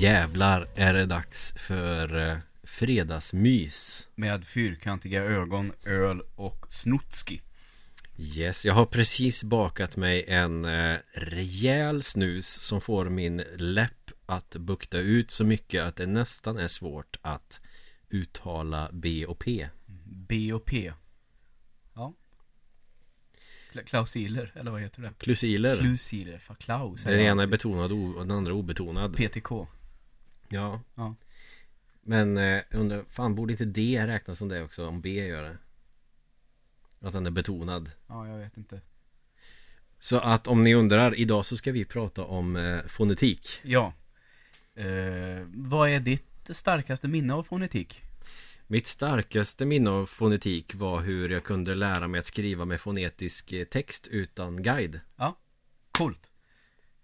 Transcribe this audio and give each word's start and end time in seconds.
Jävlar 0.00 0.66
är 0.74 0.94
det 0.94 1.06
dags 1.06 1.54
för 1.56 2.28
eh, 2.30 2.36
fredagsmys. 2.62 4.08
Med 4.14 4.46
fyrkantiga 4.46 5.22
ögon, 5.22 5.72
öl 5.84 6.22
och 6.34 6.66
snutski. 6.68 7.40
Yes, 8.18 8.64
jag 8.66 8.74
har 8.74 8.86
precis 8.86 9.44
bakat 9.44 9.96
mig 9.96 10.24
en 10.28 10.64
eh, 10.64 10.96
rejäl 11.14 12.02
snus 12.02 12.48
som 12.48 12.80
får 12.80 13.08
min 13.08 13.42
läpp 13.56 14.10
att 14.26 14.56
bukta 14.56 14.98
ut 14.98 15.30
så 15.30 15.44
mycket 15.44 15.82
att 15.84 15.96
det 15.96 16.06
nästan 16.06 16.58
är 16.58 16.68
svårt 16.68 17.16
att 17.22 17.60
uttala 18.08 18.88
B 18.92 19.26
och 19.26 19.38
P. 19.38 19.68
B 20.28 20.52
och 20.52 20.64
P. 20.64 20.92
Ja. 21.94 22.14
Kla- 23.72 23.84
Klausiler, 23.84 24.52
eller 24.54 24.70
vad 24.70 24.80
heter 24.80 25.02
det? 25.02 25.12
Klusiler. 25.18 25.74
Klusiler, 25.76 26.38
för 26.38 26.54
Klaus. 26.54 27.02
den 27.02 27.20
ena 27.20 27.42
är 27.42 27.46
betonad 27.46 27.92
och 27.92 28.26
den 28.26 28.30
andra 28.30 28.52
obetonad. 28.54 29.16
PTK. 29.16 29.66
Ja. 30.50 30.80
Ja. 30.94 31.14
Men 32.02 32.36
eh, 32.36 32.62
undrar, 32.70 33.04
fan 33.08 33.34
borde 33.34 33.52
inte 33.52 33.64
D 33.64 34.06
räknas 34.06 34.38
som 34.38 34.48
det 34.48 34.62
också 34.62 34.86
om 34.86 35.00
B 35.00 35.26
gör 35.26 35.42
det? 35.42 35.58
Att 37.00 37.12
den 37.12 37.26
är 37.26 37.30
betonad. 37.30 37.90
Ja, 38.06 38.28
jag 38.28 38.38
vet 38.38 38.56
inte. 38.56 38.80
Så 39.98 40.18
att 40.18 40.46
om 40.46 40.62
ni 40.62 40.74
undrar, 40.74 41.14
idag 41.14 41.46
så 41.46 41.56
ska 41.56 41.72
vi 41.72 41.84
prata 41.84 42.24
om 42.24 42.56
eh, 42.56 42.80
fonetik. 42.86 43.60
Ja. 43.62 43.92
Eh, 44.74 45.46
vad 45.46 45.90
är 45.90 46.00
ditt 46.00 46.50
starkaste 46.50 47.08
minne 47.08 47.34
av 47.34 47.42
fonetik? 47.42 48.02
Mitt 48.66 48.86
starkaste 48.86 49.64
minne 49.64 49.90
av 49.90 50.06
fonetik 50.06 50.74
var 50.74 51.00
hur 51.00 51.28
jag 51.28 51.44
kunde 51.44 51.74
lära 51.74 52.08
mig 52.08 52.18
att 52.18 52.26
skriva 52.26 52.64
med 52.64 52.80
fonetisk 52.80 53.52
eh, 53.52 53.64
text 53.64 54.06
utan 54.06 54.62
guide. 54.62 55.00
Coolt. 55.90 56.29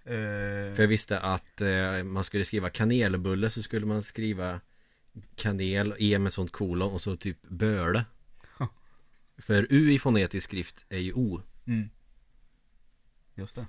Eh, 0.06 0.74
För 0.74 0.80
jag 0.82 0.88
visste 0.88 1.18
att 1.18 1.60
eh, 1.60 2.02
man 2.04 2.24
skulle 2.24 2.44
skriva 2.44 2.70
kanelbulle 2.70 3.50
så 3.50 3.62
skulle 3.62 3.86
man 3.86 4.02
skriva 4.02 4.60
kanel, 5.36 5.94
e 5.98 6.18
med 6.18 6.32
sånt 6.32 6.52
kolon 6.52 6.92
och 6.92 7.00
så 7.00 7.16
typ 7.16 7.42
böle. 7.48 8.04
För 9.38 9.66
U 9.70 9.92
i 9.92 9.98
fonetisk 9.98 10.44
skrift 10.44 10.84
är 10.88 10.98
ju 10.98 11.12
O. 11.12 11.40
mm. 11.66 11.88
Just 13.34 13.54
det. 13.54 13.66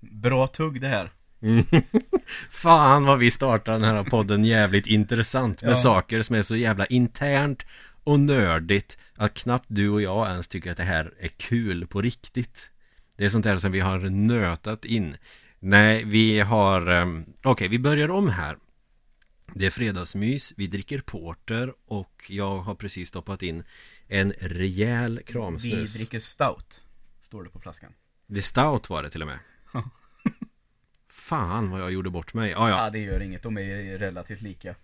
Bra 0.00 0.46
tugg 0.46 0.80
det 0.80 0.88
här. 0.88 1.12
Fan 2.50 3.04
vad 3.04 3.18
vi 3.18 3.30
startar 3.30 3.72
den 3.72 3.84
här 3.84 4.04
podden 4.04 4.44
jävligt 4.44 4.86
intressant 4.86 5.62
med 5.62 5.70
Ja. 5.70 5.76
saker 5.76 6.22
som 6.22 6.36
är 6.36 6.42
så 6.42 6.56
jävla 6.56 6.86
internt 6.86 7.66
och 8.04 8.20
nördigt 8.20 8.98
att 9.14 9.34
knappt 9.34 9.64
du 9.68 9.88
och 9.90 10.02
jag 10.02 10.28
ens 10.30 10.48
tycker 10.48 10.70
att 10.70 10.76
det 10.76 10.82
här 10.82 11.14
är 11.20 11.28
kul 11.28 11.86
på 11.86 12.00
riktigt. 12.00 12.70
Det 13.18 13.24
är 13.24 13.28
sånt 13.28 13.44
där 13.44 13.58
som 13.58 13.72
vi 13.72 13.80
har 13.80 13.98
nötat 13.98 14.84
in. 14.84 15.16
Nej, 15.58 16.04
vi 16.04 16.40
har... 16.40 16.88
Um, 16.88 17.24
Okej, 17.42 17.68
vi 17.68 17.78
börjar 17.78 18.10
om 18.10 18.28
här. 18.28 18.56
Det 19.54 19.66
är 19.66 19.70
fredagsmys, 19.70 20.54
vi 20.56 20.66
dricker 20.66 21.00
porter 21.00 21.72
och 21.86 22.26
jag 22.28 22.58
har 22.58 22.74
precis 22.74 23.08
stoppat 23.08 23.42
in 23.42 23.62
en 24.08 24.32
rejäl 24.40 25.16
Vi 25.16 25.32
kramsnus. 25.32 25.92
dricker 25.92 26.18
stout. 26.18 26.84
Står 27.22 27.44
det 27.44 27.50
på 27.50 27.60
flaskan. 27.60 27.92
Det 28.26 28.42
stout 28.42 28.90
var 28.90 29.02
det 29.02 29.10
till 29.10 29.22
och 29.22 29.28
med. 29.28 29.38
Fan 31.08 31.70
vad 31.70 31.80
jag 31.80 31.92
gjorde 31.92 32.10
bort 32.10 32.34
mig. 32.34 32.54
Ah, 32.54 32.68
ja. 32.68 32.84
Ja, 32.84 32.90
det 32.90 32.98
gör 32.98 33.22
inget. 33.22 33.42
De 33.42 33.58
är 33.58 33.98
relativt 33.98 34.40
lika. 34.40 34.74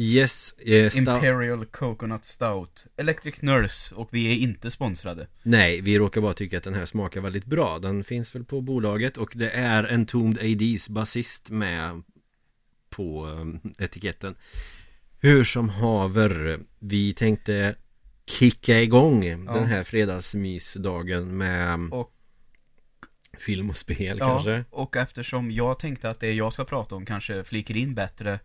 Yes, 0.00 0.52
eh. 0.58 0.98
Imperial 0.98 1.66
Coconut 1.66 2.24
Stout. 2.24 2.86
Electric 2.96 3.42
Nurse. 3.42 3.94
Och 3.94 4.08
vi 4.12 4.32
är 4.32 4.36
inte 4.36 4.70
sponsrade. 4.70 5.26
Nej, 5.42 5.80
vi 5.80 5.98
råkar 5.98 6.20
bara 6.20 6.34
tycka 6.34 6.56
att 6.58 6.64
den 6.64 6.74
här 6.74 6.84
smakar 6.86 7.20
väldigt 7.20 7.44
bra. 7.44 7.78
Den 7.78 8.04
finns 8.04 8.34
väl 8.34 8.44
på 8.44 8.60
bolaget 8.60 9.16
och 9.16 9.30
det 9.34 9.50
är 9.50 9.92
Entombed 9.92 10.38
ADs 10.52 10.88
basist 10.88 11.50
med 11.50 12.02
på 12.90 13.28
eh, 13.76 13.84
etiketten. 13.84 14.34
Hur 15.20 15.44
som 15.44 15.68
haver, 15.68 16.58
vi 16.78 17.14
tänkte 17.14 17.74
kicka 18.26 18.80
igång 18.80 19.20
den 19.44 19.64
här 19.64 19.82
fredagsmysdagen 19.82 21.36
med 21.36 21.78
Och- 21.92 22.14
film 23.38 23.70
och 23.70 23.76
spel 23.76 24.16
Ja, 24.20 24.26
kanske. 24.26 24.64
och 24.70 24.96
eftersom 24.96 25.50
jag 25.50 25.78
tänkte 25.78 26.10
att 26.10 26.20
det 26.20 26.32
jag 26.32 26.52
ska 26.52 26.64
prata 26.64 26.94
om 26.94 27.06
kanske 27.06 27.44
flikar 27.44 27.76
in 27.76 27.94
bättre 27.94 28.40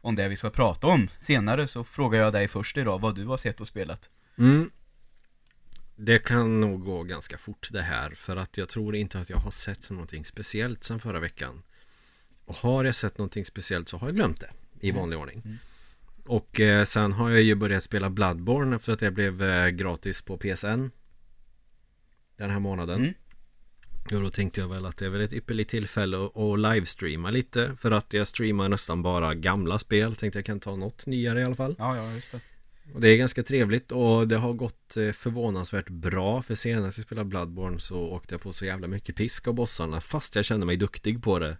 om 0.00 0.14
det 0.14 0.28
vi 0.28 0.36
ska 0.36 0.50
prata 0.50 0.86
om 0.86 1.08
senare 1.20 1.68
så 1.68 1.84
frågar 1.84 2.20
jag 2.20 2.32
dig 2.32 2.48
först 2.48 2.76
idag 2.76 2.98
vad 3.00 3.14
du 3.14 3.26
har 3.26 3.36
sett 3.36 3.60
och 3.60 3.66
spelat. 3.68 4.08
Mm. 4.38 4.70
Det 5.96 6.18
kan 6.18 6.60
nog 6.60 6.84
gå 6.84 7.02
ganska 7.02 7.38
fort 7.38 7.68
det 7.72 7.82
här 7.82 8.10
för 8.10 8.36
att 8.36 8.56
jag 8.56 8.68
tror 8.68 8.96
inte 8.96 9.18
att 9.20 9.30
jag 9.30 9.36
har 9.38 9.50
sett 9.50 9.90
någonting 9.90 10.24
speciellt 10.24 10.84
sen 10.84 11.00
förra 11.00 11.20
veckan. 11.20 11.62
Och 12.44 12.54
har 12.56 12.84
jag 12.84 12.94
sett 12.94 13.18
någonting 13.18 13.44
speciellt 13.44 13.88
så 13.88 13.96
har 13.98 14.08
jag 14.08 14.14
glömt 14.14 14.40
det 14.40 14.50
i 14.80 14.88
Mm. 14.90 15.00
vanlig 15.00 15.18
ordning. 15.18 15.42
Mm. 15.44 15.58
Och 16.26 16.60
eh, 16.60 16.84
sen 16.84 17.12
har 17.12 17.30
jag 17.30 17.42
ju 17.42 17.54
börjat 17.54 17.82
spela 17.82 18.10
Bloodborne 18.10 18.76
efter 18.76 18.92
att 18.92 18.98
det 19.00 19.10
blev 19.10 19.42
eh, 19.42 19.68
gratis 19.68 20.22
på 20.22 20.36
PSN. 20.36 20.90
Den 22.36 22.50
här 22.50 22.60
månaden. 22.60 23.00
Mm. 23.00 23.14
Och 24.12 24.22
då 24.22 24.30
tänkte 24.30 24.60
jag 24.60 24.68
väl 24.68 24.86
att 24.86 24.96
det 24.96 25.06
är 25.06 25.10
väl 25.10 25.20
ett 25.20 25.32
ypperligt 25.32 25.70
tillfälle 25.70 26.16
att, 26.26 26.58
livestreama 26.58 27.30
lite. 27.30 27.76
För 27.76 27.90
att 27.90 28.12
jag 28.12 28.28
streamar 28.28 28.68
nästan 28.68 29.02
bara 29.02 29.34
gamla 29.34 29.78
spel. 29.78 30.16
Tänkte 30.16 30.38
jag 30.38 30.46
kan 30.46 30.60
ta 30.60 30.76
något 30.76 31.06
nyare 31.06 31.40
i 31.40 31.44
alla 31.44 31.54
fall. 31.54 31.74
Ja, 31.78 31.96
ja, 31.96 32.12
just 32.12 32.32
det. 32.32 32.40
Och 32.94 33.00
det 33.00 33.08
är 33.08 33.16
ganska 33.16 33.42
trevligt 33.42 33.92
och 33.92 34.28
det 34.28 34.36
har 34.36 34.52
gått 34.52 34.96
eh, 34.96 35.12
förvånansvärt 35.12 35.88
bra 35.88 36.42
för 36.42 36.54
senast 36.54 36.98
jag 36.98 37.06
spelade 37.06 37.28
Bloodborne 37.28 37.80
så 37.80 38.00
åkte 38.00 38.34
jag 38.34 38.42
på 38.42 38.52
så 38.52 38.64
jävla 38.64 38.86
mycket 38.86 39.16
pisk 39.16 39.48
av 39.48 39.54
bossarna 39.54 40.00
fast 40.00 40.36
jag 40.36 40.44
kände 40.44 40.66
mig 40.66 40.76
duktig 40.76 41.22
på 41.22 41.38
det 41.38 41.56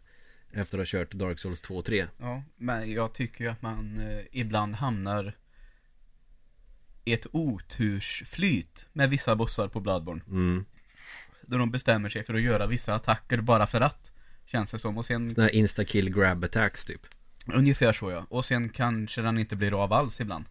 efter 0.53 0.79
att 0.79 0.93
ha 0.93 0.99
kört 0.99 1.13
Dark 1.13 1.39
Souls 1.39 1.63
2 1.63 1.77
och 1.77 1.85
3. 1.85 2.07
Ja, 2.19 2.43
men 2.57 2.93
jag 2.93 3.13
tycker 3.15 3.45
ju 3.45 3.51
att 3.51 3.63
man 3.63 4.01
eh, 4.01 4.25
ibland 4.33 4.75
hamnar 4.75 5.37
i 7.05 7.13
ett 7.13 7.27
otursflyt 7.33 8.87
med 8.93 9.11
vissa 9.11 9.37
bossar 9.37 9.69
på 9.69 9.81
Bloodborne. 9.81 10.23
Mm. 10.29 10.65
Då 11.51 11.59
de 11.59 11.71
bestämmer 11.71 12.09
sig 12.09 12.25
för 12.25 12.35
att 12.35 12.41
göra 12.43 12.67
vissa 12.67 12.95
attacker 12.95 13.41
bara 13.41 13.67
för 13.67 13.81
att. 13.81 14.13
Känns 14.47 14.71
det 14.71 14.79
som. 14.79 14.99
Och 14.99 15.07
sen, 15.07 15.31
Sådana 15.31 15.47
här 15.49 15.55
insta-kill 15.55 16.15
grab 16.15 16.45
attacks 16.45 16.85
typ. 16.85 17.01
ungefär 17.55 17.93
så 17.93 18.11
ja. 18.11 18.27
Och 18.29 18.45
sen 18.45 18.69
kanske 18.69 19.23
den 19.23 19.39
inte 19.39 19.57
blir 19.57 19.83
av 19.85 19.93
alls 19.93 20.21
ibland. 20.21 20.45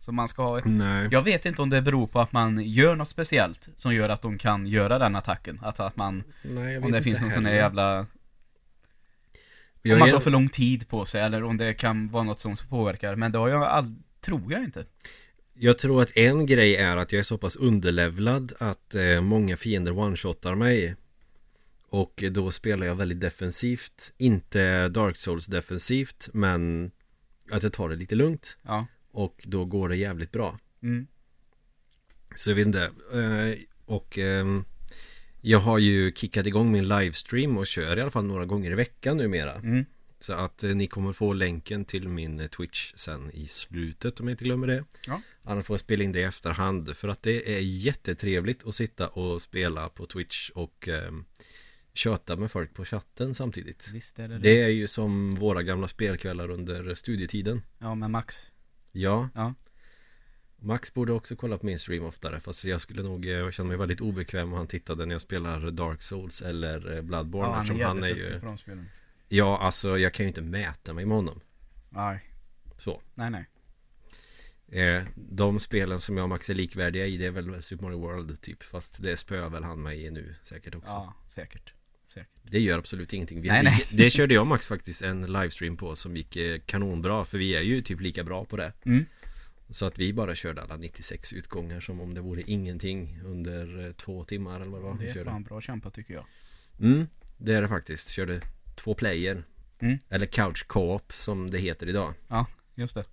Så 0.00 0.12
man 0.12 0.28
ska 0.28 0.42
ha 0.42 0.60
Nej. 0.64 1.08
Jag 1.10 1.22
vet 1.22 1.46
inte 1.46 1.62
om 1.62 1.70
det 1.70 1.82
beror 1.82 2.06
på 2.06 2.20
att 2.20 2.32
man 2.32 2.60
gör 2.64 2.96
något 2.96 3.08
speciellt 3.08 3.68
som 3.76 3.94
gör 3.94 4.08
att 4.08 4.22
de 4.22 4.38
kan 4.38 4.66
göra 4.66 4.98
den 4.98 5.16
attacken. 5.16 5.60
Att, 5.62 5.80
att 5.80 5.96
man, 5.96 6.24
Nej, 6.42 6.72
jag 6.72 6.84
om 6.84 6.90
det 6.92 6.98
vet 6.98 7.04
finns 7.04 7.14
inte 7.14 7.24
någon 7.24 7.32
sån 7.34 7.44
här 7.44 7.52
heller. 7.52 7.62
jävla, 7.62 8.06
Jag 9.82 9.94
om 9.94 9.98
man 9.98 10.10
tar 10.10 10.20
för 10.20 10.30
lång 10.30 10.48
tid 10.48 10.88
på 10.88 11.04
sig 11.04 11.22
eller 11.22 11.44
om 11.44 11.56
det 11.56 11.74
kan 11.74 12.08
vara 12.08 12.22
något 12.22 12.40
som 12.40 12.56
påverkar. 12.68 13.16
Men 13.16 13.32
det 13.32 13.38
har 13.38 13.48
jag 13.48 13.62
all, 13.62 13.94
tror 14.20 14.52
jag 14.52 14.64
inte. 14.64 14.84
Jag 15.54 15.78
tror 15.78 16.02
att 16.02 16.16
en 16.16 16.46
grej 16.46 16.76
är 16.76 16.96
att 16.96 17.12
jag 17.12 17.18
är 17.18 17.24
så 17.24 17.38
pass 17.38 17.56
underlevlad 17.56 18.52
att 18.58 18.94
eh, 18.94 19.20
många 19.20 19.56
fiender 19.56 19.92
one-shotar 19.92 20.54
mig. 20.54 20.96
Och 21.88 22.24
då 22.30 22.50
spelar 22.50 22.86
jag 22.86 22.94
väldigt 22.94 23.20
defensivt. 23.20 24.12
Inte 24.18 24.88
Dark 24.88 25.16
Souls 25.16 25.46
defensivt, 25.46 26.28
men 26.32 26.90
att 27.50 27.62
jag 27.62 27.72
tar 27.72 27.88
det 27.88 27.96
lite 27.96 28.14
lugnt. 28.14 28.58
Ja. 28.62 28.86
Och 29.10 29.44
då 29.46 29.64
går 29.64 29.88
det 29.88 29.96
jävligt 29.96 30.32
bra. 30.32 30.58
Mm. 30.82 31.06
Så 32.34 32.50
jag 32.50 32.54
vet 32.54 32.66
inte. 32.66 32.82
Eh, 33.12 33.58
och 33.84 34.18
ehm, 34.18 34.64
jag 35.40 35.58
har 35.58 35.78
ju 35.78 36.12
kickat 36.12 36.46
igång 36.46 36.72
min 36.72 36.88
livestream 36.88 37.58
och 37.58 37.66
kör 37.66 37.96
i 37.96 38.00
alla 38.00 38.10
fall 38.10 38.24
några 38.24 38.46
gånger 38.46 38.70
i 38.70 38.74
veckan 38.74 39.16
numera. 39.16 39.54
Mm. 39.54 39.84
Så 40.20 40.32
att 40.32 40.64
eh, 40.64 40.74
ni 40.74 40.86
kommer 40.86 41.12
få 41.12 41.32
länken 41.32 41.84
till 41.84 42.08
min 42.08 42.48
Twitch 42.48 42.92
sen 42.96 43.30
i 43.30 43.46
slutet 43.46 44.20
om 44.20 44.28
jag 44.28 44.32
inte 44.32 44.44
glömmer 44.44 44.66
det. 44.66 44.84
Ja. 45.06 45.20
Annars 45.44 45.66
får 45.66 45.74
jag 45.74 45.80
spela 45.80 46.04
in 46.04 46.12
det 46.12 46.20
i 46.20 46.22
efterhand 46.22 46.96
för 46.96 47.08
att 47.08 47.22
det 47.22 47.56
är 47.56 47.60
jättetrevligt 47.60 48.66
att 48.66 48.74
sitta 48.74 49.08
och 49.08 49.42
spela 49.42 49.88
på 49.88 50.06
Twitch 50.06 50.50
och 50.50 50.88
eh, 50.88 51.12
köta 51.94 52.36
med 52.36 52.50
folk 52.50 52.74
på 52.74 52.84
chatten 52.84 53.34
samtidigt. 53.34 53.90
Visst 53.92 54.18
är 54.18 54.28
det 54.28 54.34
det. 54.34 54.40
Det 54.40 54.62
är 54.62 54.68
ju 54.68 54.88
som 54.88 55.34
våra 55.34 55.62
gamla 55.62 55.88
spelkvällar 55.88 56.50
under 56.50 56.94
studietiden. 56.94 57.62
Ja, 57.78 57.94
med 57.94 58.10
Max. 58.10 58.50
Ja. 58.92 59.28
Ja. 59.34 59.54
Max 60.56 60.94
borde 60.94 61.12
också 61.12 61.36
kolla 61.36 61.58
på 61.58 61.66
min 61.66 61.78
stream 61.78 62.04
oftare 62.04 62.40
Fast 62.40 62.64
jag 62.64 62.80
skulle 62.80 63.02
nog 63.02 63.28
eh, 63.28 63.50
känna 63.50 63.68
mig 63.68 63.76
väldigt 63.76 64.00
obekväm 64.00 64.48
om 64.48 64.58
han 64.58 64.66
tittade 64.66 65.06
när 65.06 65.14
jag 65.14 65.22
spelar 65.22 65.70
Dark 65.70 66.02
Souls 66.02 66.42
eller 66.42 66.96
eh, 66.96 67.02
Bloodborne 67.02 67.48
Ja, 67.48 67.54
han 67.54 67.80
är 67.80 67.84
han 67.84 68.02
är 68.02 68.08
ju 68.08 68.40
på 68.40 68.46
de 68.46 68.58
spelen. 68.58 68.88
Ja, 69.28 69.58
alltså 69.58 69.98
jag 69.98 70.14
kan 70.14 70.24
ju 70.24 70.28
inte 70.28 70.40
mäta 70.40 70.92
mig 70.92 71.06
med 71.06 71.16
honom 71.16 71.40
Nej. 71.88 72.30
Så 72.78 73.02
Nej, 73.14 73.30
nej. 73.30 73.48
Eh, 74.72 75.02
De 75.14 75.60
spelen 75.60 76.00
som 76.00 76.16
jag 76.16 76.22
och 76.22 76.28
Max 76.28 76.50
är 76.50 76.54
likvärdiga 76.54 77.06
i 77.06 77.16
Det 77.16 77.26
är 77.26 77.30
väl 77.30 77.62
Super 77.62 77.82
Mario 77.84 77.98
World 77.98 78.40
typ 78.40 78.62
Fast 78.62 79.02
det 79.02 79.16
spöar 79.16 79.48
väl 79.50 79.64
han 79.64 79.82
mig 79.82 80.04
i 80.04 80.10
nu 80.10 80.34
säkert 80.44 80.74
också 80.74 80.90
Ja, 80.92 81.14
säkert. 81.34 81.72
Säkert. 82.08 82.28
Det 82.42 82.60
gör 82.60 82.78
absolut 82.78 83.12
ingenting 83.12 83.40
vi, 83.42 83.48
Nej, 83.48 83.62
nej. 83.62 83.86
Det 83.90 84.10
körde 84.10 84.34
jag 84.34 84.40
och 84.40 84.46
Max 84.46 84.66
faktiskt 84.66 85.02
en 85.02 85.32
livestream 85.32 85.76
på 85.76 85.96
Som 85.96 86.16
gick 86.16 86.36
eh, 86.36 86.58
kanonbra 86.66 87.24
För 87.24 87.38
vi 87.38 87.56
är 87.56 87.62
ju 87.62 87.82
typ 87.82 88.00
lika 88.00 88.24
bra 88.24 88.44
på 88.44 88.56
det 88.56 88.72
Mm. 88.84 89.04
Så 89.70 89.86
att 89.86 89.98
vi 89.98 90.12
bara 90.12 90.34
körde 90.34 90.62
alla 90.62 90.76
96 90.76 91.32
utgångar 91.32 91.80
Som 91.80 92.00
om 92.00 92.14
det 92.14 92.20
vore 92.20 92.42
ingenting 92.46 93.20
Under 93.24 93.86
eh, 93.86 93.92
två 93.92 94.24
timmar 94.24 94.60
eller 94.60 94.70
vad 94.70 94.80
det 94.80 94.84
var 94.84 94.98
Det 94.98 95.20
är 95.20 95.24
fan 95.24 95.42
bra 95.42 95.60
kämpat 95.60 95.94
tycker 95.94 96.14
jag. 96.14 96.24
Mm, 96.80 97.06
det 97.38 97.54
är 97.54 97.62
det 97.62 97.68
faktiskt. 97.68 98.10
Körde 98.10 98.40
två 98.74 98.94
player. 98.94 99.44
Mm. 99.78 99.98
Eller 100.08 100.26
Couch 100.26 100.66
Co-op 100.66 101.12
som 101.12 101.50
det 101.50 101.58
heter 101.58 101.88
idag. 101.88 102.14
Ja, 102.28 102.46
just 102.74 102.94
det. 102.94 103.04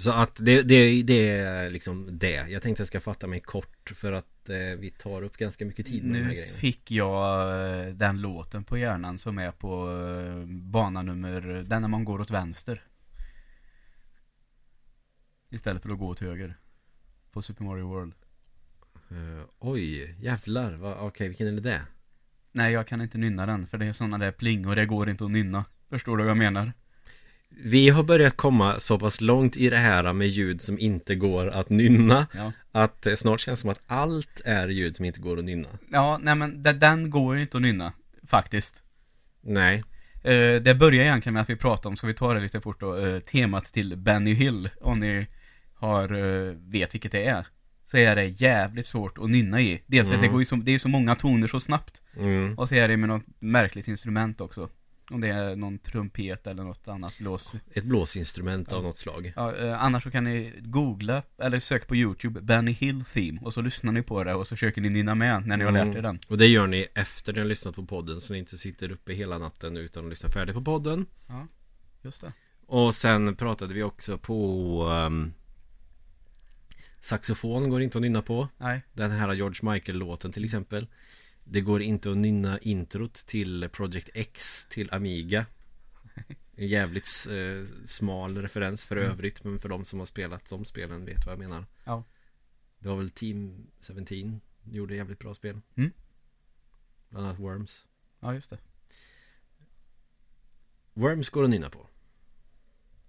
Så 0.00 0.12
att 0.12 0.34
det, 0.44 0.62
det, 0.62 1.02
det 1.02 1.30
är 1.30 1.70
liksom 1.70 2.18
det. 2.18 2.48
Jag 2.48 2.62
tänkte 2.62 2.80
jag 2.80 2.88
ska 2.88 3.00
fatta 3.00 3.26
mig 3.26 3.40
kort 3.40 3.90
för 3.94 4.12
att 4.12 4.48
eh, 4.48 4.56
vi 4.56 4.90
tar 4.98 5.22
upp 5.22 5.36
ganska 5.36 5.64
mycket 5.64 5.86
tid 5.86 6.04
med 6.04 6.14
de 6.14 6.22
här 6.22 6.28
Nu 6.28 6.34
grejerna. 6.34 6.56
fick 6.58 6.90
jag 6.90 7.50
eh, 7.86 7.94
den 7.94 8.20
låten 8.20 8.64
på 8.64 8.78
hjärnan 8.78 9.18
som 9.18 9.38
är 9.38 9.52
på 9.52 9.90
eh, 9.90 10.46
bana 10.46 11.02
nummer, 11.02 11.40
den 11.68 11.82
när 11.82 11.88
man 11.88 12.04
går 12.04 12.20
åt 12.20 12.30
vänster. 12.30 12.84
Istället 15.50 15.82
för 15.82 15.90
att 15.90 15.98
gå 15.98 16.08
åt 16.08 16.20
höger. 16.20 16.58
På 17.32 17.42
Super 17.42 17.64
Mario 17.64 17.88
World. 17.88 18.14
Eh, 19.10 19.44
oj, 19.58 20.14
jävlar. 20.18 20.72
Va, 20.72 20.96
Okej, 21.00 21.28
vilken 21.28 21.46
är 21.58 21.60
det? 21.60 21.80
Nej, 22.52 22.72
jag 22.72 22.86
kan 22.86 23.00
inte 23.00 23.18
nynna 23.18 23.46
den 23.46 23.66
för 23.66 23.78
det 23.78 23.86
är 23.86 23.92
sådana 23.92 24.18
där 24.18 24.32
pling 24.32 24.66
och 24.66 24.76
det 24.76 24.86
går 24.86 25.10
inte 25.10 25.24
att 25.24 25.30
nynna. 25.30 25.64
Förstår 25.88 26.16
du 26.16 26.22
vad 26.22 26.30
jag 26.30 26.36
menar? 26.38 26.72
Vi 27.50 27.88
har 27.88 28.02
börjat 28.02 28.36
komma 28.36 28.74
så 28.78 28.98
pass 28.98 29.20
långt 29.20 29.56
i 29.56 29.70
det 29.70 29.76
här 29.76 30.12
med 30.12 30.28
ljud 30.28 30.62
som 30.62 30.78
inte 30.78 31.14
går 31.14 31.46
att 31.48 31.68
nynna 31.70 32.26
Ja. 32.34 32.52
Att 32.72 33.02
det 33.02 33.16
snart 33.16 33.40
känns 33.40 33.60
som 33.60 33.70
att 33.70 33.82
allt 33.86 34.40
är 34.44 34.68
ljud 34.68 34.96
som 34.96 35.04
inte 35.04 35.20
går 35.20 35.38
att 35.38 35.44
nynna 35.44 35.68
Ja, 35.90 36.18
nej 36.22 36.34
men 36.34 36.62
de- 36.62 36.72
den 36.72 37.10
går 37.10 37.36
ju 37.36 37.42
inte 37.42 37.56
att 37.56 37.62
nynna. 37.62 37.92
Faktiskt. 38.26 38.82
Nej 39.40 39.82
Eh, 40.22 40.62
det 40.62 40.74
börjar 40.78 41.02
egentligen 41.04 41.34
med 41.34 41.42
att 41.42 41.50
vi 41.50 41.56
pratar 41.56 41.90
om, 41.90 41.96
ska 41.96 42.06
vi 42.06 42.14
ta 42.14 42.34
det 42.34 42.40
lite 42.40 42.60
fort 42.60 42.80
då, 42.80 42.96
eh, 42.96 43.18
temat 43.20 43.64
till 43.64 43.96
Benny 43.96 44.34
Hill. 44.34 44.70
Om 44.80 45.00
ni 45.00 45.26
har, 45.74 46.12
eh, 46.48 46.54
vet 46.54 46.94
vilket 46.94 47.12
det 47.12 47.24
är. 47.24 47.46
Så 47.86 47.96
är 47.96 48.16
det 48.16 48.24
jävligt 48.24 48.86
svårt 48.86 49.18
att 49.18 49.30
nynna 49.30 49.60
i. 49.60 49.82
Dels 49.86 50.06
att 50.06 50.12
det 50.12 50.18
Mm. 50.18 50.30
går 50.32 50.40
ju 50.40 50.44
så, 50.44 50.56
det 50.56 50.72
är 50.74 50.78
så 50.78 50.88
många 50.88 51.14
toner 51.14 51.48
så 51.48 51.60
snabbt. 51.60 52.02
mm. 52.16 52.58
Och 52.58 52.68
så 52.68 52.74
är 52.74 52.88
det 52.88 52.96
med 52.96 53.08
något 53.08 53.22
märkligt 53.38 53.88
instrument 53.88 54.40
också. 54.40 54.68
Om 55.10 55.20
det 55.20 55.28
är 55.28 55.56
någon 55.56 55.78
trumpet 55.78 56.46
eller 56.46 56.64
något 56.64 56.88
annat 56.88 57.18
blås. 57.18 57.54
Ett 57.74 57.84
blåsinstrument 57.84 58.68
Ja. 58.70 58.76
av 58.76 58.82
något 58.82 58.96
slag 58.98 59.32
Ja, 59.36 59.56
eh, 59.56 59.82
annars 59.82 60.02
så 60.02 60.10
kan 60.10 60.24
ni 60.24 60.52
googla 60.60 61.22
eller 61.38 61.60
sök 61.60 61.86
på 61.86 61.96
YouTube 61.96 62.40
Benny 62.40 62.72
Hill 62.72 63.04
Theme 63.14 63.40
och 63.42 63.54
så 63.54 63.60
lyssnar 63.60 63.92
ni 63.92 64.02
på 64.02 64.24
det 64.24 64.34
och 64.34 64.46
så 64.46 64.56
försöker 64.56 64.80
ni 64.80 64.88
nynna 64.88 65.14
med 65.14 65.46
när 65.46 65.56
ni 65.56 65.64
har 65.64 65.72
lärt 65.72 65.86
er 65.86 65.90
Mm. 65.90 66.02
den. 66.02 66.18
Och 66.28 66.38
det 66.38 66.46
gör 66.46 66.66
ni 66.66 66.86
efter 66.94 67.32
ni 67.32 67.38
har 67.38 67.46
lyssnat 67.46 67.74
på 67.74 67.84
podden 67.86 68.20
Så 68.20 68.32
ni 68.32 68.38
inte 68.38 68.58
sitter 68.58 68.90
uppe 68.92 69.12
hela 69.12 69.38
natten 69.38 69.76
utan 69.76 70.04
att 70.04 70.10
lyssna 70.10 70.28
färdigt 70.28 70.54
på 70.54 70.62
podden 70.64 71.06
Just 72.02 72.20
det. 72.20 72.32
Och 72.66 72.94
sen 72.94 73.36
pratade 73.36 73.74
vi 73.74 73.82
också 73.82 74.18
på 74.18 74.84
um, 75.06 75.32
Saxofon 77.00 77.70
går 77.70 77.82
inte 77.82 77.98
att 77.98 78.02
nynna 78.02 78.22
på 78.22 78.48
Nej. 78.58 78.82
Den 78.92 79.10
här 79.10 79.34
George 79.34 79.72
Michael-låten 79.72 80.32
till 80.32 80.44
exempel 80.44 80.86
Det 81.52 81.60
går 81.60 81.82
inte 81.82 82.10
att 82.10 82.16
nynna 82.16 82.58
introt 82.58 83.14
till 83.14 83.68
Project 83.68 84.08
X 84.14 84.66
till 84.70 84.92
Amiga 84.92 85.46
En 86.56 86.66
jävligt 86.68 87.26
eh, 87.30 87.86
smal 87.86 88.36
referens 88.42 88.84
för 88.84 88.96
Mm. 88.96 89.10
övrigt 89.10 89.44
Men 89.44 89.58
för 89.58 89.68
de 89.68 89.84
som 89.84 89.98
har 89.98 90.06
spelat 90.06 90.50
de 90.50 90.64
spelen 90.64 91.04
vet 91.04 91.26
vad 91.26 91.32
jag 91.32 91.38
menar 91.38 91.64
Ja. 91.84 92.04
Det 92.78 92.88
var 92.88 92.96
väl 92.96 93.10
Team 93.10 93.66
17 93.80 94.40
Gjorde 94.64 94.94
jävligt 94.94 95.18
bra 95.18 95.34
spel 95.34 95.60
Mm. 95.74 95.90
Bland 97.08 97.26
annat 97.26 97.38
Worms 97.38 97.86
Ja, 98.20 98.34
just 98.34 98.50
det. 98.50 98.58
Worms 100.94 101.28
går 101.28 101.44
att 101.44 101.50
nynna 101.50 101.70
på 101.70 101.86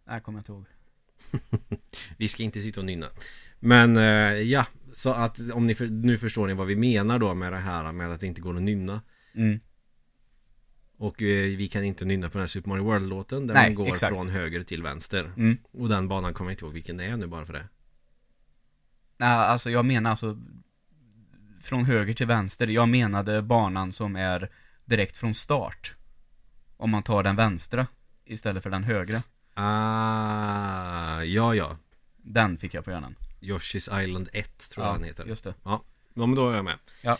Nej, 0.05 0.21
kommer 0.21 0.39
jag 0.39 0.41
inte 0.41 0.51
ihåg. 0.51 0.65
Vi 2.17 2.27
ska 2.27 2.43
inte 2.43 2.61
sitta 2.61 2.79
och 2.79 2.85
nynna 2.85 3.09
Men 3.63 3.97
eh, 3.97 4.03
ja 4.41 4.65
Så 4.93 5.13
att 5.13 5.39
om 5.53 5.67
ni 5.67 5.75
för, 5.75 5.87
nu 5.87 6.17
förstår 6.17 6.47
ni 6.47 6.53
vad 6.53 6.67
vi 6.67 6.75
menar 6.75 7.19
då 7.19 7.33
med 7.33 7.53
det 7.53 7.57
här 7.57 7.91
med 7.91 8.11
att 8.11 8.19
det 8.19 8.27
inte 8.27 8.41
går 8.41 8.55
att 8.55 8.61
nynna 8.61 9.01
Mm. 9.33 9.59
Och 10.97 11.21
eh, 11.21 11.57
vi 11.57 11.67
kan 11.67 11.83
inte 11.83 12.05
nynna 12.05 12.29
på 12.29 12.33
den 12.33 12.41
här 12.41 12.47
Super 12.47 12.69
Mario 12.69 12.83
World-låten 12.83 13.47
Där 13.47 13.53
Nej, 13.53 13.69
man 13.69 13.75
går 13.75 13.87
exakt. 13.87 14.15
från 14.15 14.29
höger 14.29 14.63
till 14.63 14.83
vänster 14.83 15.31
Mm. 15.37 15.57
Och 15.71 15.89
den 15.89 16.07
banan 16.07 16.33
kommer 16.33 16.51
jag 16.51 16.53
inte 16.53 16.65
ihåg 16.65 16.73
vilken 16.73 16.97
det 16.97 17.05
är 17.05 17.17
nu 17.17 17.27
bara 17.27 17.45
för 17.45 17.53
det 17.53 17.67
Nej, 19.17 19.29
alltså 19.29 19.69
jag 19.69 19.85
menar 19.85 20.09
alltså 20.09 20.37
från 21.61 21.85
höger 21.85 22.13
till 22.13 22.27
vänster. 22.27 22.67
Jag 22.67 22.89
menade 22.89 23.41
banan 23.41 23.91
som 23.93 24.15
är 24.15 24.49
direkt 24.85 25.17
från 25.17 25.35
start. 25.35 25.95
Om 26.77 26.89
man 26.89 27.03
tar 27.03 27.23
den 27.23 27.35
vänstra 27.35 27.87
istället 28.25 28.63
för 28.63 28.69
den 28.69 28.83
högra. 28.83 29.21
Ah, 29.53 31.23
ja 31.23 31.55
ja 31.55 31.77
Den 32.17 32.57
fick 32.57 32.73
jag 32.73 32.85
på 32.85 32.91
hjärnan. 32.91 33.15
Yoshi's 33.41 34.03
Island 34.03 34.29
1 34.33 34.69
tror 34.69 34.85
jag 34.85 34.95
den 34.95 35.03
heter 35.03 35.25
just 35.25 35.43
det. 35.43 35.53
Ja, 35.63 35.83
men 36.13 36.35
då 36.35 36.49
är 36.49 36.55
jag 36.55 36.65
med 36.65 36.75
Ja. 37.01 37.17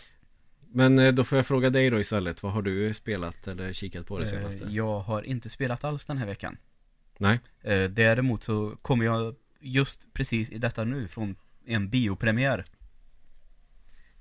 Men 0.74 0.98
eh, 0.98 1.12
då 1.12 1.24
får 1.24 1.38
jag 1.38 1.46
fråga 1.46 1.70
dig 1.70 1.90
då 1.90 2.00
istället 2.00 2.42
Vad 2.42 2.52
har 2.52 2.62
du 2.62 2.94
spelat 2.94 3.48
eller 3.48 3.72
kikat 3.72 4.06
på 4.06 4.18
det 4.18 4.26
senaste? 4.26 4.64
Eh, 4.64 4.70
Jag 4.74 5.00
har 5.00 5.22
inte 5.22 5.50
spelat 5.50 5.84
alls 5.84 6.04
den 6.04 6.18
här 6.18 6.26
veckan. 6.26 6.56
Nej 7.18 7.40
Eh, 7.60 7.84
Däremot 7.84 8.44
så 8.44 8.76
kommer 8.82 9.04
jag 9.04 9.34
just 9.60 10.00
precis 10.12 10.50
i 10.50 10.58
detta 10.58 10.84
nu 10.84 11.08
från 11.08 11.36
en 11.66 11.90
biopremiär. 11.90 12.64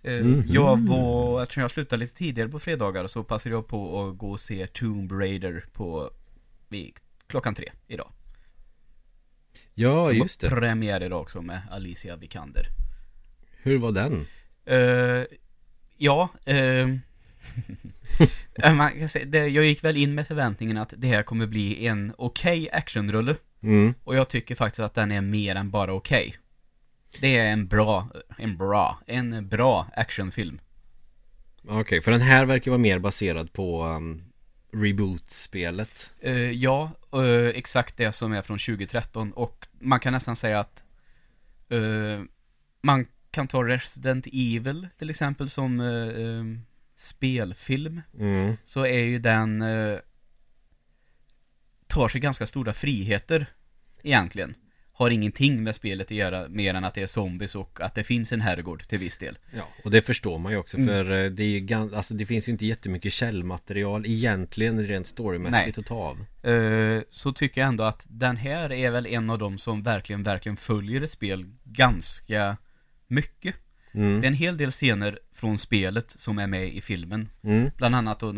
Mhm. 0.03 0.43
Jag 0.47 0.87
var, 0.87 1.43
eftersom 1.43 1.61
jag 1.61 1.71
slutade 1.71 1.99
lite 1.99 2.15
tidigare 2.15 2.49
på 2.49 2.59
fredagar 2.59 3.07
så 3.07 3.23
passade 3.23 3.55
jag 3.55 3.67
på 3.67 4.07
att 4.09 4.17
gå 4.17 4.31
och 4.31 4.39
se 4.39 4.67
Tomb 4.67 5.11
Raider 5.11 5.65
på 5.73 6.11
klockan 7.27 7.55
tre 7.55 7.71
idag. 7.87 8.11
Ja, 9.81 10.05
Som 10.05 10.15
just 10.15 10.41
det 10.41 10.49
Premiär 10.49 11.03
idag 11.03 11.21
också 11.21 11.41
med 11.41 11.61
Alicia 11.71 12.15
Vikander. 12.15 12.67
Hur 13.63 13.77
var 13.77 13.91
den? 13.91 14.27
Eh, 14.65 15.25
ja, 15.97 16.29
eh, 16.45 16.87
man 18.73 18.99
kan 18.99 19.09
säga, 19.09 19.25
det, 19.25 19.47
jag 19.47 19.65
gick 19.65 19.83
väl 19.83 19.97
in 19.97 20.15
med 20.15 20.27
förväntningen 20.27 20.77
att 20.77 20.93
det 20.97 21.07
här 21.07 21.23
kommer 21.23 21.47
bli 21.47 21.87
en 21.87 22.13
okej 22.17 22.69
actionrulle. 22.71 23.35
Mm. 23.63 23.93
Och 24.03 24.15
jag 24.15 24.29
tycker 24.29 24.55
faktiskt 24.55 24.79
att 24.79 24.95
den 24.95 25.11
är 25.11 25.21
mer 25.21 25.55
än 25.55 25.69
bara 25.69 25.93
okej. 25.93 26.37
Det 27.19 27.37
är 27.37 27.51
en 27.51 27.67
bra, 27.67 28.07
en 28.37 28.57
bra, 28.57 28.99
en 29.07 29.47
bra 29.47 29.87
actionfilm. 29.95 30.59
Okej, 31.67 32.01
för 32.01 32.11
den 32.11 32.21
här 32.21 32.45
verkar 32.45 32.71
vara 32.71 32.79
mer 32.79 32.99
baserad 32.99 33.53
på 33.53 33.85
um, 33.85 34.23
Reboot-spelet 34.73 36.13
Eh, 36.21 36.51
ja, 36.51 36.91
eh, 37.13 37.47
exakt 37.47 37.97
det 37.97 38.11
som 38.11 38.33
är 38.33 38.41
från 38.41 38.59
2013 38.59 39.31
och 39.31 39.67
man 39.81 39.99
kan 39.99 40.13
nästan 40.13 40.35
säga 40.35 40.59
att 40.59 40.83
eh, 41.69 42.21
man 42.81 43.05
kan 43.31 43.47
ta 43.47 43.63
Resident 43.63 44.27
Evil 44.33 44.87
till 44.97 45.09
exempel 45.09 45.49
som 45.49 45.79
eh, 45.79 46.07
eh, 46.07 46.43
spelfilm. 46.95 48.01
mm. 48.19 48.57
Så 48.65 48.85
är 48.85 49.03
ju 49.03 49.19
den 49.19 49.63
tar 51.87 52.07
sig 52.07 52.21
ganska 52.21 52.47
stora 52.47 52.73
friheter 52.73 53.45
egentligen. 54.03 54.55
Har 55.01 55.09
ingenting 55.09 55.63
med 55.63 55.75
spelet 55.75 56.07
att 56.07 56.11
göra 56.11 56.47
mer 56.49 56.73
än 56.73 56.83
att 56.83 56.93
det 56.93 57.01
är 57.01 57.07
zombies 57.07 57.55
och 57.55 57.81
att 57.81 57.95
det 57.95 58.03
finns 58.03 58.31
en 58.31 58.41
herrgård 58.41 58.87
till 58.87 58.99
viss 58.99 59.17
del. 59.17 59.37
Ja, 59.55 59.63
och 59.83 59.91
det 59.91 60.01
förstår 60.01 60.39
man 60.39 60.51
ju 60.51 60.57
också 60.57 60.77
Mm. 60.77 60.87
för 60.89 61.11
eh, 61.25 61.31
det 61.31 61.43
är 61.43 61.95
alltså 61.95 62.13
det 62.13 62.25
finns 62.25 62.47
ju 62.47 62.51
inte 62.51 62.65
jättemycket 62.65 63.13
källmaterial 63.13 64.05
egentligen 64.05 64.87
rent 64.87 65.07
storymässigt 65.07 65.77
att 65.77 65.85
ta 65.85 65.95
av 65.95 66.25
Eh, 66.43 67.01
så 67.09 67.33
tycker 67.33 67.61
jag 67.61 67.67
ändå 67.67 67.83
att 67.83 68.07
den 68.09 68.37
här 68.37 68.71
är 68.71 68.91
väl 68.91 69.05
en 69.05 69.29
av 69.29 69.39
dem 69.39 69.57
som 69.57 69.83
verkligen, 69.83 70.23
verkligen 70.23 70.57
följer 70.57 71.01
ett 71.01 71.11
spel 71.11 71.45
ganska 71.63 72.57
mycket. 73.07 73.55
mm. 73.91 74.21
Det 74.21 74.25
är 74.25 74.31
en 74.31 74.33
hel 74.33 74.57
del 74.57 74.71
scener 74.71 75.19
från 75.33 75.57
spelet 75.57 76.11
som 76.11 76.39
är 76.39 76.47
med 76.47 76.73
i 76.73 76.81
filmen. 76.81 77.29
Mm. 77.43 77.71
Bland 77.77 77.95
annat 77.95 78.19
då 78.19 78.33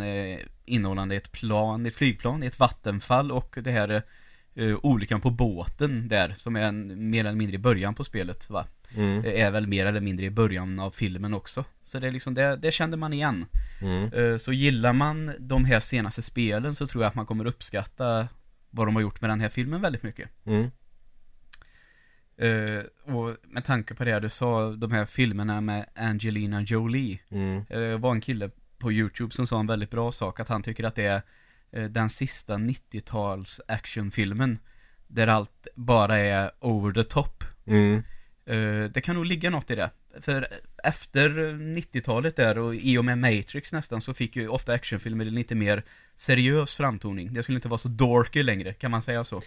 innehållande 0.65 1.15
ett 1.15 1.31
plan, 1.31 1.85
ett 1.85 1.95
flygplan, 1.95 2.43
ett 2.43 2.59
vattenfall 2.59 3.31
och 3.31 3.57
det 3.61 3.71
här 3.71 4.03
uh, 4.57 4.77
olyckan 4.83 5.21
på 5.21 5.29
båten 5.29 6.07
där 6.07 6.35
som 6.37 6.55
är 6.55 6.61
en, 6.61 7.09
mer 7.09 7.19
eller 7.19 7.37
mindre 7.37 7.55
i 7.55 7.59
början 7.59 7.95
på 7.95 8.03
spelet 8.03 8.49
va. 8.49 8.65
Mm. 8.95 9.21
Det 9.21 9.41
är 9.41 9.51
väl 9.51 9.67
mer 9.67 9.85
eller 9.85 10.01
mindre 10.01 10.25
i 10.25 10.29
början 10.29 10.79
av 10.79 10.91
filmen 10.91 11.33
också. 11.33 11.65
Så 11.81 11.99
det 11.99 12.07
är 12.07 12.11
liksom, 12.11 12.33
det, 12.33 12.55
det 12.55 12.71
kände 12.71 12.97
man 12.97 13.13
igen. 13.13 13.45
Mm. 13.81 14.13
Eh, 14.13 14.37
Så 14.37 14.53
gillar 14.53 14.93
man 14.93 15.31
de 15.39 15.65
här 15.65 15.79
senaste 15.79 16.21
spelen 16.21 16.75
så 16.75 16.87
tror 16.87 17.03
jag 17.03 17.09
att 17.09 17.15
man 17.15 17.25
kommer 17.25 17.45
uppskatta 17.45 18.27
vad 18.69 18.87
de 18.87 18.95
har 18.95 19.01
gjort 19.01 19.21
med 19.21 19.29
den 19.29 19.41
här 19.41 19.49
filmen 19.49 19.81
väldigt 19.81 20.03
mycket. 20.03 20.29
Mm. 20.45 20.71
Eh, 22.37 22.83
och 23.15 23.35
med 23.43 23.65
tanke 23.65 23.95
på 23.95 24.03
det 24.03 24.19
du 24.19 24.29
sa, 24.29 24.71
de 24.71 24.91
här 24.91 25.05
filmerna 25.05 25.61
med 25.61 25.85
Angelina 25.95 26.61
Jolie. 26.61 27.19
Mm. 27.29 27.65
Det 27.69 27.97
var 27.97 28.11
en 28.11 28.21
kille 28.21 28.49
på 28.77 28.91
YouTube 28.91 29.33
som 29.33 29.47
sa 29.47 29.59
en 29.59 29.67
väldigt 29.67 29.91
bra 29.91 30.11
sak, 30.11 30.39
att 30.39 30.47
han 30.47 30.63
tycker 30.63 30.83
att 30.83 30.95
det 30.95 31.05
är 31.05 31.15
eh, 31.15 31.21
den 31.89 32.09
sista 32.09 32.55
90-tals 32.55 33.61
actionfilmen. 33.67 34.59
Där 35.07 35.27
allt 35.27 35.67
bara 35.75 36.17
är 36.17 36.51
over 36.59 36.93
the 36.93 37.03
top. 37.03 37.43
Mm. 37.65 38.03
Eh, 38.45 38.89
Det 38.91 39.01
kan 39.01 39.15
nog 39.15 39.25
ligga 39.25 39.49
något 39.49 39.71
i 39.71 39.75
det. 39.75 39.89
För 40.21 40.47
efter 40.83 41.29
90-talet 41.53 42.35
där 42.35 42.57
och 42.57 42.75
i 42.75 42.97
och 42.97 43.05
med 43.05 43.17
Matrix 43.17 43.71
nästan 43.71 44.01
så 44.01 44.13
fick 44.13 44.35
ju 44.35 44.47
ofta 44.47 44.73
actionfilmer 44.73 45.25
lite 45.25 45.55
mer 45.55 45.83
seriös 46.15 46.75
framtoning. 46.75 47.33
Det 47.33 47.43
skulle 47.43 47.55
inte 47.55 47.67
vara 47.67 47.77
så 47.77 47.87
dorky 47.87 48.43
längre, 48.43 48.73
kan 48.73 48.91
man 48.91 49.01
säga 49.01 49.23
så. 49.23 49.41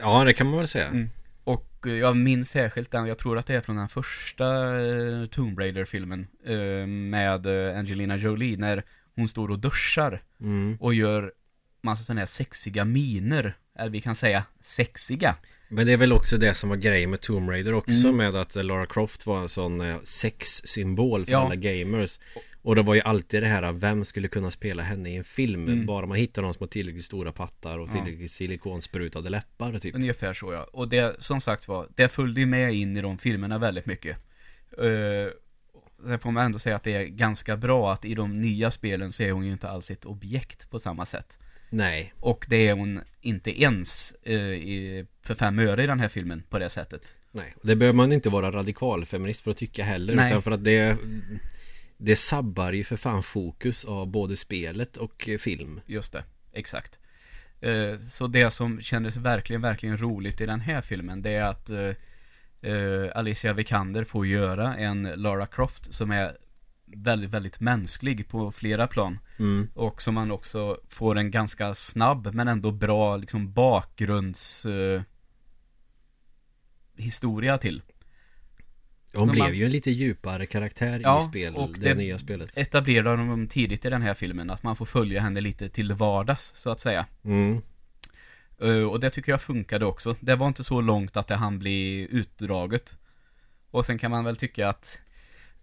Ja, 0.00 0.24
det 0.24 0.32
kan 0.32 0.46
man 0.46 0.58
väl 0.58 0.68
säga 0.68 0.88
Mm. 0.88 1.10
Och 1.44 1.86
eh, 1.86 1.92
jag 1.92 2.16
minns 2.16 2.50
särskilt 2.50 2.90
den, 2.90 3.06
jag 3.06 3.18
tror 3.18 3.38
att 3.38 3.46
det 3.46 3.54
är 3.54 3.60
från 3.60 3.76
den 3.76 3.88
första 3.88 4.76
eh, 4.80 5.26
Tomb 5.26 5.58
Raider-filmen 5.58 6.26
eh, 6.44 6.86
med 6.86 7.46
eh, 7.46 7.78
Angelina 7.78 8.16
Jolie 8.16 8.56
när 8.56 8.82
hon 9.16 9.28
står 9.28 9.50
och 9.50 9.58
duschar 9.58 10.22
mm. 10.40 10.76
och 10.80 10.94
gör 10.94 11.32
massa 11.84 12.04
sådana 12.04 12.20
här 12.20 12.26
sexiga 12.26 12.84
miner. 12.84 13.56
Eller 13.78 13.90
vi 13.90 14.00
kan 14.00 14.16
säga 14.16 14.44
sexiga. 14.62 15.36
Men 15.68 15.86
det 15.86 15.92
är 15.92 15.96
väl 15.96 16.12
också 16.12 16.36
det 16.36 16.54
som 16.54 16.68
var 16.68 16.76
grejen 16.76 17.10
med 17.10 17.20
Tomb 17.20 17.50
Raider 17.50 17.72
också 17.74 18.08
Mm. 18.08 18.16
med 18.16 18.34
att 18.34 18.54
Lara 18.54 18.86
Croft 18.86 19.26
var 19.26 19.40
en 19.40 19.48
sån 19.48 19.80
eh, 19.80 19.96
sexsymbol 20.04 21.24
för 21.24 21.32
Ja. 21.32 21.38
alla 21.38 21.54
gamers. 21.54 22.20
Och 22.62 22.76
det 22.76 22.82
var 22.82 22.94
ju 22.94 23.00
alltid 23.00 23.42
det 23.42 23.46
här, 23.46 23.72
vem 23.72 24.04
skulle 24.04 24.28
kunna 24.28 24.50
spela 24.50 24.82
henne 24.82 25.10
i 25.10 25.16
en 25.16 25.24
film? 25.24 25.68
Mm. 25.68 25.86
Bara 25.86 26.06
man 26.06 26.16
hittar 26.16 26.42
någon 26.42 26.54
som 26.54 26.62
har 26.62 26.68
tillräckligt 26.68 27.04
stora 27.04 27.32
pattar 27.32 27.78
och 27.78 27.88
Ja. 27.88 27.92
tillräckligt 27.92 28.30
silikonsprutade 28.30 29.30
läppar 29.30 29.78
typ. 29.78 29.94
Ungefär 29.94 30.34
så 30.34 30.52
ja. 30.52 30.64
Och 30.72 30.88
det, 30.88 31.16
som 31.18 31.40
sagt 31.40 31.68
var, 31.68 31.88
det 31.94 32.08
följde 32.08 32.40
ju 32.40 32.46
med 32.46 32.74
in 32.74 32.96
i 32.96 33.00
de 33.00 33.18
filmerna 33.18 33.58
väldigt 33.58 33.86
mycket. 33.86 34.16
Uh, 34.82 35.28
sen 36.06 36.18
får 36.18 36.30
man 36.30 36.44
ändå 36.44 36.58
säga 36.58 36.76
att 36.76 36.82
det 36.84 36.92
är 36.94 37.04
ganska 37.04 37.56
bra 37.56 37.92
att 37.92 38.04
i 38.04 38.14
de 38.14 38.40
nya 38.40 38.70
spelen 38.70 39.12
så 39.12 39.22
är 39.22 39.32
hon 39.32 39.46
ju 39.46 39.52
inte 39.52 39.68
alls 39.68 39.90
ett 39.90 40.04
objekt 40.04 40.70
på 40.70 40.78
samma 40.78 41.06
sätt. 41.06 41.38
Nej, 41.74 42.14
Och 42.20 42.46
det 42.48 42.68
är 42.68 42.74
hon 42.74 43.00
inte 43.20 43.62
ens 43.62 44.14
eh, 44.22 44.34
i, 44.36 45.06
för 45.22 45.34
fem 45.34 45.58
öre 45.58 45.84
i 45.84 45.86
den 45.86 46.00
här 46.00 46.08
filmen 46.08 46.42
på 46.48 46.58
det 46.58 46.70
sättet. 46.70 47.14
nej. 47.32 47.54
Det 47.62 47.76
behöver 47.76 47.96
man 47.96 48.12
inte 48.12 48.30
vara 48.30 48.50
radikalfeminist 48.50 49.40
för 49.40 49.50
att 49.50 49.56
tycka 49.56 49.84
heller. 49.84 50.14
Nej. 50.14 50.26
Utan 50.26 50.42
för 50.42 50.50
att 50.50 50.64
det 50.64 50.98
det 51.96 52.16
sabbar 52.16 52.72
ju 52.72 52.84
för 52.84 52.96
fan 52.96 53.22
fokus 53.22 53.84
av 53.84 54.06
både 54.06 54.36
spelet 54.36 54.96
och 54.96 55.28
film. 55.38 55.80
Just 55.86 56.12
det, 56.12 56.24
exakt. 56.52 56.98
Eh, 57.60 57.98
så 58.10 58.26
det 58.26 58.50
som 58.50 58.80
kändes 58.80 59.16
verkligen, 59.16 59.62
verkligen 59.62 59.98
roligt 59.98 60.40
i 60.40 60.46
den 60.46 60.60
här 60.60 60.80
filmen, 60.80 61.22
det 61.22 61.30
är 61.30 61.42
att 61.42 61.70
eh, 61.70 63.10
Alicia 63.14 63.52
Vikander 63.52 64.04
får 64.04 64.26
göra 64.26 64.76
en 64.76 65.02
Lara 65.02 65.46
Croft 65.46 65.94
som 65.94 66.10
är 66.10 66.36
väldigt, 66.96 67.30
väldigt 67.30 67.60
mänsklig 67.60 68.28
på 68.28 68.52
flera 68.52 68.86
plan. 68.86 69.18
Mm. 69.38 69.68
Och 69.74 70.02
som 70.02 70.14
man 70.14 70.30
också 70.30 70.78
får 70.88 71.16
en 71.18 71.30
ganska 71.30 71.74
snabb 71.74 72.34
men 72.34 72.48
ändå 72.48 72.70
bra 72.70 73.16
liksom 73.16 73.52
bakgrunds 73.52 74.66
eh, 74.66 75.02
historia 76.96 77.58
till. 77.58 77.82
Hon 79.14 79.28
blev 79.28 79.44
man- 79.44 79.54
ju 79.56 79.64
en 79.64 79.70
lite 79.70 79.90
djupare 79.90 80.46
karaktär 80.46 81.00
Ja, 81.02 81.20
i 81.20 81.24
spel, 81.24 81.54
och 81.54 81.70
det, 81.78 81.88
det- 81.88 81.94
nya 81.94 82.18
spelet. 82.18 82.50
Etablerar 82.56 83.16
de 83.16 83.48
tidigt 83.48 83.84
i 83.84 83.90
den 83.90 84.02
här 84.02 84.14
filmen 84.14 84.50
att 84.50 84.62
man 84.62 84.76
får 84.76 84.86
följa 84.86 85.20
henne 85.20 85.40
lite 85.40 85.68
till 85.68 85.92
vardags 85.92 86.52
så 86.56 86.70
att 86.70 86.80
säga. 86.80 87.06
Mm. 87.24 87.62
Eh, 88.60 88.68
Och 88.82 89.00
det 89.00 89.10
tycker 89.10 89.32
jag 89.32 89.42
funkade 89.42 89.84
också. 89.86 90.16
Det 90.20 90.36
var 90.36 90.46
inte 90.46 90.64
så 90.64 90.80
långt 90.80 91.16
att 91.16 91.26
det 91.26 91.34
hann 91.34 91.58
bli 91.58 92.08
utdraget. 92.10 92.96
Och 93.70 93.86
sen 93.86 93.98
kan 93.98 94.10
man 94.10 94.24
väl 94.24 94.36
tycka 94.36 94.68
att 94.68 94.98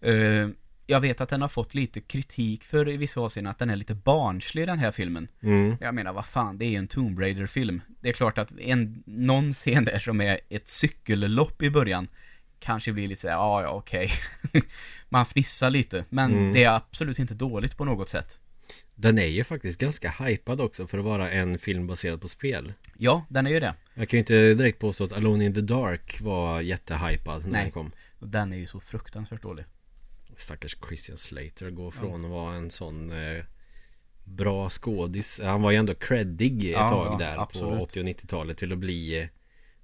eh, 0.01 0.47
Jag 0.91 1.01
vet 1.01 1.21
att 1.21 1.29
den 1.29 1.41
har 1.41 1.47
fått 1.49 1.73
lite 1.73 2.01
kritik 2.01 2.63
för 2.63 2.89
i 2.89 2.97
vissa 2.97 3.21
avseenden 3.21 3.51
att 3.51 3.59
den 3.59 3.69
är 3.69 3.75
lite 3.75 3.93
barnslig 3.95 4.67
den 4.67 4.79
här 4.79 4.91
filmen. 4.91 5.27
Mm. 5.43 5.75
Jag 5.81 5.95
menar, 5.95 6.13
vad 6.13 6.25
fan, 6.25 6.57
det 6.57 6.65
är 6.65 6.69
ju 6.69 6.75
en 6.75 6.87
Tomb 6.87 7.19
Raider-film. 7.19 7.81
Det 8.01 8.09
är 8.09 8.13
klart 8.13 8.37
att 8.37 8.51
en, 8.59 9.03
någon 9.05 9.53
scen 9.53 9.85
där 9.85 9.99
som 9.99 10.21
är 10.21 10.39
ett 10.49 10.67
cykellopp 10.67 11.61
i 11.61 11.69
början 11.69 12.07
kanske 12.59 12.91
blir 12.93 13.07
lite 13.07 13.21
såhär, 13.21 13.35
ja, 13.35 13.61
ja, 13.61 13.69
okej. 13.69 14.11
Man 15.09 15.25
fnissar 15.25 15.69
lite, 15.69 16.05
men 16.09 16.31
Mm. 16.31 16.53
det 16.53 16.63
är 16.63 16.69
absolut 16.69 17.19
inte 17.19 17.33
dåligt 17.33 17.77
på 17.77 17.85
något 17.85 18.09
sätt. 18.09 18.39
Den 18.95 19.17
är 19.19 19.27
ju 19.27 19.43
faktiskt 19.43 19.79
ganska 19.79 20.09
hypad 20.09 20.61
också 20.61 20.87
för 20.87 20.97
att 20.97 21.05
vara 21.05 21.29
en 21.31 21.57
film 21.59 21.87
baserad 21.87 22.21
på 22.21 22.27
spel. 22.27 22.73
Ja, 22.97 23.25
den 23.29 23.47
är 23.47 23.51
ju 23.51 23.59
det. 23.59 23.73
Jag 23.93 24.09
kan 24.09 24.17
ju 24.17 24.19
inte 24.19 24.53
direkt 24.53 24.79
påstå 24.79 25.03
att 25.03 25.13
Alone 25.13 25.45
in 25.45 25.53
the 25.53 25.61
Dark 25.61 26.21
var 26.21 26.61
jättehypad 26.61 27.41
när 27.45 27.51
Nej. 27.51 27.61
den 27.63 27.71
kom. 27.71 27.91
Den 28.19 28.53
är 28.53 28.57
ju 28.57 28.67
så 28.67 28.79
fruktansvärt 28.79 29.41
dålig. 29.41 29.65
Stackars 30.41 30.77
Christian 30.87 31.17
Slater 31.17 31.69
går 31.69 31.91
från 31.91 32.25
att 32.25 32.31
vara 32.31 32.55
en 32.55 32.71
sån 32.71 33.11
eh, 33.11 33.43
bra 34.23 34.69
skådis. 34.69 35.41
Han 35.43 35.61
var 35.61 35.71
ju 35.71 35.77
ändå 35.77 35.93
creddig 35.93 36.65
ett 36.65 36.71
Ja, 36.71 36.89
tag 36.89 37.13
ja, 37.13 37.17
där 37.17 37.37
absolut. 37.37 37.77
på 37.77 37.83
80 37.83 37.99
och 37.99 38.05
90-talet 38.05 38.57
till 38.57 38.71
att 38.71 38.77
bli 38.77 39.21
eh, 39.21 39.27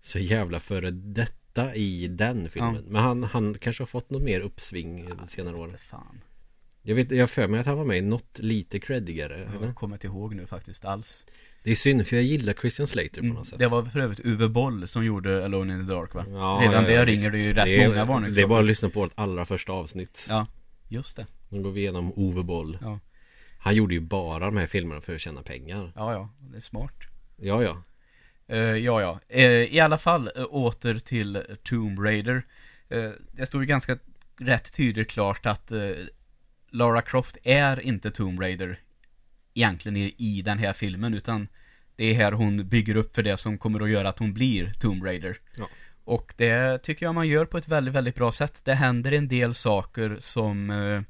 så 0.01 0.19
jävla 0.19 0.59
före 0.59 0.91
detta 0.91 1.75
i 1.75 2.07
den 2.07 2.49
filmen. 2.49 2.83
Men 2.87 3.01
han, 3.01 3.23
han 3.23 3.53
kanske 3.53 3.81
har 3.81 3.87
fått 3.87 4.09
något 4.09 4.21
mer 4.23 4.41
uppsving 4.41 4.99
eh, 4.99 5.25
senare 5.27 5.55
år. 5.55 5.77
Fan. 5.77 6.21
Jag 6.81 6.95
vet, 6.95 7.11
jag 7.11 7.29
för 7.29 7.47
mig 7.47 7.59
att 7.59 7.65
han 7.65 7.77
var 7.77 7.85
med 7.85 7.97
i 7.97 8.01
något 8.01 8.39
lite 8.39 8.79
creddigare. 8.79 9.51
Jag 9.61 9.75
kommer 9.75 9.95
inte 9.95 10.07
ihåg 10.07 10.35
nu 10.35 10.47
faktiskt 10.47 10.85
alls. 10.85 11.25
Det 11.63 11.71
är 11.71 11.75
synd 11.75 12.07
för 12.07 12.15
jag 12.15 12.25
gillar 12.25 12.53
Christian 12.53 12.87
Slater 12.87 13.21
på 13.21 13.27
något 13.27 13.47
sätt. 13.47 13.53
Mm, 13.59 13.69
Det 13.69 13.75
var 13.75 13.85
för 13.85 13.99
övrigt 13.99 14.19
Uwe 14.25 14.49
Boll 14.49 14.87
som 14.87 15.05
gjorde 15.05 15.45
Alone 15.45 15.73
in 15.73 15.87
the 15.87 15.93
Dark 15.93 16.13
va? 16.13 16.25
Ja, 16.29 16.59
Redan 16.61 16.73
ja, 16.73 16.81
där 16.81 16.95
ja, 16.95 17.05
ringer 17.05 17.31
visst. 17.31 17.31
det 17.31 17.37
ju 17.37 17.53
rätt 17.53 17.65
det 17.65 17.87
många 17.87 18.05
varningsklockor. 18.05 18.35
Det 18.35 18.41
är 18.41 18.47
bara 18.47 18.59
att 18.59 18.65
lyssna 18.65 18.89
på 18.89 18.99
vårt 18.99 19.11
allra 19.15 19.45
första 19.45 19.71
avsnitt. 19.73 20.25
Ja, 20.29 20.47
just 20.87 21.15
det. 21.15 21.25
Nu 21.49 21.61
går 21.61 21.71
vi 21.71 21.81
igenom 21.81 22.11
Ove 22.15 22.43
Boll. 22.43 22.77
Ja. 22.81 22.99
Han 23.59 23.75
gjorde 23.75 23.93
ju 23.93 23.99
bara 24.01 24.45
de 24.45 24.57
här 24.57 24.67
filmerna 24.67 25.01
för 25.01 25.15
att 25.15 25.21
tjäna 25.21 25.41
pengar. 25.41 25.91
Ja, 25.95 26.13
ja, 26.13 26.29
det 26.39 26.57
är 26.57 26.61
smart. 26.61 26.95
Ja, 27.37 27.63
ja. 27.63 27.83
Eh, 28.47 28.59
ja, 28.59 29.01
ja. 29.01 29.19
Eh, 29.27 29.43
I 29.51 29.79
alla 29.79 29.97
fall, 29.97 30.31
uh, 30.37 30.45
åter 30.49 30.99
till 30.99 31.43
Tomb 31.63 31.99
Raider. 31.99 32.45
Uh, 32.93 33.09
det 33.31 33.45
står 33.45 33.61
ju 33.61 33.67
ganska 33.67 33.97
rätt 34.39 34.73
tydligt 34.73 35.09
klart 35.09 35.45
att 35.45 35.71
Lara 36.71 37.01
Croft 37.01 37.37
är 37.43 37.79
inte 37.79 38.11
Tomb 38.11 38.41
Raider 38.41 38.79
egentligen 39.57 39.97
i, 39.97 40.15
i 40.17 40.41
den 40.41 40.57
här 40.57 40.73
filmen, 40.73 41.13
utan 41.13 41.47
det 41.95 42.05
är 42.05 42.13
här 42.13 42.31
hon 42.31 42.67
bygger 42.67 42.95
upp 42.95 43.15
för 43.15 43.23
det 43.23 43.37
som 43.37 43.57
kommer 43.57 43.79
att 43.79 43.89
göra 43.89 44.09
att 44.09 44.19
hon 44.19 44.33
blir 44.33 44.73
Tomb 44.79 45.03
Raider. 45.03 45.37
Ja. 45.57 45.67
Och 46.03 46.33
det 46.37 46.77
tycker 46.83 47.05
jag 47.05 47.15
man 47.15 47.27
gör 47.27 47.45
på 47.45 47.57
ett 47.57 47.67
väldigt, 47.67 47.93
väldigt 47.93 48.15
bra 48.15 48.31
sätt. 48.31 48.61
Det 48.63 48.73
händer 48.73 49.11
en 49.11 49.27
del 49.27 49.53
saker 49.53 50.17
som 50.19 50.69
eh, 50.69 51.01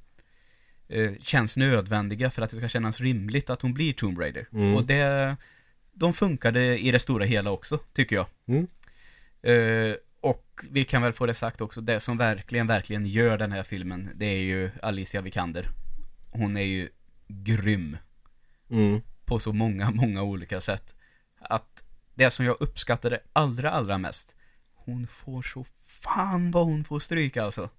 eh, 0.98 1.12
känns 1.22 1.58
nödvändiga 1.58 2.32
för 2.32 2.42
att 2.42 2.50
det 2.50 2.58
ska 2.58 2.70
kännas 2.70 3.02
rimligt 3.02 3.50
att 3.50 3.62
hon 3.62 3.74
blir 3.74 3.94
Tomb 3.94 4.20
Raider. 4.20 4.48
Mm. 4.54 4.76
Och 4.76 4.86
det, 4.86 5.36
de 5.92 6.14
funkade 6.14 6.80
i 6.80 6.92
det 6.92 7.00
stora 7.00 7.26
hela 7.26 7.52
också, 7.52 7.78
tycker 7.78 8.16
jag. 8.16 8.26
Mm. 8.48 8.68
Eh, 9.42 9.96
och 10.22 10.62
vi 10.70 10.84
kan 10.84 11.02
väl 11.02 11.14
få 11.14 11.26
det 11.26 11.34
sagt 11.34 11.62
också, 11.62 11.82
det 11.82 12.00
som 12.00 12.18
verkligen, 12.18 12.68
verkligen 12.68 13.06
gör 13.06 13.38
den 13.38 13.52
här 13.52 13.64
filmen, 13.64 14.10
det 14.16 14.26
är 14.26 14.42
ju 14.42 14.72
Alicia 14.82 15.22
Vikander. 15.22 15.70
Hon 16.32 16.58
är 16.58 16.62
ju 16.62 16.90
grym 17.28 17.98
Mm. 18.70 19.02
på 19.26 19.40
så 19.40 19.54
många, 19.54 19.92
många 19.92 20.24
olika 20.24 20.62
sätt. 20.62 20.96
Att 21.40 21.84
det 22.16 22.32
som 22.32 22.46
jag 22.46 22.58
uppskattade 22.60 23.20
allra, 23.34 23.72
allra 23.72 23.98
mest, 23.98 24.36
hon 24.76 25.08
får 25.08 25.42
så 25.42 25.66
fan 25.80 26.52
vad 26.52 26.66
hon 26.66 26.84
får 26.84 27.00
stryka 27.00 27.44
alltså. 27.44 27.70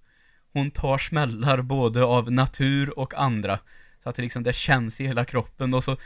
Hon 0.53 0.71
tar 0.71 0.97
smällar 0.97 1.61
både 1.61 2.03
av 2.03 2.31
natur 2.31 2.99
och 2.99 3.13
andra. 3.13 3.59
Så 4.03 4.09
att 4.09 4.15
det 4.15 4.21
liksom, 4.21 4.43
det 4.43 4.53
känns 4.53 5.01
i 5.01 5.07
hela 5.07 5.25
kroppen 5.25 5.73
och 5.73 5.83
så, 5.83 5.97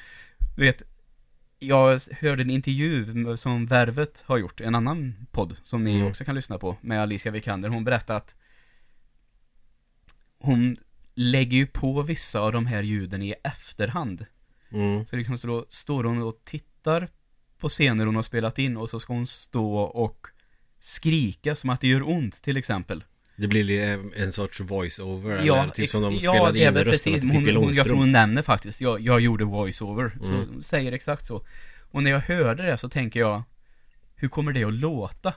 du 0.55 0.65
vet, 0.65 0.83
jag 1.59 1.99
hörde 2.11 2.41
en 2.41 2.49
intervju 2.49 3.37
som 3.37 3.65
Värvet 3.65 4.23
har 4.25 4.37
gjort, 4.37 4.61
en 4.61 4.75
annan 4.75 5.27
podd 5.31 5.55
som 5.63 5.83
ni 5.83 5.95
Mm. 5.95 6.07
också 6.07 6.25
kan 6.25 6.35
lyssna 6.35 6.57
på, 6.57 6.77
med 6.81 7.01
Alicia 7.01 7.31
Vikander. 7.31 7.69
Hon 7.69 7.83
berättade 7.83 8.17
att 8.17 8.35
hon 10.39 10.77
lägger 11.15 11.57
ju 11.57 11.67
på 11.67 12.01
vissa 12.01 12.39
av 12.39 12.51
de 12.51 12.65
här 12.65 12.83
ljuden 12.83 13.21
i 13.21 13.35
efterhand. 13.43 14.25
Mm. 14.73 15.05
Så 15.05 15.15
liksom 15.15 15.37
så 15.37 15.47
då 15.47 15.65
står 15.69 16.03
hon 16.03 16.21
och 16.23 16.41
tittar 16.45 17.07
på 17.59 17.69
scener 17.69 18.05
hon 18.05 18.15
har 18.15 18.23
spelat 18.23 18.59
in 18.59 18.77
och 18.77 18.89
så 18.89 18.99
ska 18.99 19.13
hon 19.13 19.27
stå 19.27 19.75
och 19.77 20.27
skrika 20.79 21.55
som 21.55 21.69
att 21.69 21.81
det 21.81 21.87
gör 21.87 22.09
ont 22.09 22.41
till 22.41 22.57
exempel. 22.57 23.03
Det 23.35 23.47
blir 23.47 23.63
li- 23.63 24.11
en 24.15 24.31
sorts 24.31 24.59
voice-over 24.61 25.41
Ja, 25.45 25.61
eller 25.63 25.71
typ 25.71 25.89
som 25.89 26.01
de 26.01 26.13
ja, 26.13 26.19
spelade 26.19 26.59
är 26.59 26.67
in 26.67 26.73
väl 26.73 26.85
rösterna 26.85 27.17
till 27.19 27.29
Pippi 27.29 27.35
hon, 27.35 27.43
jag 27.45 27.53
tror 27.53 27.63
Långstrump. 27.63 27.99
hon 27.99 28.11
nämner 28.11 28.41
faktiskt, 28.41 28.81
jag, 28.81 28.99
jag 29.01 29.19
gjorde 29.21 29.43
voice-over. 29.45 30.17
Så 30.21 30.33
Mm. 30.33 30.47
hon 30.53 30.63
säger 30.63 30.91
exakt 30.91 31.25
så. 31.27 31.45
Och 31.91 32.03
när 32.03 32.11
jag 32.11 32.19
hörde 32.19 32.63
det 32.65 32.77
så 32.77 32.89
tänker 32.89 33.19
jag, 33.19 33.43
hur 34.15 34.27
kommer 34.29 34.53
det 34.53 34.63
att 34.63 34.73
låta? 34.73 35.33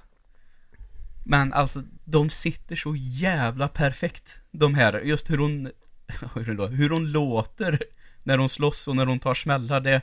Men 1.25 1.53
alltså, 1.53 1.83
de 2.05 2.31
sitter 2.31 2.77
så 2.77 2.97
jävla 2.97 3.69
perfekt, 3.69 4.37
de 4.51 4.75
här. 4.75 5.01
Just 5.01 5.31
hur 5.31 5.39
hon, 5.39 5.71
hur 6.71 6.91
hon 6.91 7.13
låter 7.13 7.79
när 8.27 8.39
hon 8.39 8.49
slåss 8.49 8.89
och 8.89 8.97
när 8.97 9.07
hon 9.07 9.19
tar 9.19 9.35
smällar, 9.35 9.81
det 9.81 10.03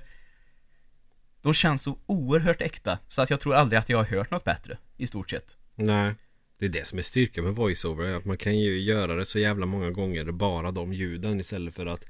de 1.42 1.54
känns 1.54 1.82
så 1.82 1.98
oerhört 2.06 2.62
äkta, 2.62 3.00
så 3.08 3.22
att 3.22 3.30
jag 3.30 3.40
tror 3.40 3.56
aldrig 3.56 3.80
att 3.80 3.90
jag 3.90 3.98
har 3.98 4.06
hört 4.06 4.32
något 4.32 4.44
bättre, 4.44 4.78
i 4.98 5.08
stort 5.08 5.30
sett. 5.30 5.58
Nej. 5.76 6.14
Det 6.60 6.66
är 6.66 6.70
det 6.70 6.88
som 6.88 7.00
är 7.00 7.04
styrkan 7.04 7.44
med 7.44 7.54
voice-over. 7.54 8.14
Att 8.18 8.26
man 8.26 8.38
kan 8.38 8.60
ju 8.60 8.80
göra 8.80 9.16
det 9.16 9.26
så 9.26 9.40
jävla 9.40 9.66
många 9.66 9.92
gånger. 9.92 10.32
Bara 10.32 10.72
de 10.72 10.94
ljuden 10.94 11.40
istället 11.40 11.74
för 11.74 11.86
att 11.86 12.06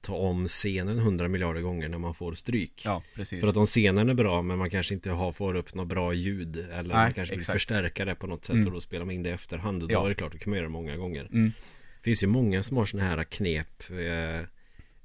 ta 0.00 0.14
om 0.14 0.48
scenen 0.48 0.98
hundra 0.98 1.28
miljarder 1.28 1.60
gånger 1.60 1.88
när 1.88 1.98
man 1.98 2.14
får 2.14 2.34
stryk. 2.34 2.82
Ja, 2.84 3.02
precis. 3.14 3.40
För 3.40 3.48
att 3.48 3.56
om 3.56 3.66
scenen 3.66 4.08
är 4.08 4.14
bra 4.14 4.42
men 4.42 4.58
man 4.58 4.70
kanske 4.70 4.94
inte 4.94 5.10
har, 5.10 5.32
får 5.32 5.54
upp 5.54 5.74
något 5.74 5.88
bra 5.88 6.12
ljud 6.12 6.56
Eller 6.56 6.82
Nej, 6.94 6.96
man 7.04 7.12
kanske 7.12 7.32
vill 7.34 7.40
exakt. 7.40 7.52
förstärka 7.52 8.04
det 8.04 8.14
på 8.14 8.26
något 8.26 8.44
sätt 8.44 8.54
Mm. 8.54 8.66
och 8.66 8.72
då 8.72 8.80
spelar 8.80 9.04
man 9.04 9.14
in 9.14 9.22
det 9.22 9.30
i 9.30 9.32
efterhand 9.32 9.82
och 9.82 9.90
Ja. 9.90 9.98
då 10.00 10.04
är 10.04 10.08
det 10.08 10.14
klart, 10.14 10.32
det 10.32 10.38
kan 10.38 10.50
man 10.50 10.58
göra 10.58 10.68
många 10.68 10.96
gånger 10.96 11.24
Mm. 11.32 11.52
Det 11.98 12.02
finns 12.02 12.22
ju 12.22 12.26
många 12.26 12.62
som 12.62 12.76
har 12.76 12.86
sådana 12.86 13.08
här 13.08 13.24
knep 13.24 13.82
eh, 13.90 14.46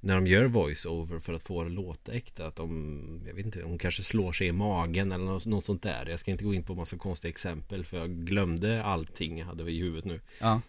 När 0.04 0.16
de 0.16 0.28
gör 0.28 0.46
voice-over 0.46 1.20
för 1.20 1.34
att 1.34 1.44
få 1.44 1.64
det 1.64 1.70
låta 1.70 2.14
äkta 2.14 2.46
Att 2.46 2.56
de, 2.56 3.22
jag 3.28 3.34
vet 3.34 3.46
inte, 3.46 3.62
de 3.62 3.78
kanske 3.78 4.04
slår 4.04 4.32
sig 4.32 4.48
i 4.48 4.52
magen 4.52 5.12
eller 5.12 5.26
något, 5.26 5.46
något 5.46 5.66
sånt 5.66 5.84
där. 5.84 6.06
Jag 6.10 6.20
ska 6.20 6.32
inte 6.32 6.44
gå 6.44 6.54
in 6.54 6.64
på 6.64 6.76
massa 6.76 6.98
konstiga 6.98 7.30
exempel 7.30 7.86
för 7.86 7.98
jag 7.98 8.10
glömde 8.10 8.84
allting 8.84 9.40
jag 9.40 9.46
hade 9.46 9.72
i 9.72 9.80
huvudet 9.80 10.06
nu. 10.06 10.22
Ja, 10.40 10.62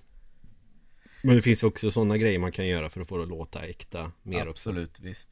Men 1.23 1.37
det 1.37 1.43
finns 1.43 1.62
också 1.62 1.91
sådana 1.91 2.19
grejer 2.19 2.39
man 2.39 2.53
kan 2.53 2.67
göra 2.67 2.91
för 2.91 3.01
att 3.01 3.09
få 3.09 3.17
det 3.17 3.23
att 3.23 3.29
låta 3.29 3.67
äkta 3.67 4.12
mer 4.23 4.49
också. 4.49 4.71
Absolut, 4.71 5.01
visst. 5.01 5.29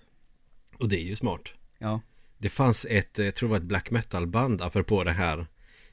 Och 0.78 0.88
det 0.88 0.96
är 0.96 1.04
ju 1.04 1.16
smart. 1.16 1.52
Ja. 1.78 2.00
Det 2.38 2.48
fanns 2.48 2.86
ett, 2.90 3.18
jag 3.18 3.34
tror 3.34 3.48
det 3.48 3.50
var 3.50 3.56
ett 3.56 3.62
black 3.62 3.90
metal 3.90 4.26
band 4.26 4.62
apropå 4.62 5.04
det 5.04 5.12
här. 5.12 5.46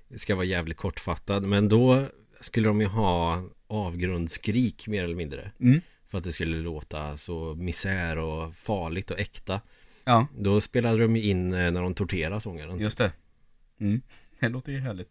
Det 0.08 0.20
ska 0.20 0.36
vara 0.36 0.46
jävligt 0.46 0.78
kortfattad 0.78 1.44
men 1.44 1.70
då 1.70 2.06
skulle 2.42 2.68
de 2.68 2.82
ju 2.82 2.88
ha 2.88 3.44
avgrundsskrik 3.68 4.88
mer 4.88 5.04
eller 5.04 5.16
mindre. 5.16 5.52
Mm. 5.60 5.82
För 6.08 6.18
att 6.18 6.24
det 6.24 6.32
skulle 6.34 6.58
låta 6.58 7.18
så 7.18 7.56
misär 7.56 8.18
och 8.18 8.56
farligt 8.56 9.12
och 9.12 9.20
äkta 9.20 9.62
Ja, 10.04 10.28
Då 10.38 10.62
spelade 10.62 10.98
de 10.98 11.16
ju 11.16 11.22
in 11.24 11.54
eh, 11.54 11.72
när 11.72 11.82
de 11.82 11.94
torterade 11.94 12.42
sångaren 12.42 12.80
just 12.80 12.98
det. 12.98 13.12
Mm. 13.80 14.02
Det 14.40 14.50
låter 14.50 14.72
ju 14.72 14.80
härligt. 14.80 15.10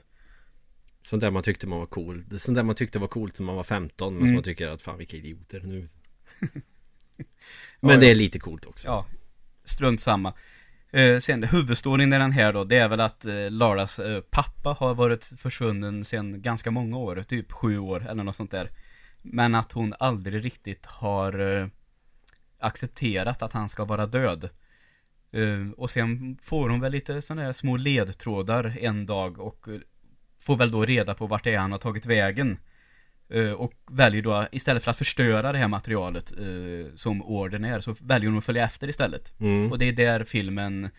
Sånt 1.03 1.21
där 1.21 1.31
man 1.31 1.43
tyckte 1.43 1.67
man 1.67 1.79
var 1.79 1.87
cool 1.87 2.23
Sånt 2.39 2.57
där 2.57 2.63
man 2.63 2.75
tyckte 2.75 2.99
var 2.99 3.09
coolt 3.09 3.39
när 3.39 3.47
man 3.47 3.57
var 3.57 3.65
15 3.65 4.13
Men 4.13 4.17
Mm. 4.19 4.29
som 4.29 4.35
man 4.35 4.43
tycker 4.45 4.69
att 4.69 4.83
fan 4.83 4.99
vilka 4.99 5.17
idioter 5.17 5.61
nu 5.61 5.89
Men 7.81 8.01
det 8.01 8.11
är 8.11 8.15
lite 8.15 8.39
coolt 8.39 8.67
också 8.67 8.89
Ja, 8.89 9.07
strunt 9.65 10.01
samma. 10.01 10.35
Eh, 10.91 11.19
sen 11.19 11.43
huvudstoryn 11.43 12.13
i 12.13 12.19
den 12.19 12.33
här 12.33 12.53
då, 12.53 12.65
det 12.65 12.77
är 12.77 12.89
väl 12.89 13.01
att 13.01 13.25
eh, 13.27 13.51
Laras 13.51 13.99
eh, 13.99 14.21
pappa 14.21 14.77
har 14.79 14.95
varit 14.95 15.25
försvunnen 15.25 16.05
sedan 16.05 16.43
ganska 16.43 16.71
många 16.71 16.97
år, 16.97 17.25
typ 17.29 17.53
sju 17.53 17.79
år 17.79 18.07
eller 18.09 18.25
något 18.25 18.37
sånt 18.37 18.51
där. 18.51 18.71
Men 19.33 19.55
att 19.55 19.73
hon 19.73 19.95
aldrig 19.99 20.45
riktigt 20.45 20.87
har 20.87 21.61
eh, 21.61 21.67
accepterat 22.59 23.43
att 23.43 23.53
han 23.53 23.69
ska 23.69 23.85
vara 23.85 24.07
död. 24.07 24.49
Eh, 25.33 25.71
och 25.77 25.91
sen 25.91 26.39
får 26.43 26.71
hon 26.71 26.81
väl 26.81 26.93
lite 26.93 27.23
sådana 27.23 27.43
här 27.43 27.53
små 27.53 27.77
ledtrådar 27.77 28.77
en 28.81 29.07
dag 29.07 29.39
och 29.39 29.69
eh, 29.69 29.81
får 30.39 30.57
väl 30.57 30.71
då 30.71 30.85
reda 30.85 31.15
på 31.15 31.27
vart 31.27 31.45
det 31.45 31.55
är 31.55 31.59
han 31.59 31.73
har 31.73 31.79
tagit 31.79 32.07
vägen. 32.07 32.59
Och 33.57 33.73
väljer 33.91 34.23
då, 34.23 34.47
istället 34.53 34.85
för 34.85 34.91
att 34.91 34.99
förstöra 34.99 35.53
det 35.53 35.59
här 35.59 35.69
materialet 35.69 36.33
som 36.95 37.23
orden 37.23 37.65
är, 37.65 37.81
så 37.81 37.97
väljer 38.01 38.31
hon 38.31 38.39
att 38.39 38.45
följa 38.45 38.65
efter 38.65 38.89
istället. 38.89 39.41
mm. 39.41 39.73
Och 39.73 39.79
det 39.79 39.85
är 39.89 39.93
där 39.93 40.25
filmen 40.25 40.91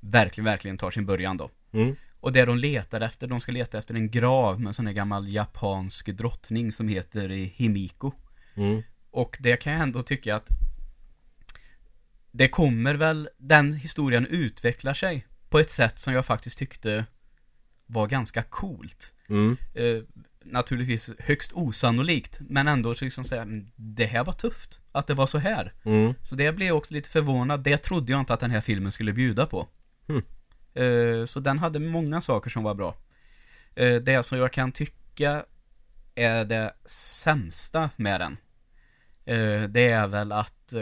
verkligen, 0.00 0.44
verkligen 0.44 0.78
tar 0.78 0.90
sin 0.90 1.06
början 1.06 1.36
då. 1.36 1.50
Mm. 1.72 1.96
Och 2.22 2.32
det 2.32 2.44
de 2.44 2.58
letar 2.58 3.00
efter, 3.00 3.26
de 3.26 3.40
ska 3.40 3.52
leta 3.52 3.78
efter 3.78 3.94
en 3.94 4.10
grav 4.10 4.60
med 4.60 4.68
en 4.68 4.74
sån 4.74 4.86
här 4.86 4.92
gammal 4.92 5.32
japansk 5.32 6.06
drottning 6.06 6.72
som 6.72 6.88
heter 6.88 7.28
Himiko. 7.28 8.12
Mm. 8.54 8.82
Och 9.10 9.36
det 9.40 9.56
kan 9.56 9.72
jag 9.72 9.82
ändå 9.82 10.02
tycka 10.02 10.36
att 10.36 10.48
det 12.30 12.48
kommer 12.48 12.94
väl, 12.94 13.28
den 13.38 13.72
historien 13.74 14.26
utvecklar 14.26 14.94
sig 14.94 15.26
på 15.48 15.58
ett 15.58 15.70
sätt 15.70 15.98
som 15.98 16.14
jag 16.14 16.26
faktiskt 16.26 16.58
tyckte 16.58 17.04
var 17.86 18.06
ganska 18.06 18.42
coolt. 18.42 19.12
Mm. 19.28 19.56
Eh, 19.74 20.02
naturligtvis 20.44 21.10
högst 21.18 21.52
osannolikt, 21.52 22.40
men 22.40 22.68
ändå 22.68 22.94
så 22.94 23.04
liksom 23.04 23.24
säga, 23.24 23.42
"Mm, 23.42 23.70
det 23.76 24.06
här 24.06 24.24
var 24.24 24.32
tufft. 24.32 24.80
Att 24.92 25.06
det 25.06 25.14
var 25.14 25.26
så 25.26 25.38
här. 25.38 25.72
Mm. 25.84 26.14
Så 26.22 26.34
det 26.34 26.52
blev 26.52 26.68
jag 26.68 26.76
också 26.76 26.94
lite 26.94 27.08
förvånad. 27.08 27.62
Det 27.62 27.76
trodde 27.76 28.12
jag 28.12 28.20
inte 28.20 28.34
att 28.34 28.40
den 28.40 28.50
här 28.50 28.60
filmen 28.60 28.92
skulle 28.92 29.12
bjuda 29.12 29.46
på. 29.46 29.68
Hmm. 30.06 30.22
Eh, 30.74 31.24
så 31.24 31.40
den 31.40 31.58
hade 31.58 31.78
många 31.78 32.20
saker 32.20 32.50
som 32.50 32.62
var 32.62 32.74
bra. 32.74 32.96
Eh, 33.74 33.94
det 33.94 34.22
som 34.22 34.38
jag 34.38 34.52
kan 34.52 34.72
tycka 34.72 35.44
är 36.14 36.44
det 36.44 36.74
sämsta 36.84 37.90
med 37.96 38.20
den. 38.20 38.36
eh, 39.24 39.68
det 39.68 39.90
är 39.90 40.06
väl 40.06 40.32
att 40.32 40.72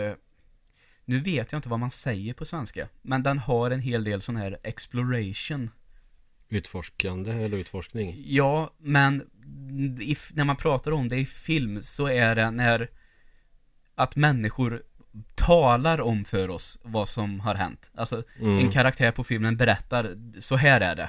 nu 1.05 1.21
vet 1.21 1.53
jag 1.53 1.59
inte 1.59 1.69
vad 1.69 1.79
man 1.79 1.91
säger 1.91 2.35
på 2.35 2.45
svenska. 2.45 2.89
Men 3.03 3.23
den 3.23 3.39
har 3.39 3.71
en 3.71 3.81
hel 3.81 4.05
del 4.05 4.21
sån 4.21 4.37
här 4.37 4.59
exploration. 4.63 5.71
Utforskande 6.49 7.33
eller 7.33 7.57
utforskning 7.59 8.23
Ja, 8.27 8.75
men 8.79 9.21
i, 10.01 10.17
när 10.33 10.45
man 10.45 10.57
pratar 10.57 10.93
om 10.93 11.09
det 11.09 11.17
i 11.17 11.27
film 11.27 11.83
så 11.83 12.07
är 12.07 12.35
det 12.35 12.51
när 12.51 12.91
att 13.95 14.17
människor 14.17 14.83
talar 15.35 16.01
om 16.01 16.25
för 16.25 16.51
oss 16.51 16.79
vad 16.83 17.09
som 17.09 17.41
har 17.41 17.55
hänt. 17.55 17.91
Alltså, 17.95 18.23
Mm. 18.41 18.59
en 18.59 18.71
karaktär 18.71 19.11
på 19.13 19.25
filmen 19.25 19.57
berättar, 19.57 20.17
så 20.41 20.57
här 20.57 20.81
är 20.81 20.97
det. 20.97 21.09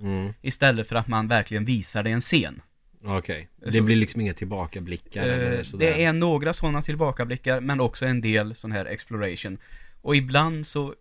mm. 0.00 0.32
Istället 0.42 0.88
för 0.88 0.96
att 0.96 1.08
man 1.08 1.28
verkligen 1.28 1.64
visar 1.64 2.02
det 2.02 2.10
i 2.10 2.12
en 2.12 2.20
scen. 2.20 2.62
Okej, 3.04 3.48
det 3.56 3.72
Så- 3.72 3.82
blir 3.82 3.96
liksom 3.96 4.20
inga 4.20 4.32
tillbakablickar 4.32 5.22
eller 5.22 5.56
Eh, 5.58 5.62
sådär. 5.62 5.86
det 5.86 6.04
är 6.04 6.12
några 6.12 6.52
sådana 6.52 6.82
tillbakablickar, 6.82 7.60
men 7.60 7.80
också 7.80 8.06
en 8.06 8.20
del 8.20 8.54
sån 8.54 8.72
här 8.72 8.84
exploration. 8.84 9.58
Och 10.02 10.16
ibland 10.16 10.66
så 10.66 10.94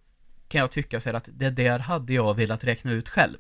kan 0.48 0.60
jag 0.62 0.72
tycka 0.72 1.00
så 1.00 1.10
här 1.10 1.14
att 1.14 1.30
det 1.34 1.50
där 1.50 1.80
hade 1.80 2.14
jag 2.14 2.34
velat 2.36 2.64
räkna 2.64 2.92
ut 2.92 3.10
själv. 3.10 3.38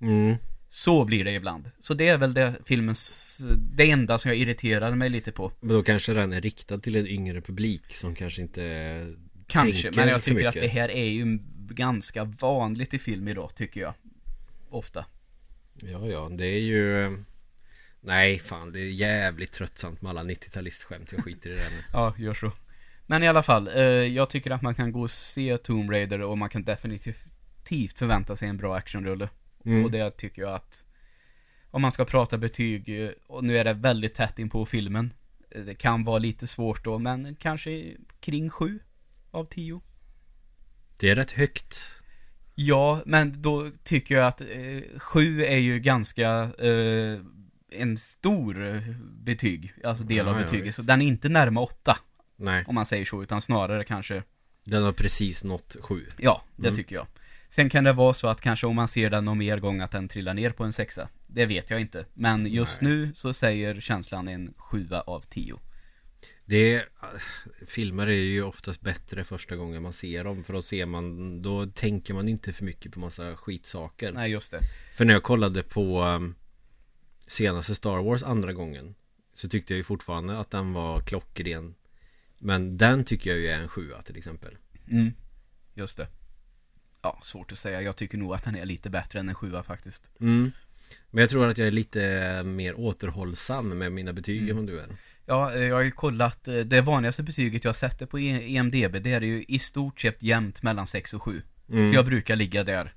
mm. 0.00 0.36
Så 0.68 1.04
blir 1.04 1.24
det 1.24 1.32
ibland. 1.32 1.70
Så 1.80 1.94
det 1.94 2.08
är 2.08 2.18
väl 2.18 2.34
det 2.34 2.54
filmens, 2.64 3.40
det 3.56 3.90
enda 3.90 4.18
som 4.18 4.28
jag 4.28 4.38
irriterar 4.38 4.94
mig 4.94 5.10
lite 5.10 5.32
på. 5.32 5.52
Men 5.60 5.76
då 5.76 5.82
kanske 5.82 6.12
den 6.12 6.32
är 6.32 6.40
riktad 6.40 6.78
till 6.78 6.96
en 6.96 7.06
yngre 7.06 7.40
publik 7.40 7.94
som 7.94 8.14
kanske 8.14 8.42
inte 8.42 9.14
Kanske, 9.46 9.90
men 9.96 10.08
jag 10.08 10.22
tycker 10.22 10.46
att 10.46 10.54
det 10.54 10.66
här 10.66 10.90
är 10.90 11.04
ju 11.04 11.38
ganska 11.70 12.24
vanligt 12.24 12.94
i 12.94 12.98
film 12.98 13.28
idag, 13.28 13.54
tycker 13.54 13.80
jag. 13.80 13.94
Ofta. 14.70 15.06
Ja, 15.82 16.08
ja, 16.08 16.28
det 16.30 16.46
är 16.46 16.60
ju 16.60 17.16
Nej, 18.00 18.38
fan, 18.38 18.72
det 18.72 18.80
är 18.80 18.90
jävligt 18.90 19.52
tröttsamt 19.52 20.02
med 20.02 20.10
alla 20.10 20.22
90-talistskämt 20.22 21.08
Jag 21.10 21.24
skiter 21.24 21.50
i 21.50 21.52
det 21.52 21.70
nu 21.70 21.82
Ja, 21.92 22.14
gör 22.18 22.34
så. 22.34 22.52
Men 23.06 23.22
i 23.22 23.28
alla 23.28 23.42
fall, 23.42 23.68
eh, 23.68 23.84
jag 23.84 24.30
tycker 24.30 24.50
att 24.50 24.62
man 24.62 24.74
kan 24.74 24.92
gå 24.92 25.02
och 25.02 25.10
se 25.10 25.58
Tomb 25.58 25.90
Raider 25.90 26.20
och 26.20 26.38
man 26.38 26.48
kan 26.48 26.64
definitivt 26.64 27.98
förvänta 27.98 28.36
sig 28.36 28.48
en 28.48 28.56
bra 28.56 28.76
actionrulle. 28.76 29.28
Mm. 29.66 29.84
Och 29.84 29.90
det 29.90 30.10
tycker 30.10 30.42
jag 30.42 30.54
att 30.54 30.84
om 31.70 31.82
man 31.82 31.92
ska 31.92 32.04
prata 32.04 32.38
betyg, 32.38 33.10
och 33.26 33.44
nu 33.44 33.58
är 33.58 33.64
det 33.64 33.72
väldigt 33.72 34.14
tätt 34.14 34.38
in 34.38 34.50
på 34.50 34.66
filmen. 34.66 35.12
Det 35.66 35.74
kan 35.74 36.04
vara 36.04 36.18
lite 36.18 36.46
svårt 36.46 36.84
då, 36.84 36.98
men 36.98 37.36
kanske 37.36 37.94
kring 38.20 38.50
sju 38.50 38.78
av 39.30 39.44
tio. 39.44 39.80
Det 40.96 41.10
är 41.10 41.16
rätt 41.16 41.30
högt 41.30 41.76
Ja, 42.54 43.02
men 43.06 43.42
då 43.42 43.70
tycker 43.84 44.14
jag 44.14 44.26
att 44.26 44.40
eh, 44.40 44.98
sju 44.98 45.44
är 45.44 45.56
ju 45.58 45.78
ganska 45.80 46.28
eh, 46.58 47.20
en 47.70 47.98
stor 47.98 48.84
betyg, 49.24 49.72
alltså 49.84 50.04
del 50.04 50.16
Ja, 50.16 50.24
av 50.32 50.36
ja, 50.36 50.42
betyget. 50.42 50.66
visst. 50.66 50.76
så 50.76 50.82
den 50.82 51.02
är 51.02 51.06
inte 51.06 51.28
närmare 51.28 51.64
åtta, 51.64 51.98
Nej, 52.36 52.64
om 52.68 52.74
man 52.74 52.86
säger 52.86 53.04
så, 53.04 53.22
utan 53.22 53.42
snarare 53.42 53.84
kanske, 53.84 54.22
den 54.64 54.82
har 54.82 54.92
precis 54.92 55.44
nått 55.44 55.76
sju 55.80 56.06
ja, 56.18 56.42
det 56.56 56.68
Mm. 56.68 56.76
tycker 56.76 56.94
jag. 56.96 57.06
Sen 57.56 57.70
kan 57.70 57.84
det 57.84 57.92
vara 57.92 58.14
så 58.14 58.28
att 58.28 58.40
kanske 58.40 58.66
om 58.66 58.76
man 58.76 58.88
ser 58.88 59.10
den 59.10 59.24
någon 59.24 59.38
mer 59.38 59.58
gång 59.58 59.80
att 59.80 59.90
den 59.90 60.08
trillar 60.08 60.34
ner 60.34 60.50
på 60.50 60.64
en 60.64 60.72
sexa. 60.72 61.08
Det 61.26 61.46
vet 61.46 61.70
jag 61.70 61.80
inte. 61.80 62.06
Men 62.14 62.46
just 62.46 62.80
Nej. 62.80 62.92
nu 62.92 63.14
så 63.14 63.32
säger 63.32 63.80
känslan 63.80 64.28
en 64.28 64.54
sjua 64.56 65.00
av 65.00 65.20
tio. 65.20 65.60
Det 66.44 66.74
är, 66.74 66.84
Filmer 67.66 68.06
är 68.06 68.12
ju 68.12 68.42
oftast 68.42 68.80
bättre 68.80 69.24
första 69.24 69.56
gången 69.56 69.82
man 69.82 69.92
ser 69.92 70.24
dem 70.24 70.44
För 70.44 70.52
då 70.52 70.62
ser 70.62 70.86
man, 70.86 71.42
då 71.42 71.66
tänker 71.66 72.14
man 72.14 72.28
inte 72.28 72.52
för 72.52 72.64
mycket 72.64 72.92
på 72.92 73.00
massa 73.00 73.36
skitsaker 73.36 74.12
Nej, 74.12 74.30
just 74.30 74.50
det. 74.50 74.60
För 74.94 75.04
när 75.04 75.14
jag 75.14 75.22
kollade 75.22 75.62
på 75.62 76.02
um, 76.02 76.34
senaste 77.26 77.74
Star 77.74 78.02
Wars 78.02 78.22
andra 78.22 78.52
gången 78.52 78.94
Så 79.34 79.48
tyckte 79.48 79.72
jag 79.72 79.78
ju 79.78 79.84
fortfarande 79.84 80.38
att 80.38 80.50
den 80.50 80.72
var 80.72 81.00
klockren 81.00 81.74
Men 82.38 82.76
den 82.76 83.04
tycker 83.04 83.30
jag 83.30 83.38
ju 83.38 83.46
är 83.48 83.60
en 83.60 83.68
sjua 83.68 84.02
till 84.02 84.16
exempel 84.16 84.56
Mm, 84.90 85.12
just 85.74 85.96
det. 85.96 86.08
Ja, 87.06 87.18
svårt 87.22 87.52
att 87.52 87.58
säga. 87.58 87.82
Jag 87.82 87.96
tycker 87.96 88.18
nog 88.18 88.34
att 88.34 88.44
den 88.44 88.56
är 88.56 88.64
lite 88.64 88.90
bättre 88.90 89.20
än 89.20 89.28
en 89.28 89.34
sjua 89.34 89.62
faktiskt. 89.62 90.02
mm. 90.20 90.52
Men 91.10 91.20
jag 91.20 91.30
tror 91.30 91.48
att 91.48 91.58
jag 91.58 91.66
är 91.66 91.70
lite 91.72 92.42
mer 92.44 92.80
återhållsam 92.80 93.68
med 93.78 93.92
mina 93.92 94.12
betyg 94.12 94.42
Mm. 94.42 94.50
än 94.50 94.56
vad 94.56 94.66
du 94.66 94.80
är 94.80 94.86
Ja, 95.26 95.54
eh, 95.54 95.62
jag 95.64 95.74
har 95.74 95.82
ju 95.82 95.90
kollat, 95.90 96.48
eh, 96.48 96.54
det 96.58 96.80
vanligaste 96.80 97.22
betyget 97.22 97.64
jag 97.64 97.76
sätter 97.76 98.06
på 98.06 98.18
E- 98.20 98.56
EMDB, 98.56 98.98
det 98.98 99.12
är 99.12 99.20
ju 99.20 99.44
i 99.48 99.58
stort 99.58 100.00
sett 100.00 100.22
jämnt 100.22 100.62
mellan 100.62 100.86
6 100.86 101.14
och 101.14 101.22
7. 101.22 101.42
mm. 101.70 101.90
Så 101.90 101.94
jag 101.96 102.04
brukar 102.04 102.36
ligga 102.36 102.64
där. 102.64 102.94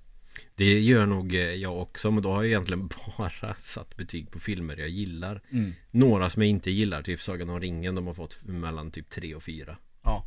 Det 0.55 0.79
gör 0.79 1.05
nog 1.05 1.35
eh, 1.35 1.39
jag 1.41 1.77
också 1.81 2.11
Men 2.11 2.23
då 2.23 2.29
har 2.31 2.43
jag 2.43 2.47
egentligen 2.47 2.89
bara 3.17 3.55
satt 3.59 3.95
betyg 3.97 4.31
på 4.31 4.39
filmer 4.39 4.77
jag 4.77 4.89
gillar 4.89 5.41
Mm. 5.51 5.73
Några 5.91 6.29
som 6.29 6.41
jag 6.41 6.49
inte 6.49 6.71
gillar, 6.71 7.01
typ 7.01 7.21
Sagan 7.21 7.49
om 7.49 7.59
ringen 7.59 7.95
De 7.95 8.07
har 8.07 8.13
fått 8.13 8.37
mellan 8.43 8.91
typ 8.91 9.09
3 9.09 9.35
och 9.35 9.43
4 9.43 9.77
Ja. 10.03 10.25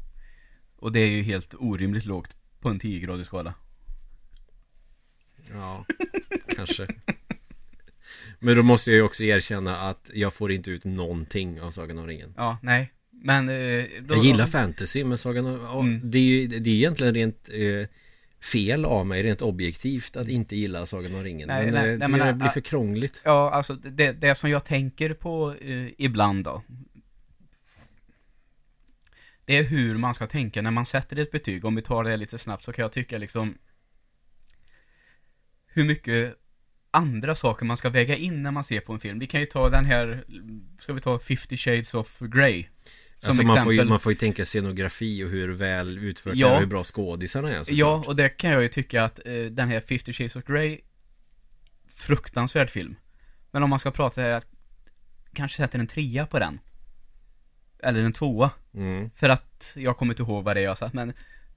Och 0.77 0.92
det 0.92 1.01
är 1.01 1.07
ju 1.11 1.23
helt 1.23 1.55
orimligt 1.59 2.05
lågt 2.07 2.37
på 2.61 2.68
en 2.68 2.81
10-gradig 2.81 3.25
skala. 3.25 3.55
Ja, 5.50 5.85
kanske 6.57 6.87
Men 8.38 8.57
då 8.57 8.62
måste 8.62 8.90
jag 8.90 8.96
ju 8.96 9.02
också 9.02 9.24
erkänna 9.24 9.76
att 9.76 10.11
jag 10.14 10.35
får 10.35 10.52
inte 10.52 10.70
ut 10.70 10.85
någonting 10.85 11.61
av 11.61 11.70
Sagan 11.70 11.98
om 11.98 12.07
ringen 12.07 12.35
Ja, 12.37 12.59
nej. 12.62 12.92
Men... 13.11 13.48
Eh, 13.48 13.85
då, 14.00 14.14
Jag 14.14 14.24
gillar 14.24 14.46
fantasy 14.46 15.05
men 15.05 15.18
Sagan 15.18 15.46
om... 15.46 15.61
ja, 15.62 15.81
Mm. 15.81 16.00
Det 16.11 16.18
är 16.18 16.22
ju 16.22 16.46
det 16.46 16.70
är 16.70 16.74
egentligen 16.74 17.14
rent 17.14 17.48
eh, 17.52 17.88
fel 18.42 18.85
av 18.85 19.07
mig 19.07 19.22
rent 19.22 19.42
objektivt 19.42 20.16
att 20.16 20.28
inte 20.28 20.57
gilla 20.57 20.87
Sagan 20.87 21.14
om 21.14 21.22
ringen 21.22 21.48
Nej, 21.48 21.64
Men 21.64 21.74
nej, 21.74 21.83
eh, 21.83 21.88
nej, 21.88 21.98
det 21.98 22.09
men 22.09 22.20
nej, 22.20 22.33
blir 22.33 22.46
ah. 22.46 22.50
för 22.50 22.61
krångligt 22.61 23.20
Ja, 23.24 23.50
alltså 23.50 23.74
det, 23.74 24.12
det 24.12 24.35
som 24.35 24.50
jag 24.50 24.64
tänker 24.64 25.14
på 25.14 25.55
eh, 25.61 25.88
ibland 25.98 26.44
då. 26.44 26.62
Det 29.44 29.57
är 29.57 29.62
hur 29.62 29.98
man 29.98 30.14
ska 30.14 30.26
tänka 30.26 30.62
när 30.62 30.70
man 30.70 30.87
sätter 30.87 31.18
ett 31.18 31.31
betyg. 31.31 31.64
Om 31.64 31.74
vi 31.74 31.83
tar 31.83 32.05
det 32.05 32.16
lite 32.16 32.38
snabbt 32.38 32.64
så 32.64 32.72
kan 32.72 32.83
jag 32.83 32.92
tycka 32.92 33.18
liksom 33.18 33.55
hur 35.72 35.85
mycket 35.85 36.35
andra 36.90 37.35
saker 37.35 37.64
man 37.66 37.76
ska 37.76 37.90
väga 37.90 38.16
in 38.16 38.42
när 38.42 38.50
man 38.50 38.64
ser 38.64 38.80
på 38.80 38.92
en 38.92 39.00
film. 39.00 39.18
Vi 39.18 39.26
kan 39.26 39.40
ju 39.40 39.46
ta 39.46 39.68
den 39.70 39.85
här, 39.85 40.24
ska 40.80 40.92
vi 40.92 41.00
ta 41.00 41.18
50 41.18 41.56
shades 41.56 41.94
of 41.94 42.18
Grey? 42.18 42.64
Som 43.18 43.28
alltså 43.28 43.42
man, 43.42 43.64
får 43.64 43.72
ju, 43.72 43.78
exempel- 43.78 43.88
man 43.88 44.00
får 44.00 44.12
ju 44.12 44.18
tänka 44.18 44.44
scenografi 44.44 45.24
och 45.24 45.28
hur 45.30 45.48
väl 45.48 45.98
utfört 45.98 46.35
Ja. 46.37 46.46
det 46.46 46.52
är 46.52 46.54
och 46.56 46.61
hur 46.61 46.66
bra 46.66 46.85
skådisarna 46.85 47.48
är 47.50 47.58
såklart. 47.58 47.76
Ja, 47.78 48.04
och 48.06 48.16
det 48.16 48.28
kan 48.28 48.50
jag 48.50 48.62
ju 48.62 48.68
tycka 48.68 49.04
att 49.04 49.20
eh, 49.26 49.35
den 49.35 49.68
här 49.68 49.80
50 49.80 50.12
Shades 50.12 50.37
of 50.37 50.44
Grey 50.44 50.80
Fruktansvärd 51.88 52.70
film 52.70 52.96
Men 53.50 53.62
om 53.62 53.70
man 53.70 53.78
ska 53.78 53.90
prata 53.90 54.20
här 54.20 54.42
Kanske 55.35 55.56
sätter 55.56 55.78
en 55.78 55.87
trea 55.87 56.26
på 56.26 56.38
den 56.38 56.58
Eller 57.82 58.02
en 58.02 58.12
tvåa 58.12 58.50
Mm. 58.74 59.11
För 59.16 59.28
att 59.28 59.72
jag 59.76 59.96
kommer 59.96 60.12
inte 60.12 60.22
ihåg 60.22 60.44
vad 60.44 60.56
det 60.56 60.61
är 60.61 60.64
jag 60.64 60.78
satt 60.78 60.92
men 60.92 61.12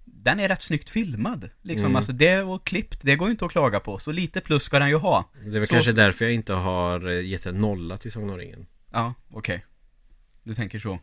Den 0.05 0.39
är 0.39 0.47
rätt 0.47 0.61
snyggt 0.63 0.89
filmad 0.89 1.49
Liksom, 1.61 1.85
Mm. 1.85 1.95
alltså 1.95 2.11
det 2.11 2.41
och 2.41 2.65
klippt, 2.65 2.99
det 3.01 3.15
går 3.15 3.27
ju 3.27 3.31
inte 3.31 3.45
att 3.45 3.51
klaga 3.51 3.79
på 3.79 3.99
Så 3.99 4.11
lite 4.11 4.41
plus 4.41 4.63
ska 4.63 4.79
den 4.79 4.89
ju 4.89 4.95
ha 4.95 5.29
Det 5.43 5.47
är 5.47 5.51
väl 5.51 5.67
Så- 5.67 5.73
kanske 5.73 5.91
därför 5.91 6.25
jag 6.25 6.33
inte 6.33 6.53
har 6.53 7.07
eh, 7.07 7.25
gett 7.25 7.45
en 7.45 7.61
nolla 7.61 7.97
till 7.97 8.11
Sagan 8.11 8.29
om 8.29 8.37
ringen. 8.37 8.65
Ja, 8.91 9.13
okej 9.31 9.65
Du 10.43 10.55
tänker 10.55 10.79
så 10.79 10.99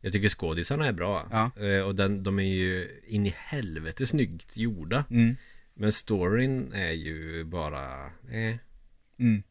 Jag 0.00 0.12
tycker 0.12 0.28
skådisarna 0.28 0.86
är 0.86 0.92
bra. 0.92 1.28
Ja. 1.30 1.62
Eh, 1.66 1.80
Och 1.82 1.94
den, 1.94 2.22
de 2.22 2.38
är 2.38 2.42
ju 2.42 2.88
in 3.06 3.26
i 3.26 3.34
helvete 3.38 4.06
snyggt 4.06 4.56
gjorda. 4.56 5.04
Mm, 5.10 5.36
Men 5.74 5.92
storyn 5.92 6.72
är 6.72 6.92
ju 6.92 7.44
bara... 7.44 8.06
Eh. 8.30 8.56
mm, 9.18 9.42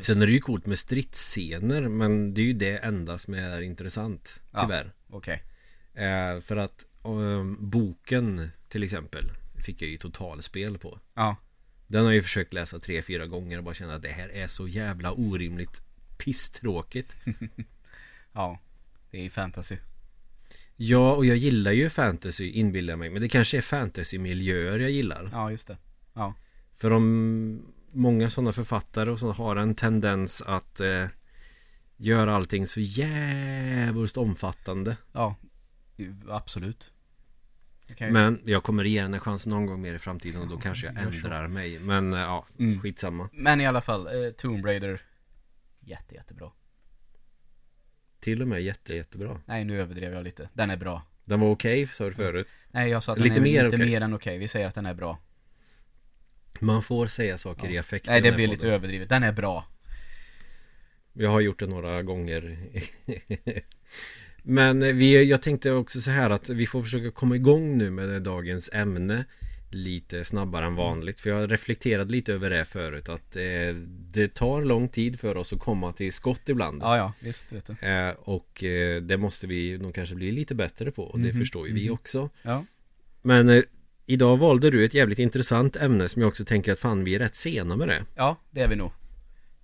Sen 0.00 0.22
är 0.22 0.26
det 0.26 0.32
ju 0.32 0.40
coolt 0.40 0.66
med 0.66 0.78
stridsscener 0.78 1.88
men 1.88 2.34
det 2.34 2.40
är 2.40 2.44
ju 2.44 2.52
det 2.52 2.76
enda 2.76 3.18
som 3.18 3.34
är 3.34 3.60
intressant. 3.62 4.40
Ja. 4.52 4.60
Tyvärr. 4.62 4.92
okej 5.10 5.42
Eh, 5.94 6.40
för 6.40 6.56
att 6.56 6.84
boken 7.58 8.50
till 8.68 8.82
exempel 8.82 9.30
fick 9.64 9.82
jag 9.82 9.90
ju 9.90 9.96
totalspel 9.96 10.78
på. 10.78 11.00
Ja, 11.14 11.36
Den 11.86 12.04
har 12.04 12.10
jag 12.10 12.14
ju 12.16 12.22
försökt 12.22 12.52
läsa 12.52 12.78
tre, 12.78 13.02
fyra 13.02 13.26
gånger 13.26 13.58
och 13.58 13.64
bara 13.64 13.74
känna 13.74 13.94
att 13.94 14.02
det 14.02 14.08
här 14.08 14.28
är 14.28 14.46
så 14.46 14.68
jävla 14.68 15.12
orimligt 15.12 15.82
pisstråkigt. 16.18 17.16
ja 18.32 18.60
Det 19.10 19.18
är 19.18 19.22
ju 19.22 19.30
fantasy 19.30 19.76
Ja, 20.76 21.14
och 21.14 21.26
jag 21.26 21.36
gillar 21.36 21.72
ju 21.72 21.90
fantasy 21.90 22.50
inbillar 22.50 22.92
jag 22.92 22.98
mig. 22.98 23.10
Men 23.10 23.22
det 23.22 23.28
kanske 23.28 23.58
är 23.58 23.62
fantasymiljöer 23.62 24.78
jag 24.78 24.90
gillar. 24.90 25.28
Ja, 25.32 25.50
just 25.50 25.66
det 25.66 25.76
Ja, 26.14 26.34
För 26.74 26.90
om 26.90 27.62
många 27.92 28.30
sådana 28.30 28.52
författare 28.52 29.10
och 29.10 29.18
så 29.18 29.32
har 29.32 29.56
en 29.56 29.74
tendens 29.74 30.42
att 30.42 30.80
eh, 30.80 31.06
göra 31.96 32.34
allting 32.34 32.66
så 32.66 32.80
jävligt 32.80 34.16
omfattande. 34.16 34.96
ja 35.12 35.36
Absolut 36.28 36.92
Okej. 37.92 38.10
Men 38.10 38.40
jag 38.44 38.62
kommer 38.62 38.84
ge 38.84 39.02
den 39.02 39.14
en 39.14 39.20
chans 39.20 39.46
någon 39.46 39.66
gång 39.66 39.80
mer 39.80 39.94
i 39.94 39.98
framtiden 39.98 40.40
och 40.42 40.48
då 40.48 40.56
kanske 40.56 40.86
jag 40.86 40.98
ändrar 40.98 41.48
mig. 41.48 41.78
Men 41.78 42.12
eh, 42.14 42.20
ja, 42.20 42.46
Mm. 42.58 42.80
skitsamma. 42.80 43.28
Men 43.32 43.60
i 43.60 43.66
alla 43.66 43.80
fall, 43.80 44.06
eh, 44.06 44.30
Tomb 44.30 44.66
Raider 44.66 45.02
Jätte, 45.80 46.14
jättebra 46.14 46.50
Till 48.20 48.42
och 48.42 48.48
med 48.48 48.62
jätte, 48.62 48.94
jättebra. 48.94 49.40
Nej, 49.46 49.64
nu 49.64 49.80
överdrev 49.80 50.12
jag 50.12 50.24
lite. 50.24 50.48
Den 50.52 50.70
är 50.70 50.76
bra. 50.76 51.02
Den 51.24 51.40
var 51.40 51.50
okej, 51.50 51.86
sa 51.86 52.04
du 52.04 52.12
förut. 52.12 52.54
Nej, 52.70 52.90
jag 52.90 53.02
sa 53.02 53.12
att 53.12 53.18
Lite 53.18 53.34
den 53.34 53.38
är 53.38 53.50
mer 53.52 53.64
lite 53.64 53.76
okej. 53.76 53.86
mer 53.90 54.00
än 54.00 54.14
okej. 54.14 54.38
Vi 54.38 54.48
säger 54.48 54.66
att 54.66 54.74
den 54.74 54.86
är 54.86 54.94
bra. 54.94 55.18
Man 56.60 56.82
får 56.82 57.06
säga 57.06 57.38
saker 57.38 57.66
Ja. 57.66 57.70
i 57.70 57.78
affekt 57.78 58.06
Nej, 58.06 58.20
det 58.20 58.32
blir 58.32 58.48
lite 58.48 58.68
överdrivet. 58.68 59.08
Den 59.08 59.22
är 59.22 59.32
bra. 59.32 59.66
Jag 61.12 61.30
har 61.30 61.40
gjort 61.40 61.58
det 61.58 61.66
några 61.66 62.02
gånger 62.02 62.58
Men 64.50 64.82
eh, 64.82 64.92
vi, 64.94 65.24
jag 65.24 65.42
tänkte 65.42 65.72
också 65.72 66.00
så 66.00 66.10
här 66.10 66.30
att 66.30 66.48
vi 66.48 66.66
får 66.66 66.82
försöka 66.82 67.10
komma 67.10 67.36
igång 67.36 67.78
nu 67.78 67.90
med 67.90 68.22
dagens 68.22 68.70
ämne 68.72 69.24
Lite 69.70 70.24
snabbare 70.24 70.66
än 70.66 70.74
vanligt 70.74 71.20
För 71.20 71.30
jag 71.30 71.36
har 71.36 71.46
reflekterat 71.46 72.10
lite 72.10 72.32
över 72.32 72.50
det 72.50 72.64
förut 72.64 73.08
Att 73.08 73.36
eh, 73.36 73.42
det 74.12 74.34
tar 74.34 74.62
lång 74.64 74.88
tid 74.88 75.20
för 75.20 75.36
oss 75.36 75.52
att 75.52 75.58
komma 75.60 75.92
till 75.92 76.12
skott 76.12 76.48
ibland 76.48 76.82
Ja, 76.82 76.96
ja, 76.96 77.12
visst 77.20 77.52
vet 77.52 77.66
du. 77.80 77.86
eh, 77.88 78.14
Och 78.18 78.64
eh, 78.64 79.02
det 79.02 79.16
måste 79.16 79.46
vi 79.46 79.78
nog 79.78 79.94
kanske 79.94 80.14
bli 80.14 80.32
lite 80.32 80.54
bättre 80.54 80.90
på 80.90 81.02
Och 81.04 81.20
det 81.20 81.28
Mhm, 81.28 81.38
förstår 81.40 81.68
ju 81.68 81.74
vi 81.74 81.84
mhm. 81.84 81.94
också 81.94 82.30
Ja. 82.42 82.64
Men 83.22 83.48
eh, 83.48 83.62
idag 84.06 84.36
valde 84.36 84.70
du 84.70 84.84
ett 84.84 84.94
jävligt 84.94 85.18
intressant 85.18 85.76
ämne 85.76 86.08
Som 86.08 86.22
jag 86.22 86.28
också 86.28 86.44
tänker 86.44 86.72
att 86.72 86.78
fan 86.78 87.04
vi 87.04 87.14
är 87.14 87.18
rätt 87.18 87.34
sena 87.34 87.76
med 87.76 87.88
det 87.88 88.02
Ja, 88.16 88.36
det 88.50 88.60
är 88.60 88.68
vi 88.68 88.76
nog. 88.76 88.90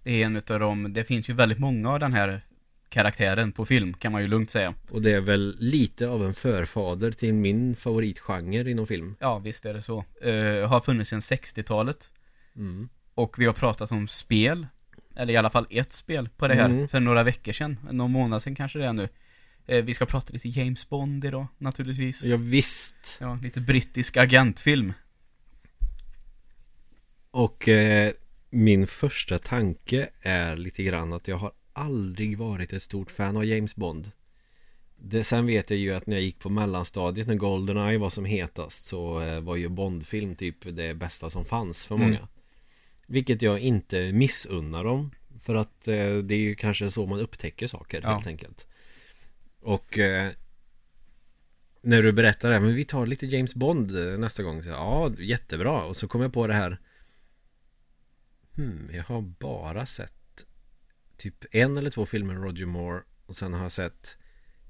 Det 0.02 0.22
är 0.22 0.26
en 0.26 0.36
utav 0.36 0.58
dem, 0.60 0.92
det 0.92 1.04
finns 1.04 1.28
ju 1.28 1.32
väldigt 1.34 1.58
många 1.58 1.90
av 1.90 2.00
den 2.00 2.12
här 2.12 2.40
karaktären 2.94 3.52
på 3.52 3.66
film, 3.66 3.94
kan 3.94 4.12
man 4.12 4.22
ju 4.22 4.28
lugnt 4.28 4.50
säga. 4.50 4.74
Och 4.90 5.02
det 5.02 5.12
är 5.12 5.20
väl 5.20 5.56
lite 5.58 6.08
av 6.08 6.24
en 6.24 6.34
förfader 6.34 7.10
till 7.12 7.34
min 7.34 7.76
favoritgenre 7.76 8.70
inom 8.70 8.86
film 8.86 9.16
Ja, 9.20 9.38
visst 9.38 9.64
är 9.64 9.74
det 9.74 9.82
så. 9.82 10.04
Uh, 10.26 10.66
har 10.66 10.80
funnits 10.80 11.10
sedan 11.10 11.20
60-talet. 11.20 12.10
mm. 12.56 12.88
Och 13.14 13.38
vi 13.38 13.46
har 13.46 13.52
pratat 13.52 13.92
om 13.92 14.08
spel. 14.08 14.66
Eller 15.16 15.34
i 15.34 15.36
alla 15.36 15.50
fall 15.50 15.66
ett 15.70 15.92
spel 15.92 16.28
på 16.36 16.48
det 16.48 16.54
här 16.54 16.64
Mm. 16.68 16.88
för 16.88 17.00
några 17.00 17.22
veckor 17.22 17.52
sedan. 17.52 17.76
Någon 17.90 18.10
månad 18.12 18.42
sedan 18.42 18.54
kanske 18.54 18.78
det 18.78 18.86
är 18.86 18.92
nu. 18.92 19.08
Eh, 19.66 19.84
vi 19.84 19.94
ska 19.94 20.06
prata 20.06 20.32
lite 20.32 20.48
James 20.48 20.88
Bond 20.88 21.24
idag, 21.24 21.46
naturligtvis. 21.58 22.22
Ja 22.24 22.36
visst 22.36 23.18
Ja, 23.20 23.38
lite 23.42 23.60
brittisk 23.60 24.16
agentfilm. 24.16 24.92
Och 27.30 27.68
eh, 27.68 28.12
min 28.50 28.86
första 28.86 29.38
tanke 29.38 30.08
är 30.22 30.56
lite 30.56 30.82
grann 30.82 31.12
att 31.12 31.28
jag 31.28 31.36
har 31.36 31.52
aldrig 31.74 32.38
varit 32.38 32.72
ett 32.72 32.82
stort 32.82 33.10
fan 33.10 33.36
av 33.36 33.44
James 33.44 33.76
Bond. 33.76 34.10
Det, 34.96 35.24
Sen 35.24 35.46
vet 35.46 35.70
jag 35.70 35.78
ju 35.78 35.94
att 35.94 36.06
när 36.06 36.16
jag 36.16 36.22
gick 36.24 36.38
på 36.38 36.48
mellanstadiet 36.50 37.26
när 37.26 37.34
Goldeneye 37.34 37.98
var 37.98 38.10
som 38.10 38.24
hetast 38.24 38.84
så 38.86 39.20
eh, 39.20 39.40
var 39.40 39.56
ju 39.56 39.68
Bondfilm 39.68 40.36
typ 40.36 40.56
det 40.76 40.94
bästa 40.94 41.30
som 41.30 41.44
fanns 41.44 41.86
för 41.86 41.94
Mm. 41.94 42.06
många. 42.10 42.28
Vilket 43.08 43.42
jag 43.42 43.58
inte 43.58 44.12
missunnar 44.12 44.84
dem 44.84 45.10
För 45.42 45.54
att 45.54 45.88
eh, 45.88 46.16
det 46.16 46.34
är 46.34 46.38
ju 46.38 46.54
kanske 46.54 46.90
så 46.90 47.06
man 47.06 47.20
upptäcker 47.20 47.66
saker 47.66 48.00
Ja. 48.02 48.10
helt 48.14 48.26
enkelt. 48.26 48.66
Och 49.60 49.98
eh, 49.98 50.30
När 51.82 52.02
du 52.02 52.12
berättar 52.12 52.48
det 52.48 52.54
här, 52.54 52.62
men 52.62 52.74
vi 52.74 52.84
tar 52.84 53.06
lite 53.06 53.26
James 53.26 53.54
Bond 53.54 53.96
eh, 54.12 54.18
nästa 54.18 54.42
gång. 54.42 54.62
Så, 54.62 54.68
Ja, 54.68 55.12
jättebra. 55.18 55.84
Och 55.84 55.96
så 55.96 56.08
kom 56.08 56.20
jag 56.20 56.32
på 56.32 56.46
det 56.46 56.54
här. 56.54 56.78
Hmm, 58.56 58.90
jag 58.92 59.02
har 59.04 59.20
bara 59.20 59.86
sett 59.86 60.14
Typ 61.16 61.44
en 61.54 61.76
eller 61.76 61.90
två 61.90 62.06
filmer 62.06 62.34
med 62.34 62.42
Roger 62.42 62.66
Moore 62.66 63.02
Och 63.26 63.36
sen 63.36 63.54
har 63.54 63.62
jag 63.62 63.72
sett 63.72 64.16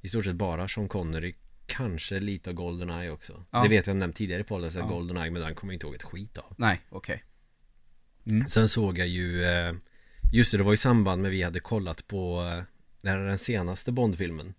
I 0.00 0.08
stort 0.08 0.24
sett 0.24 0.36
bara 0.36 0.68
Sean 0.68 0.88
Connery 0.88 1.34
Kanske 1.66 2.20
lite 2.20 2.50
av 2.50 2.56
Goldeneye 2.56 3.10
också 3.10 3.44
Ja. 3.50 3.62
Det 3.62 3.68
vet 3.68 3.86
jag 3.86 3.96
nämnt 3.96 4.16
tidigare 4.16 4.40
i 4.40 4.44
podden 4.44 4.70
Ja. 4.74 4.86
Goldeneye 4.86 5.30
Men 5.30 5.42
den 5.42 5.54
kommer 5.54 5.72
jag 5.72 5.76
inte 5.76 5.86
ihåg 5.86 5.94
ett 5.94 6.02
skit 6.02 6.38
av 6.38 6.54
Nej, 6.56 6.80
okej. 6.90 7.24
Mm. 8.30 8.48
Sen 8.48 8.68
såg 8.68 8.98
jag 8.98 9.08
ju 9.08 9.44
eh, 9.44 9.72
Just 10.32 10.52
det, 10.52 10.58
det 10.58 10.64
var 10.64 10.72
i 10.72 10.76
samband 10.76 11.22
med 11.22 11.30
vi 11.30 11.42
hade 11.42 11.60
kollat 11.60 12.06
på 12.06 12.40
eh, 12.42 12.62
Det 13.00 13.10
här 13.10 13.18
är 13.18 13.26
den 13.26 13.38
senaste 13.38 13.92
Bond-filmen 13.92 14.54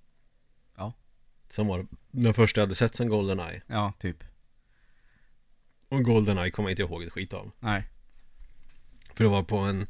Ja. 0.78 0.94
Som 1.50 1.68
var 1.68 1.88
den 2.12 2.34
första 2.34 2.62
jag 2.62 2.66
hade 2.66 2.76
sett 2.76 2.96
sen 2.96 3.10
Goldeneye 3.10 3.62
Ja, 3.68 3.94
typ. 4.00 4.24
Och 5.90 6.04
Goldeneye 6.04 6.52
kommer 6.52 6.70
jag 6.70 6.72
inte 6.74 6.82
ihåg 6.82 7.04
ett 7.04 7.14
skit 7.14 7.34
av 7.34 7.52
Nej. 7.60 7.84
För 9.14 9.24
det 9.24 9.30
var 9.30 9.44
på 9.44 9.58
en 9.58 9.88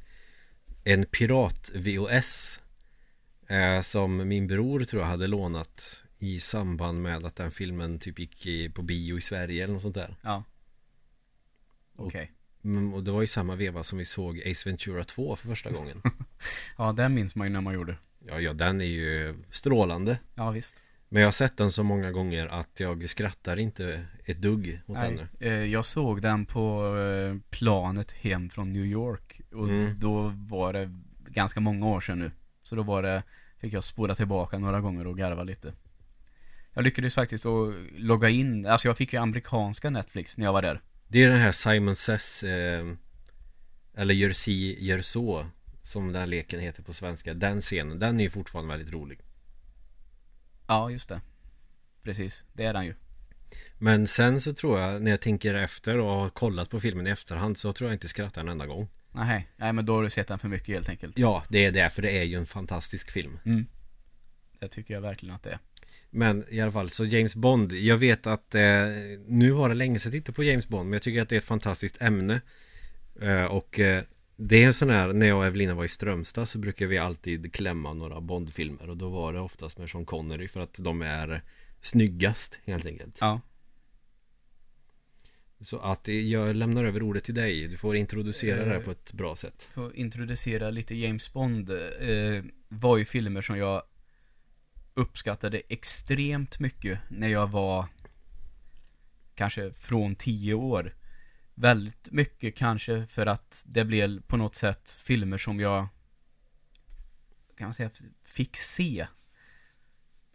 En 0.87 1.05
pirat-VOS 1.05 2.59
eh, 3.47 3.81
Som 3.81 4.27
min 4.27 4.47
bror 4.47 4.83
tror 4.83 5.01
jag 5.01 5.09
hade 5.09 5.27
lånat 5.27 6.03
I 6.19 6.39
samband 6.39 7.01
med 7.01 7.25
att 7.25 7.35
den 7.35 7.51
filmen 7.51 7.99
typ 7.99 8.19
gick 8.19 8.45
i, 8.45 8.69
på 8.69 8.81
bio 8.81 9.17
i 9.17 9.21
Sverige 9.21 9.63
eller 9.63 9.73
något 9.73 9.81
sånt 9.81 9.95
där 9.95 10.15
Ja. 10.21 10.43
Och- 11.95 12.07
Okej. 12.07 12.31
Mm, 12.63 12.93
Och 12.93 13.03
det 13.03 13.11
var 13.11 13.23
i 13.23 13.27
samma 13.27 13.55
veva 13.55 13.83
som 13.83 13.97
vi 13.97 14.05
såg 14.05 14.39
Ace 14.47 14.69
Ventura 14.69 15.03
2 15.03 15.35
för 15.35 15.47
första 15.47 15.71
gången 15.71 16.01
Ja, 16.77 16.91
den 16.91 17.13
minns 17.13 17.35
man 17.35 17.47
ju 17.47 17.53
när 17.53 17.61
man 17.61 17.73
gjorde. 17.73 17.97
Ja, 18.19 18.39
ja 18.39 18.53
den 18.53 18.81
är 18.81 18.85
ju 18.85 19.35
strålande 19.51 20.19
Ja, 20.35 20.51
visst. 20.51 20.75
Men 21.15 21.21
jag 21.21 21.27
har 21.27 21.31
sett 21.31 21.57
den 21.57 21.71
så 21.71 21.83
många 21.83 22.11
gånger 22.11 22.47
att 22.47 22.79
jag 22.79 23.09
skrattar 23.09 23.57
inte 23.57 24.05
ett 24.25 24.41
dugg 24.41 24.81
åt 24.87 24.99
den 24.99 25.13
nu 25.15 25.47
eh, 25.47 25.53
jag 25.53 25.85
såg 25.85 26.21
den 26.21 26.45
på 26.45 26.97
eh, 26.97 27.49
planet 27.49 28.11
hem 28.11 28.49
från 28.49 28.73
New 28.73 28.85
York. 28.85 29.41
Och 29.51 29.69
Mm. 29.69 29.99
då 29.99 30.33
var 30.35 30.73
det 30.73 30.99
ganska 31.27 31.59
många 31.59 31.85
år 31.87 32.01
sedan 32.01 32.19
nu. 32.19 32.31
Så 32.63 32.75
då 32.75 32.83
var 32.83 33.03
det, 33.03 33.23
fick 33.57 33.73
jag 33.73 33.83
spola 33.83 34.15
tillbaka 34.15 34.57
några 34.59 34.81
gånger 34.81 35.07
och 35.07 35.17
garva 35.17 35.43
lite. 35.43 35.73
Jag 36.73 36.83
lyckades 36.83 37.13
faktiskt 37.13 37.45
att 37.45 37.73
logga 37.97 38.29
in, 38.29 38.65
alltså 38.65 38.87
jag 38.87 38.97
fick 38.97 39.13
ju 39.13 39.19
amerikanska 39.19 39.89
Netflix 39.89 40.37
när 40.37 40.45
jag 40.45 40.53
var 40.53 40.61
där. 40.61 40.81
Det 41.07 41.23
är 41.23 41.29
den 41.29 41.39
här 41.39 41.51
Simon 41.51 41.95
Says 41.95 42.43
eh, 42.43 42.85
Eller 43.97 44.13
gör 44.13 44.31
si, 44.31 44.85
gör 44.85 45.01
så 45.01 45.45
Som 45.83 46.07
den 46.07 46.15
här 46.15 46.27
leken 46.27 46.59
heter 46.59 46.83
på 46.83 46.93
svenska 46.93 47.33
Den 47.33 47.61
scenen, 47.61 47.99
den 47.99 48.19
är 48.19 48.23
ju 48.23 48.29
fortfarande 48.29 48.73
väldigt 48.73 48.93
rolig 48.93 49.19
Ja, 50.67 50.91
just 50.91 51.09
det. 51.09 51.21
Precis, 52.03 52.43
det 52.53 52.63
är 52.63 52.73
den 52.73 52.85
ju. 52.85 52.93
Men 53.77 54.07
sen 54.07 54.41
så 54.41 54.53
tror 54.53 54.79
jag 54.79 55.01
När 55.01 55.11
jag 55.11 55.21
tänker 55.21 55.53
efter 55.53 55.97
och 55.97 56.11
har 56.11 56.29
kollat 56.29 56.69
på 56.69 56.79
filmen 56.79 57.07
i 57.07 57.09
efterhand 57.09 57.57
Så 57.57 57.73
tror 57.73 57.89
jag 57.89 57.95
inte 57.95 58.07
skrattar 58.07 58.41
en 58.41 58.47
enda 58.47 58.65
gång 58.65 58.87
Nej, 59.11 59.49
nej 59.57 59.73
men 59.73 59.85
då 59.85 59.95
har 59.95 60.03
du 60.03 60.09
sett 60.09 60.27
den 60.27 60.39
för 60.39 60.47
mycket 60.47 60.75
helt 60.75 60.89
enkelt. 60.89 61.17
Ja, 61.17 61.43
det 61.49 61.65
är 61.65 61.71
det 61.71 61.89
för 61.89 62.01
det 62.01 62.17
är 62.17 62.23
ju 62.23 62.37
en 62.37 62.45
fantastisk 62.45 63.11
film 63.11 63.39
Mm. 63.45 63.65
Det 64.59 64.67
tycker 64.67 64.93
jag 64.93 65.01
verkligen 65.01 65.35
att 65.35 65.43
det 65.43 65.49
är. 65.51 65.59
Men 66.09 66.45
i 66.49 66.61
alla 66.61 66.71
fall, 66.71 66.89
så 66.89 67.05
James 67.05 67.35
Bond 67.35 67.71
Jag 67.71 67.97
vet 67.97 68.27
att 68.27 68.55
eh, 68.55 68.61
Nu 69.27 69.51
var 69.51 69.69
det 69.69 69.75
länge 69.75 69.99
sedan 69.99 70.11
jag 70.11 70.21
tittade 70.21 70.35
på 70.35 70.43
James 70.43 70.67
Bond 70.67 70.89
Men 70.89 70.93
jag 70.93 71.01
tycker 71.01 71.21
att 71.21 71.29
det 71.29 71.35
är 71.35 71.37
ett 71.37 71.43
fantastiskt 71.43 72.01
ämne 72.01 72.41
eh, 73.21 73.45
Och 73.45 73.79
eh, 73.79 74.03
Det 74.37 74.63
är 74.63 74.67
en 74.67 74.73
sån 74.73 74.89
här, 74.89 75.13
när 75.13 75.27
jag 75.27 75.37
och 75.37 75.45
Evelina 75.45 75.73
var 75.73 75.85
i 75.85 75.87
Strömstad 75.87 76.49
så 76.49 76.59
brukar 76.59 76.85
vi 76.85 76.97
alltid 76.97 77.53
klämma 77.53 77.93
några 77.93 78.21
Bondfilmer 78.21 78.89
och 78.89 78.97
då 78.97 79.09
var 79.09 79.33
det 79.33 79.39
oftast 79.39 79.77
med 79.77 79.89
Sean 79.89 80.05
Connery 80.05 80.47
för 80.47 80.59
att 80.59 80.73
de 80.79 81.01
är 81.01 81.41
snyggast 81.81 82.59
helt 82.65 82.85
enkelt. 82.85 83.17
Ja. 83.21 83.41
Så 85.61 85.79
att 85.79 86.07
jag 86.07 86.55
lämnar 86.55 86.83
över 86.83 87.03
ordet 87.03 87.23
till 87.23 87.33
dig. 87.33 87.67
Du 87.67 87.77
får 87.77 87.95
introducera 87.95 88.63
det 88.65 88.69
här 88.69 88.77
Eh. 88.79 88.83
på 88.83 88.91
ett 88.91 89.13
bra 89.13 89.35
sätt. 89.35 89.69
För 89.73 89.87
att 89.87 89.93
introducera 89.93 90.69
lite 90.69 90.95
James 90.95 91.33
Bond 91.33 91.69
eh, 91.69 92.43
var 92.67 92.97
ju 92.97 93.05
filmer 93.05 93.41
som 93.41 93.57
jag 93.57 93.83
uppskattade 94.93 95.61
extremt 95.69 96.59
mycket 96.59 96.99
när 97.09 97.27
jag 97.27 97.47
var 97.47 97.85
kanske 99.35 99.73
från 99.73 100.15
10 100.15 100.53
år. 100.53 100.93
Väldigt 101.55 102.11
mycket 102.11 102.55
kanske 102.55 103.07
för 103.07 103.25
att 103.25 103.63
det 103.65 103.85
blev 103.85 104.21
på 104.21 104.37
något 104.37 104.55
sätt 104.55 104.97
filmer 104.99 105.37
som 105.37 105.59
jag 105.59 105.87
kan 107.57 107.67
man 107.67 107.73
säga 107.73 107.89
fick 108.23 108.57
se 108.57 109.07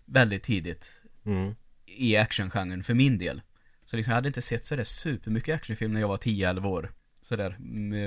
väldigt 0.04 0.42
tidigt 0.42 0.92
Mm. 1.24 1.54
i 1.86 2.16
actiongenren 2.16 2.82
för 2.82 2.94
min 2.94 3.18
del. 3.18 3.42
Så 3.84 3.96
liksom, 3.96 4.10
jag 4.10 4.16
hade 4.16 4.28
inte 4.28 4.42
sett 4.42 4.64
sådär 4.64 4.84
supermycket 4.84 5.54
actionfilm 5.54 5.92
när 5.92 6.00
jag 6.00 6.08
var 6.08 6.16
10-11 6.16 6.66
år. 6.66 6.92
Sådär, 7.22 7.56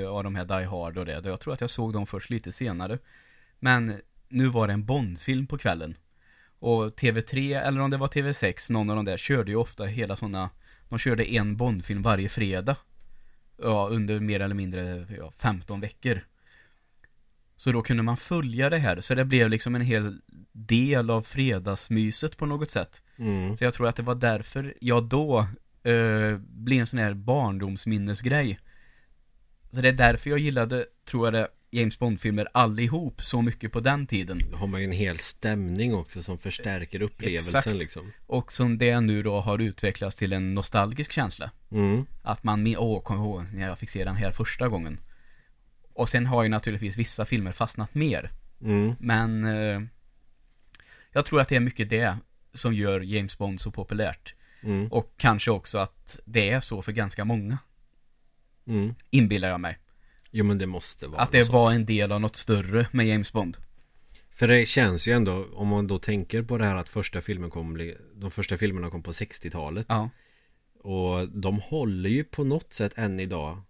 av 0.07 0.23
de 0.23 0.35
här 0.35 0.45
Die 0.45 0.65
Hard 0.65 0.97
och 0.97 1.05
det. 1.05 1.21
Jag 1.25 1.39
tror 1.39 1.53
att 1.53 1.61
jag 1.61 1.69
såg 1.69 1.93
dem 1.93 2.07
först 2.07 2.29
lite 2.29 2.51
senare. 2.51 2.99
Men 3.59 4.01
nu 4.29 4.47
var 4.47 4.67
det 4.67 4.73
en 4.73 4.85
Bond-film 4.85 5.47
på 5.47 5.57
kvällen. 5.57 5.97
Och 6.59 6.95
TV3, 6.95 7.61
eller 7.61 7.81
om 7.81 7.91
det 7.91 7.97
var 7.97 8.07
TV6, 8.07 8.71
någon 8.71 8.89
av 8.89 8.95
de 8.95 9.05
där, 9.05 9.17
körde 9.17 9.51
ju 9.51 9.57
ofta 9.57 9.85
hela 9.85 10.15
sådana 10.15 10.49
De 10.89 10.99
körde 10.99 11.25
en 11.25 11.57
Bond-film 11.57 12.01
varje 12.01 12.29
fredag. 12.29 12.77
Ja, 13.57 13.87
under 13.91 14.19
mer 14.19 14.39
eller 14.39 14.55
mindre 14.55 15.07
ja, 15.17 15.31
15 15.37 15.81
veckor. 15.81 16.21
Så 17.55 17.71
då 17.71 17.81
kunde 17.81 18.03
man 18.03 18.17
följa 18.17 18.69
det 18.69 18.77
här, 18.77 19.01
så 19.01 19.15
det 19.15 19.25
blev 19.25 19.49
liksom 19.49 19.75
en 19.75 19.81
hel 19.81 20.21
del 20.51 21.09
av 21.09 21.21
fredagsmyset 21.21 22.37
på 22.37 22.45
något 22.45 22.71
sätt. 22.71 23.01
Mm. 23.17 23.55
Så 23.55 23.63
jag 23.63 23.73
tror 23.73 23.87
att 23.87 23.95
det 23.95 24.03
var 24.03 24.15
därför 24.15 24.73
jag 24.81 25.03
då 25.03 25.39
eh, 25.83 26.37
blev 26.37 26.79
en 26.79 26.87
sån 26.87 26.99
här 26.99 27.13
barndomsminnesgrej. 27.13 28.59
Så 29.71 29.81
det 29.81 29.89
är 29.89 29.93
därför 29.93 30.29
jag 30.29 30.39
gillade, 30.39 30.85
tror 31.05 31.27
jag 31.27 31.33
det, 31.33 31.47
James 31.73 31.99
Bond-filmer 31.99 32.47
allihop 32.53 33.21
så 33.21 33.41
mycket 33.41 33.71
på 33.71 33.79
den 33.79 34.07
tiden. 34.07 34.41
Då 34.51 34.57
har 34.57 34.67
man 34.67 34.79
ju 34.79 34.85
en 34.85 34.91
hel 34.91 35.17
stämning 35.17 35.95
också 35.95 36.23
som 36.23 36.37
förstärker 36.37 37.01
upplevelsen 37.01 37.59
Exakt. 37.59 37.75
liksom. 37.75 38.11
Och 38.27 38.51
som 38.51 38.77
det 38.77 38.99
nu 38.99 39.23
då 39.23 39.39
har 39.39 39.59
utvecklats 39.59 40.15
till 40.15 40.33
en 40.33 40.53
nostalgisk 40.53 41.11
känsla. 41.11 41.51
Mm. 41.71 42.05
Att 42.21 42.43
man, 42.43 42.75
åh, 42.77 43.03
kom 43.03 43.17
ihåg 43.17 43.45
när 43.53 43.67
jag 43.67 43.79
fick 43.79 43.89
se 43.89 44.03
den 44.03 44.15
här 44.15 44.31
första 44.31 44.67
gången. 44.67 44.99
Och 45.93 46.09
sen 46.09 46.25
har 46.25 46.43
ju 46.43 46.49
naturligtvis 46.49 46.97
vissa 46.97 47.25
filmer 47.25 47.51
fastnat 47.51 47.95
mer. 47.95 48.31
Mm. 48.61 48.95
Men 48.99 49.45
eh, 49.45 49.81
jag 51.11 51.25
tror 51.25 51.41
att 51.41 51.49
det 51.49 51.55
är 51.55 51.59
mycket 51.59 51.89
det 51.89 52.17
som 52.53 52.73
gör 52.73 53.01
James 53.01 53.37
Bond 53.37 53.61
så 53.61 53.71
populärt. 53.71 54.33
Mm. 54.63 54.87
Och 54.87 55.13
kanske 55.17 55.51
också 55.51 55.77
att 55.77 56.19
det 56.25 56.49
är 56.49 56.59
så 56.59 56.81
för 56.81 56.91
ganska 56.91 57.25
många. 57.25 57.57
Mm. 58.67 58.95
Inbillar 59.09 59.49
jag 59.49 59.59
mig. 59.59 59.77
Jo 60.35 60.45
men 60.45 60.57
det 60.57 60.65
måste 60.65 61.07
vara 61.07 61.21
Att 61.21 61.31
det 61.31 61.45
sånt. 61.45 61.53
var 61.53 61.71
en 61.71 61.85
del 61.85 62.11
av 62.11 62.21
något 62.21 62.35
större 62.35 62.87
med 62.91 63.07
James 63.07 63.33
Bond. 63.33 63.57
För 64.31 64.47
det 64.47 64.65
känns 64.65 65.07
ju 65.07 65.11
ändå, 65.11 65.45
om 65.53 65.67
man 65.67 65.87
då 65.87 65.97
tänker 65.99 66.41
på 66.41 66.57
det 66.57 66.65
här 66.65 66.75
att 66.75 66.89
första 66.89 67.21
filmen 67.21 67.49
kom, 67.49 67.93
de 68.15 68.31
första 68.31 68.57
filmerna 68.57 68.89
kom 68.89 69.03
på 69.03 69.11
60-talet. 69.11 69.85
Ja. 69.89 70.09
Och 70.79 71.29
de 71.29 71.59
håller 71.59 72.09
ju 72.09 72.23
på 72.23 72.43
något 72.43 72.73
sätt 72.73 72.97
än 72.97 73.19
idag. 73.19 73.61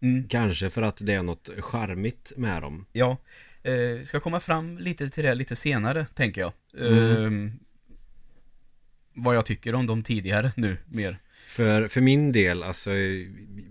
Mm. 0.00 0.28
Kanske 0.28 0.70
för 0.70 0.82
att 0.82 0.98
det 1.00 1.12
är 1.12 1.22
något 1.22 1.50
charmigt 1.58 2.32
med 2.36 2.62
dem. 2.62 2.86
Ja. 2.92 3.16
Eh, 3.62 4.02
ska 4.04 4.20
komma 4.20 4.40
fram 4.40 4.78
lite 4.78 5.10
till 5.10 5.24
det 5.24 5.34
lite 5.34 5.56
senare, 5.56 6.06
tänker 6.14 6.40
jag. 6.40 6.52
Mm. 6.78 7.46
Eh, 7.46 7.52
vad 9.14 9.36
jag 9.36 9.46
tycker 9.46 9.74
om 9.74 9.86
dem 9.86 10.02
tidigare 10.02 10.52
nu, 10.56 10.76
mer. 10.86 11.18
För, 11.54 11.88
för 11.88 12.00
min 12.00 12.32
del, 12.32 12.62
alltså 12.62 12.90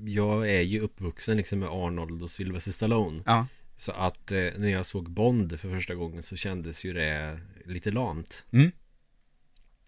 jag 0.06 0.50
är 0.50 0.62
ju 0.62 0.80
uppvuxen 0.80 1.38
liksom 1.38 1.60
med 1.60 1.70
Arnold 1.70 2.24
och 2.24 2.32
Sylvester 2.32 2.72
Stallone. 2.72 3.24
Ja. 3.26 3.48
Så 3.76 3.92
att 3.92 4.32
eh, 4.32 4.48
när 4.58 4.68
jag 4.68 4.86
såg 4.86 5.10
Bond 5.10 5.60
för 5.60 5.70
första 5.70 5.96
gången 5.96 6.24
så 6.24 6.36
kändes 6.36 6.86
ju 6.86 6.94
det 6.94 7.40
lite 7.66 7.92
lamt. 7.92 8.46
Mm. 8.52 8.72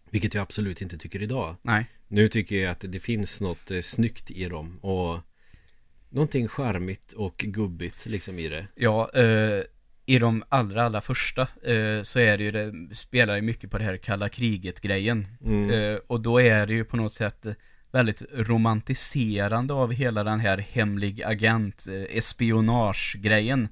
Vilket 0.09 0.33
jag 0.33 0.41
absolut 0.41 0.81
inte 0.81 0.97
tycker 0.97 1.21
idag. 1.21 1.55
Nej. 1.61 1.85
Nu 2.07 2.27
tycker 2.27 2.55
jag 2.55 2.71
att 2.71 2.85
det 2.87 2.99
finns 2.99 3.41
något 3.41 3.71
eh, 3.71 3.81
snyggt 3.81 4.31
i 4.31 4.45
dem 4.45 4.79
och 4.81 5.19
någonting 6.09 6.47
charmigt 6.47 7.13
och 7.13 7.37
gubbigt 7.37 8.05
liksom 8.05 8.39
i 8.39 8.49
det. 8.49 8.67
Ja, 8.75 9.11
eh, 9.13 9.63
i 10.05 10.19
de 10.19 10.43
allra, 10.49 10.83
allra 10.83 11.01
första 11.01 11.41
eh, 11.41 12.01
så 12.01 12.19
är 12.19 12.37
det 12.37 12.43
ju, 12.43 12.51
det 12.51 12.95
spelar 12.95 13.35
ju 13.35 13.41
mycket 13.41 13.71
på 13.71 13.77
det 13.77 13.83
här 13.83 13.97
kalla 13.97 14.29
kriget-grejen. 14.29 15.27
Mm. 15.45 15.69
Eh, 15.69 15.99
och 16.07 16.21
då 16.21 16.41
är 16.41 16.65
det 16.65 16.73
ju 16.73 16.85
på 16.85 16.97
något 16.97 17.13
sätt 17.13 17.47
väldigt 17.95 18.21
romantiserande 18.33 19.73
av 19.73 19.91
hela 19.91 20.23
den 20.23 20.39
här 20.39 20.57
hemlig 20.57 21.23
agent, 21.23 21.87
eh, 21.87 22.17
espionage-grejen. 22.17 23.67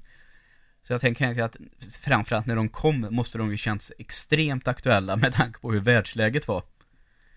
Så 0.82 0.92
jag 0.92 1.00
tänker 1.00 1.42
att 1.42 1.56
framförallt 2.00 2.46
när 2.46 2.56
de 2.56 2.68
kom 2.68 3.06
måste 3.10 3.38
de 3.38 3.50
ju 3.50 3.56
känns 3.56 3.92
extremt 3.98 4.68
aktuella 4.68 5.16
med 5.16 5.32
tanke 5.32 5.60
på 5.60 5.72
hur 5.72 5.80
världsläget 5.80 6.48
var. 6.48 6.62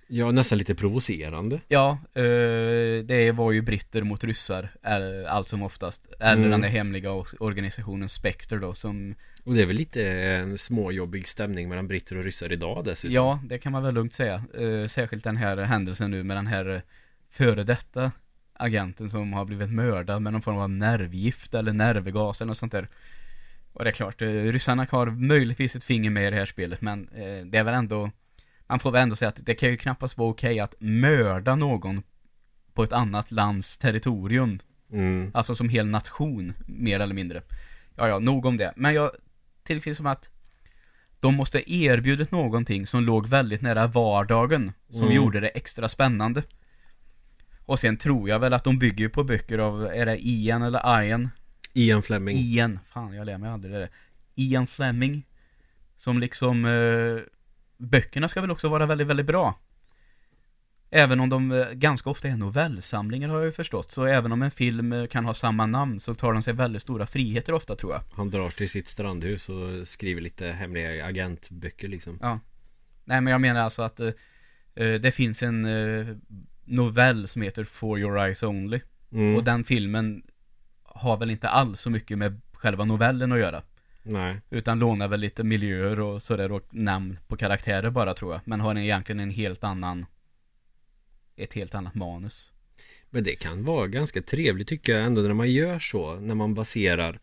Ja, 0.10 0.32
nästan 0.32 0.58
lite 0.58 0.76
provocerande. 0.76 1.60
Ja, 1.68 1.98
eh, 2.14 2.24
det 3.06 3.32
var 3.36 3.52
ju 3.52 3.62
britter 3.62 4.02
mot 4.04 4.24
ryssar, 4.24 4.70
allt 5.28 5.48
som 5.48 5.64
oftast. 5.64 6.08
Eller 6.20 6.34
Mm. 6.38 6.52
den 6.52 6.62
där 6.62 6.70
hemliga 6.70 7.10
or- 7.10 7.36
organisationen 7.40 8.10
Spectre 8.10 8.58
då, 8.58 8.74
som 8.74 9.16
Och 9.44 9.54
det 9.54 9.62
är 9.62 9.66
väl 9.66 9.76
lite 9.76 10.12
en 10.12 10.58
småjobbig 10.58 11.28
stämning 11.28 11.70
mellan 11.70 11.88
britter 11.88 12.18
och 12.18 12.24
ryssar 12.24 12.52
idag 12.52 12.86
dessutom. 12.86 13.16
Ja, 13.16 13.40
det 13.44 13.58
kan 13.58 13.72
man 13.72 13.84
väl 13.84 13.94
lugnt 13.94 14.14
säga. 14.14 14.44
Eh, 14.58 14.88
särskilt 14.88 15.24
den 15.24 15.38
här 15.38 15.58
händelsen 15.58 16.12
nu 16.12 16.24
med 16.24 16.38
den 16.38 16.48
här 16.48 16.70
eh, 16.76 16.82
före 17.30 17.64
detta 17.64 18.12
agenten 18.54 19.10
som 19.10 19.34
har 19.34 19.46
blivit 19.46 19.70
mördad 19.72 20.22
med 20.22 20.34
någon 20.34 20.42
form 20.42 20.58
av 20.58 20.70
nervgift 20.70 21.54
eller 21.54 21.74
nervgas 21.74 22.42
eller 22.42 22.48
något 22.48 22.58
sånt 22.58 22.72
där. 22.72 22.88
Och 23.74 23.84
det 23.84 23.90
är 23.90 23.94
klart, 23.94 24.22
ryssarna 24.22 24.88
har 24.92 25.06
möjligtvis 25.08 25.76
ett 25.76 25.84
finger 25.84 26.10
med 26.10 26.28
i 26.28 26.30
det 26.30 26.36
här 26.36 26.46
spelet 26.46 26.82
men 26.82 27.10
det 27.52 27.58
är 27.58 27.64
väl 27.64 27.74
ändå 27.74 28.12
man 28.70 28.80
får 28.80 28.92
väl 28.92 29.02
ändå 29.02 29.16
säga 29.16 29.30
att 29.30 29.46
det 29.46 29.56
kan 29.56 29.70
ju 29.70 29.78
knappast 29.78 30.18
vara 30.18 30.30
okej 30.30 30.60
att 30.60 30.76
mörda 30.80 31.56
någon 31.56 32.04
på 32.74 32.84
ett 32.84 32.94
annat 32.94 33.32
lands 33.32 33.78
territorium. 33.78 34.60
Mm. 34.92 35.32
Alltså 35.34 35.56
som 35.56 35.70
hel 35.70 35.88
nation, 35.88 36.54
mer 36.66 37.00
eller 37.00 37.16
mindre. 37.16 37.42
Ja, 37.96 38.08
ja, 38.08 38.20
nog 38.20 38.46
om 38.46 38.58
det. 38.58 38.74
Men 38.76 38.94
jag 38.94 39.12
tycker 39.64 39.94
som 39.94 40.06
att 40.06 40.30
de 41.20 41.36
måste 41.36 41.74
erbjudit 41.74 42.32
någonting 42.32 42.88
som 42.88 43.04
låg 43.04 43.28
väldigt 43.28 43.62
nära 43.62 43.88
vardagen, 43.88 44.72
som 44.90 45.04
Mm. 45.04 45.16
gjorde 45.16 45.40
det 45.40 45.48
extra 45.48 45.90
spännande. 45.90 46.44
Och 47.66 47.80
sen 47.80 47.98
tror 47.98 48.30
jag 48.30 48.40
väl 48.40 48.54
att 48.54 48.64
de 48.64 48.80
bygger 48.80 49.10
på 49.10 49.24
böcker 49.24 49.58
av, 49.60 49.86
är 49.86 50.06
det 50.06 50.28
Ian 50.28 50.62
eller 50.62 51.04
Ian? 51.04 51.30
Ian 51.74 52.04
Fleming. 52.04 52.38
Ian, 52.38 52.80
fan 52.90 53.14
jag 53.14 53.26
lär 53.26 53.38
mig 53.38 53.50
aldrig 53.50 53.74
det. 53.74 53.90
Ian 54.36 54.68
Fleming. 54.68 55.26
Som 55.98 56.20
liksom, 56.20 56.66
eh, 56.66 57.22
böckerna 57.78 58.28
ska 58.28 58.42
väl 58.42 58.52
också 58.52 58.70
vara 58.70 58.86
väldigt, 58.86 59.08
väldigt 59.08 59.26
bra. 59.26 59.60
Även 60.90 61.20
om 61.20 61.30
de 61.30 61.52
eh, 61.52 61.72
ganska 61.72 62.10
ofta 62.10 62.28
är 62.28 62.36
novellsamlingar 62.36 63.30
har 63.30 63.36
jag 63.36 63.46
ju 63.46 63.52
förstått. 63.52 63.92
Så 63.92 64.06
även 64.06 64.32
om 64.32 64.42
en 64.42 64.52
film 64.52 64.94
eh, 64.94 65.08
kan 65.08 65.26
ha 65.26 65.34
samma 65.34 65.66
namn 65.66 66.00
så 66.00 66.16
tar 66.16 66.34
de 66.34 66.42
sig 66.42 66.54
väldigt 66.54 66.82
stora 66.82 67.06
friheter 67.06 67.54
ofta 67.54 67.76
tror 67.76 67.94
jag. 67.94 68.02
Han 68.16 68.30
drar 68.30 68.50
till 68.50 68.70
sitt 68.70 68.88
strandhus 68.88 69.50
och 69.50 69.88
skriver 69.88 70.22
lite 70.22 70.48
hemliga 70.48 71.06
agentböcker 71.06 71.88
liksom. 71.88 72.18
Ja. 72.22 72.40
Nej 73.06 73.22
men 73.22 73.32
jag 73.32 73.42
menar 73.42 73.62
alltså 73.62 73.82
att 73.82 74.00
eh, 74.00 74.12
eh, 74.76 74.94
det 74.94 75.12
finns 75.12 75.44
en 75.44 75.66
eh, 75.66 76.16
novell 76.66 77.28
som 77.28 77.42
heter 77.42 77.64
For 77.64 78.00
Your 78.00 78.20
Eyes 78.20 78.44
Only. 78.44 78.80
Mm. 79.12 79.36
Och 79.36 79.44
den 79.44 79.64
filmen 79.64 80.24
har 80.84 81.18
väl 81.18 81.30
inte 81.30 81.50
alls 81.50 81.82
så 81.82 81.90
mycket 81.90 82.18
med 82.18 82.42
själva 82.54 82.86
novellen 82.86 83.32
att 83.32 83.40
göra. 83.40 83.64
Nej. 84.10 84.42
Utan 84.50 84.80
lånar 84.80 85.08
väl 85.08 85.20
lite 85.20 85.44
miljöer 85.44 86.00
och 86.00 86.22
sådär 86.22 86.52
och 86.52 86.68
namn 86.70 87.20
på 87.28 87.38
karaktärer 87.38 87.90
bara 87.90 88.14
tror 88.14 88.34
jag. 88.34 88.42
Men 88.46 88.60
har 88.60 88.72
en 88.72 88.78
egentligen 88.78 89.20
en 89.20 89.30
helt 89.30 89.64
annan 89.64 90.06
ett 91.36 91.54
helt 91.54 91.76
annat 91.76 91.96
manus. 91.96 92.52
Men 93.10 93.24
det 93.24 93.36
kan 93.36 93.64
vara 93.64 93.88
ganska 93.88 94.22
trevligt 94.22 94.68
tycker 94.68 94.94
jag 94.94 95.06
ändå 95.06 95.22
när 95.22 95.34
man 95.34 95.52
gör 95.52 95.80
så. 95.80 96.16
När 96.16 96.36
man 96.36 96.54
baserar 96.54 97.20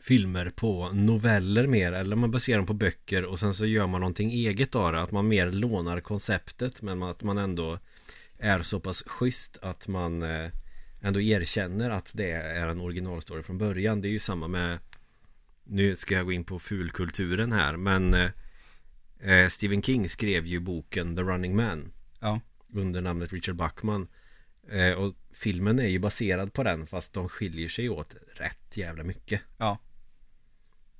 filmer 0.00 0.52
på 0.56 0.88
noveller 0.92 1.66
mer. 1.66 1.92
Eller 1.92 2.16
man 2.16 2.30
baserar 2.30 2.56
dem 2.56 2.66
på 2.66 2.74
böcker 2.74 3.24
och 3.24 3.38
sen 3.38 3.54
så 3.54 3.66
gör 3.66 3.86
man 3.86 4.00
någonting 4.00 4.30
eget 4.30 4.74
av 4.74 4.92
det. 4.92 5.02
Att 5.02 5.12
man 5.12 5.28
mer 5.28 5.50
lånar 5.50 6.00
konceptet 6.00 6.82
men 6.82 7.02
att 7.02 7.22
man 7.22 7.38
ändå 7.38 7.78
är 8.38 8.62
så 8.62 8.80
pass 8.80 9.02
schysst 9.06 9.58
att 9.62 9.88
man 9.88 10.22
eh, 10.22 10.50
ändå 11.02 11.20
erkänner 11.20 11.90
att 11.90 12.12
det 12.14 12.30
är 12.30 12.68
en 12.68 12.80
originalstory 12.80 13.42
från 13.42 13.58
början. 13.58 14.00
Det 14.00 14.08
är 14.08 14.12
ju 14.12 14.18
samma 14.18 14.48
med 14.48 14.78
Nu 15.64 15.96
ska 15.96 16.14
jag 16.14 16.26
gå 16.26 16.32
in 16.32 16.44
på 16.44 16.58
fulkulturen 16.58 17.52
här 17.52 17.76
men 17.76 18.14
eh, 18.14 18.30
eh, 19.20 19.48
Stephen 19.48 19.82
King 19.82 20.08
skrev 20.08 20.46
ju 20.46 20.60
boken 20.60 21.16
The 21.16 21.22
Running 21.22 21.56
Man 21.56 21.92
Ja. 22.20 22.40
under 22.72 23.00
namnet 23.00 23.32
Richard 23.32 23.56
Bachman 23.56 24.06
Eh, 24.68 24.92
och 24.92 25.14
filmen 25.32 25.78
är 25.78 25.88
ju 25.88 25.98
baserad 25.98 26.52
på 26.52 26.62
den 26.62 26.86
fast 26.86 27.12
de 27.12 27.28
skiljer 27.28 27.68
sig 27.68 27.88
åt 27.88 28.14
rätt 28.36 28.76
jävla 28.76 29.04
mycket. 29.04 29.40
Ja. 29.58 29.78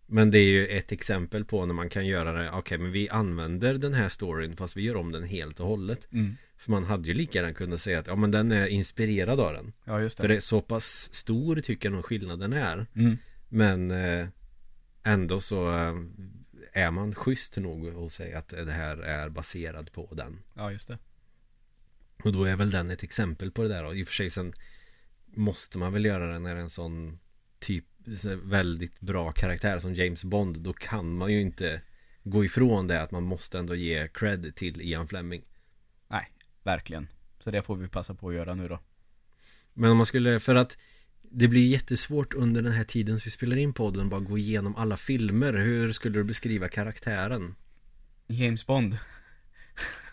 Men 0.07 0.31
det 0.31 0.39
är 0.39 0.49
ju 0.49 0.67
ett 0.67 0.93
exempel 0.93 1.45
på 1.45 1.67
när 1.67 1.75
man 1.75 1.89
kan 1.89 2.07
göra 2.07 2.33
det. 2.33 2.49
Okej, 2.49 2.59
okay, 2.59 2.79
men 2.79 2.93
vi 2.93 3.09
använder 3.09 3.75
den 3.75 3.95
här 3.95 4.09
storyn 4.09 4.57
fast 4.57 4.77
vi 4.77 4.83
gör 4.83 4.97
om 4.97 5.13
den 5.13 5.23
helt 5.23 5.61
och 5.61 5.67
hållet. 5.67 6.13
Mm. 6.13 6.37
För 6.57 6.71
man 6.71 6.85
hade 6.85 7.09
ju 7.09 7.15
lika 7.15 7.39
gärna 7.39 7.55
kunnat 7.55 7.81
säga 7.81 7.99
att 7.99 8.07
ja 8.07 8.17
men 8.17 8.31
den 8.31 8.53
är 8.53 8.67
inspirerad 8.67 9.41
av 9.41 9.53
den. 9.53 9.73
Ja, 9.85 10.01
just 10.01 10.17
det. 10.17 10.21
För 10.21 10.29
det 10.29 10.37
är 10.37 10.41
så 10.41 10.61
pass 10.61 11.15
stor 11.15 11.57
tycker 11.57 11.89
jag 11.89 11.95
nog 11.97 12.05
skillnaden 12.05 12.53
är. 12.53 12.87
Mm. 12.95 13.19
Men 13.49 13.91
eh, 13.91 14.29
ändå 15.05 15.41
så 15.41 15.73
eh, 15.73 15.95
är 16.73 16.91
man 16.91 17.15
schysst 17.15 17.57
nog 17.57 17.89
att 17.89 18.13
säga 18.13 18.39
att 18.39 18.49
det 18.49 18.73
här 18.73 18.97
är 18.97 19.29
baserad 19.29 19.93
på 19.93 20.15
den. 20.15 20.43
Ja, 20.55 20.73
just 20.73 20.89
det. 20.89 20.99
Och 22.25 22.33
då 22.33 22.45
är 22.45 22.57
väl 22.57 22.71
den 22.71 22.91
ett 22.91 23.03
exempel 23.03 23.51
på 23.51 23.63
det 23.63 23.69
där. 23.69 23.85
Och 23.85 23.97
i 23.97 24.03
och 24.03 24.07
för 24.07 24.15
sig 24.15 24.31
sen 24.31 24.53
måste 25.25 25.79
man 25.79 25.93
väl 25.93 26.05
göra 26.05 26.33
det 26.33 26.39
när 26.39 26.57
en 26.57 26.71
sån 26.71 27.19
typ 27.59 27.85
väldigt 28.43 29.01
bra 29.01 29.33
karaktär 29.33 29.79
som 29.79 29.95
James 29.95 30.25
Bond. 30.25 30.61
Då 30.61 30.73
kan 30.73 31.17
man 31.17 31.33
ju 31.33 31.41
inte 31.41 31.83
gå 32.23 32.45
ifrån 32.45 32.87
det 32.87 33.03
att 33.03 33.11
man 33.11 33.23
måste 33.23 33.59
ändå 33.59 33.75
ge 33.75 34.09
cred 34.09 34.55
till 34.55 34.81
Ian 34.81 35.09
Fleming. 35.09 35.45
Nej, 36.09 36.31
verkligen. 36.63 37.09
Så 37.41 37.51
det 37.51 37.63
får 37.63 37.77
vi 37.77 37.89
passa 37.89 38.15
på 38.15 38.29
att 38.29 38.35
göra 38.35 38.55
nu 38.55 38.69
då. 38.69 38.81
Men 39.73 39.91
om 39.91 39.97
man 39.97 40.07
skulle, 40.07 40.41
för 40.41 40.55
att 40.55 40.79
det 41.37 41.49
blir 41.49 41.67
jättesvårt 41.67 42.35
under 42.35 42.63
den 42.63 42.73
här 42.73 42.85
tiden 42.85 43.21
som 43.21 43.25
vi 43.25 43.31
spelar 43.31 43.57
in 43.57 43.73
podden 43.73 44.09
bara 44.09 44.21
gå 44.21 44.39
igenom 44.39 44.77
alla 44.77 44.97
filmer. 44.97 45.53
Hur 45.53 45.93
skulle 45.93 46.19
du 46.19 46.25
beskriva 46.25 46.69
karaktären? 46.69 47.55
James 48.27 48.67
Bond. 48.67 48.99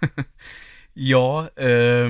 ja, 0.93 1.49
eh, 1.55 2.09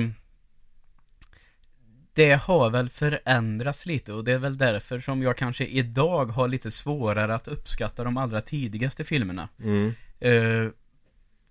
det 2.14 2.32
har 2.32 2.70
väl 2.70 2.90
förändrats 2.90 3.86
lite 3.86 4.12
och 4.12 4.24
det 4.24 4.32
är 4.32 4.38
väl 4.38 4.58
därför 4.58 5.00
som 5.00 5.22
jag 5.22 5.36
kanske 5.36 5.66
idag 5.66 6.26
har 6.26 6.48
lite 6.48 6.70
svårare 6.70 7.34
att 7.34 7.48
uppskatta 7.48 8.04
de 8.04 8.16
allra 8.16 8.40
tidigaste 8.40 9.04
filmerna. 9.04 9.48
Mm. 9.58 9.92
Eh, 10.20 10.70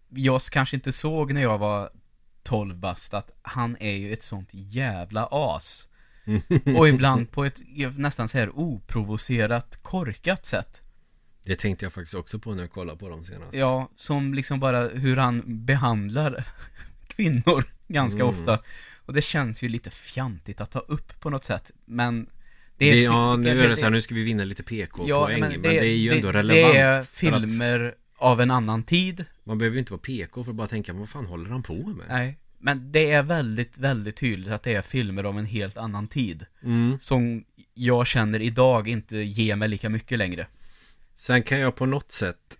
jag 0.10 0.42
kanske 0.42 0.76
inte 0.76 0.92
såg 0.92 1.34
när 1.34 1.42
jag 1.42 1.58
var 1.58 1.92
12 2.44 2.76
bast 2.76 3.14
att 3.14 3.32
han 3.42 3.78
är 3.80 3.94
ju 3.94 4.14
ett 4.14 4.24
sånt 4.24 4.50
jävla 4.52 5.28
as. 5.32 5.88
Och 6.78 6.90
ibland 6.90 7.32
på 7.32 7.46
ett 7.46 7.62
nästan 7.98 8.28
så 8.30 8.38
här 8.38 8.60
oprovocerat, 8.60 9.80
korkat 9.82 10.46
sätt. 10.46 10.82
Det 11.46 11.56
tänkte 11.56 11.86
jag 11.86 11.94
faktiskt 11.94 12.16
också 12.16 12.40
på 12.40 12.56
när 12.56 12.64
jag 12.64 12.72
kollade 12.72 13.00
på 13.00 13.10
dem 13.10 13.24
senast. 13.26 13.54
Ja, 13.54 13.90
som 13.96 14.34
liksom 14.34 14.60
bara 14.60 14.88
hur 14.88 15.18
han 15.18 15.44
behandlar 15.66 16.48
kvinnor 17.08 17.64
ganska 17.88 18.24
Mm. 18.24 18.36
ofta. 18.36 18.60
Och 19.06 19.14
det 19.14 19.22
känns 19.22 19.62
ju 19.62 19.70
lite 19.70 19.90
fjantigt 19.90 20.62
att 20.62 20.72
ta 20.72 20.80
upp 20.80 21.20
på 21.20 21.30
något 21.30 21.44
sätt. 21.44 21.72
Men 21.86 22.26
det 22.78 22.92
Det 22.92 23.00
är 23.00 23.04
ja, 23.04 23.36
nu 23.36 23.64
är 23.64 23.70
det 23.70 23.76
så 23.76 23.84
här, 23.84 23.90
nu 23.90 24.02
ska 24.02 24.16
vi 24.16 24.24
vinna 24.24 24.44
lite 24.44 24.64
PK-poäng. 24.64 25.10
Ja, 25.10 25.38
men, 25.40 25.62
det, 25.62 25.80
är 25.80 25.84
ju 25.84 26.10
det, 26.10 26.16
ändå 26.16 26.32
relevant. 26.32 26.74
Det 26.74 26.80
är 26.80 27.02
för 27.02 27.32
att 27.32 27.42
filmer 27.42 27.96
av 28.18 28.42
en 28.42 28.52
annan 28.52 28.84
tid. 28.84 29.26
Man 29.44 29.58
behöver 29.58 29.76
ju 29.76 29.80
inte 29.80 29.92
vara 29.94 30.02
PK 30.02 30.44
för 30.44 30.52
att 30.52 30.56
bara 30.56 30.68
tänka, 30.68 30.94
vad 30.94 31.10
fan 31.10 31.26
håller 31.26 31.50
han 31.50 31.64
på 31.64 31.74
med? 31.74 32.06
Nej, 32.10 32.38
men 32.62 32.92
det 32.92 33.12
är 33.12 33.24
väldigt, 33.24 33.78
väldigt 33.78 34.16
tydligt 34.16 34.50
att 34.54 34.64
det 34.64 34.74
är 34.76 34.82
filmer 34.82 35.24
av 35.24 35.40
en 35.40 35.46
helt 35.46 35.78
annan 35.78 36.08
tid. 36.08 36.46
Mm. 36.64 37.00
Som 37.00 37.46
jag 37.74 38.08
känner 38.08 38.40
idag 38.42 38.88
inte 38.88 39.18
ger 39.18 39.56
mig 39.56 39.68
lika 39.68 39.90
mycket 39.90 40.18
längre. 40.18 40.48
Sen 41.14 41.44
kan 41.44 41.60
jag 41.60 41.76
på 41.76 41.86
något 41.86 42.12
sätt 42.12 42.58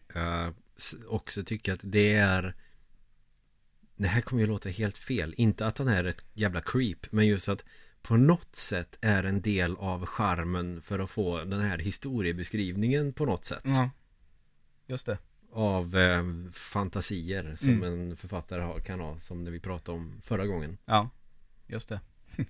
s- 0.78 0.96
också 1.08 1.44
tycka 1.44 1.74
att 1.74 1.80
det 1.84 2.14
är 2.16 2.56
Det 3.96 4.08
här 4.08 4.22
kommer 4.22 4.42
ju 4.42 4.48
låta 4.48 4.70
helt 4.70 4.98
fel 4.98 5.34
Inte 5.38 5.66
att 5.66 5.78
han 5.78 5.88
är 5.88 6.04
ett 6.04 6.26
jävla 6.34 6.62
creep 6.62 7.12
Men 7.12 7.28
just 7.28 7.50
att 7.50 7.66
på 8.02 8.18
något 8.18 8.56
sätt 8.56 8.98
är 9.02 9.24
en 9.24 9.42
del 9.42 9.76
av 9.76 10.06
charmen 10.06 10.82
för 10.82 11.00
att 11.00 11.10
få 11.10 11.44
den 11.44 11.62
här 11.62 11.78
historiebeskrivningen 11.78 13.14
på 13.14 13.26
något 13.26 13.46
sätt 13.46 13.62
Ja, 13.64 13.90
just 14.88 15.06
det. 15.06 15.18
Av 15.54 15.98
eh, 15.98 16.24
fantasier 16.54 17.56
som 17.58 17.70
Mm. 17.70 17.84
en 17.84 18.18
författare 18.18 18.62
har, 18.62 18.80
kan 18.80 19.00
ha 19.00 19.18
Som 19.20 19.46
det 19.46 19.52
vi 19.52 19.60
pratade 19.60 19.98
om 19.98 20.22
förra 20.24 20.46
gången 20.46 20.78
Ja, 20.86 21.10
just 21.68 21.90
det. 21.90 22.00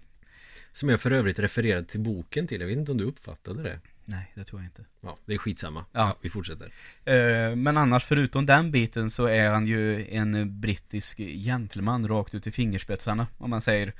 Som 0.71 0.89
jag 0.89 1.01
för 1.01 1.11
övrigt 1.11 1.39
refererade 1.39 1.85
till 1.85 1.99
boken 1.99 2.47
till 2.47 2.61
Jag 2.61 2.67
vet 2.67 2.77
inte 2.77 2.91
om 2.91 2.97
du 2.97 3.03
uppfattade 3.03 3.63
det 3.63 3.79
Nej, 4.05 4.31
det 4.35 4.43
tror 4.43 4.61
jag 4.61 4.67
inte. 4.67 4.85
Ja, 5.01 5.17
det 5.25 5.33
är 5.33 5.37
skitsamma 5.37 5.85
Ja. 5.91 6.17
vi 6.21 6.29
fortsätter 6.29 6.71
Eh, 7.05 7.55
Men 7.55 7.77
annars 7.77 8.05
förutom 8.05 8.45
den 8.45 8.71
biten 8.71 9.11
så 9.11 9.25
är 9.25 9.49
han 9.49 9.67
ju 9.67 10.07
en 10.15 10.61
brittisk 10.61 11.17
gentleman 11.17 12.07
rakt 12.07 12.35
ut 12.35 12.47
i 12.47 12.51
fingerspetsarna 12.51 13.27
om 13.37 13.49
man 13.49 13.61
säger. 13.61 13.93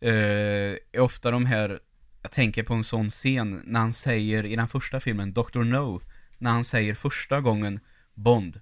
Eh, 0.00 0.76
ofta 1.02 1.30
de 1.30 1.46
här, 1.46 1.80
jag 2.22 2.32
tänker 2.32 2.62
på 2.62 2.74
en 2.74 2.84
sån 2.84 3.10
scen 3.10 3.62
när 3.64 3.80
han 3.80 3.92
säger 3.92 4.46
i 4.46 4.56
den 4.56 4.68
första 4.68 5.00
filmen 5.00 5.32
Dr. 5.32 5.58
No, 5.64 6.00
när 6.38 6.50
han 6.50 6.64
säger 6.64 6.94
första 6.94 7.40
gången 7.40 7.80
Bond, 8.16 8.60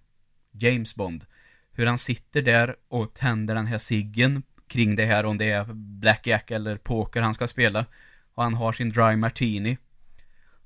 James 0.53 0.95
Bond. 0.95 1.27
Hur 1.73 1.87
han 1.87 1.99
sitter 1.99 2.43
där 2.43 2.77
och 2.89 3.15
tänder 3.15 3.55
den 3.55 3.67
här 3.67 3.79
ciggen 3.79 4.43
kring 4.67 4.97
det 4.97 5.05
här 5.07 5.25
om 5.27 5.39
det 5.39 5.51
är 5.51 5.65
blackjack 5.75 6.51
eller 6.51 6.77
poker 6.77 7.23
han 7.23 7.35
ska 7.35 7.49
spela. 7.49 7.87
Och 8.35 8.43
han 8.43 8.55
har 8.55 8.73
sin 8.73 8.91
dry 8.91 9.17
martini. 9.17 9.79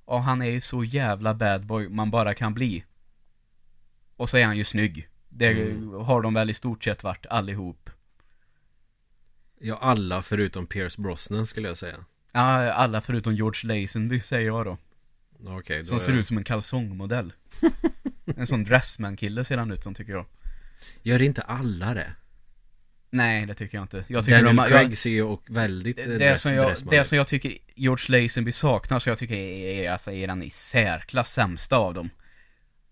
Och 0.05 0.22
han 0.22 0.42
är 0.42 0.46
ju 0.51 0.61
så 0.61 0.85
jävla 0.85 1.35
bad 1.35 1.66
boy 1.66 1.88
man 1.88 2.11
bara 2.11 2.35
kan 2.35 2.55
bli. 2.55 2.85
Och 4.16 4.31
så 4.31 4.37
är 4.37 4.44
han 4.46 4.57
ju 4.57 4.64
snygg. 4.64 5.09
Det 5.29 5.46
Mm. 5.53 5.90
har 5.92 6.22
de 6.22 6.35
väl 6.35 6.51
i 6.51 6.55
stort 6.55 6.85
sett 6.85 7.03
varit 7.05 7.27
allihop. 7.27 7.90
Ja, 9.61 9.79
alla 9.81 10.22
förutom 10.22 10.66
Pierce 10.66 10.98
Brosnan 11.03 11.46
skulle 11.46 11.68
jag 11.68 11.77
säga 11.77 12.05
Ja, 12.33 12.72
alla 12.72 13.01
förutom 13.01 13.35
George 13.35 13.81
Lazenby 13.83 14.20
säger 14.20 14.46
jag 14.46 14.66
då. 14.66 14.79
Okej, 15.46 15.83
då 15.83 15.88
Som 15.88 15.96
är- 15.96 16.01
ser 16.01 16.12
ut 16.12 16.27
som 16.27 16.38
en 16.38 16.44
kalsongmodell. 16.44 17.33
en 18.37 18.47
sån 18.47 18.64
dressman-kille 18.64 19.45
ser 19.45 19.57
han 19.57 19.71
ut 19.71 19.83
som 19.83 19.95
tycker 19.95 20.12
jag. 20.12 20.27
Gör 21.03 21.23
inte 21.23 21.43
alla 21.43 21.95
det? 21.95 22.12
Nej, 23.11 23.47
det 23.47 23.55
tycker 23.55 23.79
jag 23.79 23.85
inte. 23.85 24.05
Jag 24.09 24.25
tycker 24.25 24.37
Daniel 24.37 24.57
de, 24.57 24.69
Craig 24.69 24.87
jag, 24.87 24.97
ser 24.97 25.11
ju 25.11 25.23
och 25.23 25.43
väldigt 25.49 25.99
eh, 25.99 26.12
det, 26.12 26.41
som 26.41 26.55
jag, 26.55 26.77
det 26.91 27.05
som 27.05 27.19
jag 27.19 27.29
tycker 27.29 27.59
George 27.75 28.23
Lazenby 28.23 28.53
saknar, 28.53 28.99
så 28.99 29.09
jag 29.09 29.19
tycker 29.19 29.35
är, 29.35 29.91
alltså, 29.91 30.12
är 30.12 30.27
den 30.27 30.43
i 30.43 30.51
särklass 30.51 31.33
sämsta 31.33 31.77
av 31.77 31.95
dem. 31.95 32.11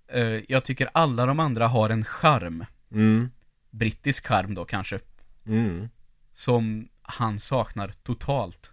Eh, 0.09 0.41
jag 0.49 0.65
tycker 0.65 0.89
alla 0.93 1.27
de 1.27 1.41
andra 1.41 1.69
har 1.69 1.91
en 1.91 2.05
charm. 2.05 2.65
mm, 2.93 3.31
Brittisk 3.71 4.27
charm 4.27 4.55
då 4.55 4.65
kanske. 4.65 4.99
mm. 5.47 5.89
som 6.33 6.89
han 7.03 7.39
saknar 7.41 7.93
totalt. 8.03 8.73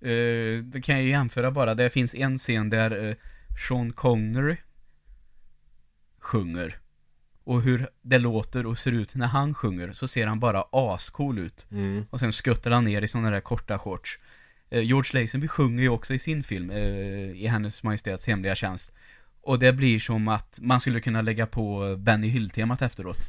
Eh, 0.00 0.62
det 0.62 0.82
kan 0.82 0.94
jag 0.94 1.04
ju 1.04 1.10
jämföra 1.10 1.50
bara. 1.50 1.74
Det 1.74 1.90
finns 1.90 2.14
en 2.14 2.38
scen 2.38 2.70
där 2.70 3.08
eh, 3.08 3.14
Sean 3.68 3.92
Connery 3.92 4.56
sjunger. 6.20 6.78
Och 7.44 7.62
hur 7.62 7.88
det 8.02 8.18
låter 8.18 8.66
och 8.66 8.78
ser 8.78 8.92
ut 8.92 9.14
när 9.14 9.26
han 9.26 9.54
sjunger 9.54 9.92
så 9.92 10.08
ser 10.08 10.26
han 10.26 10.40
bara 10.40 10.64
ascool 10.72 11.38
ut. 11.38 11.66
Mm. 11.70 12.06
Och 12.10 12.20
sen 12.20 12.32
skuttar 12.32 12.70
han 12.70 12.84
ner 12.84 13.02
i 13.02 13.08
sådana 13.08 13.30
där 13.30 13.40
korta 13.40 13.78
shorts. 13.78 14.18
Eh, 14.70 14.82
George 14.82 15.20
Lazenby 15.20 15.48
sjunger 15.48 15.82
ju 15.82 15.88
också 15.88 16.14
i 16.14 16.18
sin 16.18 16.42
film, 16.42 16.70
eh, 16.70 17.42
i 17.42 17.46
Hennes 17.46 17.82
Majestäts 17.82 18.26
Hemliga 18.26 18.54
Tjänst. 18.54 18.92
Och 19.42 19.58
det 19.58 19.72
blir 19.72 19.98
som 19.98 20.28
att 20.28 20.58
man 20.62 20.80
skulle 20.80 21.00
kunna 21.00 21.22
lägga 21.22 21.46
på 21.46 21.96
Benny 21.98 22.28
Hill-temat 22.28 22.82
efteråt. 22.82 23.18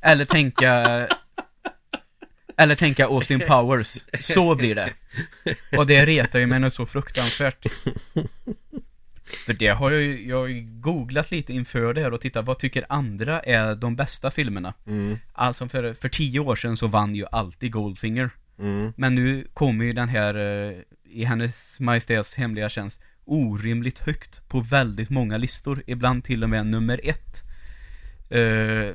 Eller 0.00 0.24
tänka... 0.24 1.08
Eller 2.56 2.74
tänka 2.74 3.06
Austin 3.06 3.40
Powers. 3.40 4.04
Så 4.20 4.54
blir 4.54 4.74
det. 4.74 4.92
Och 5.76 5.86
det 5.86 6.06
retar 6.06 6.38
ju 6.38 6.46
mig 6.46 6.60
något 6.60 6.74
så 6.74 6.86
fruktansvärt. 6.86 7.66
För 9.46 9.52
det 9.52 9.68
har 9.68 9.90
jag 9.90 10.02
ju, 10.02 10.28
jag 10.28 10.36
har 10.36 10.46
ju 10.46 10.60
googlat 10.60 11.30
lite 11.30 11.52
inför 11.52 11.94
det 11.94 12.00
här 12.00 12.12
och 12.12 12.20
tittat, 12.20 12.46
vad 12.46 12.58
tycker 12.58 12.84
andra 12.88 13.40
är 13.40 13.74
de 13.74 13.96
bästa 13.96 14.30
filmerna? 14.30 14.74
Mm. 14.86 15.18
Alltså 15.32 15.68
för, 15.68 15.94
för 15.94 16.08
tio 16.08 16.40
år 16.40 16.56
sedan 16.56 16.76
så 16.76 16.86
vann 16.86 17.14
ju 17.14 17.26
alltid 17.32 17.72
Goldfinger. 17.72 18.30
Mm. 18.58 18.92
Men 18.96 19.14
nu 19.14 19.46
kommer 19.54 19.84
ju 19.84 19.92
den 19.92 20.08
här, 20.08 20.34
eh, 20.34 20.76
i 21.04 21.24
hennes 21.24 21.80
majestäts 21.80 22.34
hemliga 22.34 22.68
tjänst, 22.68 23.00
orimligt 23.24 23.98
högt 23.98 24.48
på 24.48 24.60
väldigt 24.60 25.10
många 25.10 25.36
listor. 25.36 25.82
Ibland 25.86 26.24
till 26.24 26.42
och 26.42 26.50
med 26.50 26.66
nummer 26.66 27.00
ett. 27.04 27.42
Eh, 28.30 28.94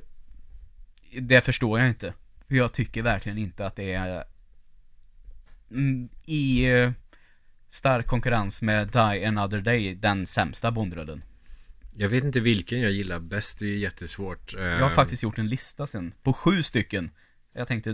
det 1.21 1.41
förstår 1.41 1.79
jag 1.79 1.87
inte. 1.87 2.13
För 2.47 2.55
jag 2.55 2.73
tycker 2.73 3.01
verkligen 3.01 3.37
inte 3.37 3.65
att 3.65 3.75
det 3.75 3.93
är 3.93 4.23
mm, 5.71 6.09
i 6.25 6.65
eh, 6.65 6.91
stark 7.69 8.07
konkurrens 8.07 8.61
med 8.61 8.87
Die 8.87 9.27
Another 9.27 9.61
Day 9.61 9.95
den 9.95 10.27
sämsta 10.27 10.71
Bondrullen. 10.71 11.23
Jag 11.95 12.09
vet 12.09 12.23
inte 12.23 12.39
vilken 12.39 12.81
jag 12.81 12.91
gillar 12.91 13.19
bäst, 13.19 13.59
det 13.59 13.65
är 13.65 13.77
jättesvårt 13.77 14.53
Jag 14.53 14.79
har 14.79 14.89
faktiskt 14.89 15.23
gjort 15.23 15.37
en 15.37 15.47
lista 15.47 15.87
sen, 15.87 16.13
på 16.23 16.33
sju 16.33 16.63
stycken. 16.63 17.11
Jag 17.53 17.67
tänkte 17.67 17.93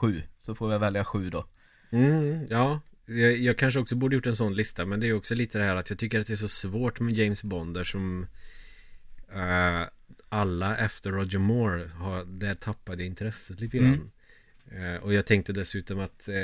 007, 0.00 0.22
så 0.38 0.54
får 0.54 0.72
jag 0.72 0.78
välja 0.78 1.04
sju 1.04 1.30
då. 1.30 1.46
mm, 1.90 2.46
Ja, 2.50 2.80
jag, 3.06 3.36
jag 3.36 3.58
kanske 3.58 3.80
också 3.80 3.96
borde 3.96 4.16
gjort 4.16 4.26
en 4.26 4.36
sån 4.36 4.54
lista 4.54 4.86
Men 4.86 5.00
det 5.00 5.08
är 5.08 5.12
också 5.12 5.34
lite 5.34 5.58
det 5.58 5.64
här 5.64 5.76
att 5.76 5.90
jag 5.90 5.98
tycker 5.98 6.20
att 6.20 6.26
det 6.26 6.32
är 6.32 6.36
så 6.36 6.48
svårt 6.48 7.00
med 7.00 7.14
James 7.14 7.42
Bond 7.42 7.74
där 7.74 7.84
som 7.84 8.26
eh, 9.32 9.82
Alla 10.28 10.76
efter 10.76 11.10
Roger 11.10 11.38
Moore 11.38 11.88
har, 11.88 12.24
där 12.24 12.54
tappade 12.54 13.04
intresset 13.04 13.60
lite 13.60 13.78
grann 13.78 14.10
Mm. 14.70 14.94
Eh, 14.94 15.02
och 15.02 15.14
jag 15.14 15.26
tänkte 15.26 15.52
dessutom 15.52 16.00
att 16.00 16.28
eh, 16.28 16.34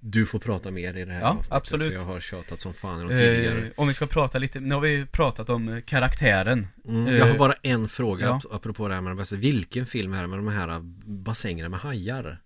du 0.00 0.26
får 0.26 0.38
prata 0.38 0.70
mer 0.70 0.96
i 0.96 1.04
det 1.04 1.12
här 1.12 1.20
Ja, 1.20 1.28
avsnittet, 1.28 1.52
absolut. 1.52 1.92
Jag 1.92 2.00
har 2.00 2.20
tjatat 2.20 2.60
som 2.60 2.74
fan 2.74 3.08
de 3.08 3.16
tidigare. 3.16 3.66
Eh, 3.66 3.72
om 3.76 3.88
vi 3.88 3.94
ska 3.94 4.06
prata 4.06 4.38
lite, 4.38 4.60
nu 4.60 4.74
har 4.74 4.82
vi 4.82 5.06
pratat 5.06 5.50
om 5.50 5.68
eh, 5.68 5.80
karaktären. 5.80 6.66
Mm, 6.88 7.16
jag 7.16 7.24
har 7.24 7.32
eh, 7.32 7.38
bara 7.38 7.52
en 7.62 7.88
fråga 7.88 8.26
ja. 8.26 8.32
ap- 8.38 8.54
apropå 8.54 8.88
det 8.88 8.94
här 8.94 9.00
med 9.00 9.26
Vilken 9.32 9.86
film 9.86 10.12
är 10.12 10.22
det 10.22 10.28
med 10.28 10.38
de 10.38 10.48
här 10.48 10.80
bassängerna 11.04 11.68
med 11.68 11.80
hajar? 11.80 12.42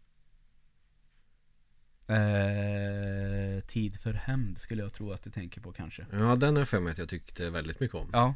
Eh, 2.07 3.61
tid 3.61 4.01
för 4.01 4.12
hämnd 4.12 4.59
skulle 4.59 4.82
jag 4.82 4.92
tro 4.92 5.12
att 5.12 5.22
du 5.22 5.30
tänker 5.30 5.61
på 5.61 5.72
kanske. 5.72 6.07
Ja, 6.12 6.36
den 6.36 6.57
är 6.57 6.64
för 6.64 6.80
mig 6.80 6.90
att 6.92 6.98
jag 6.98 7.09
tyckte 7.09 7.51
väldigt 7.51 7.80
mycket 7.80 7.94
om. 7.96 8.11
Ja. 8.12 8.34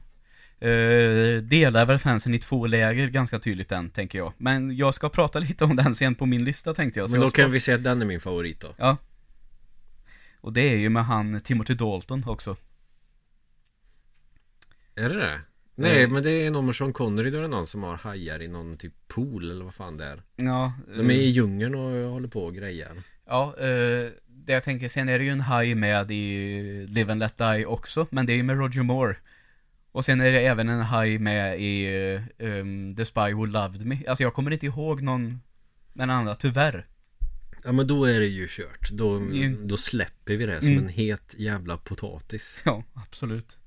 Eh, 0.68 1.42
delar 1.42 1.86
väl 1.86 1.98
fansen 1.98 2.34
i 2.34 2.38
två 2.38 2.66
läger 2.66 3.06
ganska 3.08 3.38
tydligt 3.38 3.68
den, 3.68 3.90
tänker 3.90 4.18
jag. 4.18 4.32
Men 4.38 4.76
jag 4.76 4.94
ska 4.94 5.08
prata 5.08 5.38
lite 5.48 5.64
om 5.64 5.76
den 5.76 5.94
sen 5.94 6.14
på 6.14 6.26
min 6.26 6.44
lista 6.44 6.74
tänkte 6.74 7.00
jag. 7.00 7.08
Så 7.08 7.12
Men 7.12 7.20
då 7.20 7.26
jag 7.26 7.32
ska... 7.32 7.42
kan 7.42 7.52
vi 7.52 7.60
säga 7.60 7.76
att 7.76 7.84
den 7.84 8.02
är 8.02 8.06
min 8.06 8.20
favorit 8.20 8.60
då. 8.60 8.74
Ja. 8.76 8.96
Och 10.40 10.52
det 10.52 10.60
är 10.72 10.76
ju 10.76 10.88
med 10.88 11.04
han 11.04 11.40
Timothy 11.40 11.74
Dalton 11.74 12.24
också. 12.26 12.56
Är 14.94 15.08
det 15.08 15.14
det? 15.18 15.40
Nej, 15.74 16.02
Eh. 16.02 16.08
men 16.10 16.22
det 16.22 16.30
är 16.30 16.50
någon 16.50 16.66
med 16.66 16.76
Sean 16.76 16.92
Connery 16.92 17.30
då 17.30 17.38
är 17.38 17.42
det 17.42 17.48
någon 17.48 17.66
som 17.66 17.82
har 17.82 17.96
hajar 17.96 18.42
i 18.42 18.48
någon 18.48 18.76
typ 18.76 18.92
pool 19.08 19.50
eller 19.50 19.64
vad 19.64 19.74
fan 19.74 19.96
det 19.96 20.04
är. 20.04 20.22
Ja. 20.36 20.72
De 20.96 21.10
är 21.10 21.14
i 21.14 21.28
djungeln 21.28 21.74
och 21.74 22.10
håller 22.12 22.28
på 22.28 22.44
och 22.44 22.54
grejer. 22.54 22.92
Ja, 23.26 23.54
eh, 23.58 24.10
det 24.26 24.52
jag 24.52 24.64
tänker, 24.64 24.88
sen 24.88 25.08
är 25.08 25.18
det 25.18 25.24
ju 25.24 25.30
en 25.30 25.40
haj 25.40 25.74
med 25.74 26.10
i 26.10 26.86
Live 26.88 27.12
and 27.12 27.18
Let 27.20 27.38
Die 27.38 27.66
också, 27.66 28.06
men 28.10 28.26
det 28.26 28.32
är 28.32 28.36
ju 28.36 28.42
med 28.42 28.56
Roger 28.58 28.82
Moore. 28.82 29.16
Och 29.94 30.04
sen 30.04 30.20
är 30.20 30.32
det 30.32 30.40
även 30.46 30.68
en 30.68 30.80
haj 30.80 31.18
med 31.18 31.60
i 31.60 31.88
um, 32.38 32.96
The 32.96 33.04
Spy 33.04 33.32
Who 33.32 33.44
Loved 33.44 33.86
Me. 33.86 33.98
Alltså 34.08 34.22
jag 34.22 34.34
kommer 34.34 34.50
inte 34.50 34.66
ihåg 34.66 35.02
någon, 35.02 35.40
den 35.92 36.10
andra, 36.10 36.34
tyvärr. 36.34 36.86
Ja 37.64 37.72
men 37.72 37.86
då 37.86 38.04
är 38.04 38.20
det 38.20 38.26
ju 38.26 38.46
kört. 38.50 38.90
Då, 38.90 39.16
Mm. 39.16 39.68
då 39.68 39.76
släpper 39.76 40.36
vi 40.36 40.46
det 40.46 40.60
som 40.62 40.72
Mm. 40.72 40.84
en 40.84 40.88
het 40.90 41.34
jävla 41.38 41.76
potatis. 41.76 42.62
Ja, 42.64 42.84
absolut. 42.94 43.58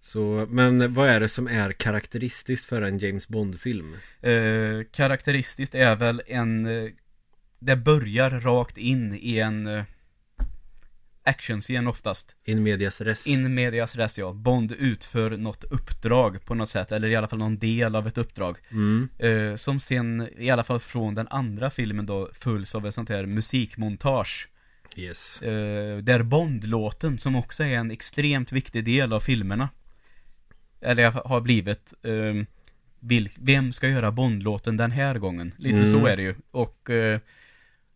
Så, 0.00 0.46
men 0.50 0.94
vad 0.94 1.08
är 1.08 1.20
det 1.20 1.28
som 1.28 1.46
är 1.48 1.72
karaktäristiskt 1.72 2.66
för 2.66 2.82
en 2.82 2.98
James 2.98 3.28
Bond-film? 3.28 3.96
Eh, 4.20 4.84
karaktäristiskt 4.92 5.74
är 5.74 5.96
väl 5.96 6.22
en, 6.26 6.66
eh, 6.66 6.90
det 7.58 7.76
börjar 7.76 8.30
rakt 8.30 8.78
in 8.78 9.18
i 9.22 9.38
en 9.38 9.66
eh, 9.66 9.84
actionscen 11.30 11.86
oftast. 11.86 12.36
In 12.44 12.62
medias 12.62 13.00
res? 13.00 13.26
In 13.26 13.54
medias 13.54 13.96
res 13.96 14.18
ja. 14.18 14.32
Bond 14.32 14.72
utför 14.72 15.30
något 15.30 15.64
uppdrag 15.64 16.44
på 16.44 16.54
något 16.54 16.70
sätt, 16.70 16.92
eller 16.92 17.08
i 17.08 17.16
alla 17.16 17.28
fall 17.28 17.38
någon 17.38 17.58
del 17.58 17.96
av 17.96 18.06
ett 18.08 18.18
uppdrag. 18.18 18.58
Mm. 18.70 19.08
Eh, 19.18 19.54
som 19.56 19.80
sen, 19.80 20.28
i 20.38 20.50
alla 20.50 20.64
fall 20.64 20.80
från 20.80 21.14
den 21.14 21.28
andra 21.28 21.70
filmen 21.70 22.06
då, 22.06 22.30
följs 22.32 22.74
av 22.74 22.86
ett 22.86 22.94
sånt 22.94 23.08
här 23.08 23.26
musikmontage. 23.26 24.48
Yes. 24.96 25.42
Eh, 25.42 25.98
där 25.98 26.22
Bond-låten, 26.22 27.18
som 27.18 27.36
också 27.36 27.64
är 27.64 27.76
en 27.76 27.90
extremt 27.90 28.52
viktig 28.52 28.84
del 28.84 29.12
av 29.12 29.20
filmerna. 29.20 29.68
Eller 30.80 31.10
har 31.10 31.40
blivit, 31.40 31.94
eh, 32.02 32.44
vem 33.38 33.72
ska 33.72 33.88
göra 33.88 34.10
Bond-låten 34.10 34.76
den 34.76 34.90
här 34.90 35.18
gången? 35.18 35.54
Lite 35.58 35.78
Mm. 35.78 35.92
så 35.92 36.06
är 36.06 36.16
det 36.16 36.22
ju. 36.22 36.34
Och 36.50 36.90
eh, 36.90 37.20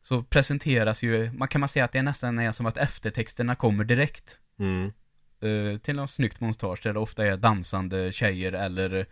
så 0.08 0.22
presenteras 0.22 1.02
ju, 1.02 1.32
man 1.32 1.48
kan 1.48 1.60
man 1.60 1.68
säga 1.68 1.84
att 1.84 1.92
det 1.92 2.02
nästan 2.02 2.38
är 2.38 2.52
som 2.52 2.66
att 2.66 2.76
eftertexterna 2.76 3.54
kommer 3.54 3.84
direkt. 3.84 4.38
Mm. 4.58 4.92
eh, 5.40 5.78
till 5.78 5.96
något 5.96 6.10
snyggt 6.10 6.40
montage 6.40 6.80
där 6.82 6.92
det 6.92 6.98
ofta 6.98 7.26
är 7.26 7.36
dansande 7.36 8.12
tjejer 8.12 8.52
eller 8.52 9.06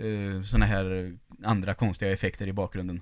uh, 0.00 0.42
såna 0.42 0.66
här 0.66 1.16
andra 1.44 1.74
konstiga 1.74 2.12
effekter 2.12 2.46
i 2.46 2.52
bakgrunden. 2.52 3.00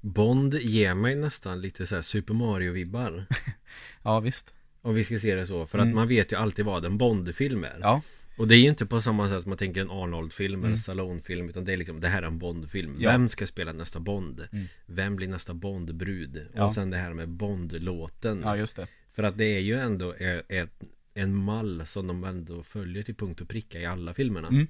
Bond 0.00 0.54
ger 0.54 0.94
mig 0.94 1.14
nästan 1.14 1.60
lite 1.60 1.86
så 1.86 1.94
här 1.94 2.02
Super 2.02 2.34
Mario-vibbar. 2.34 3.24
Ja, 4.02 4.20
visst. 4.20 4.54
Om 4.82 4.94
vi 4.94 5.04
ska 5.04 5.18
se 5.18 5.34
det 5.34 5.46
så. 5.46 5.66
För 5.66 5.78
att 5.78 5.84
Mm. 5.84 5.94
man 5.96 6.08
vet 6.08 6.32
ju 6.32 6.36
alltid 6.36 6.64
vad 6.64 6.84
en 6.84 6.98
Bond-film 6.98 7.64
är. 7.64 7.78
Ja, 7.80 8.02
Och 8.38 8.48
det 8.48 8.54
är 8.56 8.58
ju 8.58 8.68
inte 8.68 8.86
på 8.86 9.00
samma 9.00 9.28
sätt 9.28 9.42
som 9.42 9.50
man 9.50 9.58
tänker 9.58 9.80
en 9.80 9.90
Arnold-film 9.90 10.60
eller 10.60 10.66
Mm. 10.66 10.78
Stallone-film 10.78 11.48
Utan 11.48 11.64
det 11.64 11.72
är 11.72 11.76
liksom, 11.76 12.00
det 12.00 12.08
här 12.08 12.22
är 12.22 12.26
en 12.26 12.38
Bond-film 12.38 12.96
Ja. 12.98 13.10
Vem 13.10 13.28
ska 13.28 13.46
spela 13.46 13.72
nästa 13.72 14.00
Bond? 14.00 14.48
Mm. 14.52 14.66
Vem 14.86 15.16
blir 15.16 15.28
nästa 15.28 15.54
Bond-brud? 15.54 16.46
Ja. 16.54 16.64
Och 16.64 16.72
sen 16.74 16.90
det 16.90 16.96
här 16.96 17.12
med 17.12 17.28
Bond-låten 17.28 18.40
ja 18.44 18.56
just 18.56 18.76
det. 18.76 18.86
För 19.12 19.22
att 19.22 19.38
det 19.38 19.44
är 19.44 19.60
ju 19.60 19.78
ändå 19.80 20.12
ett, 20.12 20.44
ett, 20.48 20.82
en 21.14 21.34
mall 21.34 21.86
som 21.86 22.06
de 22.06 22.24
ändå 22.24 22.62
följer 22.62 23.02
till 23.02 23.14
punkt 23.14 23.40
och 23.40 23.48
pricka 23.48 23.80
i 23.80 23.86
alla 23.86 24.14
filmerna 24.14 24.48
Mm. 24.48 24.66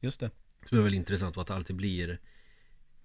Just 0.00 0.20
det. 0.20 0.30
Så 0.68 0.74
det 0.74 0.80
är 0.80 0.84
väl 0.84 0.94
intressant 0.94 1.38
att 1.38 1.46
det 1.46 1.54
alltid 1.54 1.76
blir 1.76 2.10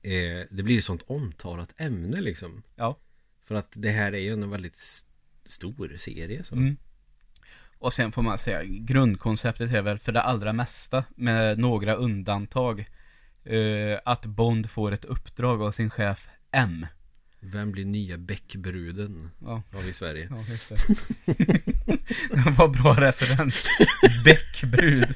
eh, 0.01 0.45
Det 0.51 0.63
blir 0.63 0.77
ett 0.77 0.83
sånt 0.83 1.03
omtalat 1.07 1.73
ämne 1.77 2.21
liksom 2.21 2.63
Ja. 2.75 2.99
För 3.45 3.55
att 3.55 3.71
det 3.75 3.89
här 3.89 4.13
är 4.13 4.17
ju 4.19 4.33
en 4.33 4.49
väldigt 4.49 4.75
st- 4.75 5.07
stor 5.43 5.95
serie 5.97 6.43
så. 6.43 6.55
Och 7.81 7.93
sen 7.93 8.11
får 8.11 8.21
man 8.21 8.37
säga, 8.37 8.63
grundkonceptet 8.63 9.71
är 9.71 9.81
väl 9.81 9.99
för 9.99 10.11
det 10.11 10.21
allra 10.21 10.53
mesta, 10.53 11.03
med 11.15 11.59
några 11.59 11.93
undantag, 11.93 12.79
eh, 13.43 13.99
att 14.05 14.25
Bond 14.25 14.69
får 14.69 14.91
ett 14.91 15.05
uppdrag 15.05 15.61
av 15.61 15.71
sin 15.71 15.89
chef 15.89 16.29
M. 16.51 16.85
Vem 17.39 17.71
blir 17.71 17.85
nya 17.85 18.17
Beck-bruden 18.17 19.29
Ja, 19.39 19.63
av 19.75 19.89
i 19.89 19.93
Sverige? 19.93 20.27
ja 20.29 20.43
just 20.49 20.69
det. 20.69 20.75
var 22.57 22.67
bra 22.67 22.93
referens. 22.93 23.67
Bäckbrud. 24.25 25.15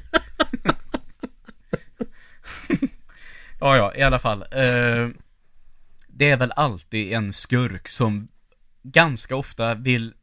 ja, 3.60 3.76
ja, 3.76 3.94
i 3.94 4.02
alla 4.02 4.18
fall. 4.18 4.42
Eh, 4.42 5.08
det 6.08 6.30
är 6.30 6.36
väl 6.36 6.52
alltid 6.56 7.12
en 7.12 7.32
skurk 7.32 7.88
som 7.88 8.28
ganska 8.82 9.36
ofta 9.36 9.74
vill 9.74 10.14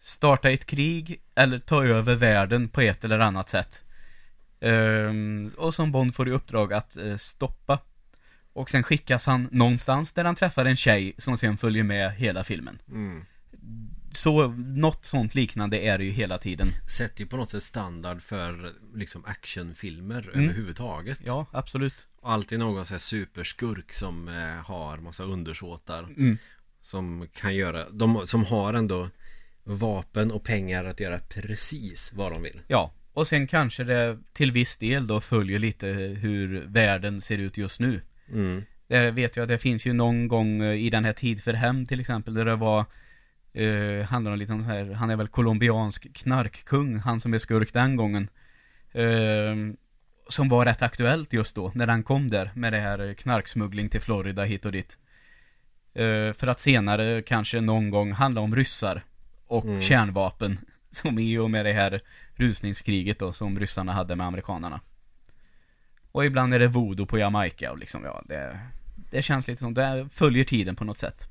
starta 0.00 0.50
ett 0.50 0.66
krig 0.66 1.20
eller 1.34 1.58
ta 1.58 1.84
över 1.84 2.14
världen 2.14 2.68
på 2.68 2.80
ett 2.80 3.04
eller 3.04 3.18
annat 3.18 3.48
sätt. 3.48 3.84
Ehm, 4.60 5.50
och 5.56 5.74
som 5.74 5.92
Bond 5.92 6.14
får 6.14 6.28
i 6.28 6.32
uppdrag 6.32 6.72
att 6.72 6.96
eh, 6.96 7.16
stoppa. 7.16 7.78
Och 8.52 8.70
sen 8.70 8.82
skickas 8.82 9.26
han 9.26 9.48
någonstans 9.52 10.12
där 10.12 10.24
han 10.24 10.34
träffar 10.34 10.64
en 10.64 10.76
tjej 10.76 11.14
som 11.18 11.36
sen 11.36 11.58
följer 11.58 11.84
med 11.84 12.12
hela 12.12 12.44
filmen. 12.44 12.78
Mm. 12.90 13.24
Så 14.12 14.48
något 14.56 15.04
sånt 15.04 15.34
liknande 15.34 15.78
är 15.80 15.98
det 15.98 16.04
ju 16.04 16.10
hela 16.10 16.38
tiden. 16.38 16.68
Sätter 16.96 17.20
ju 17.20 17.26
på 17.26 17.36
något 17.36 17.50
sätt 17.50 17.62
standard 17.62 18.22
för 18.22 18.72
liksom 18.94 19.24
actionfilmer 19.24 20.30
Mm. 20.34 20.44
överhuvudtaget 20.44 21.20
Ja, 21.24 21.46
absolut. 21.52 22.08
Alltid 22.22 22.58
någon 22.58 22.86
sån 22.86 22.94
här 22.94 22.98
superskurk 22.98 23.92
som 23.92 24.28
eh, 24.28 24.64
har 24.64 24.96
massa 24.96 25.24
undersåtar 25.24 26.02
Mm. 26.02 26.38
Som 26.82 27.26
kan 27.34 27.54
göra, 27.54 27.90
de 27.90 28.26
som 28.26 28.44
har 28.44 28.74
ändå 28.74 29.08
vapen 29.76 30.32
och 30.32 30.44
pengar 30.44 30.84
att 30.84 31.00
göra 31.00 31.18
precis 31.18 32.12
vad 32.12 32.32
de 32.32 32.42
vill 32.42 32.60
Ja, 32.66 32.92
och 33.12 33.26
sen 33.26 33.46
kanske 33.46 33.84
det 33.84 34.18
till 34.32 34.52
viss 34.52 34.76
del 34.76 35.06
då 35.06 35.20
följer 35.20 35.58
lite 35.58 35.86
hur 36.20 36.64
världen 36.66 37.20
ser 37.20 37.38
ut 37.38 37.56
just 37.56 37.80
nu. 37.80 38.00
mm. 38.32 38.62
Det 38.86 39.10
vet 39.10 39.36
jag, 39.36 39.48
det 39.48 39.58
finns 39.58 39.86
ju 39.86 39.92
någon 39.92 40.28
gång 40.28 40.62
eh, 40.62 40.74
i 40.74 40.90
den 40.90 41.04
här 41.04 41.12
Tid 41.12 41.42
för 41.42 41.52
hem 41.52 41.86
till 41.86 42.00
exempel, 42.00 42.34
där 42.34 42.44
det 42.44 42.56
var 42.56 42.84
eh, 43.52 44.04
handlar 44.06 44.32
om 44.32 44.38
lite 44.38 44.52
om 44.52 44.62
så 44.62 44.68
här, 44.68 44.92
han 44.92 45.10
är 45.10 45.16
väl 45.16 45.28
colombiansk 45.28 46.14
knarkkung, 46.14 46.98
han 46.98 47.20
som 47.20 47.34
är 47.34 47.38
skurk 47.38 47.72
den 47.72 47.96
gången. 47.96 48.28
Eh, 48.92 49.54
som 50.28 50.48
var 50.48 50.64
rätt 50.64 50.82
aktuellt 50.82 51.32
just 51.32 51.54
då, 51.54 51.72
när 51.74 51.86
han 51.86 52.02
kom 52.02 52.30
där 52.30 52.50
med 52.54 52.72
det 52.72 52.80
här 52.80 53.14
knarksmuggling 53.14 53.88
till 53.88 54.00
Florida 54.00 54.44
hit 54.44 54.64
och 54.66 54.72
dit. 54.72 54.98
Eh, 55.94 56.32
för 56.32 56.46
att 56.46 56.60
senare 56.60 57.22
kanske 57.22 57.60
någon 57.60 57.90
gång 57.90 58.12
handla 58.12 58.40
om 58.40 58.56
ryssar 58.56 59.02
och 59.50 59.64
Mm. 59.64 59.82
kärnvapen. 59.82 60.58
Som 60.90 61.18
i 61.18 61.38
och 61.38 61.50
med 61.50 61.64
det 61.64 61.72
här 61.72 62.00
rusningskriget 62.34 63.18
då, 63.18 63.32
som 63.32 63.58
ryssarna 63.58 63.92
hade 63.92 64.16
med 64.16 64.26
amerikanerna. 64.26 64.80
Och 66.12 66.24
ibland 66.24 66.54
är 66.54 66.58
det 66.58 66.68
voodoo 66.68 67.06
på 67.06 67.18
Jamaica 67.18 67.70
och 67.70 67.78
liksom, 67.78 68.04
ja, 68.04 68.22
det, 68.26 68.60
det 69.10 69.22
känns 69.22 69.46
lite 69.48 69.60
som, 69.60 69.74
det 69.74 70.08
följer 70.12 70.44
tiden 70.44 70.76
på 70.76 70.84
något 70.84 70.98
sätt. 70.98 71.28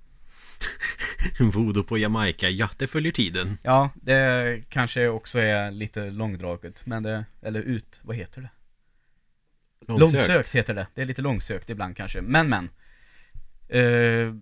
Voodoo 1.53 1.83
på 1.83 1.97
Jamaica, 1.97 2.49
ja 2.49 2.69
det 2.77 2.87
följer 2.87 3.11
tiden 3.11 3.57
Ja, 3.63 3.89
det 3.95 4.63
kanske 4.69 5.07
också 5.07 5.39
är 5.39 5.71
lite 5.71 6.09
långdraget, 6.09 6.85
men 6.85 7.03
det, 7.03 7.25
eller 7.41 7.61
ut, 7.61 7.99
vad 8.03 8.15
heter 8.15 8.41
det? 8.41 8.49
Långsökt 9.93 10.55
heter 10.55 10.73
det. 10.73 10.87
Det 10.95 11.01
är 11.01 11.05
lite 11.05 11.21
långsökt 11.21 11.69
ibland 11.69 11.97
kanske. 11.97 12.21
Men 12.21 12.49
men. 12.49 12.69
Eh, 13.69 14.35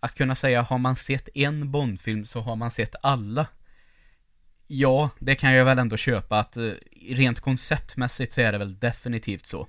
att 0.00 0.14
kunna 0.14 0.34
säga 0.34 0.62
har 0.62 0.78
man 0.78 0.96
sett 0.96 1.28
en 1.34 1.70
Bondfilm 1.70 2.26
så 2.26 2.40
har 2.40 2.56
man 2.56 2.70
sett 2.70 2.94
alla. 3.02 3.46
Ja, 4.66 5.10
det 5.18 5.34
kan 5.34 5.52
jag 5.52 5.64
väl 5.64 5.78
ändå 5.78 5.96
köpa 5.96 6.38
att 6.38 6.56
eh, 6.56 6.72
rent 7.10 7.40
konceptmässigt 7.40 8.32
så 8.32 8.40
är 8.40 8.52
det 8.52 8.58
väl 8.58 8.78
definitivt 8.78 9.46
så. 9.46 9.68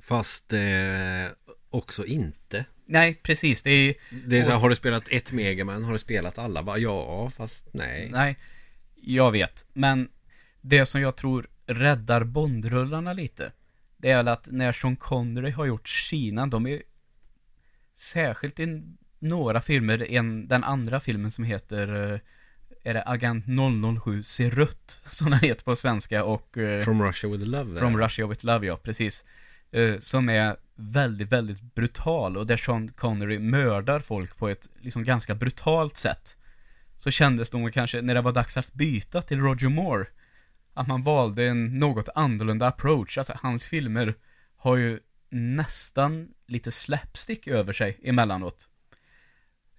Fast 0.00 0.52
eh, 0.52 1.26
också 1.70 2.04
inte 2.04 2.64
Nej, 2.90 3.14
precis. 3.22 3.62
Det 3.62 3.70
är 3.70 3.94
Det 4.26 4.38
är 4.38 4.44
så 4.44 4.50
här, 4.50 4.58
har 4.58 4.68
du 4.68 4.74
spelat 4.74 5.08
ett 5.08 5.32
Megaman? 5.32 5.84
Har 5.84 5.92
du 5.92 5.98
spelat 5.98 6.38
alla? 6.38 6.62
Bara, 6.62 6.78
ja, 6.78 7.30
fast 7.30 7.68
nej 7.72 8.08
Nej, 8.12 8.36
jag 8.94 9.32
vet. 9.32 9.66
Men 9.72 10.08
det 10.60 10.86
som 10.86 11.00
jag 11.00 11.16
tror 11.16 11.48
räddar 11.66 12.24
Bondrullarna 12.24 13.12
lite, 13.12 13.52
Det 13.96 14.10
är 14.10 14.16
väl 14.16 14.28
att 14.28 14.48
när 14.50 14.72
Sean 14.72 14.96
Connery 14.96 15.50
har 15.50 15.66
gjort 15.66 15.88
Kina, 15.88 16.46
de 16.46 16.66
är 16.66 16.82
särskilt 17.96 18.60
i 18.60 18.82
några 19.18 19.60
filmer, 19.60 20.10
en, 20.10 20.48
den 20.48 20.64
andra 20.64 21.00
filmen 21.00 21.30
som 21.30 21.44
heter 21.44 22.12
eh, 22.12 22.20
är 22.84 22.94
det 22.94 23.02
Agent 23.06 23.44
007 24.04 24.22
ser 24.22 24.50
rött, 24.50 25.00
som 25.10 25.30
den 25.30 25.40
heter 25.40 25.64
på 25.64 25.76
svenska 25.76 26.24
och 26.24 26.58
eh, 26.58 26.84
From 26.84 27.02
Russia 27.02 27.30
with 27.30 27.44
Love. 27.44 27.80
From. 27.80 28.00
Russia 28.00 28.26
with 28.26 28.44
Love, 28.44 28.66
ja, 28.66 28.76
precis. 28.76 29.24
Eh, 29.70 29.98
som 29.98 30.28
är 30.28 30.56
väldigt, 30.74 31.28
väldigt 31.28 31.74
brutal 31.74 32.36
och 32.36 32.46
där 32.46 32.56
Sean 32.56 32.92
Connery 32.92 33.38
mördar 33.38 34.00
folk 34.00 34.36
på 34.36 34.48
ett 34.48 34.68
liksom 34.80 35.04
ganska 35.04 35.34
brutalt 35.34 35.96
sätt. 35.96 36.36
Så 36.98 37.10
kändes 37.10 37.50
det 37.50 37.58
nog 37.58 37.72
kanske, 37.72 38.02
när 38.02 38.14
det 38.14 38.20
var 38.20 38.32
dags 38.32 38.56
att 38.56 38.72
byta 38.72 39.22
till 39.22 39.40
Roger 39.40 39.68
Moore, 39.68 40.06
att 40.74 40.86
man 40.86 41.02
valde 41.02 41.44
en 41.44 41.78
något 41.78 42.08
annorlunda 42.14 42.66
approach. 42.66 43.18
Alltså, 43.18 43.38
hans 43.42 43.64
filmer 43.64 44.14
har 44.56 44.76
ju 44.76 45.00
nästan 45.30 46.28
lite 46.46 46.70
slapstick 46.70 47.46
över 47.46 47.72
sig 47.72 48.00
emellanåt. 48.02 48.67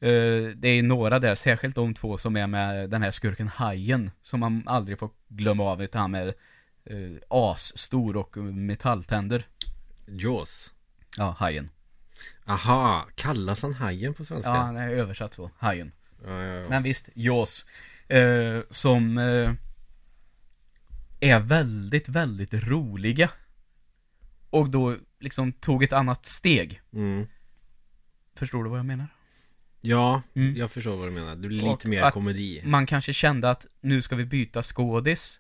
Eh, 0.02 0.48
det 0.56 0.68
är 0.68 0.84
några 0.84 1.20
där, 1.20 1.36
särskilt 1.36 1.76
de 1.76 1.94
två 1.94 2.18
som 2.18 2.36
är 2.36 2.48
med 2.48 2.90
den 2.90 3.02
här 3.02 3.12
skurken 3.12 3.48
Hajen, 3.48 4.12
som 4.24 4.40
man 4.40 4.64
aldrig 4.66 5.00
får 5.00 5.10
glömma 5.28 5.64
av, 5.64 5.84
utan 5.84 6.02
han 6.02 6.12
med 6.12 6.34
uh, 6.92 7.18
asstor 7.30 8.18
och 8.18 8.38
metalltänder. 8.38 9.48
Jaws. 10.08 10.74
Ja, 11.18 11.36
Hajen. 11.40 11.70
Aha, 12.46 13.08
kallas 13.16 13.62
han 13.62 13.74
Hajen 13.74 14.14
på 14.14 14.26
svenska? 14.26 14.50
Ja, 14.50 14.56
han 14.56 14.78
är 14.78 14.90
översatt 14.90 15.34
så, 15.34 15.52
Hajen. 15.58 15.92
ja, 16.26 16.44
ja, 16.44 16.54
ja. 16.54 16.66
Men 16.70 16.84
visst, 16.84 17.10
Jaws. 17.14 17.66
Eh, 18.08 18.62
som 18.70 19.18
eh, 19.18 19.52
är 21.20 21.40
väldigt, 21.40 22.10
väldigt 22.10 22.54
roliga. 22.54 23.30
Och 24.50 24.70
då 24.70 24.96
liksom 25.20 25.52
tog 25.52 25.84
ett 25.84 25.94
annat 25.94 26.26
steg. 26.26 26.82
Mm. 26.94 27.28
Förstår 28.36 28.64
du 28.64 28.70
vad 28.70 28.80
jag 28.80 28.86
menar? 28.86 29.08
Ja, 29.82 30.22
Mm. 30.34 30.56
jag 30.58 30.72
förstår 30.72 30.98
vad 30.98 31.08
du 31.08 31.12
menar. 31.12 31.36
Det 31.36 31.48
blir 31.48 31.64
Och 31.64 31.72
lite 31.72 31.88
mer 31.88 32.12
komedi. 32.12 32.62
Man 32.66 32.86
kanske 32.86 33.14
kände 33.14 33.50
att 33.50 33.66
nu 33.82 34.02
ska 34.02 34.16
vi 34.16 34.26
byta 34.26 34.64
skådis. 34.64 35.40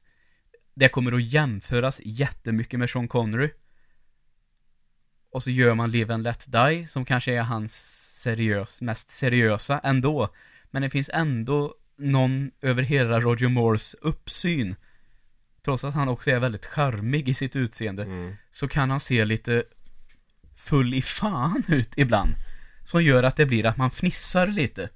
Det 0.73 0.89
kommer 0.89 1.11
att 1.11 1.23
jämföras 1.23 2.01
jättemycket 2.03 2.79
med 2.79 2.89
Sean 2.89 3.07
Connery. 3.07 3.49
Och 5.31 5.43
så 5.43 5.49
gör 5.51 5.75
man 5.75 5.91
Live 5.91 6.13
and 6.13 6.23
Let 6.23 6.45
Die, 6.47 6.87
som 6.87 7.05
kanske 7.05 7.33
är 7.33 7.41
hans 7.41 7.73
seriös, 8.21 8.81
mest 8.81 9.09
seriösa 9.09 9.79
ändå. 9.79 10.33
Men 10.71 10.81
det 10.81 10.89
finns 10.89 11.09
ändå 11.13 11.75
någon 11.97 12.51
över 12.61 12.83
hela 12.83 13.19
Roger 13.19 13.47
Moores 13.49 13.93
uppsyn. 13.93 14.75
Trots 15.65 15.83
att 15.83 15.93
han 15.93 16.07
också 16.09 16.31
är 16.31 16.39
väldigt 16.39 16.65
charmig 16.65 17.29
i 17.29 17.33
sitt 17.33 17.55
utseende. 17.55 18.03
Mm. 18.03 18.35
Så 18.51 18.67
kan 18.67 18.89
han 18.89 18.99
se 18.99 19.25
lite 19.25 19.63
full 20.55 20.93
i 20.93 21.01
fan 21.01 21.63
ut 21.67 21.89
ibland. 21.95 22.31
Som 22.89 23.03
gör 23.03 23.23
att 23.23 23.35
det 23.35 23.45
blir 23.45 23.65
att 23.65 23.77
man 23.77 23.91
fnissar 23.91 24.47
lite. 24.47 24.89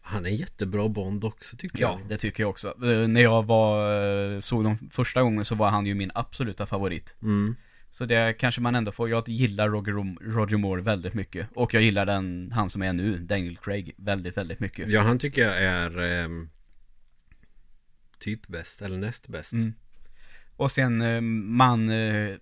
Han 0.00 0.26
är 0.26 0.30
en 0.30 0.36
jättebra 0.36 0.88
Bond 0.88 1.24
också 1.24 1.56
tycker 1.56 1.80
Ja, 1.80 1.98
jag. 2.00 2.08
det 2.08 2.16
tycker 2.16 2.42
jag 2.42 2.50
också. 2.50 2.68
Eh, 2.68 3.08
När 3.08 3.20
jag 3.20 3.46
var, 3.46 4.02
eh, 4.34 4.40
såg 4.40 4.64
dem 4.64 4.78
första 4.90 5.22
gången 5.22 5.44
så 5.44 5.54
var 5.54 5.70
han 5.70 5.86
ju 5.86 5.94
min 5.94 6.10
absoluta 6.14 6.66
favorit. 6.66 7.16
Mm. 7.22 7.56
Så 7.90 8.04
det 8.04 8.38
kanske 8.38 8.60
man 8.60 8.74
ändå 8.74 8.92
får, 8.92 9.10
jag 9.10 9.28
gillar 9.28 9.68
Roger, 9.68 9.92
Roger 10.34 10.56
Moore 10.56 10.82
väldigt 10.82 11.14
mycket. 11.14 11.48
Och 11.54 11.74
jag 11.74 11.82
gillar 11.82 12.06
den, 12.06 12.52
han 12.54 12.70
som 12.70 12.82
är 12.82 12.92
nu, 12.92 13.18
Daniel 13.18 13.56
Craig, 13.56 13.94
väldigt, 13.96 14.36
väldigt 14.36 14.60
mycket. 14.60 14.88
Ja, 14.88 15.00
han 15.00 15.18
tycker 15.18 15.42
jag 15.42 15.62
är 15.62 15.98
ehm, 15.98 16.48
typ 18.18 18.46
bäst, 18.46 18.82
eller 18.82 18.96
näst 18.96 19.28
bäst. 19.28 19.52
Mm. 19.52 19.72
Och 20.56 20.70
sen, 20.70 21.02
eh, 21.02 21.20
man 21.20 21.88
eh, 21.88 22.36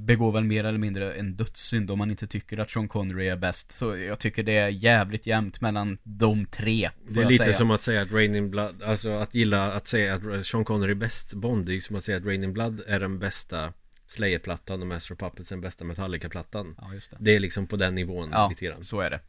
begår 0.00 0.32
väl 0.32 0.44
mer 0.44 0.64
eller 0.64 0.78
mindre 0.78 1.14
en 1.14 1.36
dödssynd 1.36 1.90
om 1.90 1.98
man 1.98 2.10
inte 2.10 2.26
tycker 2.26 2.58
att 2.58 2.70
Sean 2.70 2.88
Connery 2.88 3.28
är 3.28 3.36
bäst. 3.36 3.72
Så 3.72 3.96
jag 3.96 4.18
tycker 4.18 4.42
det 4.42 4.56
är 4.56 4.68
jävligt 4.68 5.26
jämnt 5.26 5.60
mellan 5.60 5.98
de 6.02 6.46
tre. 6.46 6.90
Det 7.08 7.20
är 7.20 7.24
lite 7.24 7.44
säga. 7.44 7.52
som 7.52 7.70
att 7.70 7.80
säga 7.80 8.02
att 8.02 8.12
Rain 8.12 8.34
in 8.34 8.50
Blood, 8.50 8.82
alltså 8.82 9.10
att 9.10 9.34
gilla 9.34 9.72
att 9.72 9.88
säga 9.88 10.14
att 10.14 10.46
Sean 10.46 10.64
Connery 10.64 10.90
är 10.90 10.94
bäst 10.94 11.34
Bond, 11.34 11.66
det 11.66 11.76
är 11.76 11.80
som 11.80 11.96
att 11.96 12.04
säga 12.04 12.18
att 12.18 12.24
Rain 12.24 12.44
in 12.44 12.52
Blood 12.52 12.82
är 12.86 13.00
den 13.00 13.18
bästa 13.18 13.72
Slayer-plattan 14.06 14.80
och 14.82 14.86
Master 14.86 15.14
of 15.14 15.18
Puppets 15.18 15.48
den 15.48 15.60
bästa 15.60 15.84
Metallica-plattan. 15.84 16.74
Ja, 16.78 16.94
just 16.94 17.10
det. 17.10 17.16
Det 17.20 17.36
är 17.36 17.40
liksom 17.40 17.66
på 17.66 17.76
den 17.76 17.94
nivån 17.94 18.28
Ja, 18.32 18.48
lite 18.48 18.64
grann. 18.64 18.84
så 18.84 19.00
är 19.00 19.10
det. 19.10 19.20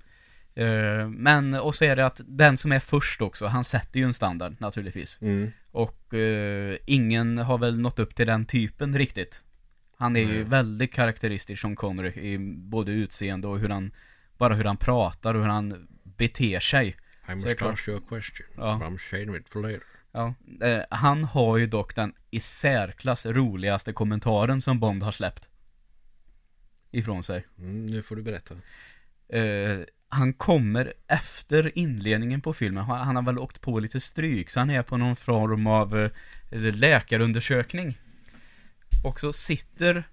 Eh, 0.56 1.08
men, 1.10 1.54
och 1.54 1.76
så 1.76 1.86
är 1.86 1.96
det 1.96 2.06
att 2.06 2.22
den 2.26 2.58
som 2.58 2.72
är 2.72 2.80
först 2.80 3.22
också, 3.22 3.46
han 3.46 3.64
sätter 3.64 4.00
ju 4.00 4.06
en 4.06 4.14
standard 4.14 4.56
naturligtvis. 4.60 5.22
Mm. 5.22 5.52
Och 5.72 6.14
eh, 6.14 6.78
ingen 6.86 7.38
har 7.38 7.58
väl 7.58 7.80
nått 7.80 8.00
upp 8.00 8.16
till 8.16 8.28
den 8.28 8.46
typen 8.46 8.98
riktigt. 8.98 9.44
Han 10.00 10.16
är 10.16 10.20
ju 10.20 10.28
Nej. 10.28 10.44
väldigt 10.44 10.94
karaktäristisk 10.94 11.62
som 11.62 11.76
Connery 11.76 12.34
i 12.34 12.38
både 12.56 12.92
utseende 12.92 13.48
och 13.48 13.60
hur 13.60 13.70
han, 13.70 13.92
bara 14.38 14.54
hur 14.54 14.64
han 14.64 14.78
pratar 14.78 15.36
och 15.36 15.42
hur 15.42 15.50
han 15.50 15.88
beter 16.04 16.60
sig. 16.60 16.96
I 17.30 17.36
must 17.36 17.58
klart. 17.58 17.74
ask 17.74 17.88
you 17.88 17.98
a 17.98 18.02
question. 18.10 18.48
Ja. 18.56 18.82
I'm 18.84 18.98
saving 18.98 19.36
it 19.36 19.50
for 19.50 19.62
later. 19.62 19.84
Ja, 20.12 20.34
eh, 20.62 20.84
han 20.90 21.24
har 21.24 21.58
ju 21.58 21.68
dock 21.68 21.96
den 21.96 22.14
i 22.32 22.40
särklass 22.40 23.26
roligaste 23.26 23.94
kommentaren 23.94 24.62
som 24.62 24.80
Bond 24.80 25.04
har 25.04 25.12
släppt. 25.12 25.50
Ifrån 26.92 27.24
sig. 27.24 27.46
Mm, 27.58 27.86
nu 27.86 28.04
får 28.04 28.16
du 28.16 28.22
berätta. 28.22 28.56
Eh, 29.30 29.80
han 30.10 30.34
kommer 30.34 30.94
efter 31.08 31.78
inledningen 31.78 32.42
på 32.42 32.54
filmen, 32.54 32.84
han, 32.84 33.00
han 33.00 33.16
har 33.16 33.24
väl 33.24 33.40
åkt 33.40 33.62
på 33.62 33.80
lite 33.80 34.00
stryk, 34.00 34.50
så 34.50 34.60
han 34.60 34.70
är 34.70 34.84
på 34.84 34.98
någon 34.98 35.16
form 35.16 35.68
av 35.68 35.98
eh, 35.98 36.12
läkarundersökning. 36.52 37.98
Och 39.04 39.20
så 39.20 39.34
sitter 39.34 40.04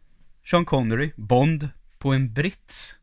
Sean 0.44 0.64
Connery, 0.64 1.12
Bond, 1.16 1.68
på 1.98 2.12
en 2.12 2.32
brits. 2.34 2.98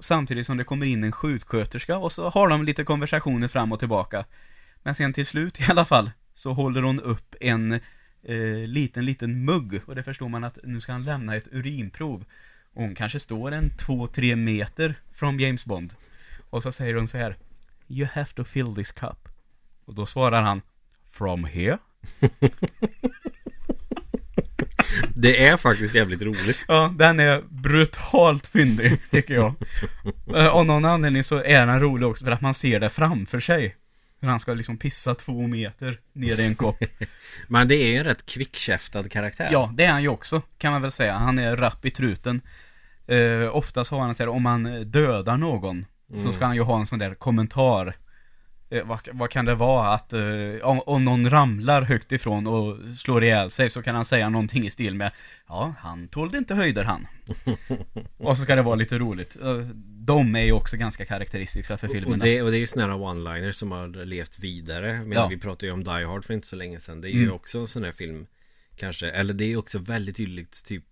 Samtidigt 0.00 0.46
som 0.46 0.56
det 0.56 0.64
kommer 0.64 0.86
in 0.86 1.04
en 1.04 1.12
sjuksköterska 1.12 1.98
och 1.98 2.12
så 2.12 2.28
har 2.28 2.48
de 2.48 2.64
lite 2.64 2.84
konversationer 2.84 3.48
fram 3.48 3.72
och 3.72 3.78
tillbaka. 3.78 4.24
Men 4.82 4.94
sen 4.94 5.12
till 5.12 5.26
slut 5.26 5.60
i 5.60 5.64
alla 5.68 5.84
fall 5.84 6.10
så 6.34 6.52
håller 6.52 6.82
hon 6.82 7.00
upp 7.00 7.34
en 7.40 7.72
eh, 8.22 8.66
liten, 8.66 9.04
liten 9.04 9.44
mugg 9.44 9.80
och 9.86 9.94
det 9.94 10.02
förstår 10.02 10.28
man 10.28 10.44
att 10.44 10.58
nu 10.64 10.80
ska 10.80 10.92
han 10.92 11.04
lämna 11.04 11.36
ett 11.36 11.48
urinprov. 11.52 12.24
Och 12.72 12.82
hon 12.82 12.94
kanske 12.94 13.20
står 13.20 13.52
en 13.52 13.70
2-3 13.70 14.36
meter 14.36 14.94
från 15.14 15.38
James 15.38 15.64
Bond. 15.64 15.94
Och 16.50 16.62
så 16.62 16.72
säger 16.72 16.94
hon 16.94 17.08
så 17.08 17.18
här 17.18 17.36
You 17.88 18.08
have 18.12 18.32
to 18.34 18.44
fill 18.44 18.74
this 18.74 18.92
cup. 18.92 19.28
Och 19.84 19.94
då 19.94 20.06
svarar 20.06 20.42
han 20.42 20.62
From 21.10 21.44
here? 21.44 21.78
Det 25.14 25.46
är 25.46 25.56
faktiskt 25.56 25.94
jävligt 25.94 26.22
roligt. 26.22 26.64
Ja, 26.68 26.94
den 26.98 27.20
är 27.20 27.42
brutalt 27.48 28.46
fyndig, 28.46 29.10
tycker 29.10 29.34
jag. 29.34 29.54
Eh, 30.34 30.46
Av 30.46 30.66
någon 30.66 30.84
anledning 30.84 31.24
så 31.24 31.36
är 31.42 31.66
den 31.66 31.80
rolig 31.80 32.08
också 32.08 32.24
för 32.24 32.32
att 32.32 32.40
man 32.40 32.54
ser 32.54 32.80
det 32.80 32.88
framför 32.88 33.40
sig. 33.40 33.76
Hur 34.20 34.28
han 34.28 34.40
ska 34.40 34.54
liksom 34.54 34.76
pissa 34.78 35.14
två 35.14 35.46
meter 35.46 35.98
ner 36.12 36.40
i 36.40 36.46
en 36.46 36.54
kopp. 36.54 36.84
Men 37.48 37.68
det 37.68 37.74
är 37.74 37.98
en 37.98 38.04
rätt 38.04 38.26
kvickkäftad 38.26 39.08
karaktär. 39.08 39.48
Ja, 39.52 39.70
det 39.74 39.84
är 39.84 39.90
han 39.92 40.02
ju 40.02 40.08
också, 40.08 40.42
kan 40.58 40.72
man 40.72 40.82
väl 40.82 40.90
säga. 40.90 41.14
Han 41.16 41.38
är 41.38 41.56
rapp 41.56 41.84
i 41.84 41.90
truten. 41.90 42.40
Eh, 43.06 43.56
oftast 43.56 43.90
har 43.90 44.00
han 44.00 44.14
så 44.14 44.22
här, 44.22 44.28
om 44.28 44.42
man 44.42 44.90
dödar 44.90 45.36
någon, 45.36 45.86
så 46.22 46.32
ska 46.32 46.46
han 46.46 46.54
ju 46.56 46.62
ha 46.62 46.80
en 46.80 46.86
sån 46.86 46.98
där 46.98 47.14
kommentar. 47.14 47.96
Eh, 48.72 48.84
vad, 48.86 49.08
vad 49.12 49.30
kan 49.30 49.44
det 49.44 49.54
vara? 49.54 49.88
Att 49.94 50.12
eh, 50.12 50.20
om, 50.62 50.80
om 50.86 51.04
någon 51.04 51.30
ramlar 51.30 51.82
högt 51.82 52.12
ifrån 52.12 52.46
och 52.46 52.76
slår 52.98 53.24
ihjäl 53.24 53.50
sig 53.50 53.70
så 53.70 53.82
kan 53.82 53.94
han 53.94 54.04
säga 54.04 54.28
någonting 54.28 54.66
i 54.66 54.70
stil 54.70 54.94
med 54.94 55.12
Ja, 55.48 55.74
han 55.78 56.08
tålde 56.08 56.38
inte 56.38 56.54
höjder 56.54 56.84
han. 56.84 57.06
och 58.18 58.36
så 58.36 58.42
ska 58.42 58.54
det 58.56 58.62
vara 58.62 58.74
lite 58.74 58.98
roligt. 58.98 59.36
Eh, 59.42 59.56
de 59.84 60.36
är 60.36 60.42
ju 60.42 60.52
också 60.52 60.76
ganska 60.76 61.04
karaktäristiska 61.06 61.76
för 61.78 61.86
Och 61.88 61.92
filmerna. 61.94 62.24
det, 62.24 62.42
och 62.42 62.50
det 62.50 62.56
är 62.56 62.60
ju 62.60 62.66
sådana 62.66 62.92
här 62.92 63.00
one-liners 63.00 63.52
som 63.52 63.72
har 63.72 64.04
levt 64.04 64.38
vidare. 64.38 64.92
Men 65.04 65.12
Ja. 65.12 65.26
vi 65.28 65.38
pratade 65.38 65.66
ju 65.66 65.72
om 65.72 65.84
Die 65.84 66.04
Hard 66.04 66.24
för 66.24 66.34
inte 66.34 66.46
så 66.46 66.56
länge 66.56 66.80
sedan. 66.80 67.00
Det 67.00 67.08
är 67.08 67.12
ju 67.12 67.22
Mm. 67.22 67.34
också 67.34 67.58
en 67.58 67.66
sån 67.66 67.84
här 67.84 67.92
film. 67.92 68.26
Kanske, 68.76 69.10
eller 69.10 69.34
det 69.34 69.44
är 69.52 69.56
också 69.56 69.78
väldigt 69.78 70.16
tydligt 70.16 70.64
typ 70.64 70.84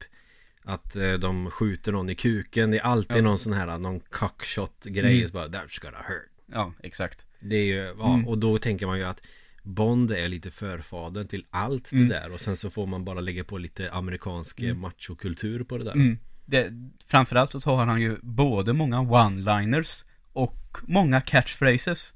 att 0.65 0.97
eh, 0.97 1.13
de 1.13 1.51
skjuter 1.51 1.93
någon 1.93 2.11
i 2.11 2.15
kuken. 2.15 2.71
Det 2.71 2.79
är 2.79 2.83
alltid 2.83 3.17
Ja. 3.17 3.23
någon 3.23 3.39
sån 3.39 3.53
här, 3.53 3.79
någon 3.79 4.01
cockshot 4.01 4.85
grej. 4.85 5.19
Mm. 5.19 5.31
Bara, 5.33 5.47
that's 5.47 5.83
gonna 5.83 5.99
hurt. 5.99 6.31
Ja, 6.53 6.73
exakt. 6.83 7.27
Det 7.41 7.57
är 7.57 7.65
ju, 7.65 7.95
ja, 7.99 8.15
Mm. 8.15 8.29
och 8.29 8.39
då 8.39 8.59
tänker 8.59 8.87
man 8.87 8.99
ju 8.99 9.05
att 9.05 9.23
Bond 9.63 10.11
är 10.11 10.29
lite 10.29 10.51
förfadern 10.51 11.29
till 11.29 11.45
allt 11.51 11.93
Mm. 11.93 12.09
det 12.09 12.15
där 12.15 12.33
och 12.33 12.41
sen 12.41 12.57
så 12.57 12.71
får 12.71 12.87
man 12.87 13.05
bara 13.05 13.21
lägga 13.21 13.45
på 13.45 13.59
lite 13.59 13.91
amerikansk 13.93 14.61
Mm. 14.61 14.81
machokultur 14.81 15.65
på 15.65 15.79
det 15.79 15.85
där. 15.85 15.93
Mm. 15.93 16.19
Det, 16.47 16.73
framförallt 17.07 17.63
så 17.63 17.77
har 17.77 17.87
han 17.87 18.01
ju 18.01 18.17
både 18.23 18.73
många 18.73 18.99
one-liners 19.01 20.05
och 20.33 20.79
många 20.83 21.21
catchphrases. 21.21 22.13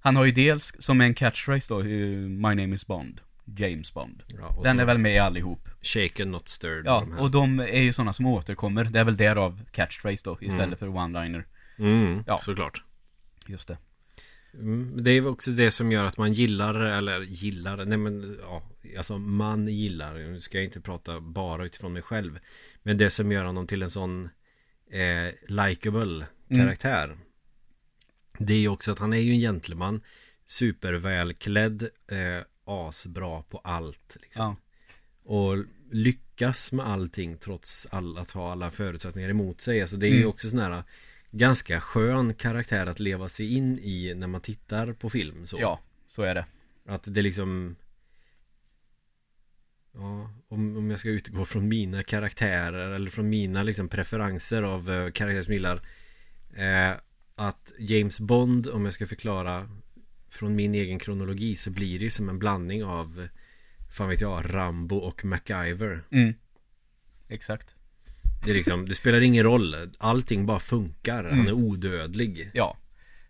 Han 0.00 0.16
har 0.16 0.24
ju 0.24 0.30
dels 0.32 0.72
som 0.78 1.00
en 1.00 1.14
catchphrase 1.14 1.74
då, 1.74 1.82
My 1.82 2.54
name 2.54 2.74
is 2.74 2.86
Bond, 2.86 3.20
James 3.56 3.94
Bond. 3.94 4.22
Ja, 4.38 4.60
Den 4.64 4.80
är 4.80 4.84
väl 4.84 4.98
med 4.98 5.22
allihop. 5.22 5.68
Shaken 5.82 6.30
not 6.30 6.48
stirred. 6.48 6.86
Ja, 6.86 7.00
de 7.10 7.18
och 7.18 7.30
de 7.30 7.60
är 7.60 7.80
ju 7.80 7.92
sådana 7.92 8.12
som 8.12 8.26
återkommer. 8.26 8.84
Det 8.84 9.00
är 9.00 9.04
väl 9.04 9.16
därav 9.16 9.60
catchphrase 9.72 10.20
då, 10.24 10.38
istället 10.40 10.66
Mm. 10.66 10.78
för 10.78 10.86
one-liner. 10.86 11.44
mm, 11.78 12.24
Ja. 12.26 12.38
såklart. 12.38 12.82
Just 13.48 13.68
det. 13.68 13.78
Mm, 14.54 15.02
det 15.04 15.10
är 15.10 15.26
också 15.26 15.50
det 15.50 15.70
som 15.70 15.92
gör 15.92 16.04
att 16.04 16.16
man 16.16 16.32
gillar, 16.32 16.74
eller 16.74 17.20
gillar, 17.20 17.84
nej 17.84 17.98
men 17.98 18.38
ja, 18.40 18.62
alltså 18.98 19.18
man 19.18 19.68
gillar, 19.68 20.14
nu 20.14 20.40
ska 20.40 20.58
jag 20.58 20.64
inte 20.64 20.80
prata 20.80 21.20
bara 21.20 21.66
utifrån 21.66 21.92
mig 21.92 22.02
själv. 22.02 22.38
Men 22.82 22.96
det 22.98 23.10
som 23.10 23.32
gör 23.32 23.44
honom 23.44 23.66
till 23.66 23.82
en 23.82 23.90
sån 23.90 24.28
eh, 24.90 25.34
likable 25.48 26.26
Mm. 26.50 26.64
karaktär. 26.66 27.16
Det 28.38 28.52
är 28.52 28.58
ju 28.58 28.68
också 28.68 28.92
att 28.92 28.98
han 28.98 29.12
är 29.12 29.18
ju 29.18 29.32
en 29.32 29.38
gentleman. 29.40 30.00
Supervälklädd, 30.46 31.82
eh, 32.08 32.42
asbra 32.64 33.42
på 33.42 33.58
allt. 33.58 34.16
Liksom. 34.22 34.44
Ja. 34.44 34.56
Och 35.34 35.64
lyckas 35.90 36.72
med 36.72 36.86
allting 36.88 37.38
trots 37.38 37.86
all, 37.90 38.18
att 38.18 38.30
ha 38.30 38.52
alla 38.52 38.70
förutsättningar 38.70 39.28
emot 39.28 39.60
sig. 39.60 39.80
Alltså 39.80 39.96
det 39.96 40.06
är 40.06 40.10
ju 40.10 40.16
Mm. 40.16 40.28
också 40.28 40.50
sån 40.50 40.58
här 40.58 40.82
ganska 41.30 41.80
skön 41.80 42.34
karaktär 42.34 42.86
att 42.86 43.00
leva 43.00 43.28
sig 43.28 43.54
in 43.54 43.78
i 43.78 44.14
när 44.14 44.26
man 44.26 44.40
tittar 44.40 44.92
på 44.92 45.10
film. 45.10 45.46
Så. 45.46 45.60
Ja, 45.60 45.80
så 46.08 46.22
är 46.22 46.34
det. 46.34 46.46
Att 46.86 47.02
det 47.06 47.22
liksom 47.22 47.76
Ja, 49.92 50.30
om, 50.48 50.76
om 50.76 50.90
jag 50.90 51.00
ska 51.00 51.08
utgå 51.08 51.44
från 51.44 51.68
mina 51.68 52.02
karaktärer 52.02 52.90
eller 52.90 53.10
från 53.10 53.28
mina 53.28 53.62
liksom 53.62 53.88
preferenser 53.88 54.62
av 54.62 54.90
uh, 54.90 55.10
karaktärer 55.10 55.42
som 55.42 55.54
gillar 55.54 55.82
eh, 56.56 56.90
Att 57.34 57.72
James 57.78 58.20
Bond, 58.20 58.66
om 58.66 58.84
jag 58.84 58.94
ska 58.94 59.06
förklara 59.06 59.68
från 60.28 60.54
min 60.54 60.74
egen 60.74 60.98
kronologi 60.98 61.56
så 61.56 61.70
blir 61.70 61.98
det 61.98 62.04
ju 62.04 62.10
som 62.10 62.28
en 62.28 62.38
blandning 62.38 62.84
av 62.84 63.28
Fan 63.90 64.08
vet 64.08 64.20
jag, 64.20 64.54
Rambo 64.54 64.96
och 64.96 65.24
MacGyver 65.24 66.00
Mm. 66.10 66.34
Exakt. 67.28 67.74
Det 68.44 68.50
är 68.50 68.54
liksom, 68.54 68.88
det 68.88 68.94
spelar 68.94 69.20
ingen 69.20 69.44
roll 69.44 69.76
Allting 69.98 70.46
bara 70.46 70.60
funkar, 70.60 71.24
han 71.24 71.48
är 71.48 71.52
odödlig 71.52 72.50
Ja. 72.54 72.76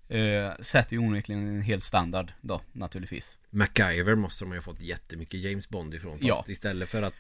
Eh, 0.09 0.53
sätter 0.61 0.93
ju 0.93 0.99
onekligen 0.99 1.47
en 1.49 1.63
hel 1.63 1.81
standard 1.83 2.33
då, 2.41 2.61
naturligtvis. 2.73 3.39
MacGyver 3.51 4.15
måste 4.15 4.45
de 4.45 4.53
ha 4.53 4.61
fått 4.61 4.81
jättemycket 4.81 5.41
James 5.41 5.69
Bond 5.69 5.95
ifrån 5.95 6.13
Fast 6.19 6.25
Ja. 6.25 6.45
istället 6.49 6.89
för 6.89 7.03
att 7.03 7.15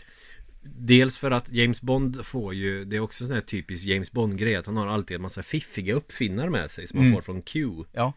Dels 0.62 1.18
för 1.18 1.30
att 1.30 1.52
James 1.52 1.82
Bond 1.82 2.26
får 2.26 2.54
ju 2.54 2.84
Det 2.84 2.96
är 2.96 3.00
också 3.00 3.26
sån 3.26 3.34
här 3.34 3.40
typisk 3.40 3.86
James 3.86 4.12
Bond-grej 4.12 4.56
Att 4.56 4.66
han 4.66 4.76
har 4.76 4.86
alltid 4.86 5.14
en 5.14 5.22
massa 5.22 5.42
fiffiga 5.42 5.94
uppfinnar 5.94 6.48
med 6.48 6.70
sig 6.70 6.86
Som 6.86 6.98
Mm. 6.98 7.10
man 7.10 7.16
får 7.22 7.32
från 7.32 7.42
Q 7.42 7.68
Ja. 7.92 8.12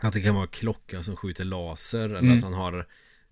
Att 0.00 0.12
det 0.12 0.20
kan 0.20 0.34
vara 0.34 0.46
klocka 0.46 1.02
som 1.02 1.16
skjuter 1.16 1.44
laser 1.44 2.04
Eller 2.04 2.18
Mm. 2.18 2.36
att 2.38 2.44
han 2.44 2.54
har 2.54 2.86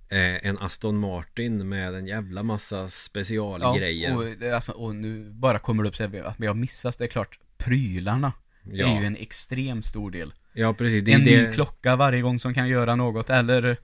eh, 0.08 0.46
En 0.46 0.58
Aston 0.58 0.98
Martin 0.98 1.68
med 1.68 1.94
en 1.94 2.06
jävla 2.06 2.42
massa 2.42 2.76
ja 2.76 2.88
specialgrejer 2.88 4.16
och, 4.16 4.24
det 4.24 4.46
är 4.48 4.52
alltså, 4.52 4.72
och 4.72 4.94
nu 4.96 5.30
bara 5.30 5.58
kommer 5.58 5.82
det 5.82 5.88
upp 5.88 5.96
så 5.96 6.04
att 6.04 6.40
vi 6.40 6.46
har 6.46 6.54
missat, 6.54 6.98
det 6.98 7.04
är 7.04 7.08
klart, 7.08 7.38
prylarna 7.56 8.32
Ja, 8.72 8.86
är 8.96 9.00
ju 9.00 9.06
en 9.06 9.16
extremt 9.16 9.86
stor 9.86 10.10
del. 10.10 10.32
ja 10.52 10.74
precis. 10.74 11.08
En 11.08 11.24
det... 11.24 11.42
ny 11.48 11.52
klocka 11.52 11.96
varje 11.96 12.22
gång 12.22 12.38
som 12.38 12.54
kan 12.54 12.68
göra 12.68 12.96
något, 12.96 13.30
eller 13.30 13.76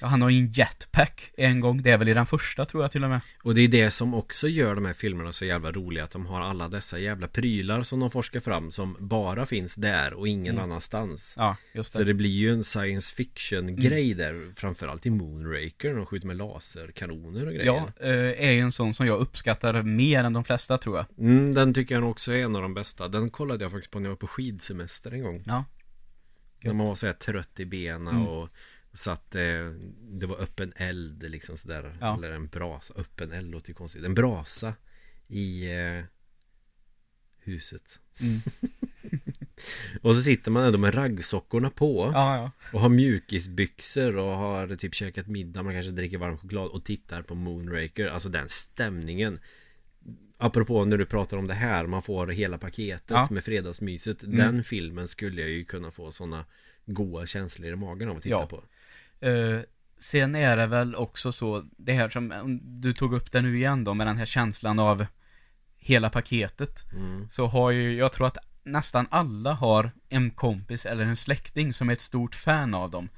ja, 0.00 0.06
han 0.06 0.22
har 0.22 0.30
ju 0.30 0.40
en 0.40 0.52
jetpack 0.52 1.30
en 1.36 1.60
gång, 1.60 1.82
det 1.82 1.90
är 1.90 1.98
väl 1.98 2.08
i 2.08 2.14
den 2.14 2.26
första 2.26 2.66
tror 2.66 2.84
jag 2.84 2.92
till 2.92 3.04
och 3.04 3.10
med. 3.10 3.20
Och 3.42 3.54
det 3.54 3.60
är 3.60 3.68
det 3.68 3.90
som 3.90 4.14
också 4.14 4.48
gör 4.48 4.74
de 4.74 4.84
här 4.84 4.92
filmerna 4.92 5.32
så 5.32 5.44
jävla 5.44 5.72
roliga 5.72 6.04
Att 6.04 6.10
de 6.10 6.26
har 6.26 6.40
alla 6.40 6.68
dessa 6.68 6.98
jävla 6.98 7.28
prylar 7.28 7.82
som 7.82 8.00
de 8.00 8.10
forskar 8.10 8.40
fram 8.40 8.72
Som 8.72 8.96
bara 9.00 9.46
finns 9.46 9.74
där 9.74 10.14
och 10.14 10.28
ingen 10.28 10.54
Mm. 10.54 10.64
annanstans 10.64 11.34
Ja, 11.36 11.56
just 11.74 11.92
Så 11.92 11.98
det. 11.98 12.04
det 12.04 12.14
blir 12.14 12.30
ju 12.30 12.52
en 12.52 12.64
science 12.64 13.14
fiction 13.14 13.76
grej 13.76 14.14
där 14.14 14.52
Framförallt 14.56 15.06
i 15.06 15.10
Moonraker 15.10 15.94
de 15.94 16.06
skjuter 16.06 16.26
med 16.26 16.36
laserkanoner 16.36 17.46
och 17.46 17.52
grejer 17.52 17.66
Ja, 17.66 17.88
eh, 18.00 18.48
är 18.48 18.50
ju 18.52 18.60
en 18.60 18.72
sån 18.72 18.94
som 18.94 19.06
jag 19.06 19.18
uppskattar 19.20 19.82
mer 19.82 20.24
än 20.24 20.32
de 20.32 20.44
flesta 20.44 20.78
tror 20.78 20.96
jag. 20.96 21.06
mm, 21.18 21.54
Den 21.54 21.74
tycker 21.74 21.94
jag 21.94 22.10
också 22.10 22.32
är 22.32 22.44
en 22.44 22.56
av 22.56 22.62
de 22.62 22.74
bästa 22.74 23.08
Den 23.08 23.30
kollade 23.30 23.64
jag 23.64 23.72
faktiskt 23.72 23.90
på 23.90 23.98
när 23.98 24.04
jag 24.06 24.10
var 24.10 24.16
på 24.16 24.26
skidsemester 24.26 25.10
en 25.10 25.22
gång 25.22 25.42
Ja. 25.46 25.64
När 26.62 26.72
man 26.72 26.86
var 26.86 26.94
så 26.94 27.06
här 27.06 27.12
trött 27.12 27.60
i 27.60 27.64
benen 27.66 28.08
Mm. 28.16 28.48
Och 28.96 29.00
Satt 29.00 29.34
eh, 29.34 29.42
Det 30.00 30.26
var 30.26 30.36
öppen 30.40 30.72
eld 30.76 31.30
liksom 31.30 31.56
sådär 31.56 31.96
Ja. 32.00 32.16
Eller 32.16 32.32
en 32.32 32.46
brasa 32.48 32.94
Öppen 32.96 33.32
eld 33.32 33.50
låter 33.50 33.68
ju 33.68 33.74
konstigt 33.74 34.04
En 34.04 34.14
brasa 34.14 34.74
I 35.28 35.72
eh, 35.76 36.04
Huset 37.38 38.00
Mm. 38.20 38.40
Och 40.02 40.14
så 40.16 40.22
sitter 40.22 40.50
man 40.50 40.64
ändå 40.64 40.78
med 40.78 40.94
raggsockorna 40.94 41.70
på 41.70 42.10
Ja, 42.14 42.36
ja. 42.36 42.50
Och 42.72 42.80
har 42.80 42.88
mjukisbyxor 42.88 44.16
och 44.16 44.36
har 44.36 44.76
typ 44.76 44.94
käkat 44.94 45.26
middag 45.26 45.62
Man 45.62 45.74
kanske 45.74 45.92
dricker 45.92 46.18
varm 46.18 46.38
choklad 46.38 46.68
och 46.68 46.84
tittar 46.84 47.22
på 47.22 47.34
Moonraker 47.34 48.06
Alltså 48.06 48.28
den 48.28 48.48
stämningen 48.48 49.38
Apropå 50.38 50.84
när 50.84 50.98
du 50.98 51.06
pratar 51.06 51.36
om 51.36 51.46
det 51.46 51.54
här 51.54 51.86
Man 51.86 52.02
får 52.02 52.26
hela 52.26 52.58
paketet 52.58 53.10
Ja. 53.10 53.28
med 53.30 53.44
fredagsmyset 53.44 54.22
Mm. 54.22 54.36
Den 54.36 54.64
filmen 54.64 55.08
skulle 55.08 55.40
jag 55.40 55.50
ju 55.50 55.64
kunna 55.64 55.90
få 55.90 56.12
sådana 56.12 56.44
Goa 56.86 57.26
känslor 57.26 57.72
i 57.72 57.76
magen 57.76 58.08
av 58.08 58.16
att 58.16 58.22
titta 58.22 58.46
på 58.46 58.64
Eh, 59.20 59.60
sen 59.98 60.34
är 60.34 60.56
det 60.56 60.66
väl 60.66 60.94
också 60.94 61.32
så, 61.32 61.64
det 61.76 61.92
här 61.92 62.08
som 62.08 62.32
om 62.32 62.60
du 62.80 62.92
tog 62.92 63.14
upp 63.14 63.32
det 63.32 63.42
nu 63.42 63.56
igen 63.56 63.84
då, 63.84 63.94
med 63.94 64.06
den 64.06 64.18
här 64.18 64.26
känslan 64.26 64.78
av 64.78 65.06
hela 65.76 66.10
paketet. 66.10 66.92
mm. 66.92 67.28
Så 67.30 67.46
har 67.46 67.70
ju, 67.70 67.96
jag 67.96 68.12
tror 68.12 68.26
att 68.26 68.38
nästan 68.64 69.06
alla 69.10 69.52
har 69.52 69.90
en 70.08 70.30
kompis 70.30 70.86
eller 70.86 71.04
en 71.04 71.16
släkting 71.16 71.74
som 71.74 71.88
är 71.88 71.92
ett 71.92 72.00
stort 72.00 72.34
fan 72.34 72.74
av 72.74 72.90
dem. 72.90 73.08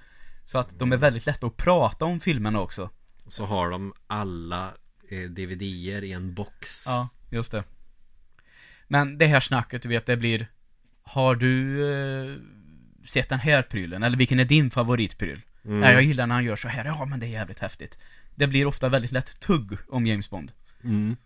Så 0.44 0.58
att 0.58 0.78
de 0.78 0.92
är 0.92 0.96
väldigt 0.96 1.26
lätta 1.26 1.46
att 1.46 1.56
prata 1.56 2.04
om 2.04 2.20
filmerna 2.20 2.60
också. 2.60 2.90
Så 3.26 3.46
har 3.46 3.70
de 3.70 3.92
alla 4.06 4.74
eh, 5.10 5.30
DVD-er 5.30 6.04
i 6.04 6.12
en 6.12 6.34
box 6.34 6.84
Ja, 6.86 7.08
just 7.30 7.52
det. 7.52 7.64
Men 8.88 9.18
det 9.18 9.26
här 9.26 9.40
snacket, 9.40 9.82
du 9.82 9.88
vet, 9.88 10.06
det 10.06 10.16
blir 10.16 10.46
Har 11.02 11.34
du 11.34 11.86
eh, 11.92 12.36
sett 13.04 13.28
den 13.28 13.38
här 13.38 13.62
prylen? 13.62 14.02
Eller 14.02 14.16
vilken 14.16 14.40
är 14.40 14.44
din 14.44 14.70
favoritpryl? 14.70 15.42
Mm. 15.64 15.80
Nej, 15.80 15.92
jag 15.92 16.02
gillar 16.02 16.26
när 16.26 16.34
han 16.34 16.44
gör 16.44 16.56
så 16.56 16.68
här. 16.68 16.84
Ja, 16.84 17.04
men 17.04 17.20
det 17.20 17.26
är 17.26 17.30
jävligt 17.30 17.58
häftigt. 17.58 17.98
Det 18.34 18.46
blir 18.46 18.66
ofta 18.66 18.88
väldigt 18.88 19.12
lätt 19.12 19.40
tugg 19.40 19.78
om 19.88 20.06
James 20.06 20.30
Bond. 20.30 20.52
Mm. 20.84 21.16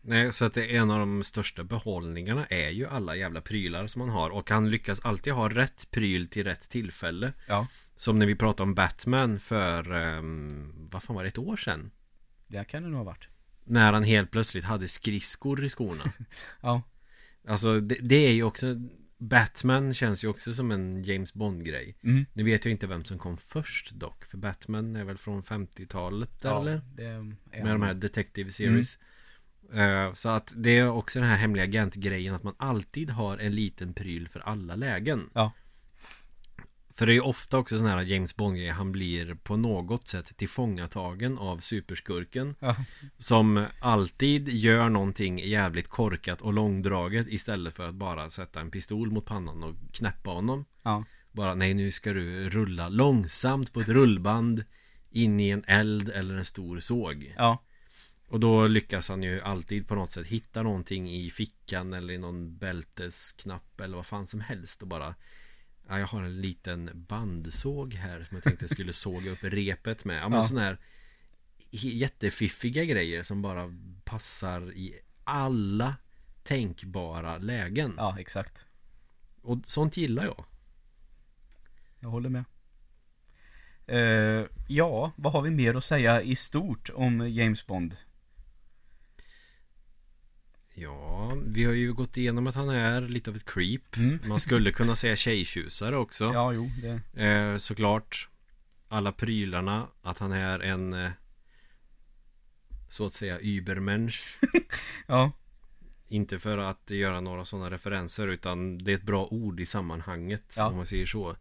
Nej, 0.00 0.32
så 0.32 0.44
att 0.44 0.54
det 0.54 0.74
är 0.74 0.80
en 0.80 0.90
av 0.90 0.98
de 0.98 1.24
största 1.24 1.64
behållningarna 1.64 2.46
är 2.46 2.70
ju 2.70 2.86
alla 2.86 3.16
jävla 3.16 3.40
prylar 3.40 3.86
som 3.86 3.98
man 3.98 4.08
har 4.08 4.30
och 4.30 4.50
han 4.50 4.70
lyckas 4.70 5.00
alltid 5.00 5.32
ha 5.32 5.48
rätt 5.48 5.90
pryl 5.90 6.28
till 6.28 6.44
rätt 6.44 6.70
tillfälle. 6.70 7.32
Ja. 7.48 7.66
Som 7.96 8.18
när 8.18 8.26
vi 8.26 8.34
pratade 8.34 8.62
om 8.62 8.74
Batman 8.74 9.40
för, 9.40 9.92
um, 9.92 10.88
vad 10.90 11.02
fan 11.02 11.16
var 11.16 11.22
det, 11.22 11.28
ett 11.28 11.38
år 11.38 11.56
sedan? 11.56 11.90
Det 12.46 12.64
kan 12.64 12.82
det 12.82 12.88
nog 12.88 12.98
ha 12.98 13.04
varit. 13.04 13.28
När 13.64 13.92
han 13.92 14.04
helt 14.04 14.30
plötsligt 14.30 14.64
hade 14.64 14.88
skridskor 14.88 15.64
i 15.64 15.68
skorna. 15.68 16.12
Ja. 16.60 16.82
alltså 17.48 17.80
det, 17.80 17.96
det 18.00 18.26
är 18.26 18.32
ju 18.32 18.42
också, 18.42 18.66
Batman 19.18 19.94
känns 19.94 20.24
ju 20.24 20.28
också 20.28 20.54
som 20.54 20.70
en 20.70 21.04
James 21.04 21.34
Bond-grej. 21.34 21.96
Mm. 22.02 22.26
Nu 22.32 22.42
vet 22.42 22.64
jag 22.64 22.72
inte 22.72 22.86
vem 22.86 23.04
som 23.04 23.18
kom 23.18 23.36
först 23.36 23.90
dock, 23.90 24.24
för 24.24 24.38
Batman 24.38 24.96
är 24.96 25.04
väl 25.04 25.18
från 25.18 25.42
50-talet 25.42 26.30
ja 26.42 26.60
eller? 26.60 26.80
Med 27.50 27.74
de 27.74 27.82
här 27.82 27.94
Detective 27.94 28.52
Series 28.52 28.98
Eh, 29.72 30.12
Så 30.12 30.28
att 30.28 30.52
det 30.56 30.78
är 30.78 30.88
också 30.88 31.18
den 31.20 31.28
här 31.28 31.36
hemliga 31.36 31.64
agentgrejen 31.64 32.34
Att 32.34 32.42
man 32.42 32.54
alltid 32.56 33.10
har 33.10 33.38
en 33.38 33.54
liten 33.54 33.94
pryl 33.94 34.28
för 34.28 34.40
alla 34.40 34.74
lägen 34.76 35.30
Ja. 35.34 35.52
För 36.96 37.06
det 37.06 37.12
är 37.12 37.14
ju 37.14 37.20
ofta 37.20 37.58
också 37.58 37.78
sån 37.78 37.86
här 37.86 38.02
James 38.02 38.36
bond 38.36 38.56
grej 38.56 38.68
Han 38.68 38.92
blir 38.92 39.34
på 39.34 39.56
något 39.56 40.08
sätt 40.08 40.36
tillfångatagen 40.36 41.38
av 41.38 41.58
superskurken 41.58 42.54
Ja. 42.60 42.76
Som 43.18 43.66
alltid 43.80 44.48
gör 44.48 44.88
någonting 44.88 45.38
jävligt 45.38 45.88
korkat 45.88 46.42
och 46.42 46.52
långdraget 46.52 47.26
Istället 47.28 47.74
för 47.74 47.88
att 47.88 47.94
bara 47.94 48.30
sätta 48.30 48.60
en 48.60 48.70
pistol 48.70 49.10
mot 49.10 49.24
pannan 49.26 49.62
och 49.62 49.74
knäppa 49.92 50.30
honom 50.30 50.64
Ja. 50.82 51.04
Bara 51.32 51.54
nej 51.54 51.74
nu 51.74 51.92
ska 51.92 52.12
du 52.12 52.50
rulla 52.50 52.88
långsamt 52.88 53.72
på 53.72 53.80
ett 53.80 53.88
rullband 53.88 54.64
In 55.10 55.40
i 55.40 55.48
en 55.50 55.64
eld 55.66 56.08
eller 56.08 56.34
en 56.34 56.44
stor 56.44 56.80
såg 56.80 57.34
Ja. 57.36 57.62
och 58.28 58.40
då 58.40 58.66
lyckas 58.66 59.08
han 59.08 59.22
ju 59.22 59.40
alltid 59.40 59.88
på 59.88 59.94
något 59.94 60.12
sätt 60.12 60.26
hitta 60.26 60.62
någonting 60.62 61.10
i 61.10 61.30
fickan 61.30 61.92
eller 61.92 62.14
i 62.14 62.18
någon 62.18 62.56
bältesknapp 62.58 63.80
eller 63.80 63.96
vad 63.96 64.06
fan 64.06 64.26
som 64.26 64.40
helst 64.40 64.82
och 64.82 64.88
bara 64.88 65.14
Ja, 65.88 65.98
jag 65.98 66.06
har 66.06 66.22
en 66.22 66.40
liten 66.40 66.90
bandsåg 66.94 67.94
här 67.94 68.24
som 68.24 68.36
jag 68.36 68.44
tänkte 68.44 68.68
skulle 68.68 68.92
såga 68.92 69.30
upp 69.30 69.38
repet 69.44 70.04
med. 70.04 70.16
Ja, 70.22 70.28
men 70.28 70.38
Ja. 70.38 70.44
sådana 70.44 70.66
här 70.66 70.78
jättefiffiga 71.70 72.84
grejer 72.84 73.22
som 73.22 73.42
bara 73.42 73.74
passar 74.04 74.72
i 74.72 74.94
alla 75.24 75.96
tänkbara 76.42 77.38
lägen. 77.38 77.94
Ja, 77.96 78.16
exakt. 78.20 78.64
Och 79.42 79.58
sånt 79.66 79.96
gillar 79.96 80.24
jag. 80.24 80.44
Jag 82.00 82.08
håller 82.08 82.28
med. 82.28 82.44
Eh, 83.86 84.46
ja, 84.68 85.12
vad 85.16 85.32
har 85.32 85.42
vi 85.42 85.50
mer 85.50 85.74
att 85.74 85.84
säga 85.84 86.22
i 86.22 86.36
stort 86.36 86.90
om 86.94 87.30
James 87.30 87.66
Bond? 87.66 87.96
Ja, 90.78 91.36
vi 91.46 91.64
har 91.64 91.72
ju 91.72 91.92
gått 91.92 92.16
igenom 92.16 92.46
att 92.46 92.54
han 92.54 92.68
är 92.68 93.00
lite 93.00 93.30
av 93.30 93.36
ett 93.36 93.44
creep. 93.44 93.96
Mm. 93.96 94.18
Man 94.24 94.40
skulle 94.40 94.72
kunna 94.72 94.96
säga 94.96 95.16
tjejtjusare 95.16 95.96
också. 95.96 96.24
Ja, 96.24 96.52
jo, 96.52 96.70
det... 96.82 97.24
Eh, 97.24 97.56
såklart 97.56 98.28
Alla 98.88 99.12
prylarna 99.12 99.86
Att 100.02 100.18
han 100.18 100.32
är 100.32 100.60
en 100.60 100.92
eh, 100.92 101.10
Så 102.88 103.06
att 103.06 103.12
säga 103.12 103.38
Übermensch 103.40 104.38
Ja. 105.06 105.32
Inte 106.08 106.38
för 106.38 106.58
att 106.58 106.90
göra 106.90 107.20
några 107.20 107.44
sådana 107.44 107.70
referenser 107.70 108.28
Utan 108.28 108.78
det 108.78 108.92
är 108.92 108.96
ett 108.96 109.02
bra 109.02 109.26
ord 109.30 109.60
i 109.60 109.66
sammanhanget 109.66 110.54
Ja. 110.56 110.66
Om 110.66 110.76
man 110.76 110.86
säger 110.86 111.06
så 111.06 111.36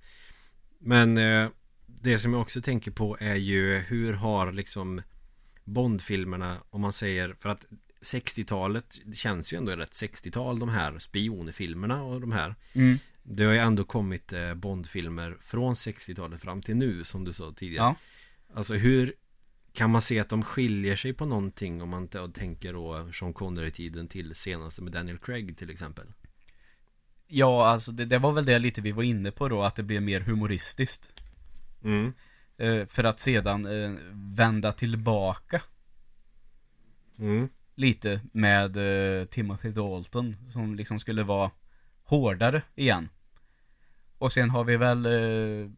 Men 0.80 1.18
eh, 1.18 1.50
det 1.86 2.20
som 2.20 2.34
jag 2.34 2.42
också 2.42 2.62
tänker 2.62 2.92
på 2.92 3.18
är 3.20 3.36
ju 3.36 3.78
hur 3.78 4.14
har 4.14 4.52
liksom 4.52 5.02
Bondfilmerna, 5.64 6.58
om 6.70 6.82
man 6.82 6.94
säger, 6.94 7.36
för 7.40 7.50
att 7.50 7.66
60-talet 8.06 8.99
det 9.06 9.16
känns 9.16 9.53
ju 9.53 9.58
ändå 9.58 9.76
rätt 9.76 9.91
60-tal 9.91 10.60
de 10.60 10.70
här 10.70 10.99
spionfilmerna 10.99 12.03
och 12.03 12.22
de 12.22 12.32
här 12.32 12.56
Mm. 12.74 12.99
Det 13.24 13.43
har 13.43 13.53
ju 13.53 13.60
ändå 13.60 13.84
kommit 13.84 14.34
eh, 14.34 14.53
Bondfilmer 14.53 15.38
från 15.41 15.74
60-talet 15.74 16.41
fram 16.41 16.62
till 16.62 16.76
nu 16.76 17.03
som 17.03 17.24
du 17.24 17.34
sa 17.34 17.53
tidigare 17.56 17.86
Ja. 17.86 17.95
Alltså 18.56 18.74
hur 18.74 19.14
kan 19.74 19.89
man 19.89 20.01
se 20.01 20.20
att 20.20 20.30
de 20.30 20.43
skiljer 20.43 20.95
sig 20.95 21.14
på 21.14 21.26
någonting 21.26 21.82
om 21.82 21.89
man 21.89 22.08
tänker 22.34 22.74
då 22.74 23.12
Sean 23.14 23.34
Connery-tiden 23.34 24.08
till 24.08 24.36
senaste 24.36 24.82
med 24.82 24.93
Daniel 24.93 25.18
Craig 25.18 25.58
till 25.58 25.70
exempel? 25.70 26.08
Ja, 27.28 27.68
alltså 27.68 27.91
det, 27.91 28.06
det 28.06 28.18
var 28.18 28.32
väl 28.32 28.45
det 28.45 28.60
lite 28.60 28.82
vi 28.82 28.91
var 28.91 29.03
inne 29.03 29.32
på 29.32 29.49
då, 29.49 29.64
att 29.64 29.76
det 29.76 29.84
blev 29.84 30.01
mer 30.01 30.20
humoristiskt. 30.20 31.10
Mm. 31.84 32.14
Eh, 32.58 32.86
för 32.86 33.03
att 33.03 33.20
sedan 33.20 33.66
eh, 33.66 33.95
vända 34.12 34.72
tillbaka 34.72 35.62
Mm. 37.20 37.49
Lite 37.76 38.22
med 38.32 38.78
eh, 38.78 39.26
Timothy 39.26 39.72
Dalton 39.72 40.36
som 40.54 40.76
liksom 40.76 41.00
skulle 41.00 41.24
vara 41.24 41.52
hårdare 42.04 42.62
igen. 42.76 43.10
Och 44.18 44.32
sen 44.32 44.50
har 44.50 44.64
vi 44.64 44.78
väl 44.78 45.06
eh, 45.06 45.70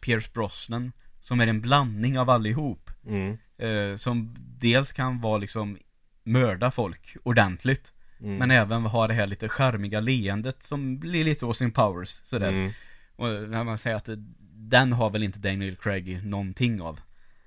Pierce 0.00 0.30
Brosnan 0.32 0.92
som 1.20 1.40
är 1.40 1.46
en 1.46 1.60
blandning 1.60 2.18
av 2.18 2.30
allihop. 2.30 2.90
Mm. 3.06 3.38
Eh, 3.58 3.96
som 3.96 4.34
dels 4.38 4.92
kan 4.92 5.20
vara 5.20 5.38
liksom 5.38 5.78
mörda 6.24 6.70
folk 6.70 7.16
ordentligt. 7.22 7.92
Mm. 8.20 8.36
Men 8.36 8.50
även 8.50 8.82
ha 8.82 9.06
det 9.06 9.14
här 9.14 9.26
lite 9.26 9.48
charmiga 9.48 10.00
leendet 10.00 10.62
som 10.62 10.98
blir 10.98 11.24
lite 11.24 11.46
Austin 11.46 11.70
Powers 11.72 12.08
sådär. 12.10 12.48
Mm. 12.52 12.70
Och 13.16 13.28
när 13.28 13.64
man 13.64 13.78
säger 13.78 13.96
att 13.96 14.04
det- 14.04 14.24
den 14.56 14.92
har 14.92 15.10
väl 15.10 15.22
inte 15.22 15.38
Daniel 15.38 15.76
Craig 15.76 16.26
någonting 16.26 16.80
av. 16.80 17.00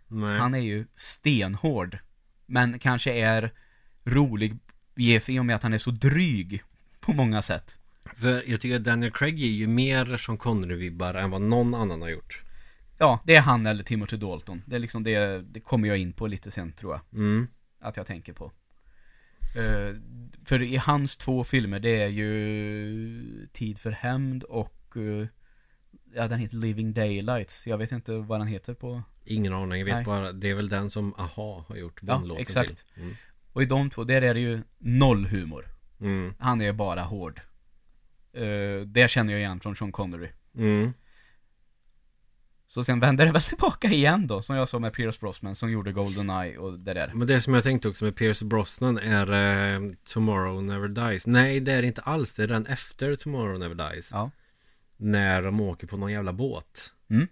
Nej. 0.08 0.40
Han 0.40 0.54
är 0.56 0.60
ju 0.60 0.86
stenhård. 0.96 1.98
Men 2.46 2.80
kanske 2.80 3.14
är 3.14 3.52
rolig 4.08 4.58
i 4.96 5.40
och 5.40 5.46
med 5.46 5.56
att 5.56 5.64
han 5.64 5.74
är 5.74 5.78
så 5.78 5.92
dryg 5.92 6.64
på 7.00 7.14
många 7.14 7.42
sätt. 7.42 7.78
För 8.16 8.44
jag 8.50 8.62
tycker 8.62 8.76
att 8.76 8.84
Daniel 8.84 9.12
Craig 9.12 9.40
ger 9.40 9.52
ju 9.52 9.68
mer 9.68 10.18
Sean 10.18 10.38
Connery-vibbar 10.38 11.14
än 11.14 11.32
vad 11.32 11.42
någon 11.42 11.74
annan 11.74 12.02
har 12.02 12.10
gjort 12.10 12.44
Ja, 12.98 13.20
det 13.26 13.36
är 13.36 13.42
han 13.42 13.66
eller 13.66 13.84
Timothy 13.84 14.18
Dalton. 14.18 14.62
Det 14.66 14.76
är 14.76 14.80
liksom 14.80 15.04
det, 15.04 15.42
det 15.42 15.60
kommer 15.60 15.88
jag 15.88 15.98
in 15.98 16.14
på 16.14 16.28
lite 16.28 16.52
sen 16.52 16.72
tror 16.72 16.94
jag. 16.94 17.20
Mm. 17.20 17.48
Att 17.80 17.98
jag 17.98 18.08
tänker 18.08 18.34
på. 18.34 18.52
Eh, 19.58 19.96
för 20.46 20.62
i 20.62 20.76
hans 20.76 21.18
två 21.18 21.44
filmer, 21.44 21.80
det 21.80 22.02
är 22.02 22.08
ju 22.08 23.48
Tid 23.54 23.80
för 23.80 23.92
hämnd 23.92 24.44
och 24.44 24.98
eh, 24.98 25.28
Ja, 26.16 26.28
den 26.28 26.40
heter 26.40 26.58
Living 26.58 26.94
Daylights. 26.94 27.68
Jag 27.68 27.78
vet 27.78 27.92
inte 27.92 28.12
vad 28.14 28.40
den 28.40 28.48
heter 28.48 28.74
på 28.74 29.04
Ingen 29.26 29.54
aning, 29.54 29.80
jag 29.80 29.86
vet 29.86 29.96
Nej. 29.96 30.06
bara 30.06 30.32
Det 30.32 30.50
är 30.50 30.56
väl 30.56 30.70
den 30.70 30.90
som 30.90 31.14
Aha 31.14 31.66
har 31.68 31.76
gjort 31.76 32.00
Ja, 32.02 32.14
Bond-låten 32.14 32.42
exakt. 32.42 32.94
till 32.94 33.04
mm. 33.04 33.16
Och 33.58 33.64
i 33.64 33.66
de 33.66 33.90
två, 33.90 34.04
där 34.04 34.22
är 34.22 34.34
det 34.34 34.40
ju 34.40 34.62
noll 34.78 35.26
humor. 35.26 35.66
Mm. 36.02 36.34
Han 36.40 36.62
är 36.62 36.74
bara 36.74 37.02
hård. 37.02 37.42
Uh, 38.38 38.82
det 38.82 39.10
känner 39.10 39.34
jag 39.34 39.40
igen 39.40 39.60
från 39.60 39.76
Sean 39.76 39.92
Connery. 39.92 40.30
Mm. 40.58 40.94
Så 42.68 42.84
sen 42.84 43.00
vänder 43.00 43.26
det 43.26 43.32
väl 43.32 43.42
tillbaka 43.42 43.88
igen 43.88 44.28
då, 44.28 44.42
som 44.42 44.56
jag 44.56 44.70
sa 44.70 44.80
med 44.80 44.94
Pierce 44.94 45.20
Brosnan 45.20 45.56
som 45.56 45.72
gjorde 45.72 45.92
Goldeneye 45.92 46.58
och 46.58 46.80
det 46.80 46.94
där. 46.94 47.12
Men 47.14 47.28
det 47.28 47.42
som 47.42 47.54
jag 47.54 47.64
tänkte 47.64 47.90
också 47.90 48.06
med 48.06 48.16
Pierce 48.16 48.46
Brosnan 48.46 48.98
är 48.98 49.32
eh, 49.32 49.92
Tomorrow 50.14 50.64
Never 50.64 50.88
Dies 50.88 51.28
Nej, 51.28 51.60
det 51.60 51.72
är 51.72 51.82
det 51.82 51.88
inte 51.88 52.02
alls 52.02 52.34
Det 52.34 52.44
är 52.44 52.48
den 52.48 52.66
efter 52.66 53.16
Tomorrow 53.16 53.60
Never 53.60 53.90
Dies 53.90 54.12
Ja. 54.12 54.32
När 54.98 55.42
de 55.42 55.62
åker 55.62 55.88
på 55.88 55.98
någon 55.98 56.12
jävla 56.12 56.34
båt 56.34 56.94
Mm. 57.10 57.28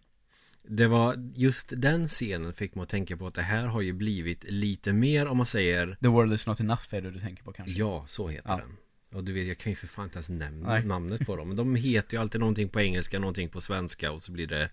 Det 0.68 0.88
var 0.88 1.32
just 1.36 1.74
den 1.78 2.08
scenen 2.08 2.54
fick 2.54 2.76
mig 2.76 2.84
att 2.84 2.90
tänka 2.90 3.18
på 3.18 3.28
att 3.28 3.34
det 3.34 3.42
här 3.42 3.66
har 3.66 3.82
ju 3.82 3.94
blivit 3.94 4.44
lite 4.44 4.94
mer 4.94 5.26
om 5.28 5.38
man 5.38 5.46
säger 5.46 5.98
The 6.02 6.08
World 6.08 6.34
Is 6.34 6.48
Not 6.48 6.60
Enough 6.60 6.96
är 6.96 7.02
det 7.02 7.12
du 7.12 7.20
tänker 7.20 7.44
på 7.44 7.54
kanske? 7.54 7.74
Ja, 7.74 8.06
så 8.08 8.28
heter 8.28 8.50
Ja. 8.50 8.58
den 8.58 8.78
Och 9.18 9.24
du 9.24 9.34
vet, 9.34 9.48
jag 9.48 9.58
kan 9.58 9.72
ju 9.72 9.76
för 9.76 9.88
fan 9.88 10.06
inte 10.06 10.16
ens 10.18 10.30
nämna 10.30 10.70
Nej. 10.70 10.86
namnet 10.86 11.26
på 11.26 11.36
dem 11.36 11.48
Men 11.48 11.58
de 11.58 11.76
heter 11.76 12.18
ju 12.18 12.22
alltid 12.22 12.40
någonting 12.42 12.70
på 12.70 12.82
engelska, 12.82 13.20
någonting 13.20 13.50
på 13.50 13.62
svenska 13.62 14.12
och 14.12 14.22
så 14.22 14.32
blir 14.32 14.48
det 14.48 14.70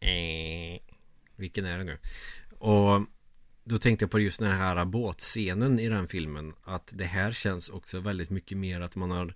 eh, 0.00 0.80
Vilken 1.36 1.64
är 1.64 1.78
det 1.78 1.84
nu? 1.84 1.98
Och 2.58 3.06
då 3.64 3.78
tänkte 3.78 4.02
jag 4.02 4.10
på 4.10 4.20
just 4.20 4.40
den 4.40 4.50
här 4.50 4.84
båtscenen 4.84 5.78
i 5.78 5.88
den 5.88 6.08
filmen 6.08 6.54
Att 6.64 6.90
det 6.94 7.04
här 7.04 7.32
känns 7.32 7.68
också 7.68 8.00
väldigt 8.00 8.30
mycket 8.30 8.58
mer 8.58 8.80
att 8.80 8.96
man 8.96 9.10
har 9.10 9.34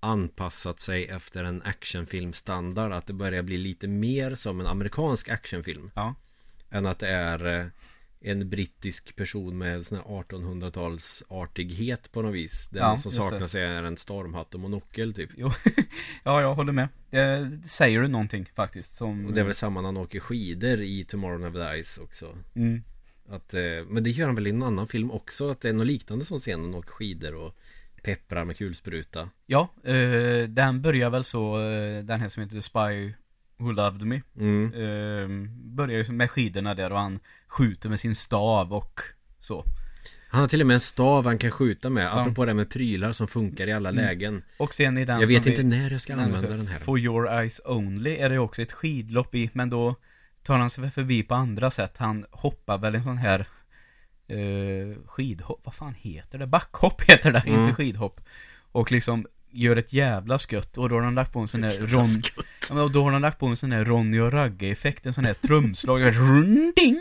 anpassat 0.00 0.80
sig 0.80 1.06
efter 1.08 1.44
en 1.44 1.62
actionfilmstandard 1.62 2.92
Att 2.92 3.06
det 3.06 3.12
börjar 3.12 3.42
bli 3.42 3.58
lite 3.58 3.88
mer 3.88 4.34
som 4.34 4.60
en 4.60 4.66
amerikansk 4.66 5.28
actionfilm 5.28 5.90
Ja. 5.94 6.14
Än 6.70 6.86
att 6.86 6.98
det 6.98 7.08
är 7.08 7.60
eh, 7.60 7.66
en 8.20 8.50
brittisk 8.50 9.16
person 9.16 9.58
med 9.58 9.86
sån 9.86 9.98
här 9.98 10.04
1800-talsartighet 10.04 12.12
på 12.12 12.22
något 12.22 12.34
vis 12.34 12.68
Det 12.68 12.78
Ja, 12.78 12.96
som 12.96 13.10
saknas 13.10 13.54
är 13.54 13.82
en 13.82 13.96
stormhatt 13.96 14.54
och 14.54 14.60
monokel 14.60 15.14
typ 15.14 15.30
Jo, 15.36 15.50
ja 16.24 16.40
jag 16.40 16.54
håller 16.54 16.72
med. 16.72 16.88
Eh, 17.10 17.46
säger 17.64 18.02
du 18.02 18.08
någonting 18.08 18.46
faktiskt 18.54 18.96
som... 18.96 19.26
Och 19.26 19.32
det 19.32 19.40
är 19.40 19.44
väl 19.44 19.54
samma 19.54 19.80
när 19.80 19.88
han 19.88 19.96
åker 19.96 20.20
skidor 20.20 20.80
i 20.80 21.04
Tomorrow 21.04 21.40
Never 21.40 21.72
Dies 21.72 21.98
också 21.98 22.36
Mm. 22.54 22.82
att, 23.28 23.54
eh, 23.54 23.60
Men 23.88 24.04
det 24.04 24.10
gör 24.10 24.26
han 24.26 24.34
väl 24.34 24.46
i 24.46 24.50
en 24.50 24.62
annan 24.62 24.86
film 24.86 25.10
också 25.10 25.50
Att 25.50 25.60
det 25.60 25.68
är 25.68 25.72
något 25.72 25.86
liknande 25.86 26.24
som 26.24 26.38
scen 26.38 26.60
Han 26.60 26.74
åker 26.74 26.90
skidor 26.90 27.34
och 27.34 27.54
pepprar 28.08 28.44
med 28.44 28.56
kulspruta 28.56 29.28
Ja, 29.46 29.68
eh, 29.84 30.48
den 30.48 30.82
börjar 30.82 31.10
väl 31.10 31.24
så, 31.24 31.60
eh, 31.60 32.04
den 32.04 32.20
här 32.20 32.28
som 32.28 32.42
heter 32.42 32.56
The 32.56 32.62
Spy 32.62 33.14
Who 33.56 33.72
Loved 33.72 34.06
Me. 34.06 34.20
mm. 34.38 34.72
Eh, 34.72 35.50
börjar 35.74 36.04
ju 36.04 36.12
med 36.12 36.30
skidorna 36.30 36.74
där 36.74 36.92
och 36.92 36.98
han 36.98 37.20
skjuter 37.48 37.88
med 37.88 38.00
sin 38.00 38.14
stav 38.14 38.72
och 38.72 39.00
så. 39.40 39.64
Han 40.30 40.40
har 40.40 40.48
till 40.48 40.60
och 40.60 40.66
med 40.66 40.74
en 40.74 40.80
stav 40.80 41.26
han 41.26 41.38
kan 41.38 41.50
skjuta 41.50 41.90
med 41.90 42.18
Apropå 42.18 42.44
det 42.44 42.54
med 42.54 42.70
prylar 42.70 43.12
som 43.12 43.28
funkar 43.28 43.66
i 43.66 43.72
alla 43.72 43.90
lägen 43.90 44.42
Och 44.56 44.74
sen 44.74 44.98
i 44.98 45.04
den 45.04 45.20
Jag 45.20 45.26
vet 45.26 45.46
inte 45.46 45.62
vi, 45.62 45.68
när 45.68 45.90
jag 45.90 46.00
ska 46.00 46.14
använda 46.14 46.48
den 46.48 46.66
här 46.66 46.78
For 46.78 46.98
Your 46.98 47.28
Eyes 47.32 47.60
Only 47.64 48.16
är 48.16 48.28
det 48.28 48.38
också 48.38 48.62
ett 48.62 48.72
skidlopp 48.72 49.34
i, 49.34 49.50
men 49.52 49.70
då 49.70 49.94
tar 50.42 50.58
han 50.58 50.70
sig 50.70 50.90
förbi 50.90 51.22
på 51.22 51.34
andra 51.34 51.70
sätt. 51.70 51.94
Han 51.98 52.26
hoppar 52.30 52.78
väl 52.78 52.94
en 52.94 53.02
sån 53.02 53.18
här 53.18 53.46
eh, 54.28 54.96
skidhopp, 55.06 55.60
vad 55.64 55.74
fan 55.74 55.94
heter 55.94 56.38
det? 56.38 56.46
Backhopp 56.46 57.02
heter 57.02 57.32
det, 57.32 57.40
Mm. 57.46 57.60
inte 57.60 57.74
skidhopp. 57.74 58.20
Och 58.72 58.92
liksom 58.92 59.26
gör 59.50 59.76
ett 59.76 59.92
jävla 59.92 60.38
skutt 60.38 60.78
och 60.78 60.88
då 60.88 60.94
har 60.94 61.02
han 61.02 61.14
lagt 61.14 61.32
på 61.32 61.40
en 61.40 61.48
sån 61.48 61.60
där 61.60 61.78
Ron, 61.86 62.04
ja, 62.70 62.88
då 62.88 63.02
har 63.04 63.12
han 63.12 63.22
lagt 63.22 63.38
på 63.38 63.46
en 63.46 63.56
sån 63.56 63.70
där 63.70 63.84
Ronny 63.84 64.18
och 64.20 64.32
Ragge 64.32 64.66
effekt, 64.66 65.06
en 65.06 65.14
sån 65.14 65.24
här 65.24 65.34
trumslag, 65.34 66.02
runding! 66.02 66.98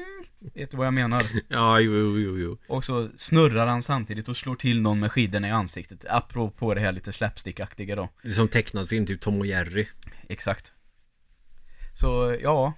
Vet 0.54 0.72
du 0.72 0.78
vad 0.78 0.86
jag 0.88 0.94
menar? 0.94 1.24
Ja, 1.48 1.80
jo, 1.80 1.94
jo, 2.20 2.38
jo. 2.40 2.58
Och 2.68 2.84
så 2.84 3.10
snurrar 3.18 3.68
han 3.68 3.84
samtidigt 3.84 4.30
och 4.30 4.38
slår 4.38 4.56
till 4.56 4.82
någon 4.82 5.00
med 5.00 5.12
skidorna 5.12 5.48
i 5.48 5.52
ansiktet, 5.52 6.06
apropå 6.10 6.74
det 6.74 6.82
här 6.82 6.92
lite 6.92 7.12
slapstick-aktiga 7.12 7.96
då. 7.96 8.10
Det 8.24 8.30
är 8.30 8.34
som 8.34 8.48
tecknad 8.48 8.90
film, 8.90 9.06
typ 9.06 9.22
Tom 9.22 9.40
och 9.40 9.46
Jerry 9.46 9.88
Exakt. 10.30 10.72
Så, 11.94 12.38
ja. 12.42 12.74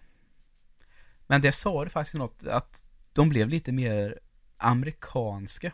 Men 1.28 1.42
det 1.42 1.52
sa 1.52 1.84
det 1.84 1.90
faktiskt 1.90 2.16
något, 2.16 2.44
att 2.48 2.84
de 3.14 3.30
blev 3.30 3.50
lite 3.50 3.72
mer 3.72 4.20
amerikanska. 4.60 5.72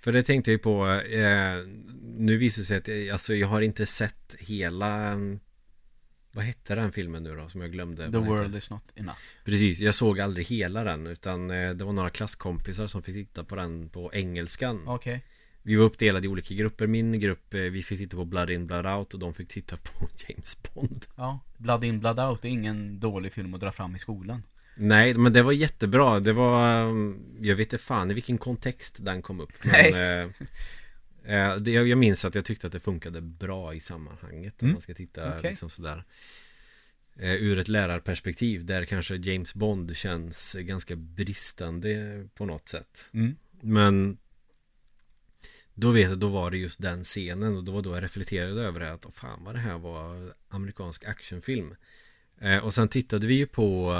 För 0.00 0.12
det 0.12 0.22
tänkte 0.22 0.50
jag 0.52 0.62
på 0.62 0.88
eh, 0.88 1.66
Nu 2.02 2.36
visar 2.36 2.62
det 2.62 2.66
sig 2.66 2.76
att 2.76 2.88
jag, 2.88 3.08
alltså, 3.08 3.34
jag 3.34 3.48
har 3.48 3.60
inte 3.60 3.86
sett 3.86 4.34
hela 4.38 4.96
mm, 4.96 5.40
Vad 6.32 6.44
hette 6.44 6.74
den 6.74 6.92
filmen 6.92 7.22
nu 7.22 7.36
då 7.36 7.48
som 7.48 7.60
jag 7.60 7.72
glömde? 7.72 8.10
The 8.10 8.18
world 8.18 8.46
heter? 8.46 8.58
is 8.58 8.70
not 8.70 8.84
enough. 8.94 9.18
Precis, 9.44 9.80
jag 9.80 9.94
såg 9.94 10.20
aldrig 10.20 10.46
hela 10.46 10.84
den 10.84 11.06
utan 11.06 11.50
eh, 11.50 11.70
det 11.70 11.84
var 11.84 11.92
några 11.92 12.10
klasskompisar 12.10 12.86
som 12.86 13.02
fick 13.02 13.14
titta 13.14 13.44
på 13.44 13.56
den 13.56 13.88
på 13.88 14.10
engelskan 14.14 14.82
Okej. 14.86 15.24
Vi 15.62 15.76
var 15.76 15.84
uppdelade 15.84 16.26
i 16.26 16.28
olika 16.28 16.54
grupper 16.54 16.86
Min 16.86 17.20
grupp, 17.20 17.54
eh, 17.54 17.60
vi 17.60 17.82
fick 17.82 17.98
titta 17.98 18.16
på 18.16 18.24
Blood 18.24 18.50
In 18.50 18.66
Blood 18.66 18.86
Out 18.86 19.14
och 19.14 19.20
de 19.20 19.34
fick 19.34 19.48
titta 19.48 19.76
på 19.76 20.08
James 20.28 20.56
Bond 20.62 21.06
Ja. 21.16 21.40
Blood 21.56 21.84
in, 21.84 22.00
blood 22.00 22.20
out, 22.20 22.44
är 22.44 22.48
ingen 22.48 23.00
dålig 23.00 23.32
film 23.32 23.54
att 23.54 23.60
dra 23.60 23.72
fram 23.72 23.96
i 23.96 23.98
skolan. 23.98 24.42
Nej, 24.74 25.14
men 25.14 25.32
det 25.32 25.42
var 25.42 25.52
jättebra 25.52 26.20
Det 26.20 26.32
var 26.32 26.82
um, 26.86 27.22
Jag 27.40 27.56
vet 27.56 27.72
inte 27.72 27.84
fan 27.84 28.10
i 28.10 28.14
vilken 28.14 28.38
kontext 28.38 28.96
den 28.98 29.22
kom 29.22 29.40
upp 29.40 29.52
men, 29.64 29.92
Nej. 29.92 30.30
eh, 31.24 31.40
eh, 31.50 31.56
det, 31.56 31.70
jag 31.72 31.98
minns 31.98 32.24
att 32.24 32.34
jag 32.34 32.44
tyckte 32.44 32.66
att 32.66 32.72
det 32.72 32.80
funkade 32.80 33.20
bra 33.20 33.74
i 33.74 33.80
sammanhanget 33.80 34.62
Om 34.62 34.66
Mm. 34.66 34.72
man 34.74 34.82
ska 34.82 34.94
titta 34.94 35.38
Okej. 35.38 35.50
liksom 35.50 35.70
sådär 35.70 36.04
eh, 37.16 37.32
Ur 37.34 37.58
ett 37.58 37.68
lärarperspektiv 37.68 38.64
Där 38.64 38.84
kanske 38.84 39.16
James 39.16 39.54
Bond 39.54 39.96
känns 39.96 40.56
ganska 40.58 40.96
bristande 40.96 42.24
på 42.34 42.46
något 42.46 42.68
sätt 42.68 43.08
Mm. 43.12 43.36
Men 43.60 44.16
Då 45.74 45.90
vet 45.90 46.08
jag, 46.08 46.18
då 46.18 46.28
var 46.28 46.50
det 46.50 46.58
just 46.58 46.82
den 46.82 47.04
scenen 47.04 47.56
och 47.56 47.64
då 47.64 47.72
var 47.72 47.82
då 47.82 47.94
jag 47.94 48.02
reflekterade 48.04 48.62
över 48.62 48.80
det 48.80 48.92
att 48.92 49.04
oh, 49.06 49.10
fan 49.12 49.44
vad 49.44 49.54
det 49.54 49.58
här 49.58 49.78
var 49.78 50.34
amerikansk 50.48 51.04
actionfilm 51.04 51.74
eh, 52.40 52.64
Och 52.64 52.74
sen 52.74 52.88
tittade 52.88 53.26
vi 53.26 53.34
ju 53.34 53.46
på 53.46 53.92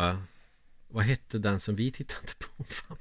Vad 0.93 1.05
hette 1.05 1.39
den 1.39 1.61
som 1.61 1.77
vi 1.77 1.91
tittade 1.91 2.29
på? 2.39 2.65
Fan, 2.69 2.97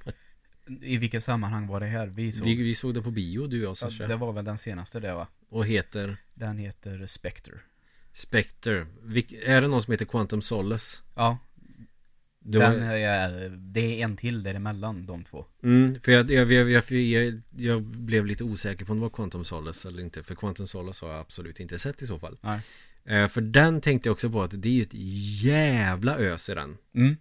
I 0.81 0.97
vilket 0.97 1.23
sammanhang 1.23 1.67
var 1.67 1.79
det 1.79 1.85
här 1.85 2.07
vi 2.07 2.31
såg? 2.31 2.47
vi, 2.47 2.55
vi 2.55 2.75
såg 2.75 2.93
den 2.93 3.03
på 3.03 3.11
bio 3.11 3.47
du 3.47 3.57
och 3.57 3.63
jag 3.63 3.71
ja, 3.71 3.75
Sasha 3.75 4.07
det 4.07 4.15
var 4.15 4.33
väl 4.33 4.45
den 4.45 4.57
senaste 4.57 4.99
det 4.99 5.13
va? 5.13 5.27
Och 5.49 5.65
heter 5.65 6.17
Den 6.33 6.57
heter 6.57 7.05
Spectre. 7.05 7.53
Spectre 8.13 8.87
Vilk, 9.03 9.31
Är 9.31 9.61
det 9.61 9.67
någon 9.67 9.81
som 9.81 9.91
heter 9.91 10.05
Quantum 10.05 10.41
Solace? 10.41 11.01
Ja, 11.15 11.37
Det 12.39 12.59
Den 12.59 12.87
var, 12.87 12.95
är, 12.95 13.49
det 13.49 13.79
är 14.01 14.03
en 14.05 14.17
till 14.17 14.43
däremellan 14.43 15.05
de 15.05 15.23
två. 15.23 15.45
mm, 15.63 16.01
för 16.01 16.11
jag, 16.11 16.31
jag, 16.31 16.51
jag, 16.51 16.69
jag, 16.71 16.91
jag, 16.91 17.41
jag 17.57 17.81
blev 17.83 18.25
lite 18.25 18.43
osäker 18.43 18.85
på 18.85 18.91
om 18.91 18.97
det 18.97 19.01
var 19.01 19.09
Quantum 19.09 19.43
Solace 19.43 19.87
eller 19.87 20.01
inte. 20.03 20.23
För 20.23 20.35
Quantum 20.35 20.67
Solace 20.67 21.05
har 21.05 21.11
jag 21.13 21.21
absolut 21.21 21.59
inte 21.59 21.79
sett 21.79 22.01
i 22.01 22.07
så 22.07 22.19
fall. 22.19 22.37
Nej. 22.41 22.61
Eh, 23.05 23.27
för 23.27 23.41
den 23.41 23.81
tänkte 23.81 24.09
jag 24.09 24.13
också 24.13 24.29
på 24.29 24.41
att 24.43 24.61
det 24.61 24.69
är 24.69 24.73
ju 24.73 24.81
ett 24.81 24.93
jävla 25.43 26.17
ös 26.17 26.49
i 26.49 26.53
den. 26.55 26.77
Mm. 26.95 27.15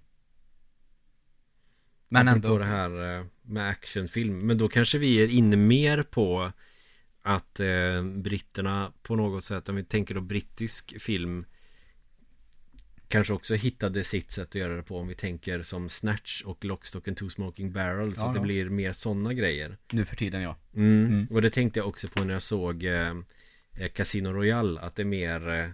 Men 2.13 2.29
ändå. 2.29 2.59
det 2.59 2.65
här 2.65 3.19
eh, 3.19 3.25
med 3.43 3.69
actionfilm. 3.69 4.39
Men 4.39 4.59
då 4.59 4.69
kanske 4.69 4.99
vi 4.99 5.23
är 5.23 5.29
inne 5.29 5.57
mer 5.57 6.03
på 6.03 6.53
att 7.23 7.61
eh, 7.61 8.05
britterna 8.05 8.93
på 9.03 9.17
något 9.17 9.45
sätt, 9.45 9.69
om 9.69 9.77
vi 9.77 9.85
tänker 9.85 10.15
då 10.15 10.21
brittisk 10.21 11.01
film 11.01 11.45
Kanske 13.11 13.33
också 13.33 13.55
hittade 13.55 14.05
sitt 14.05 14.31
sätt 14.31 14.49
att 14.49 14.55
göra 14.55 14.77
det 14.77 14.83
på 14.83 14.99
om 14.99 15.09
vi 15.09 15.15
tänker 15.15 15.63
som 15.63 15.89
Snatch 15.89 16.43
och 16.43 16.65
Lockstock 16.65 17.09
and 17.09 17.17
Two 17.17 17.29
Smoking 17.29 17.73
Barrels 17.73 18.19
Ja, 18.19 18.27
att 18.27 18.35
det 18.35 18.39
ja. 18.39 18.43
blir 18.43 18.69
mer 18.69 18.93
sådana 18.93 19.35
grejer 19.35 19.77
Nu 19.93 20.05
för 20.05 20.17
tiden 20.17 20.43
ja. 20.43 20.57
mm. 20.75 21.07
Mm. 21.07 21.27
Och 21.31 21.43
det 21.43 21.51
tänkte 21.51 21.81
jag 21.81 21.89
också 21.89 22.09
på 22.09 22.25
när 22.25 22.33
jag 22.33 22.43
såg 22.43 22.85
eh, 22.85 23.11
eh, 23.79 23.89
Casino 23.95 24.29
Royale 24.29 24.81
att 24.81 24.95
det 24.95 25.03
är 25.03 25.07
mer 25.07 25.49
eh, 25.49 25.69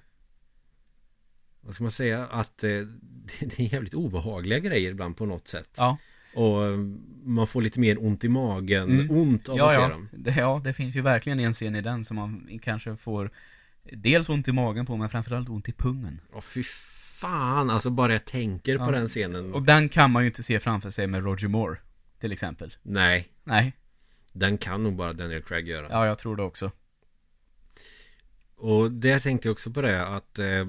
Vad 1.61 1.74
ska 1.74 1.84
man 1.84 1.91
säga? 1.91 2.26
Att 2.26 2.64
eh, 2.64 2.70
det 3.41 3.59
är 3.59 3.72
jävligt 3.72 3.95
obehagliga 3.95 4.59
grejer 4.59 4.91
ibland 4.91 5.16
på 5.16 5.26
något 5.26 5.49
sätt 5.49 5.70
Ja. 5.76 5.99
Och 6.37 6.78
man 7.24 7.47
får 7.47 7.62
lite 7.62 7.80
mer 7.80 8.05
ont 8.05 8.24
i 8.24 8.28
magen, 8.28 8.91
Mm. 9.01 9.11
ont 9.11 9.49
av 9.49 9.57
Ja, 9.57 9.66
att 9.66 9.72
se 9.72 9.80
ja. 9.80 9.89
dem. 9.89 10.09
Det, 10.12 10.34
ja, 10.37 10.61
det 10.64 10.72
finns 10.74 10.95
ju 10.97 11.01
verkligen 11.01 11.41
en 11.41 11.55
scen 11.55 11.74
i 11.76 11.80
den 11.82 12.05
som 12.05 12.16
man 12.16 12.59
kanske 12.62 12.97
får 12.97 13.30
Dels 13.93 14.28
ont 14.28 14.49
i 14.49 14.53
magen 14.53 14.87
på, 14.87 14.97
men 14.97 15.11
framförallt 15.11 15.49
ont 15.49 15.68
i 15.68 15.72
pungen. 15.72 16.20
Åh 16.32 16.41
fy 16.41 16.62
fan, 17.20 17.70
alltså 17.70 17.91
bara 17.91 18.12
jag 18.12 18.24
tänker 18.24 18.78
på 18.78 18.84
Ja. 18.84 18.91
den 18.91 19.07
scenen. 19.07 19.55
Och 19.55 19.62
den 19.62 19.89
kan 19.89 20.11
man 20.11 20.22
ju 20.22 20.26
inte 20.26 20.43
se 20.43 20.61
framför 20.61 20.91
sig 20.91 21.07
med 21.07 21.24
Roger 21.24 21.49
Moore. 21.49 21.78
Till 22.20 22.32
exempel. 22.32 22.74
Nej, 22.82 23.28
Nej, 23.45 23.72
den 24.32 24.59
kan 24.59 24.82
nog 24.82 24.97
bara 24.97 25.12
Daniel 25.12 25.43
Craig 25.43 25.68
göra. 25.68 25.87
ja 25.91 26.07
jag 26.07 26.18
tror 26.18 26.37
det 26.37 26.43
också. 26.43 26.70
Och 28.57 28.93
där 28.93 29.20
tänkte 29.20 29.49
jag 29.49 29.53
också 29.53 29.70
på 29.70 29.82
det 29.82 30.07
att 30.07 30.39
eh, 30.39 30.66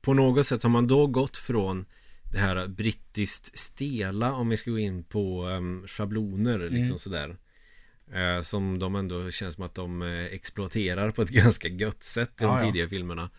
på 0.00 0.14
något 0.14 0.46
sätt 0.46 0.62
har 0.62 0.70
man 0.70 0.86
då 0.86 1.06
gått 1.06 1.36
från 1.36 1.84
det 2.32 2.38
här 2.38 2.66
brittiskt 2.66 3.58
stela 3.58 4.32
om 4.32 4.48
vi 4.48 4.56
ska 4.56 4.70
gå 4.70 4.78
in 4.78 5.04
på 5.04 5.48
eh, 5.50 5.86
schabloner 5.86 6.58
liksom 6.58 6.76
Mm. 6.76 6.98
sådär. 6.98 7.36
Eh, 8.12 8.42
som 8.42 8.78
de 8.78 8.94
ändå 8.96 9.30
känns 9.30 9.54
som 9.54 9.64
att 9.64 9.74
de 9.74 10.02
eh, 10.02 10.24
exploaterar 10.24 11.10
på 11.10 11.22
ett 11.22 11.28
ganska 11.42 11.68
gött 11.68 12.04
sätt 12.04 12.30
i 12.30 12.34
de 12.36 12.46
Ja, 12.46 12.60
ja. 12.64 12.66
tidiga 12.72 12.88
filmerna. 12.88 13.30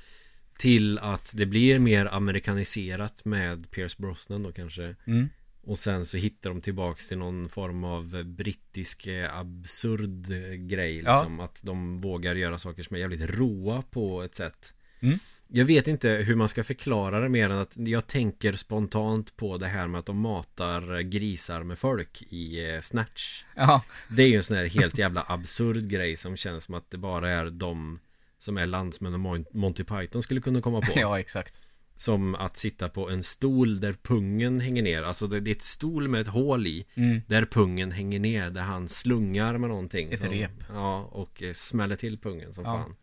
Till 0.58 1.00
att 1.00 1.32
det 1.36 1.46
blir 1.46 1.80
mer 1.80 2.06
amerikaniserat 2.06 3.26
med 3.26 3.72
Pierce 3.72 3.96
Brosnan 3.98 4.44
då 4.44 4.52
kanske. 4.52 4.96
Mm. 5.08 5.30
Och 5.64 5.80
sen 5.80 6.06
så 6.06 6.18
hittar 6.18 6.50
de 6.50 6.62
tillbaks 6.62 7.08
till 7.08 7.18
någon 7.18 7.50
form 7.50 7.84
av 7.84 8.16
eh, 8.16 8.24
brittisk 8.24 9.08
eh, 9.08 9.38
absurd 9.40 10.28
grej 10.70 11.02
Ja. 11.06 11.14
liksom. 11.16 11.40
Att 11.40 11.60
de 11.64 12.02
vågar 12.02 12.36
göra 12.36 12.58
saker 12.60 12.84
som 12.84 12.96
är 12.96 13.00
jävligt 13.00 13.30
råa 13.30 13.82
på 13.82 14.24
ett 14.24 14.36
sätt. 14.36 14.74
Mm. 15.00 15.20
Jag 15.52 15.66
vet 15.66 15.88
inte 15.88 16.10
hur 16.10 16.36
man 16.36 16.50
ska 16.50 16.64
förklara 16.64 17.20
det 17.20 17.30
mer 17.30 17.50
än 17.50 17.58
att 17.60 17.74
jag 17.76 18.08
tänker 18.08 18.54
spontant 18.54 19.36
på 19.38 19.58
det 19.58 19.68
här 19.68 19.88
med 19.88 20.00
att 20.00 20.06
de 20.06 20.20
matar 20.20 21.00
grisar 21.02 21.64
med 21.64 21.78
folk 21.80 22.22
i 22.30 22.70
eh, 22.76 22.82
Snatch. 22.82 23.44
Ja, 23.56 23.82
Det 24.10 24.24
är 24.24 24.28
ju 24.28 24.36
en 24.36 24.44
sån 24.44 24.58
här 24.58 24.66
helt 24.66 24.98
jävla 24.98 25.26
absurd 25.28 25.90
grej 25.90 26.18
som 26.18 26.36
känns 26.38 26.64
som 26.64 26.76
att 26.76 26.92
det 26.92 26.98
bara 26.98 27.30
är 27.32 27.50
de 27.50 28.00
som 28.40 28.58
är 28.58 28.66
landsmän 28.66 29.14
och 29.14 29.20
Mon- 29.20 29.46
Monty 29.54 29.84
Python 29.84 30.24
skulle 30.24 30.42
kunna 30.42 30.62
komma 30.62 30.82
på. 30.82 30.92
ja 30.96 31.20
exakt. 31.20 31.62
Som 31.96 32.36
att 32.36 32.58
sitta 32.58 32.90
på 32.90 33.10
en 33.10 33.24
stol 33.24 33.80
där 33.80 33.94
pungen 34.04 34.60
hänger 34.60 34.82
ner 34.84 35.04
Alltså 35.04 35.28
det, 35.28 35.40
det 35.40 35.52
är 35.52 35.56
ett 35.56 35.62
stol 35.62 36.08
med 36.08 36.22
ett 36.22 36.28
hål 36.28 36.68
i 36.68 36.86
Mm. 36.96 37.22
Där 37.28 37.46
pungen 37.46 37.92
hänger 37.92 38.20
ner 38.20 38.50
Där 38.50 38.62
han 38.62 38.88
slungar 38.88 39.58
med 39.58 39.70
någonting 39.70 40.12
Ett 40.14 40.20
som, 40.22 40.30
rep. 40.30 40.52
Ja 40.74 41.10
och 41.12 41.44
eh, 41.44 41.54
smäller 41.54 41.96
till 41.96 42.18
pungen 42.18 42.54
som 42.54 42.64
Ja. 42.66 42.72
fan 42.72 42.96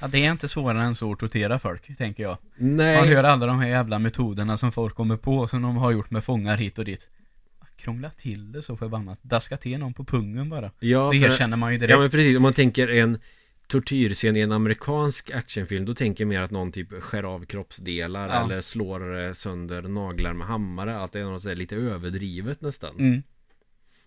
Ja, 0.00 0.08
det 0.08 0.24
är 0.26 0.30
inte 0.32 0.48
svårare 0.48 0.82
än 0.82 0.94
så 0.94 1.12
att 1.12 1.18
tortera 1.18 1.58
folk, 1.58 1.96
tänker 1.98 2.22
jag. 2.22 2.38
Nej 2.56 2.98
Man 3.00 3.08
hör 3.08 3.24
alla 3.24 3.46
de 3.46 3.58
här 3.58 3.68
jävla 3.68 3.98
metoderna 3.98 4.58
som 4.58 4.72
folk 4.72 4.94
kommer 4.94 5.16
på, 5.16 5.48
som 5.48 5.62
de 5.62 5.76
har 5.76 5.90
gjort 5.90 6.10
med 6.10 6.24
fångar 6.24 6.56
hit 6.56 6.78
och 6.78 6.84
dit. 6.84 7.08
Krångla 7.76 8.10
till 8.10 8.52
det 8.52 8.62
så 8.62 8.76
förbannat. 8.76 9.18
Daska 9.22 9.56
till 9.56 9.78
någon 9.78 9.94
på 9.94 10.04
pungen 10.04 10.48
bara. 10.48 10.72
ja, 10.80 11.10
Det 11.12 11.20
för, 11.20 11.26
erkänner 11.26 11.56
man 11.56 11.72
ju 11.72 11.78
direkt. 11.78 11.90
ja 11.90 11.98
men 12.00 12.10
precis 12.10 12.36
Om 12.36 12.42
man 12.42 12.52
tänker 12.52 12.88
en 12.88 13.18
tortyrscen 13.66 14.36
i 14.36 14.40
en 14.40 14.52
amerikansk 14.52 15.30
actionfilm 15.30 15.84
Då 15.84 15.94
tänker 15.94 16.24
jag 16.24 16.28
mer 16.28 16.40
att 16.40 16.50
någon 16.50 16.72
typ 16.72 17.02
skär 17.02 17.22
av 17.22 17.44
kroppsdelar 17.44 18.28
Ja. 18.28 18.44
Eller 18.44 18.60
slår 18.60 19.34
sönder 19.34 19.82
naglar 19.82 20.32
med 20.32 20.46
hammare 20.46 21.00
Att 21.00 21.12
det 21.12 21.20
är 21.20 21.24
något 21.24 21.44
lite 21.44 21.76
överdrivet 21.76 22.60
nästan 22.60 22.94
Mm. 22.98 23.22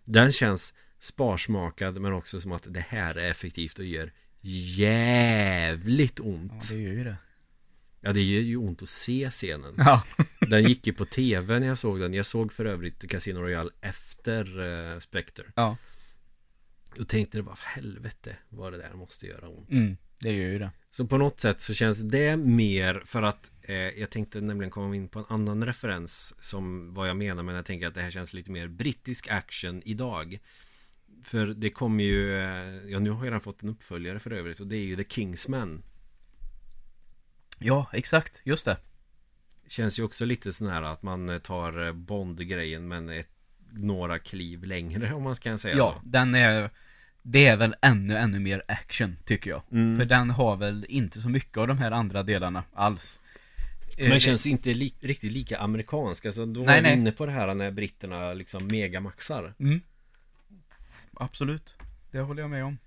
Den 0.05 0.31
känns 0.31 0.73
sparsmakad 0.99 2.01
men 2.01 2.13
också 2.13 2.39
som 2.41 2.51
att 2.51 2.65
det 2.69 2.85
här 2.89 3.15
är 3.17 3.29
effektivt 3.29 3.79
och 3.79 3.85
gör 3.85 4.11
jävligt 4.41 6.19
Ja, 6.19 6.25
ont. 6.25 6.69
det 6.69 6.81
gör 6.81 6.93
ju 6.93 7.03
det. 7.03 7.17
Ja, 8.01 8.13
det 8.13 8.21
gör 8.21 8.41
ju 8.41 8.57
ont 8.57 8.81
att 8.81 8.89
se 8.89 9.29
scenen. 9.29 9.73
Ja. 9.77 10.03
Den 10.39 10.63
gick 10.63 10.87
ju 10.87 10.93
på 10.93 11.05
tv 11.05 11.59
när 11.59 11.67
jag 11.67 11.77
såg 11.77 11.99
den. 11.99 12.13
Jag 12.13 12.25
såg 12.25 12.53
för 12.53 12.65
övrigt 12.65 13.09
Casino 13.09 13.39
Royale 13.39 13.71
efter 13.81 14.59
uh, 14.59 14.99
Spectre. 14.99 15.43
Ja. 15.55 15.77
Och 16.99 17.07
tänkte 17.07 17.37
det 17.37 17.43
bara, 17.43 17.57
helvete 17.59 18.35
vad 18.49 18.73
det 18.73 18.77
där 18.77 18.93
måste 18.93 19.27
göra 19.27 19.49
ont. 19.49 19.71
Mm. 19.71 19.97
Det 20.21 20.33
gör 20.33 20.47
ju 20.47 20.59
det. 20.59 20.71
Så 20.91 21.07
på 21.07 21.17
något 21.17 21.39
sätt 21.39 21.59
så 21.59 21.73
känns 21.73 21.99
det 22.01 22.37
mer 22.37 23.01
för 23.05 23.21
att 23.21 23.51
eh, 23.61 23.75
jag 23.75 24.09
tänkte 24.09 24.41
nämligen 24.41 24.71
komma 24.71 24.95
in 24.95 25.07
på 25.07 25.19
en 25.19 25.25
annan 25.29 25.65
referens 25.65 26.35
som 26.39 26.93
vad 26.93 27.09
jag 27.09 27.17
menar 27.17 27.43
men 27.43 27.55
jag 27.55 27.65
tänker 27.65 27.87
att 27.87 27.93
det 27.93 28.01
här 28.01 28.11
känns 28.11 28.33
lite 28.33 28.51
mer 28.51 28.67
brittisk 28.67 29.27
action 29.27 29.81
idag. 29.85 30.39
För 31.23 31.47
det 31.47 31.69
kommer 31.69 32.03
ju, 32.03 32.37
eh, 32.37 32.91
ja 32.91 32.99
nu 32.99 33.09
har 33.09 33.17
jag 33.19 33.25
redan 33.25 33.41
fått 33.41 33.63
en 33.63 33.69
uppföljare 33.69 34.19
för 34.19 34.31
övrigt 34.31 34.59
och 34.59 34.67
det 34.67 34.75
är 34.77 34.83
ju 34.85 34.95
The 34.95 35.03
Kingsman. 35.09 35.83
Ja, 37.59 37.89
exakt. 37.93 38.41
Just 38.43 38.65
det. 38.65 38.77
Känns 39.67 39.99
ju 39.99 40.03
också 40.03 40.25
lite 40.25 40.53
sån 40.53 40.67
här 40.67 40.81
att 40.81 41.03
man 41.03 41.29
eh, 41.29 41.37
tar 41.37 41.85
eh, 41.87 41.93
Bond-grejen 41.93 42.87
men 42.87 43.09
ett, 43.09 43.29
några 43.73 44.19
kliv 44.19 44.63
längre 44.63 45.13
om 45.13 45.23
man 45.23 45.35
ska 45.35 45.57
säga 45.57 45.75
Ja, 45.77 45.99
så. 46.03 46.09
den 46.09 46.35
är 46.35 46.69
Det 47.21 47.45
är 47.47 47.57
väl 47.57 47.75
ännu, 47.81 48.17
ännu 48.17 48.39
mer 48.39 48.63
action, 48.67 49.15
tycker 49.25 49.49
jag. 49.49 49.61
Mm. 49.71 49.97
För 49.99 50.05
den 50.05 50.29
har 50.29 50.55
väl 50.55 50.85
inte 50.89 51.21
så 51.21 51.29
mycket 51.29 51.57
av 51.57 51.67
de 51.67 51.77
här 51.77 51.91
andra 51.91 52.23
delarna 52.23 52.63
alls. 52.73 53.19
Men 53.97 54.19
känns 54.19 54.45
inte 54.45 54.73
li- 54.73 54.95
riktigt 54.99 55.31
lika 55.31 55.57
amerikansk. 55.57 56.25
Alltså 56.25 56.45
då 56.45 56.59
Nej, 56.59 56.67
var 56.67 56.75
vi 56.75 56.81
nej. 56.81 56.93
inne 56.93 57.11
på 57.11 57.25
det 57.25 57.31
här 57.31 57.53
när 57.55 57.71
britterna 57.71 58.33
liksom 58.33 58.67
megamaxar. 58.71 59.53
Mm. 59.59 59.81
Absolut. 61.13 61.75
Det 62.11 62.19
håller 62.19 62.41
jag 62.41 62.49
med 62.49 62.65
om. 62.65 62.77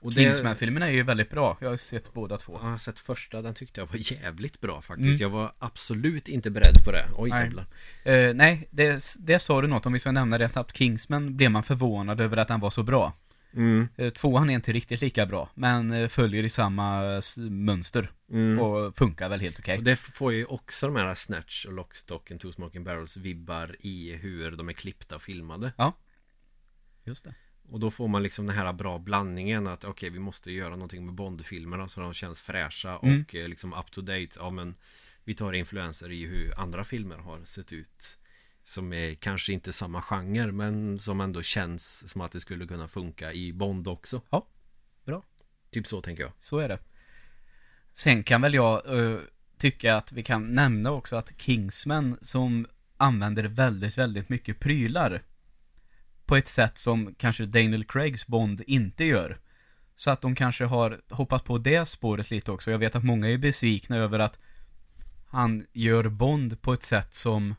Och 0.00 0.12
Kingsman-filmerna 0.12 0.86
är 0.86 0.90
ju 0.92 1.02
väldigt 1.02 1.30
bra. 1.30 1.58
Jag 1.60 1.70
har 1.70 1.76
sett 1.76 2.12
båda 2.12 2.36
två. 2.38 2.52
Ja, 2.52 2.60
Jag 2.62 2.70
har 2.70 2.78
sett 2.78 2.98
första, 2.98 3.42
den 3.42 3.54
tyckte 3.54 3.80
jag 3.80 3.86
var 3.86 4.12
jävligt 4.12 4.60
bra 4.60 4.80
faktiskt. 4.82 5.20
Mm. 5.20 5.32
Jag 5.32 5.38
var 5.38 5.52
absolut 5.58 6.28
inte 6.28 6.50
beredd 6.50 6.84
på 6.84 6.92
det. 6.92 7.04
Oj 7.16 7.30
Nej. 7.30 7.44
jävlar. 7.44 7.66
Eh, 8.04 8.34
nej, 8.34 8.68
det, 8.70 9.04
det 9.18 9.38
sa 9.38 9.60
du 9.60 9.68
något 9.68 9.86
om 9.86 9.92
vi 9.92 9.98
ska 9.98 10.12
nämna 10.12 10.38
det 10.38 10.48
snabbt. 10.48 10.76
Kingsman 10.76 11.36
blev 11.36 11.50
man 11.50 11.62
förvånad 11.62 12.20
över 12.20 12.36
att 12.36 12.48
den 12.48 12.60
var 12.60 12.70
så 12.70 12.82
bra. 12.82 13.12
Mm, 13.54 13.88
Eh, 13.96 14.10
tvåan 14.10 14.50
är 14.50 14.54
inte 14.54 14.72
riktigt 14.72 15.00
lika 15.00 15.26
bra, 15.26 15.50
men 15.54 15.92
eh, 15.92 16.08
följer 16.08 16.44
i 16.44 16.48
samma 16.48 17.02
mönster. 17.36 18.10
mm. 18.30 18.58
Och 18.58 18.96
funkar 18.96 19.28
väl 19.28 19.40
helt 19.40 19.58
okej. 19.58 19.78
Och 19.78 19.84
det 19.84 19.96
får 19.96 20.32
ju 20.32 20.44
också 20.44 20.86
de 20.86 20.96
här 20.96 21.14
Snatch 21.14 21.64
och 21.64 21.72
Lockstock 21.72 22.30
and 22.30 22.40
Two 22.40 22.50
Smoking 22.52 22.84
Barrels 22.84 23.16
vibbar 23.16 23.76
i 23.80 24.12
hur 24.14 24.50
de 24.50 24.68
är 24.68 24.72
klippta 24.72 25.16
och 25.16 25.22
filmade. 25.22 25.72
Just 27.04 27.24
det. 27.24 27.34
Och 27.68 27.80
då 27.80 27.90
får 27.90 28.08
man 28.08 28.22
liksom 28.22 28.46
den 28.46 28.56
här 28.56 28.72
bra 28.72 28.98
blandningen 28.98 29.66
att 29.68 29.84
okej 29.84 30.10
vi 30.10 30.18
måste 30.18 30.52
göra 30.52 30.70
någonting 30.70 31.04
med 31.06 31.14
Bond-filmerna 31.14 31.88
så 31.88 32.00
de 32.00 32.14
känns 32.14 32.40
fräscha 32.40 32.98
och 32.98 33.06
Mm. 33.06 33.24
eh, 33.34 33.48
liksom 33.48 33.72
up 33.72 33.90
to 33.90 34.00
date. 34.00 34.28
Ja 34.36 34.50
men 34.50 34.74
vi 35.24 35.34
tar 35.34 35.52
influenser 35.52 36.10
i 36.12 36.26
hur 36.26 36.60
andra 36.60 36.84
filmer 36.84 37.16
har 37.16 37.44
sett 37.44 37.72
ut. 37.72 38.18
Som 38.64 38.92
är 38.92 39.14
kanske 39.14 39.52
inte 39.52 39.72
samma 39.72 40.02
genre 40.02 40.52
men 40.52 40.98
som 40.98 41.20
ändå 41.20 41.42
känns 41.42 42.10
som 42.10 42.20
att 42.20 42.32
det 42.32 42.40
skulle 42.40 42.66
kunna 42.66 42.88
funka 42.88 43.32
i 43.32 43.52
Bond 43.52 43.88
också. 43.88 44.22
Ja, 44.30 44.46
bra. 45.04 45.22
Typ 45.70 45.86
så 45.86 46.00
tänker 46.00 46.22
jag. 46.22 46.32
Så 46.40 46.58
är 46.58 46.68
det. 46.68 46.78
Sen 47.94 48.24
kan 48.24 48.40
väl 48.40 48.54
jag 48.54 48.98
eh, 48.98 49.18
tycka 49.58 49.96
att 49.96 50.12
vi 50.12 50.22
kan 50.22 50.54
nämna 50.54 50.90
också 50.90 51.16
att 51.16 51.32
Kingsman 51.40 52.18
som 52.22 52.66
använder 52.96 53.44
väldigt, 53.44 53.98
väldigt 53.98 54.28
mycket 54.28 54.60
prylar 54.60 55.22
på 56.32 56.36
ett 56.36 56.48
sätt 56.48 56.78
som 56.78 57.14
kanske 57.18 57.46
Daniel 57.46 57.84
Craigs 57.84 58.26
Bond 58.26 58.62
inte 58.66 59.04
gör. 59.04 59.38
Så 59.96 60.10
att 60.10 60.20
de 60.20 60.34
kanske 60.34 60.64
har 60.64 61.00
hoppat 61.10 61.44
på 61.44 61.58
det 61.58 61.86
spåret 61.88 62.30
lite 62.30 62.52
också. 62.52 62.70
Jag 62.70 62.78
vet 62.78 62.96
att 62.96 63.04
många 63.04 63.28
är 63.28 63.38
besvikna 63.38 63.96
över 63.96 64.18
att 64.18 64.38
han 65.26 65.66
gör 65.72 66.08
Bond 66.08 66.62
på 66.62 66.72
ett 66.72 66.82
sätt 66.82 67.14
som 67.14 67.54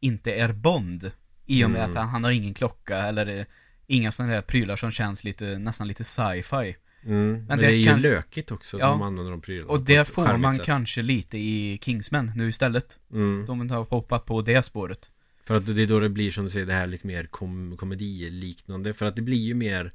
inte 0.00 0.32
är 0.34 0.52
Bond. 0.52 1.10
I 1.46 1.64
och 1.64 1.70
med 1.70 1.78
Mm. 1.78 1.90
att 1.90 1.96
han, 1.96 2.08
han 2.08 2.24
har 2.24 2.30
ingen 2.30 2.54
klocka 2.54 2.96
eller 2.98 3.38
eh, 3.38 3.44
inga 3.86 4.12
sådana 4.12 4.32
där 4.34 4.42
prylar 4.42 4.76
som 4.76 4.90
känns 4.90 5.24
lite, 5.24 5.58
nästan 5.58 5.88
lite 5.88 6.04
sci-fi. 6.04 6.76
Mm. 7.04 7.32
Men, 7.32 7.44
Men 7.46 7.58
det, 7.58 7.66
det 7.66 7.72
är 7.72 7.76
ju 7.76 7.86
kan- 7.86 8.00
lökigt 8.00 8.50
också, 8.50 8.78
Ja. 8.78 8.86
de 8.86 9.02
använder 9.02 9.30
de 9.30 9.40
prylarna 9.40 9.70
Och 9.70 9.80
det 9.80 10.04
får 10.08 10.36
man 10.36 10.54
sätt. 10.54 10.66
kanske 10.66 11.02
lite 11.02 11.38
i 11.38 11.78
Kingsman 11.82 12.32
nu 12.36 12.48
istället. 12.48 12.98
Mm. 13.12 13.46
De 13.46 13.70
har 13.70 13.84
hoppat 13.84 14.24
på 14.24 14.42
det 14.42 14.62
spåret. 14.62 15.10
För 15.48 15.54
att 15.54 15.66
det 15.76 15.82
är 15.82 15.86
då 15.86 16.00
det 16.00 16.08
blir 16.08 16.30
som 16.30 16.44
du 16.44 16.50
säger 16.50 16.66
det 16.66 16.72
här 16.72 16.86
lite 16.86 17.06
mer 17.06 17.24
kom 17.24 17.76
komediliknande 17.76 18.92
För 18.94 19.06
att 19.06 19.16
det 19.16 19.22
blir 19.22 19.38
ju 19.38 19.54
mer 19.54 19.90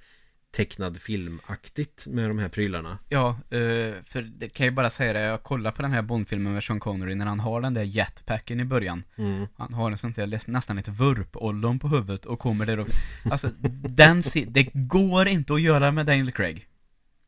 tecknad 0.51 1.01
filmaktigt 1.01 2.07
med 2.07 2.29
de 2.29 2.39
här 2.39 2.49
prylarna 2.49 2.99
Ja, 3.09 3.29
eh, 3.29 3.93
för 4.05 4.21
det 4.21 4.49
kan 4.49 4.65
jag 4.65 4.75
bara 4.75 4.89
säga 4.89 5.13
det, 5.13 5.19
jag 5.19 5.43
kollar 5.43 5.71
på 5.71 5.81
den 5.81 5.91
här 5.91 6.01
Bondfilmen 6.01 6.53
med 6.53 6.63
Sean 6.63 6.79
Connery 6.79 7.15
när 7.15 7.25
han 7.25 7.39
har 7.39 7.61
den 7.61 7.73
där 7.73 7.83
jetpacken 7.83 8.59
i 8.59 8.65
början. 8.65 9.03
mm. 9.15 9.47
Han 9.57 9.73
har 9.73 9.91
en 9.91 9.97
sånt 9.97 10.15
där 10.15 10.51
nästan 10.51 10.77
ett 10.77 10.87
vurpollon 10.87 11.79
på 11.79 11.87
huvudet 11.87 12.25
och 12.25 12.39
kommer 12.39 12.65
där 12.65 12.79
och... 12.79 12.87
Alltså, 13.31 13.49
den 13.89 14.23
det 14.47 14.63
går 14.73 15.27
inte 15.27 15.53
att 15.53 15.61
göra 15.61 15.91
med 15.91 16.05
Daniel 16.05 16.31
Craig. 16.31 16.67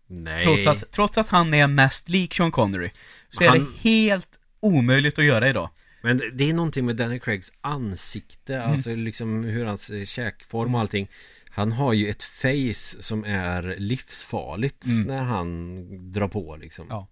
Nej 0.08 0.44
Trots 0.44 0.68
att, 0.68 0.92
trots 0.92 1.18
att 1.18 1.30
han 1.30 1.54
är 1.54 1.68
mest 1.68 2.10
lik 2.10 2.34
Sean 2.34 2.52
Connery. 2.52 2.90
Så 3.30 3.44
är 3.44 3.48
Han- 3.50 3.60
det 3.84 3.90
helt 3.90 4.40
omöjligt 4.60 5.20
att 5.20 5.26
göra 5.26 5.50
idag. 5.50 5.70
Men 6.06 6.22
det 6.34 6.50
är 6.50 6.54
någonting 6.54 6.86
med 6.86 6.96
Daniel 6.96 7.20
Craigs 7.20 7.52
ansikte 7.62 8.56
Mm. 8.56 8.72
Alltså 8.72 8.96
liksom 8.96 9.44
hur 9.44 9.66
hans 9.66 9.90
eh, 9.90 10.06
käkform 10.06 10.76
och 10.76 10.82
allting 10.82 11.08
Han 11.50 11.72
har 11.72 11.94
ju 11.94 12.10
ett 12.10 12.24
face 12.24 13.02
som 13.04 13.24
är 13.26 13.76
livsfarligt 13.78 14.86
Mm. 14.86 15.04
när 15.08 15.24
han 15.24 16.12
drar 16.12 16.28
på 16.28 16.56
liksom 16.56 16.88
Ja. 16.90 17.08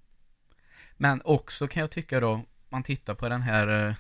Men 0.98 1.22
också 1.26 1.68
kan 1.68 1.82
jag 1.82 1.92
tycka 1.92 2.20
då, 2.20 2.42
man 2.70 2.84
tittar 2.84 3.16
på 3.16 3.30
den 3.30 3.42
här, 3.42 3.88
eh, 3.90 3.96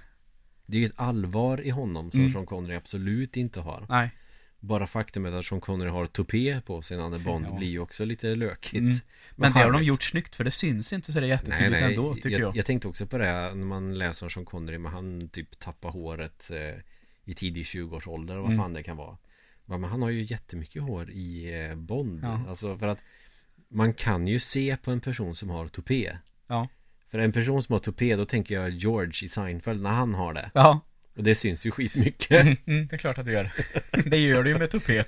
Det 0.67 0.77
är 0.77 0.81
ju 0.81 0.85
ett 0.85 0.93
allvar 0.99 1.61
i 1.61 1.69
honom 1.69 2.11
som 2.11 2.19
Mm. 2.19 2.33
Sean 2.33 2.45
Connery 2.45 2.75
absolut 2.75 3.37
inte 3.37 3.59
har 3.59 3.85
nej, 3.89 4.11
Bara 4.65 4.87
faktumet 4.87 5.33
att 5.33 5.45
Sean 5.45 5.61
Connery 5.61 5.89
har 5.89 6.05
tupé 6.05 6.61
på 6.65 6.81
sig 6.81 6.97
när 6.97 7.03
han 7.03 7.13
är 7.13 7.19
Bond 7.19 7.45
Ja. 7.49 7.57
blir 7.57 7.67
ju 7.69 7.79
också 7.79 8.05
lite 8.05 8.35
lökigt 8.35 8.81
Mm. 8.81 8.95
Men 9.35 9.53
det 9.53 9.59
har 9.59 9.71
de 9.71 9.83
gjort 9.83 10.03
snyggt 10.03 10.35
för 10.35 10.43
det 10.43 10.51
syns 10.51 10.93
inte 10.93 11.13
så 11.13 11.19
det 11.19 11.19
är 11.19 11.21
Nej, 11.21 11.29
jättetydligt 11.29 11.71
nej, 11.71 11.83
ändå, 11.83 12.15
tycker 12.15 12.29
jag, 12.29 12.41
jag. 12.41 12.55
jag 12.55 12.65
tänkte 12.65 12.87
också 12.87 13.05
på 13.05 13.17
det 13.17 13.25
när 13.31 13.65
man 13.65 13.97
läser 13.97 14.25
om 14.25 14.29
Sean 14.29 14.45
Connery 14.45 14.77
Men 14.77 14.91
han 14.91 15.29
typ 15.29 15.59
tappar 15.59 15.89
håret 15.89 16.49
eh, 16.51 16.79
i 17.25 17.33
tidig 17.33 17.63
20-årsålder 17.65 18.35
vad 18.35 18.45
Mm. 18.45 18.57
fan 18.57 18.73
det 18.73 18.83
kan 18.83 18.97
vara 18.97 19.17
Men 19.65 19.83
han 19.83 20.01
har 20.01 20.09
ju 20.09 20.21
jättemycket 20.23 20.81
hår 20.81 21.09
i 21.11 21.53
eh, 21.69 21.75
Bond 21.75 22.19
Ja. 22.23 22.41
Alltså 22.49 22.77
för 22.77 22.87
att 22.87 22.99
Man 23.69 23.93
kan 23.93 24.27
ju 24.27 24.39
se 24.39 24.77
på 24.83 24.91
en 24.91 24.99
person 24.99 25.35
som 25.35 25.49
har 25.49 25.67
tupé 25.67 26.17
Ja. 26.47 26.67
För 27.07 27.17
en 27.19 27.31
person 27.31 27.63
som 27.63 27.73
har 27.73 27.79
tupé 27.79 28.15
då 28.15 28.25
tänker 28.25 28.55
jag 28.55 28.69
George 28.69 29.25
i 29.25 29.27
Seinfeld 29.27 29.81
när 29.81 29.89
han 29.89 30.13
har 30.15 30.33
det 30.33 30.51
Ja, 30.53 30.79
Och 31.15 31.23
det 31.23 31.35
syns 31.35 31.65
ju 31.65 31.71
skitmycket 31.71 32.41
mm, 32.41 32.55
mm, 32.65 32.87
det 32.87 32.95
är 32.95 32.97
klart 32.97 33.17
att 33.17 33.25
det 33.25 33.31
gör. 33.31 33.51
det 34.05 34.17
gör 34.17 34.43
det 34.43 34.49
ju 34.49 34.57
med 34.57 34.71
tupé. 34.71 35.03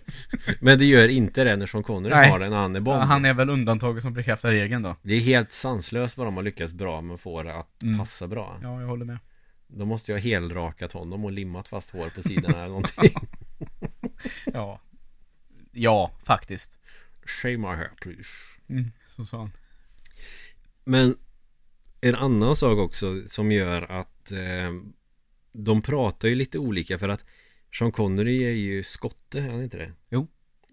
Men 0.60 0.80
det 0.80 0.86
gör 0.86 1.08
inte 1.08 1.44
det 1.44 1.56
när 1.56 1.66
Sean 1.66 1.84
Connery 1.84 2.14
Nej. 2.14 2.30
har 2.30 2.40
är 2.40 2.80
Bond 2.80 3.02
Ja, 3.02 3.04
han 3.04 3.26
är 3.26 3.34
väl 3.34 3.50
undantaget 3.50 4.04
som 4.04 4.14
bekräftar 4.14 4.52
regeln 4.52 4.84
då. 4.84 4.96
Det 5.02 5.14
är 5.14 5.20
helt 5.20 5.52
sanslöst 5.52 6.18
vad 6.18 6.28
de 6.28 6.36
har 6.36 6.44
lyckats 6.44 6.74
bra 6.74 7.02
med 7.02 7.14
att 7.14 7.22
få 7.22 7.44
det 7.44 7.54
att 7.54 7.82
Mm. 7.82 8.00
passa 8.00 8.28
bra 8.28 8.60
Ja, 8.62 8.82
jag 8.82 8.88
håller 8.88 9.06
med. 9.06 9.18
De 9.68 9.88
måste 9.88 10.12
ju 10.12 10.16
ha 10.18 10.22
helrakat 10.22 10.92
honom 10.92 11.26
och 11.26 11.32
limmat 11.32 11.68
fast 11.68 11.90
hår 11.90 12.10
på 12.10 12.22
sidorna 12.22 12.58
eller 12.58 12.68
någonting 12.68 13.14
Ja. 14.54 14.82
Ja, 15.72 16.12
faktiskt. 16.24 16.78
Shave 17.26 17.58
my 17.58 17.68
hair 17.68 17.92
please 18.02 18.30
Mm, 18.70 18.92
så 19.16 19.26
sa 19.26 19.38
han. 19.38 19.52
Men 20.84 21.18
en 22.02 22.16
annan 22.16 22.56
sak 22.56 22.78
också 22.78 23.28
som 23.28 23.52
gör 23.52 23.92
att 23.92 24.32
eh, 24.32 24.72
De 25.58 25.82
pratar 25.82 26.28
ju 26.28 26.36
lite 26.36 26.60
olika 26.60 26.98
för 26.98 27.10
att 27.10 27.26
Sean 27.80 27.92
Connery 27.92 28.44
är 28.44 28.52
ju 28.52 28.84
skotte, 28.84 29.40
är 29.40 29.50
han 29.50 29.64
inte 29.64 29.78
det? 29.78 29.92
Jo. 30.10 30.28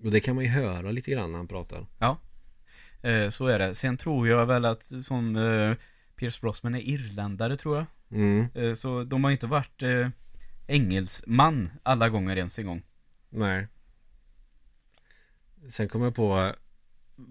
Och 0.05 0.11
det 0.11 0.21
kan 0.21 0.35
man 0.35 0.45
ju 0.45 0.51
höra 0.51 0.91
lite 0.91 1.11
grann 1.11 1.33
när 1.33 1.39
han 1.39 1.49
pratar 1.49 1.87
Eh, 3.03 3.31
så 3.31 3.47
är 3.47 3.59
det. 3.59 3.75
Sen 3.75 3.97
tror 3.97 4.29
jag 4.29 4.47
väl 4.47 4.65
att 4.65 5.05
som 5.05 5.37
eh, 5.37 5.75
Pierce 6.17 6.41
Brosnan 6.41 6.75
är 6.75 6.81
irländare 6.81 7.57
tror 7.57 7.77
jag. 7.77 7.87
mm, 8.21 8.47
Eh, 8.55 8.75
så 8.75 9.05
de 9.05 9.25
har 9.25 9.31
inte 9.31 9.47
varit 9.47 9.83
eh, 9.83 10.09
engelsman 10.67 11.71
alla 11.83 12.09
gånger 12.09 12.37
ens 12.37 12.59
en 12.59 12.67
gång. 12.67 12.83
Nej 13.31 13.67
Sen 15.69 15.89
kommer 15.89 16.07
jag 16.07 16.15
på 16.15 16.53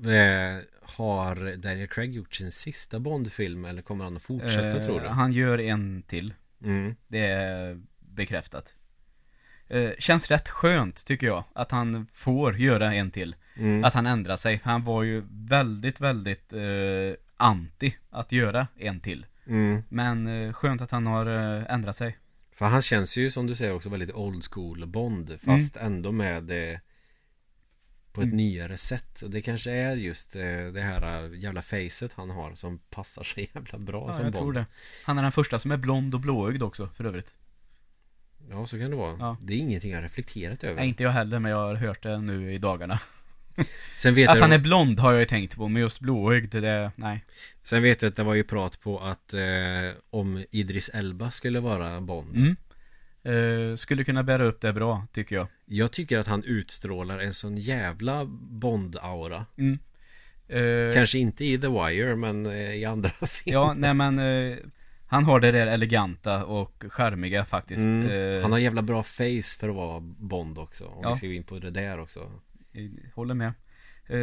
eh, 0.10 0.64
Har 0.82 1.58
Daniel 1.58 1.88
Craig 1.88 2.16
gjort 2.16 2.36
sin 2.36 2.52
sista 2.52 3.00
Bondfilm 3.00 3.66
eller 3.66 3.82
kommer 3.82 4.04
han 4.04 4.16
att 4.16 4.22
fortsätta 4.22 4.78
Eh, 4.78 4.86
tror 4.86 5.02
du? 5.02 5.08
Han 5.08 5.34
gör 5.34 5.58
en 5.60 6.04
till. 6.08 6.34
Mm. 6.64 6.96
Det 7.08 7.26
är 7.26 7.82
bekräftat. 8.00 8.74
Eh, 9.68 9.92
känns 10.00 10.32
rätt 10.32 10.50
skönt 10.50 11.06
tycker 11.06 11.28
jag 11.28 11.44
att 11.54 11.72
han 11.72 12.08
får 12.14 12.58
göra 12.58 12.94
en 12.94 13.12
till. 13.12 13.36
Mm. 13.58 13.84
Att 13.84 13.94
han 13.94 14.08
ändrar 14.08 14.36
sig. 14.36 14.62
Han 14.64 14.84
var 14.84 15.04
ju 15.04 15.24
väldigt, 15.32 16.00
väldigt 16.00 16.54
eh, 16.54 17.14
anti 17.38 17.96
att 18.10 18.32
göra 18.32 18.68
en 18.78 19.00
till. 19.00 19.26
Mm. 19.48 19.84
Men 19.90 20.28
eh, 20.28 20.54
skönt 20.54 20.82
att 20.82 20.92
han 20.92 21.06
har 21.06 21.26
eh, 21.26 21.74
ändrat 21.74 21.98
sig. 21.98 22.18
För 22.54 22.66
han 22.66 22.82
känns 22.82 23.18
ju 23.18 23.30
som 23.30 23.48
du 23.48 23.56
säger 23.56 23.74
också 23.74 23.90
väldigt 23.90 24.16
old 24.16 24.44
school 24.52 24.86
Bond 24.86 25.40
Fast 25.42 25.78
ändå 25.78 26.12
med 26.12 26.44
det 26.44 26.80
På 28.14 28.22
ett 28.22 28.26
Mm. 28.26 28.38
nyare 28.38 28.78
sätt 28.78 29.22
Och 29.22 29.30
det 29.30 29.42
kanske 29.42 29.72
är 29.72 29.96
just 29.96 30.36
eh, 30.36 30.42
det 30.74 30.82
här 30.82 31.26
eh, 31.26 31.40
jävla 31.40 31.62
facet 31.62 32.14
han 32.16 32.30
har 32.30 32.56
Som 32.56 32.80
passar 32.90 33.24
så 33.24 33.40
jävla 33.56 33.80
bra 33.80 34.04
Ja, 34.08 34.14
som 34.14 34.24
jag 34.24 34.34
Bond 34.34 34.44
tror 34.44 34.54
det. 34.54 34.66
Han 35.04 35.18
är 35.18 35.22
den 35.24 35.32
första 35.32 35.60
som 35.60 35.72
är 35.72 35.78
blond 35.78 36.14
och 36.14 36.20
blåögd 36.20 36.64
också 36.64 36.88
för 36.96 37.04
övrigt. 37.06 37.34
Ja 38.50 38.68
så 38.68 38.80
kan 38.80 38.90
det 38.92 38.96
vara 38.98 39.16
Ja. 39.20 39.38
Det 39.42 39.54
är 39.54 39.58
ingenting 39.58 39.92
jag 39.92 40.04
reflekterat 40.04 40.64
över 40.64 40.76
Nej, 40.76 40.88
inte 40.88 41.04
jag 41.04 41.12
heller, 41.12 41.40
men 41.40 41.52
jag 41.52 41.58
har 41.58 41.76
hört 41.76 42.04
det 42.04 42.18
nu 42.18 42.54
i 42.54 42.58
dagarna. 42.58 43.00
Sen 43.96 44.16
vet, 44.16 44.30
Att 44.30 44.36
jag, 44.36 44.42
han 44.42 44.52
är 44.52 44.58
blond 44.60 45.00
har 45.00 45.12
jag 45.12 45.20
ju 45.20 45.26
tänkt 45.26 45.56
på, 45.56 45.68
men 45.68 45.82
just 45.82 46.00
blåögd, 46.00 46.52
det, 46.62 46.92
nej. 46.96 47.26
sen 47.64 47.84
vet 47.84 48.02
jag 48.02 48.10
att 48.10 48.16
det 48.16 48.24
var 48.24 48.34
ju 48.34 48.44
prat 48.44 48.80
på 48.82 49.00
att 49.00 49.34
eh, 49.34 49.42
Om 50.10 50.46
Idris 50.52 50.90
Elba 50.90 51.32
skulle 51.32 51.60
vara 51.60 52.02
Bond 52.02 52.36
Mm. 52.38 52.56
Eh, 53.24 53.76
skulle 53.76 54.04
kunna 54.04 54.24
bära 54.24 54.44
upp 54.44 54.62
det 54.62 54.74
bra, 54.74 55.08
tycker 55.14 55.36
jag. 55.36 55.48
Jag 55.66 55.92
tycker 55.92 56.20
att 56.20 56.28
han 56.28 56.44
utstrålar 56.44 57.20
en 57.20 57.34
sån 57.34 57.58
jävla 57.58 58.26
Bond-aura 58.50 59.46
Mm. 59.58 59.80
Eh, 60.48 60.94
Kanske 60.94 61.20
inte 61.20 61.46
i 61.46 61.58
The 61.58 61.68
Wire 61.68 62.16
men 62.16 62.46
eh, 62.46 62.74
i 62.76 62.86
andra 62.86 63.10
filmer 63.28 63.60
Ja, 63.60 63.74
nej 63.78 63.94
men 63.94 64.20
eh, 64.20 64.58
Han 65.08 65.26
har 65.26 65.40
det 65.40 65.52
där 65.52 65.68
eleganta 65.68 66.46
och 66.46 66.84
charmiga 66.90 67.46
faktiskt. 67.46 67.80
Mm. 67.80 68.10
Eh, 68.36 68.42
Han 68.42 68.52
har 68.52 68.60
jävla 68.60 68.82
bra 68.82 69.04
face 69.04 69.58
för 69.60 69.70
att 69.70 69.76
vara 69.76 70.00
Bond 70.00 70.58
också 70.60 70.86
Om 70.86 71.00
Ja. 71.04 71.10
vi 71.10 71.16
ska 71.18 71.28
gå 71.28 71.34
in 71.34 71.44
på 71.44 71.60
det 71.60 71.70
där 71.72 72.00
också 72.00 72.20
eh, 72.74 72.90
Håller 73.16 73.34
med. 73.34 73.54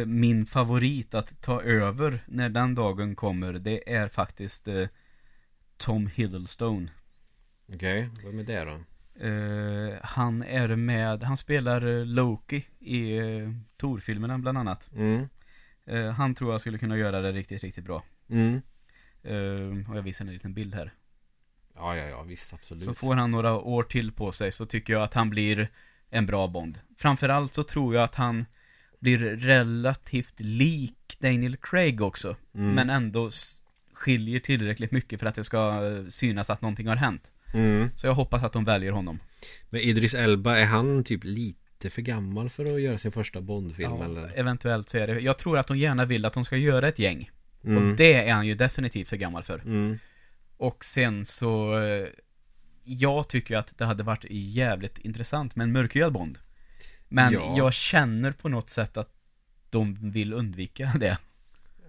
Min 0.05 0.45
favorit 0.45 1.13
att 1.13 1.41
ta 1.41 1.61
över 1.61 2.23
när 2.27 2.49
den 2.49 2.75
dagen 2.75 3.15
kommer, 3.15 3.53
det 3.53 3.93
är 3.93 4.07
faktiskt 4.07 4.67
eh, 4.67 4.87
Tom 5.77 6.07
Hiddleston. 6.07 6.89
Okej, 7.73 8.09
vad 8.23 8.33
är 8.39 8.43
det 8.43 8.65
då? 8.65 8.79
Eh, 9.25 9.99
han 10.03 10.43
är 10.43 10.75
med, 10.75 11.23
han 11.23 11.37
spelar 11.37 11.87
eh, 11.87 12.05
Loki 12.05 12.65
i 12.79 13.19
uh, 13.19 13.51
Tor-filmerna 13.77 14.37
bland 14.37 14.57
annat. 14.57 14.89
Mm, 14.95 15.27
Eh, 15.89 16.11
han 16.11 16.35
tror 16.35 16.51
jag 16.51 16.61
skulle 16.61 16.77
kunna 16.77 16.97
göra 16.97 17.21
det 17.21 17.31
riktigt, 17.31 17.63
riktigt 17.63 17.85
bra. 17.85 18.03
mm. 18.29 18.61
Och 19.89 19.97
jag 19.97 20.01
visar 20.01 20.25
en 20.25 20.33
liten 20.33 20.53
bild 20.53 20.75
här. 20.75 20.93
Ja, 21.75 21.95
ja, 21.95 22.05
ja, 22.05 22.21
visst, 22.23 22.53
absolut 22.53 22.85
Så 22.85 22.93
får 22.93 23.15
han 23.15 23.31
några 23.31 23.53
år 23.53 23.83
till 23.83 24.11
på 24.11 24.31
sig 24.31 24.51
så 24.51 24.65
tycker 24.65 24.93
jag 24.93 25.03
att 25.03 25.13
han 25.13 25.29
blir 25.29 25.69
en 26.09 26.25
bra 26.25 26.47
Bond. 26.47 26.79
Framförallt 26.97 27.53
så 27.53 27.63
tror 27.63 27.95
jag 27.95 28.03
att 28.03 28.15
han 28.15 28.45
blir 28.99 29.19
relativt 29.35 30.39
lik 30.39 31.17
Daniel 31.19 31.57
Craig 31.57 32.01
också. 32.01 32.35
mm. 32.53 32.73
Men 32.73 32.89
ändå 32.89 33.29
skiljer 33.93 34.39
tillräckligt 34.39 34.91
mycket 34.91 35.19
för 35.19 35.27
att 35.27 35.35
det 35.35 35.43
ska 35.43 35.81
synas 36.09 36.49
att 36.49 36.61
någonting 36.61 36.87
har 36.87 36.95
hänt. 36.95 37.31
Mm. 37.53 37.89
Så 37.95 38.07
jag 38.07 38.13
hoppas 38.13 38.43
att 38.43 38.53
de 38.53 38.65
väljer 38.65 38.91
honom. 38.91 39.19
Men 39.69 39.81
Idris 39.81 40.13
Elba, 40.13 40.57
är 40.57 40.65
han 40.65 41.03
typ 41.03 41.23
lite 41.23 41.89
för 41.89 42.01
gammal 42.01 42.49
för 42.49 42.73
att 42.75 42.81
göra 42.81 42.97
sin 42.97 43.11
första 43.11 43.41
Bondfilm 43.41 43.91
Ja, 43.99 44.05
eller? 44.05 44.31
eventuellt 44.39 44.89
så 44.89 44.97
är 44.97 45.07
det. 45.07 45.19
Jag 45.19 45.37
tror 45.37 45.57
att 45.57 45.67
de 45.67 45.77
gärna 45.77 46.05
vill 46.05 46.25
att 46.25 46.33
de 46.33 46.45
ska 46.45 46.57
göra 46.57 46.87
ett 46.87 46.99
gäng. 46.99 47.29
Mm. 47.63 47.77
Och 47.91 47.97
det 47.97 48.13
är 48.13 48.33
han 48.33 48.47
ju 48.47 48.55
definitivt 48.55 49.07
för 49.07 49.17
gammal 49.17 49.43
för. 49.43 49.59
Mm. 49.59 49.99
Och 50.57 50.85
sen 50.85 51.25
så 51.25 51.79
eh, 51.83 52.07
Jag 52.83 53.27
tycker 53.29 53.57
att 53.57 53.77
det 53.77 53.85
hade 53.85 54.03
varit 54.03 54.25
jävligt 54.29 54.97
intressant 54.97 55.55
med 55.55 55.63
en 55.63 55.71
mörkhyad 55.71 56.13
Bond 56.13 56.39
Men 57.07 57.33
Ja. 57.33 57.53
jag 57.57 57.73
känner 57.73 58.31
på 58.31 58.49
något 58.49 58.69
sätt 58.69 58.97
att 58.97 59.09
De 59.69 60.11
vill 60.11 60.33
undvika 60.33 60.91
det 60.99 61.17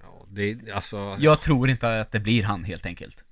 Ja, 0.02 0.26
det, 0.28 0.70
alltså 0.74 1.16
Jag 1.18 1.40
tror 1.40 1.70
inte 1.70 2.00
att 2.00 2.12
det 2.12 2.20
blir 2.20 2.42
han 2.42 2.64
helt 2.64 2.86
enkelt 2.86 3.24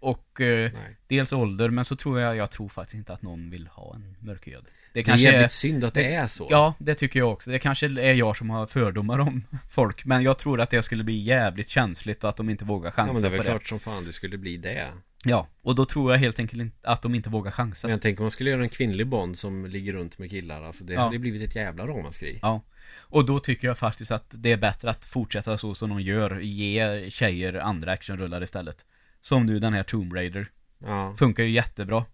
Och 0.00 0.40
eh. 0.40 0.70
Dels 1.06 1.32
ålder, 1.32 1.70
men 1.70 1.84
så 1.84 1.96
tror 1.96 2.20
jag 2.20 2.36
Jag 2.36 2.50
tror 2.50 2.68
faktiskt 2.68 2.94
inte 2.94 3.12
att 3.12 3.22
någon 3.22 3.50
vill 3.50 3.66
ha 3.66 3.94
en 3.94 4.16
mörkhyad 4.20 4.64
Det 4.64 4.70
Det 4.92 5.00
är 5.00 5.04
kanske 5.04 5.22
jävligt 5.22 5.44
är, 5.44 5.48
synd 5.48 5.84
att 5.84 5.94
det 5.94 6.14
är 6.14 6.26
så. 6.26 6.46
Ja, 6.50 6.74
det 6.78 6.94
tycker 6.94 7.18
jag 7.18 7.32
också. 7.32 7.50
Det 7.50 7.58
kanske 7.58 7.86
är 7.86 8.12
jag 8.14 8.36
som 8.36 8.50
har 8.50 8.66
fördomar 8.66 9.18
om 9.18 9.44
folk 9.70 10.04
Men 10.04 10.22
jag 10.22 10.38
tror 10.38 10.60
att 10.60 10.70
det 10.70 10.82
skulle 10.82 11.04
bli 11.04 11.22
jävligt 11.22 11.70
känsligt 11.70 12.24
och 12.24 12.30
att 12.30 12.36
de 12.36 12.50
inte 12.50 12.64
vågar 12.64 12.88
Ja 12.90 12.92
chansa 12.92 13.12
men 13.12 13.22
det 13.22 13.28
är 13.28 13.30
på 13.30 13.36
väl 13.36 13.44
det. 13.44 13.50
klart 13.50 13.66
som 13.66 13.80
fan 13.80 14.04
det 14.04 14.12
skulle 14.12 14.38
bli 14.38 14.56
det. 14.56 14.86
Ja, 15.24 15.46
och 15.62 15.74
då 15.74 15.84
tror 15.84 16.12
jag 16.12 16.18
helt 16.18 16.38
enkelt 16.38 16.72
att 16.82 17.02
de 17.02 17.14
inte 17.14 17.30
vågar 17.30 17.50
chansa. 17.50 17.86
Men 17.86 17.92
jag 17.92 18.02
tänker 18.02 18.20
om 18.20 18.24
man 18.24 18.30
skulle 18.30 18.50
göra 18.50 18.62
en 18.62 18.68
kvinnlig 18.68 19.06
Bond 19.06 19.38
som 19.38 19.66
ligger 19.66 19.92
runt 19.92 20.18
med 20.18 20.30
killar 20.30 20.62
Alltså 20.62 20.84
det 20.84 20.92
Ja. 20.92 21.00
hade 21.00 21.18
blivit 21.18 21.48
ett 21.48 21.56
jävla 21.56 21.86
ramaskri. 21.86 22.38
Ja, 22.42 22.62
Och 22.98 23.24
då 23.24 23.38
tycker 23.40 23.68
jag 23.68 23.78
faktiskt 23.78 24.10
att 24.10 24.34
det 24.38 24.52
är 24.52 24.56
bättre 24.56 24.90
att 24.90 25.04
fortsätta 25.04 25.58
så 25.58 25.74
som 25.74 25.88
de 25.88 26.00
gör, 26.00 26.40
ge 26.40 27.10
tjejer 27.10 27.54
andra 27.54 27.92
actionrullar 27.92 28.42
istället. 28.42 28.84
Som 29.20 29.46
nu 29.46 29.58
den 29.58 29.72
här 29.72 29.82
Tomb 29.82 30.12
Raider. 30.14 30.50
Ja. 30.78 31.14
Funkar 31.18 31.42
ju 31.44 31.50
jättebra. 31.50 32.04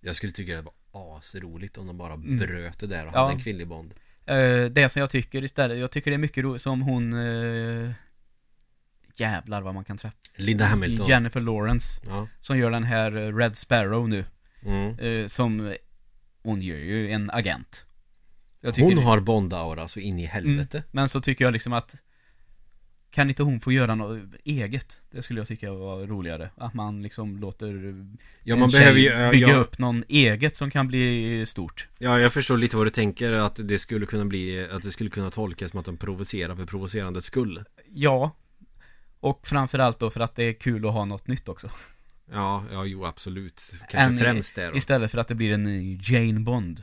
Jag 0.00 0.16
skulle 0.16 0.32
tycka 0.32 0.54
det 0.56 0.62
var 0.62 0.72
asroligt 1.16 1.78
om 1.78 1.86
de 1.86 1.98
bara 1.98 2.12
Mm. 2.12 2.36
bröt 2.38 2.78
det 2.78 2.86
där 2.86 3.06
och 3.06 3.12
Ja. 3.14 3.20
hade 3.20 3.32
en 3.32 3.40
kvinnlig 3.40 3.66
Bond. 3.68 3.94
Eh, 4.26 4.64
det 4.64 4.88
som 4.92 5.00
jag 5.00 5.10
tycker 5.10 5.44
istället, 5.44 5.78
jag 5.78 5.90
tycker 5.90 6.10
det 6.10 6.14
är 6.14 6.18
mycket 6.18 6.44
roligt 6.44 6.62
som 6.62 6.82
hon 6.82 7.12
eh, 7.12 7.90
Jävlar 9.18 9.62
vad 9.62 9.74
man 9.74 9.84
kan 9.84 9.98
träffa 9.98 10.16
Linda 10.36 10.64
Hamilton. 10.64 11.06
Jennifer 11.06 11.40
Lawrence 11.40 12.00
Ja. 12.06 12.28
Som 12.40 12.58
gör 12.58 12.70
den 12.70 12.84
här 12.84 13.16
eh, 13.16 13.36
Red 13.36 13.56
Sparrow 13.56 14.08
nu 14.08 14.24
Mm. 14.62 15.28
Som 15.28 15.74
Hon 16.42 16.62
gör 16.62 16.76
ju 16.76 17.10
en 17.12 17.30
agent 17.30 17.86
jag 18.60 18.72
Hon 18.76 18.98
har 18.98 19.20
Bond-aura 19.20 19.88
så 19.88 20.00
in 20.00 20.18
i 20.18 20.26
helvete. 20.26 20.78
Mm, 20.78 20.88
men 20.90 21.08
så 21.08 21.20
tycker 21.20 21.44
jag 21.44 21.52
liksom 21.52 21.72
att 21.72 21.94
Kan 23.10 23.28
inte 23.28 23.42
hon 23.42 23.60
få 23.60 23.72
göra 23.72 23.94
något 23.94 24.18
eget? 24.44 25.00
Det 25.10 25.22
skulle 25.22 25.40
jag 25.40 25.48
tycka 25.48 25.72
var 25.72 26.06
roligare 26.06 26.50
Att 26.56 26.74
man 26.74 27.02
liksom 27.02 27.36
låter 27.36 27.94
Ja, 28.42 28.54
en 28.54 28.60
man 28.60 28.70
behöver 28.70 28.98
ju... 28.98 29.06
ja, 29.08 29.30
bygga 29.30 29.48
ja, 29.48 29.56
upp 29.56 29.78
någon 29.78 30.04
eget 30.08 30.56
som 30.56 30.70
kan 30.70 30.88
bli 30.88 31.44
stort 31.46 31.88
Ja, 31.98 32.20
jag 32.20 32.32
förstår 32.32 32.56
lite 32.56 32.76
vad 32.76 32.86
du 32.86 32.90
tänker 32.90 33.32
att 33.32 33.60
det 33.68 33.78
skulle 33.78 34.06
kunna 34.06 34.24
bli 34.24 34.68
Att 34.70 34.82
det 34.82 34.90
skulle 34.90 35.10
kunna 35.10 35.30
tolkas 35.30 35.70
som 35.70 35.80
att 35.80 35.86
de 35.86 35.96
provocerar 35.96 36.56
för 36.56 36.64
provocerandets 36.66 37.26
skull. 37.26 37.64
Ja 37.92 38.30
Och 39.20 39.46
framförallt 39.48 39.98
då 39.98 40.10
för 40.10 40.20
att 40.20 40.34
det 40.36 40.44
är 40.44 40.52
kul 40.52 40.86
att 40.86 40.92
ha 40.92 41.04
något 41.04 41.26
nytt 41.28 41.48
också 41.48 41.70
Ja, 42.32 42.64
ja, 42.72 42.84
jo 42.84 43.04
absolut. 43.04 43.72
Kanske 43.90 43.98
En- 44.12 44.18
främst 44.18 44.54
det 44.54 44.66
då. 44.70 44.76
Istället 44.76 45.10
för 45.10 45.18
att 45.18 45.28
det 45.28 45.34
blir 45.34 45.52
en 45.54 45.98
Jane 46.02 46.40
Bond 46.40 46.82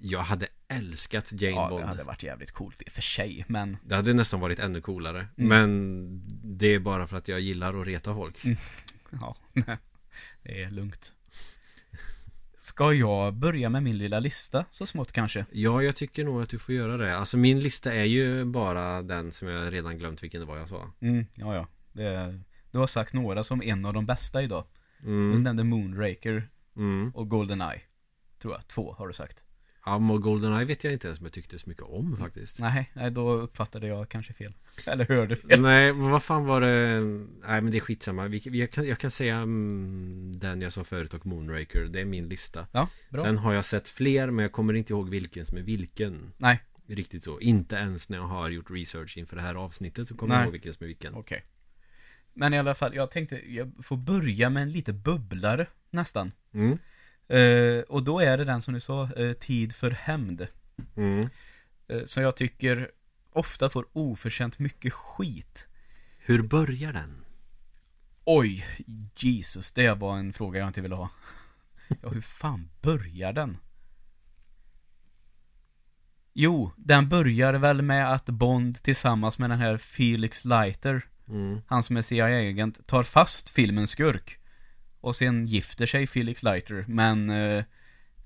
Jag 0.00 0.20
hade 0.20 0.46
älskat 0.68 1.32
Jane 1.32 1.54
Ja, 1.56 1.68
Bond. 1.68 1.82
det 1.82 1.86
hade 1.86 2.04
varit 2.04 2.22
jävligt 2.22 2.52
coolt 2.52 2.82
i 2.82 2.84
och 2.88 2.92
för 2.92 3.02
sig, 3.02 3.44
men 3.48 3.76
Det 3.84 3.94
hade 3.96 4.14
nästan 4.14 4.40
varit 4.40 4.58
ännu 4.58 4.80
coolare. 4.80 5.26
Mm. 5.36 5.48
Men 5.48 6.22
det 6.58 6.74
är 6.74 6.78
bara 6.78 7.06
för 7.06 7.16
att 7.16 7.28
jag 7.28 7.40
gillar 7.40 7.80
att 7.80 7.86
reta 7.86 8.14
folk. 8.14 8.44
Mm. 8.44 8.56
ja, 9.10 9.36
det 10.42 10.62
är 10.62 10.70
lugnt. 10.70 11.12
Ska 12.58 12.92
jag 12.92 13.34
börja 13.34 13.68
med 13.70 13.82
min 13.82 13.98
lilla 13.98 14.20
lista 14.20 14.64
så 14.70 14.86
smått 14.86 15.12
kanske? 15.12 15.46
Ja, 15.52 15.82
jag 15.82 15.96
tycker 15.96 16.24
nog 16.24 16.42
att 16.42 16.48
du 16.48 16.58
får 16.58 16.74
göra 16.74 16.96
det. 16.96 17.16
Alltså 17.16 17.36
min 17.36 17.60
lista 17.60 17.94
är 17.94 18.04
ju 18.04 18.44
bara 18.44 19.02
den 19.02 19.32
som 19.32 19.48
jag 19.48 19.72
redan 19.72 19.98
glömt 19.98 20.22
vilken 20.22 20.40
det 20.40 20.46
var 20.46 20.56
jag 20.56 20.68
sa. 20.68 20.90
Mm, 21.00 21.26
ja, 21.34 21.54
ja. 21.54 21.66
Det, 21.92 22.40
du 22.70 22.78
har 22.78 22.86
sagt 22.86 23.12
några 23.12 23.44
som 23.44 23.62
en 23.62 23.84
av 23.84 23.92
de 23.94 24.06
bästa 24.06 24.42
idag. 24.42 24.64
Du 25.00 25.08
Mm. 25.08 25.42
nämnde 25.42 25.64
Moonraker 25.64 26.48
Mm. 26.76 27.10
och 27.14 27.28
Goldeneye. 27.28 27.80
Tror 28.42 28.54
jag. 28.54 28.68
Två 28.68 28.92
har 28.98 29.08
du 29.08 29.14
sagt. 29.14 29.42
Men 29.84 30.20
Goldeneye 30.20 30.64
vet 30.64 30.84
jag 30.84 30.92
inte 30.92 31.06
ens 31.06 31.18
om 31.18 31.24
jag 31.26 31.32
tyckte 31.32 31.58
så 31.58 31.68
mycket 31.68 31.82
om 31.82 32.16
faktiskt. 32.16 32.58
Nej, 32.58 32.90
nej, 32.92 33.10
då 33.10 33.32
uppfattade 33.32 33.86
jag 33.86 34.08
kanske 34.08 34.32
fel. 34.32 34.54
Eller 34.86 35.04
hörde 35.04 35.36
fel. 35.36 35.60
Nej, 35.60 35.92
men 35.92 36.10
vad 36.10 36.22
fan 36.22 36.44
var 36.46 36.60
det? 36.60 37.00
Nej, 37.48 37.62
men 37.62 37.70
det 37.70 37.76
är 37.76 37.80
skitsamma. 37.80 38.26
Vi, 38.26 38.42
jag, 38.44 38.70
kan, 38.70 38.86
jag 38.86 38.98
kan 38.98 39.10
säga 39.10 39.36
mm, 39.36 40.32
den 40.38 40.60
jag 40.60 40.72
sa 40.72 40.84
förut 40.84 41.14
och 41.14 41.26
Moonraker. 41.26 41.84
Det 41.90 42.00
är 42.00 42.04
min 42.04 42.28
lista. 42.28 42.66
Ja, 42.72 42.88
bra. 43.08 43.22
Sen 43.22 43.38
har 43.38 43.52
jag 43.52 43.64
sett 43.64 43.88
fler, 43.88 44.30
men 44.30 44.42
jag 44.42 44.52
kommer 44.52 44.74
inte 44.74 44.92
ihåg 44.92 45.08
vilken 45.08 45.44
som 45.44 45.58
är 45.58 45.62
vilken. 45.62 46.32
Nej, 46.36 46.60
Riktigt 46.90 47.24
så. 47.24 47.40
Inte 47.40 47.76
ens 47.76 48.08
när 48.08 48.18
jag 48.18 48.24
har 48.24 48.50
gjort 48.50 48.70
research 48.70 49.18
inför 49.18 49.36
det 49.36 49.42
här 49.42 49.54
avsnittet 49.54 50.08
så 50.08 50.14
kommer 50.16 50.34
Nej. 50.34 50.38
jag 50.38 50.44
ihåg 50.44 50.52
vilken 50.52 50.72
som 50.74 50.84
är 50.84 50.88
vilken. 50.88 51.14
okej. 51.14 51.44
Men 52.32 52.54
i 52.54 52.58
alla 52.58 52.74
fall, 52.74 52.94
jag 52.94 53.10
tänkte 53.10 53.52
jag 53.54 53.72
får 53.82 53.96
börja 53.96 54.50
med 54.50 54.62
en 54.62 54.72
lite 54.72 54.92
bubblare 54.92 55.66
nästan. 55.90 56.32
Mm. 56.52 56.78
Eh, 57.28 57.80
och 57.88 58.02
då 58.02 58.20
är 58.20 58.38
det 58.38 58.44
den 58.44 58.62
som 58.62 58.74
du 58.74 58.80
sa, 58.80 59.08
eh, 59.12 59.32
Tid 59.32 59.74
för 59.74 59.90
hämnd. 59.90 60.46
Mm. 60.96 61.28
Eh, 61.88 62.04
som 62.04 62.22
jag 62.22 62.36
tycker 62.36 62.90
ofta 63.32 63.70
får 63.70 63.86
oförtjänt 63.92 64.58
mycket 64.58 64.92
skit. 64.92 65.66
Hur 66.18 66.42
börjar 66.42 66.92
den? 66.92 67.24
Oj, 68.24 68.66
Jesus, 69.16 69.72
det 69.72 69.94
var 69.94 70.18
en 70.18 70.32
fråga 70.32 70.58
jag 70.60 70.68
inte 70.68 70.80
ville 70.80 70.94
ha. 70.94 71.08
Ja, 72.02 72.08
hur 72.08 72.20
fan 72.20 72.68
börjar 72.82 73.32
den? 73.32 73.56
Jo, 76.32 76.72
den 76.76 77.08
börjar 77.08 77.54
väl 77.54 77.82
med 77.82 78.12
att 78.12 78.26
Bond 78.26 78.82
tillsammans 78.82 79.38
med 79.38 79.50
den 79.50 79.58
här 79.58 79.76
Felix 79.76 80.44
Leiter, 80.44 81.02
Mm. 81.28 81.60
han 81.66 81.82
som 81.82 81.96
är 81.96 82.02
CIA-agent, 82.02 82.86
tar 82.86 83.02
fast 83.02 83.48
filmens 83.48 83.90
skurk. 83.90 84.37
Och 85.00 85.16
sen 85.16 85.46
gifter 85.46 85.86
sig 85.86 86.06
Felix 86.06 86.42
Leiter, 86.42 86.84
men 86.88 87.30
eh, 87.30 87.64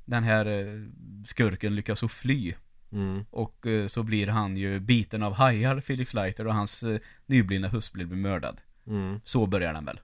den 0.04 0.22
här 0.24 0.46
eh, 0.46 0.86
skurken 1.26 1.74
lyckas 1.74 1.98
så 1.98 2.08
fly. 2.08 2.54
Mm. 2.92 3.24
Och 3.30 3.66
eh, 3.66 3.86
så 3.86 4.02
blir 4.02 4.26
han 4.26 4.56
ju 4.56 4.80
biten 4.80 5.22
av 5.22 5.32
hajar, 5.32 5.80
Felix 5.80 6.14
Leiter, 6.14 6.46
och 6.46 6.54
hans 6.54 6.82
eh, 6.82 7.00
nyblivna 7.26 7.68
hustru 7.68 8.06
blir 8.06 8.18
mördad. 8.18 8.60
Mm. 8.86 9.20
Så 9.24 9.46
börjar 9.46 9.72
den 9.72 9.84
väl. 9.84 10.00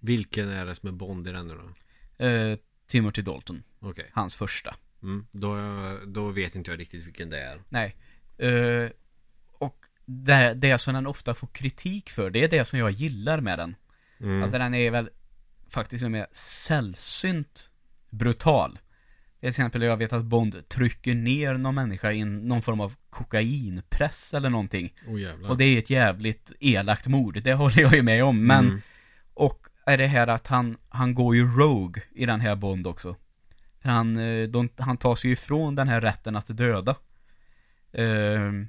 Vilken 0.00 0.48
är 0.48 0.66
det 0.66 0.74
som 0.74 0.88
är 0.88 0.92
Bond 0.92 1.28
i 1.28 1.32
den 1.32 1.46
nu 1.46 1.54
då? 1.54 2.24
Eh, 2.24 2.58
Timothy 2.86 3.22
Dalton, 3.22 3.62
Okej. 3.80 4.10
hans 4.12 4.34
första. 4.34 4.76
Mm. 5.02 5.26
Då, 5.30 5.56
då 6.06 6.28
vet 6.28 6.54
inte 6.54 6.70
jag 6.70 6.80
riktigt 6.80 7.06
vilken 7.06 7.30
det 7.30 7.40
är. 7.40 7.60
Nej. 7.68 7.96
Eh, 8.38 8.90
och 9.52 9.84
det, 10.04 10.54
det 10.54 10.78
som 10.78 10.94
den 10.94 11.06
ofta 11.06 11.34
får 11.34 11.46
kritik 11.46 12.10
för, 12.10 12.30
det 12.30 12.44
är 12.44 12.48
det 12.48 12.64
som 12.64 12.78
jag 12.78 12.90
gillar 12.90 13.40
med 13.40 13.58
den. 13.58 13.74
Mm. 14.20 14.42
Att 14.42 14.52
den 14.52 14.74
är 14.74 14.90
väl 14.90 15.10
faktiskt 15.70 16.04
mer 16.04 16.26
sällsynt 16.32 17.70
brutal. 18.10 18.78
Till 19.40 19.48
exempel 19.48 19.82
jag 19.82 19.96
vet 19.96 20.12
att 20.12 20.24
Bond 20.24 20.68
trycker 20.68 21.14
ner 21.14 21.54
någon 21.54 21.74
människa 21.74 22.12
i 22.12 22.24
någon 22.24 22.62
form 22.62 22.80
av 22.80 22.94
kokainpress 23.10 24.34
eller 24.34 24.50
någonting. 24.50 24.94
Oh. 25.06 25.50
Och 25.50 25.56
det 25.56 25.64
är 25.64 25.78
ett 25.78 25.90
jävligt 25.90 26.52
elakt 26.60 27.06
mord, 27.06 27.42
det 27.42 27.52
håller 27.54 27.80
jag 27.80 27.94
ju 27.94 28.02
med 28.02 28.24
om. 28.24 28.46
Men, 28.46 28.66
Mm. 28.66 28.80
och 29.34 29.66
är 29.86 29.98
det 29.98 30.06
här 30.06 30.26
att 30.26 30.46
han, 30.46 30.76
han 30.88 31.14
går 31.14 31.36
ju 31.36 31.56
rogue 31.56 32.02
i 32.14 32.26
den 32.26 32.40
här 32.40 32.56
Bond 32.56 32.86
också. 32.86 33.16
För 33.82 33.88
han, 33.88 34.16
eh, 34.16 34.48
de, 34.48 34.68
han 34.76 34.96
tar 34.96 35.14
sig 35.14 35.30
ifrån 35.30 35.74
den 35.74 35.88
här 35.88 36.00
rätten 36.00 36.36
att 36.36 36.56
döda. 36.56 36.96
Ehm, 37.92 38.68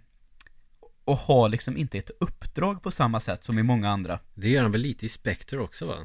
och 1.05 1.17
har 1.17 1.49
liksom 1.49 1.77
inte 1.77 1.97
ett 1.97 2.11
uppdrag 2.19 2.83
på 2.83 2.91
samma 2.91 3.19
sätt 3.19 3.43
som 3.43 3.59
i 3.59 3.63
många 3.63 3.89
andra. 3.89 4.19
Det 4.33 4.49
gör 4.49 4.61
han 4.63 4.71
väl 4.71 4.81
lite 4.81 5.05
i 5.05 5.09
Spectre 5.09 5.59
också 5.59 5.85
va? 5.85 5.95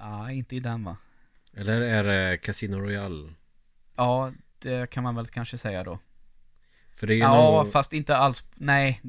Nej, 0.00 0.38
inte 0.38 0.56
i 0.56 0.60
den 0.60 0.84
va? 0.84 0.96
Eller 1.56 1.80
är 1.80 2.04
det 2.04 2.38
Casino 2.38 2.76
Royale? 2.76 3.32
Ja, 3.96 4.32
det 4.58 4.90
kan 4.90 5.02
man 5.02 5.14
väl 5.14 5.26
kanske 5.26 5.58
säga 5.58 5.84
då. 5.84 5.98
För 6.96 7.06
det 7.06 7.12
är 7.12 7.16
ju 7.16 7.22
Ja, 7.22 7.34
någon... 7.34 7.70
fast 7.70 7.92
inte 7.92 8.16
alls, 8.16 8.44
nej, 8.54 9.00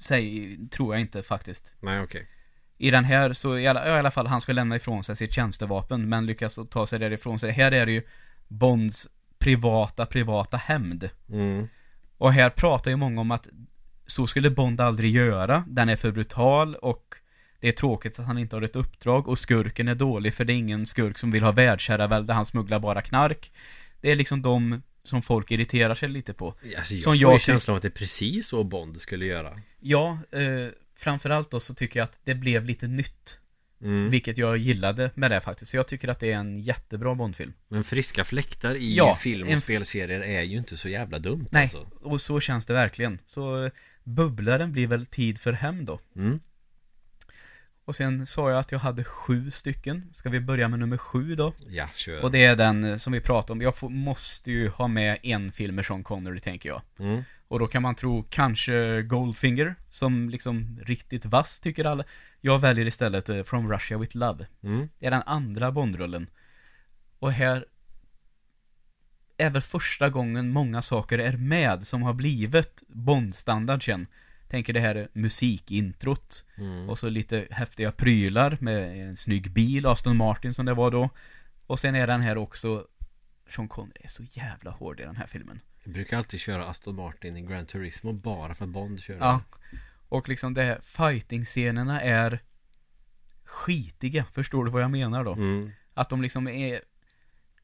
säg, 0.00 0.58
tror 0.70 0.94
jag 0.94 1.00
inte 1.00 1.22
faktiskt. 1.22 1.72
Nej 1.80 2.00
okej. 2.00 2.28
I 2.78 2.90
den 2.90 3.04
här 3.04 3.32
så, 3.32 3.58
i 3.58 3.66
alla, 3.66 3.88
i 3.88 3.90
alla 3.90 4.10
fall, 4.10 4.26
han 4.26 4.40
ska 4.40 4.52
lämna 4.52 4.76
ifrån 4.76 5.04
sig 5.04 5.16
sitt 5.16 5.32
tjänstevapen, 5.32 6.08
men 6.08 6.26
lyckas 6.26 6.58
ta 6.70 6.86
sig 6.86 6.98
därifrån. 6.98 7.38
Så 7.38 7.48
här 7.48 7.72
är 7.72 7.86
det 7.86 7.92
ju 7.92 8.02
Bonds 8.48 9.08
privata, 9.38 10.06
privata 10.06 10.56
hämnd. 10.56 11.10
Mm. 11.28 11.68
Och 12.18 12.32
här 12.32 12.50
pratar 12.50 12.90
ju 12.90 12.96
många 12.96 13.20
om 13.20 13.30
att 13.30 13.48
så 14.06 14.26
skulle 14.26 14.50
Bond 14.50 14.80
aldrig 14.80 15.14
göra. 15.14 15.64
Den 15.68 15.88
är 15.88 15.96
för 15.96 16.10
brutal 16.10 16.74
och 16.74 17.14
det 17.64 17.68
är 17.68 17.72
tråkigt 17.72 18.18
att 18.18 18.26
han 18.26 18.38
inte 18.38 18.56
har 18.56 18.62
ett 18.62 18.76
uppdrag 18.76 19.28
och 19.28 19.38
skurken 19.38 19.88
är 19.88 19.94
dålig 19.94 20.34
för 20.34 20.44
det 20.44 20.52
är 20.52 20.54
ingen 20.54 20.86
skurk 20.86 21.18
som 21.18 21.30
vill 21.30 21.42
ha 21.42 21.52
världsherravälde, 21.52 22.32
han 22.32 22.44
smugglar 22.44 22.78
bara 22.78 23.02
knark. 23.02 23.52
Det 24.00 24.10
är 24.10 24.14
liksom 24.16 24.42
de 24.42 24.82
som 25.02 25.22
folk 25.22 25.50
irriterar 25.50 25.94
sig 25.94 26.08
lite 26.08 26.32
på. 26.32 26.54
Alltså, 26.76 26.94
jag 26.94 27.02
Som 27.02 27.12
får 27.12 27.16
jag 27.32 27.40
känslan 27.40 27.72
av 27.72 27.76
att 27.76 27.82
det 27.82 27.88
är 27.88 27.90
precis 27.90 28.46
så 28.48 28.64
Bond 28.64 29.00
skulle 29.00 29.26
göra. 29.26 29.52
Ja, 29.80 30.18
eh, 30.30 30.40
framförallt 30.96 31.50
då 31.50 31.60
så 31.60 31.74
tycker 31.74 32.00
jag 32.00 32.04
att 32.04 32.20
det 32.24 32.34
blev 32.34 32.64
lite 32.64 32.86
nytt. 32.86 33.40
Mm. 33.82 34.10
Vilket 34.10 34.38
jag 34.38 34.56
gillade 34.56 35.10
med 35.14 35.30
det 35.30 35.40
faktiskt. 35.40 35.70
Så 35.70 35.76
jag 35.76 35.88
tycker 35.88 36.08
att 36.08 36.20
det 36.20 36.32
är 36.32 36.36
en 36.36 36.60
jättebra 36.60 37.14
Bondfilm. 37.14 37.52
Men 37.68 37.84
friska 37.84 38.24
fläktar 38.24 38.74
i 38.74 38.96
Ja, 38.96 39.14
film 39.14 39.46
och 39.46 39.52
en- 39.52 39.60
spelserier 39.60 40.20
är 40.20 40.42
ju 40.42 40.56
inte 40.58 40.76
så 40.76 40.88
jävla 40.88 41.18
dumt 41.18 41.46
Nej, 41.50 41.62
alltså. 41.62 41.86
och 42.00 42.20
så 42.20 42.40
känns 42.40 42.66
det 42.66 42.72
verkligen. 42.72 43.18
Så 43.26 43.64
eh, 43.64 43.70
bubblaren 44.02 44.72
blir 44.72 44.86
väl 44.86 45.06
tid 45.06 45.40
för 45.40 45.52
hem 45.52 45.84
då. 45.84 46.00
Mm. 46.16 46.40
Och 47.84 47.96
sen 47.96 48.26
sa 48.26 48.50
jag 48.50 48.58
att 48.58 48.72
jag 48.72 48.78
hade 48.78 49.04
sju 49.04 49.50
stycken. 49.50 50.10
Ska 50.12 50.28
vi 50.28 50.40
börja 50.40 50.68
med 50.68 50.78
nummer 50.78 50.96
sju 50.96 51.34
då? 51.34 51.52
Ja, 51.68 51.88
kör. 51.94 52.22
Och 52.22 52.30
det 52.30 52.44
är 52.44 52.56
den 52.56 52.84
eh, 52.84 52.96
som 52.96 53.12
vi 53.12 53.20
pratade 53.20 53.52
om. 53.52 53.62
Jag 53.62 53.76
får, 53.76 53.88
måste 53.88 54.50
ju 54.50 54.68
ha 54.68 54.88
med 54.88 55.18
en 55.22 55.52
film 55.52 55.74
med 55.74 55.86
Sean 55.86 56.04
Connery 56.04 56.40
tänker 56.40 56.68
jag. 56.68 56.82
Mm. 56.98 57.22
Och 57.48 57.58
då 57.58 57.66
kan 57.66 57.82
man 57.82 57.94
tro 57.94 58.22
kanske 58.30 59.02
Goldfinger, 59.02 59.74
som 59.90 60.30
liksom 60.30 60.80
riktigt 60.82 61.26
vass 61.26 61.58
tycker 61.58 61.84
alla. 61.84 62.04
Jag 62.40 62.58
väljer 62.58 62.86
istället 62.86 63.28
eh, 63.28 63.42
From 63.42 63.72
Russia 63.72 63.98
With 63.98 64.16
Love. 64.16 64.46
Mm. 64.62 64.88
Det 64.98 65.06
är 65.06 65.10
den 65.10 65.22
andra 65.26 65.72
Bondrullen. 65.72 66.26
Och 67.18 67.32
här 67.32 67.66
är 69.36 69.50
väl 69.50 69.62
första 69.62 70.08
gången 70.08 70.50
många 70.50 70.82
saker 70.82 71.18
är 71.18 71.36
med 71.36 71.82
som 71.82 72.02
har 72.02 72.12
blivit 72.12 72.82
Bondstandard 72.88 73.84
sen. 73.84 74.06
Tänker 74.54 74.72
det 74.72 74.80
här 74.80 75.08
musikintrot 75.12 76.44
Mm. 76.56 76.88
och 76.88 76.98
så 76.98 77.08
lite 77.08 77.46
häftiga 77.50 77.92
prylar 77.92 78.58
med 78.60 79.08
en 79.08 79.16
snygg 79.16 79.50
bil, 79.50 79.86
Aston 79.86 80.16
Martin 80.16 80.54
som 80.54 80.66
det 80.66 80.74
var 80.74 80.90
då. 80.90 81.10
Och 81.66 81.80
sen 81.80 81.94
är 81.94 82.06
den 82.06 82.20
här 82.20 82.36
också 82.38 82.86
Sean 83.48 83.68
Connery 83.68 84.00
är 84.04 84.08
så 84.08 84.22
jävla 84.30 84.70
hård 84.70 85.00
i 85.00 85.02
den 85.02 85.16
här 85.16 85.26
filmen. 85.26 85.60
Jag 85.84 85.92
brukar 85.94 86.16
alltid 86.18 86.40
köra 86.40 86.66
Aston 86.66 86.96
Martin 86.96 87.36
i 87.36 87.42
Gran 87.42 87.66
Turismo 87.66 88.12
bara 88.12 88.54
för 88.54 88.64
att 88.64 88.70
Bond 88.70 89.00
kör 89.00 89.16
Ja. 89.18 89.40
Och 90.08 90.28
liksom 90.28 90.54
det 90.54 90.80
fighting-scenerna 90.82 92.00
är 92.00 92.38
skitiga. 93.44 94.24
Förstår 94.32 94.64
du 94.64 94.70
vad 94.70 94.82
jag 94.82 94.90
menar 94.90 95.24
då? 95.24 95.32
Mm. 95.32 95.70
Att 95.94 96.08
de 96.10 96.22
liksom 96.22 96.48
är 96.48 96.80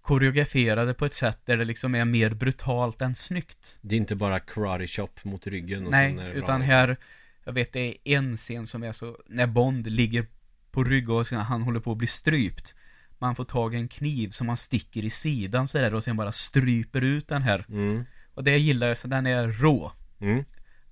koreograferade 0.03 0.95
på 0.95 1.05
ett 1.05 1.15
sätt 1.15 1.39
där 1.45 1.57
det 1.57 1.65
liksom 1.65 1.95
är 1.95 2.05
mer 2.05 2.31
brutalt 2.31 3.03
än 3.03 3.15
snyggt. 3.15 3.79
Det 3.81 3.95
är 3.95 3.97
inte 3.97 4.17
bara 4.17 4.41
karate 4.41 4.87
chop 4.87 5.25
mot 5.25 5.47
ryggen 5.47 5.87
och 5.87 5.91
Nej, 5.91 6.17
sen 6.17 6.27
är 6.27 6.29
det 6.29 6.35
utan 6.35 6.61
bra, 6.61 6.67
här, 6.67 6.97
jag 7.45 7.53
vet 7.53 7.73
det 7.73 7.81
är 7.81 7.95
en 8.05 8.37
scen 8.37 8.67
som 8.67 8.83
är 8.83 8.93
så, 8.93 9.19
när 9.27 9.47
Bond 9.47 9.87
ligger 9.87 10.27
på 10.71 10.85
rygg 10.85 11.11
och 11.11 11.27
han 11.27 11.63
håller 11.63 11.81
på 11.81 11.93
att 11.93 11.99
bli 11.99 12.07
strypt. 12.07 12.75
Man 13.19 13.35
får 13.35 13.45
tag 13.45 13.75
i 13.75 13.77
en 13.77 13.89
kniv 13.89 14.31
som 14.31 14.47
man 14.47 14.57
sticker 14.57 15.05
i 15.05 15.11
sidan 15.11 15.69
sådär 15.69 15.95
och 15.95 16.05
sen 16.05 16.17
bara 16.17 16.33
stryper 16.33 17.05
ut 17.05 17.29
den 17.29 17.43
här. 17.43 17.59
liksom. 17.59 17.75
Mm. 17.75 18.05
Och 18.35 18.45
det 18.45 18.59
gillar 18.59 18.89
jag, 18.89 18.97
så 18.97 19.09
den 19.09 19.27
är 19.27 19.49
rå. 19.49 19.93
Mm. 20.21 20.45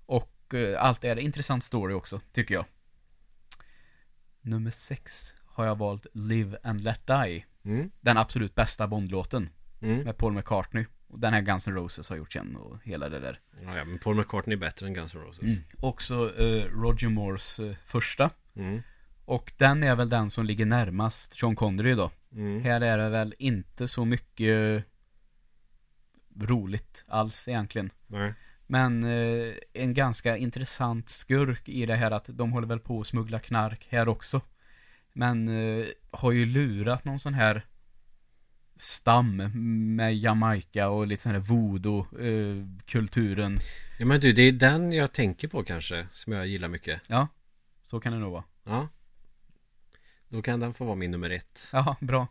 Och 0.06 0.54
eh, 0.54 0.84
allt 0.84 1.04
är 1.04 1.18
intressant 1.18 1.64
story 1.64 1.94
också, 1.94 2.20
tycker 2.32 2.54
jag. 2.54 2.64
Nummer 4.40 4.70
sex 4.70 5.32
har 5.46 5.66
jag 5.66 5.78
valt 5.78 6.06
Live 6.12 6.58
and 6.62 6.80
Let 6.80 7.06
Die. 7.06 7.44
Mm. 7.64 7.90
Den 8.00 8.16
absolut 8.16 8.54
bästa 8.54 8.86
Bondlåten 8.86 9.50
Mm. 9.80 9.98
med 10.04 10.16
Paul 10.16 10.32
McCartney. 10.32 10.86
Och 11.08 11.18
den 11.18 11.32
här 11.32 11.40
Guns 11.40 11.66
N' 11.68 11.74
Roses 11.74 12.08
har 12.08 12.16
gjort 12.16 12.32
sen 12.32 12.56
och 12.56 12.78
hela 12.84 13.08
det 13.08 13.20
där. 13.20 13.40
Ja, 13.62 13.84
men 13.84 13.98
Paul 13.98 14.16
McCartney 14.16 14.56
är 14.56 14.60
bättre 14.60 14.86
än 14.86 14.94
Guns 14.94 15.14
N' 15.14 15.20
Roses. 15.20 15.50
Också 15.80 16.14
eh, 16.38 16.64
Roger 16.64 17.08
Moores 17.08 17.58
eh, 17.58 17.74
första. 17.86 18.30
Mm. 18.56 18.82
Och 19.24 19.52
den 19.56 19.82
är 19.82 19.96
väl 19.96 20.08
den 20.08 20.30
som 20.30 20.46
ligger 20.46 20.66
närmast 20.66 21.38
Sean 21.38 21.56
Connery 21.56 21.94
då. 21.94 22.10
Mm. 22.32 22.62
Här 22.62 22.80
är 22.80 22.98
det 22.98 23.08
väl 23.08 23.34
inte 23.38 23.88
så 23.88 24.04
mycket 24.04 24.84
roligt 26.40 27.04
alls 27.08 27.48
egentligen. 27.48 27.90
Nej. 28.06 28.34
Men 28.66 29.04
eh, 29.04 29.54
en 29.72 29.94
ganska 29.94 30.36
intressant 30.36 31.08
skurk 31.08 31.68
i 31.68 31.86
det 31.86 31.96
här 31.96 32.10
att 32.10 32.26
de 32.28 32.52
håller 32.52 32.66
väl 32.68 32.80
på 32.80 33.00
att 33.00 33.06
smuggla 33.06 33.38
knark 33.38 33.86
här 33.90 34.08
också. 34.08 34.40
Men 35.18 35.48
eh, 35.48 35.86
har 36.10 36.32
ju 36.32 36.46
lurat 36.46 37.04
någon 37.04 37.18
sån 37.18 37.34
här 37.34 37.66
stam 38.76 39.36
med 39.96 40.16
Jamaica 40.16 40.88
och 40.88 41.06
lite 41.06 41.22
sån 41.22 41.32
här 41.32 41.38
voodoo-kulturen. 41.38 43.58
Ja 43.98 44.06
men 44.06 44.20
du, 44.20 44.32
det 44.32 44.42
är 44.42 44.52
den 44.52 44.92
jag 44.92 45.12
tänker 45.12 45.48
på 45.48 45.64
kanske 45.64 46.06
Som 46.12 46.32
jag 46.32 46.46
gillar 46.46 46.68
mycket 46.68 47.00
ja, 47.06 47.28
så 47.86 48.00
kan 48.00 48.12
det 48.12 48.18
nog 48.18 48.32
vara. 48.32 48.44
Ja 48.64 48.88
Då 50.28 50.42
kan 50.42 50.60
den 50.60 50.72
få 50.72 50.84
vara 50.84 50.96
min 50.96 51.10
nummer 51.10 51.30
ett 51.30 51.70
Ja, 51.72 51.96
bra. 52.00 52.26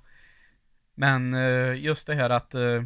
Men 0.95 1.34
eh, 1.34 1.84
just 1.84 2.07
det 2.07 2.15
här 2.15 2.30
att 2.30 2.55
eh, 2.55 2.84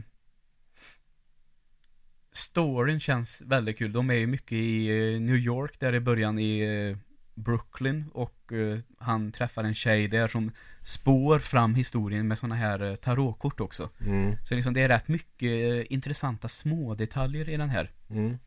storyn 2.32 3.00
känns 3.00 3.42
väldigt 3.42 3.78
kul. 3.78 3.94
De 3.94 4.10
är 4.10 4.14
ju 4.14 4.28
mycket 4.28 4.52
i 4.52 4.88
eh, 4.88 5.22
New 5.22 5.36
York 5.36 5.80
där 5.80 5.96
i 5.96 6.00
början 6.00 6.40
i 6.40 6.60
eh, 6.60 6.98
Brooklyn 7.44 8.10
och 8.14 8.54
eh, 8.54 8.80
han 8.98 9.32
träffar 9.32 9.64
en 9.64 9.76
tjej 9.76 10.08
där 10.08 10.28
som 10.28 10.52
spår 10.82 11.40
fram 11.40 11.76
historien 11.76 12.28
med 12.28 12.38
sådana 12.38 12.56
här 12.56 12.82
eh, 12.84 12.96
tarotkort 12.96 13.60
också. 13.60 13.90
mm. 14.06 14.36
Så 14.44 14.56
liksom 14.56 14.74
det 14.74 14.82
är 14.82 14.88
rätt 14.88 15.08
mycket 15.08 15.52
eh, 15.52 15.94
intressanta 15.94 16.48
små 16.48 16.96
detaljer 16.96 17.50
i 17.50 17.58
den 17.58 17.70
här. 17.70 17.92
Mm. 18.10 18.38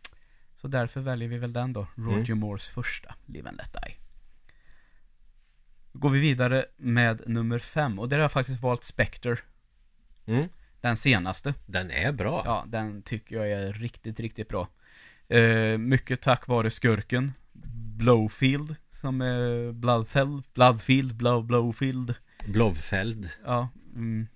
Så 0.56 0.68
därför 0.68 1.00
väljer 1.00 1.28
vi 1.28 1.38
väl 1.38 1.52
den 1.52 1.72
då. 1.72 1.86
Roger 1.94 2.34
Moores 2.34 2.68
första, 2.68 3.14
Live 3.26 3.48
and 3.48 3.56
Let 3.56 3.72
Die. 3.72 3.94
Då 5.92 5.98
går 5.98 6.10
vi 6.10 6.18
vidare 6.18 6.66
med 6.76 7.22
nummer 7.26 7.58
fem 7.58 7.98
och 7.98 8.08
där 8.08 8.16
har 8.16 8.22
jag 8.22 8.32
faktiskt 8.32 8.62
valt 8.62 8.84
Spectre. 8.84 9.36
Mm. 10.26 10.48
Den 10.80 10.96
senaste. 10.96 11.54
Den 11.66 11.90
är 11.90 12.12
bra 12.12 12.42
Ja, 12.44 12.64
den 12.68 13.02
tycker 13.02 13.36
jag 13.36 13.50
är 13.50 13.72
riktigt, 13.72 14.20
riktigt 14.20 14.48
bra. 14.48 14.68
Eh, 15.28 15.78
mycket 15.78 16.20
tack 16.20 16.48
vare 16.48 16.70
skurken 16.70 17.32
Blowfield 17.96 18.76
som 19.04 19.20
är 19.20 19.72
Bloodfeld, 19.72 20.44
Bloodfield, 20.54 21.14
Blow, 21.14 21.44
Blowfield. 21.46 22.14
Blowfeld 22.46 23.28
Ja, 23.44 23.68
mm, 23.94 24.26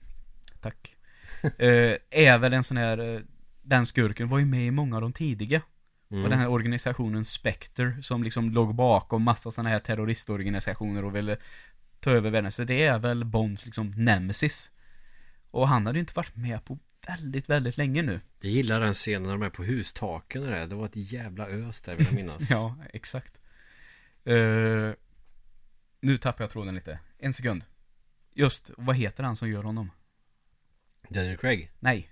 tack. 0.60 0.96
Eh, 1.58 1.96
är 2.10 2.38
väl 2.38 2.52
en 2.52 2.64
sån 2.64 2.76
här, 2.76 3.14
eh, 3.14 3.20
den 3.62 3.86
skurken 3.86 4.28
var 4.28 4.38
ju 4.38 4.44
med 4.44 4.66
i 4.66 4.70
många 4.70 4.96
av 4.96 5.02
de 5.02 5.12
tidiga. 5.12 5.62
mm. 6.10 6.24
Och 6.24 6.30
den 6.30 6.38
här 6.38 6.52
organisationen 6.52 7.24
Spectre 7.24 8.02
som 8.02 8.22
liksom 8.22 8.50
låg 8.50 8.74
bakom 8.74 9.22
massa 9.22 9.50
sådana 9.50 9.68
här 9.68 9.78
terroristorganisationer 9.78 11.04
och 11.04 11.16
ville 11.16 11.36
ta 12.00 12.10
över 12.10 12.30
världen. 12.30 12.52
Så 12.52 12.64
det 12.64 12.82
är 12.82 12.98
väl 12.98 13.24
Bonds 13.24 13.64
liksom 13.64 13.90
nemesis. 13.90 14.70
Och 15.50 15.68
han 15.68 15.86
hade 15.86 15.98
ju 15.98 16.00
inte 16.00 16.14
varit 16.16 16.36
med 16.36 16.64
på 16.64 16.78
väldigt, 17.06 17.50
väldigt 17.50 17.76
länge 17.76 18.02
nu. 18.02 18.20
Jag 18.40 18.50
gillar 18.50 18.80
den 18.80 18.94
scenen 18.94 19.22
när 19.22 19.32
de 19.32 19.42
är 19.42 19.50
på 19.50 19.64
hustaken 19.64 20.42
och 20.42 20.50
det 20.50 20.66
Det 20.66 20.74
var 20.74 20.84
ett 20.84 21.12
jävla 21.12 21.48
ös 21.48 21.80
där 21.80 21.96
vill 21.96 22.06
jag 22.06 22.14
minnas 22.14 22.50
Ja, 22.50 22.76
exakt. 22.92 23.37
Eh, 24.28 24.92
nu 26.00 26.18
tappar 26.18 26.44
jag 26.44 26.50
tråden 26.50 26.74
lite. 26.74 26.98
En 27.18 27.32
sekund. 27.32 27.64
Just, 28.34 28.70
vad 28.76 28.96
heter 28.96 29.22
han 29.24 29.36
som 29.36 29.50
gör 29.50 29.62
honom? 29.62 29.90
Daniel 31.08 31.36
Craig 31.36 31.70
Nej. 31.80 32.10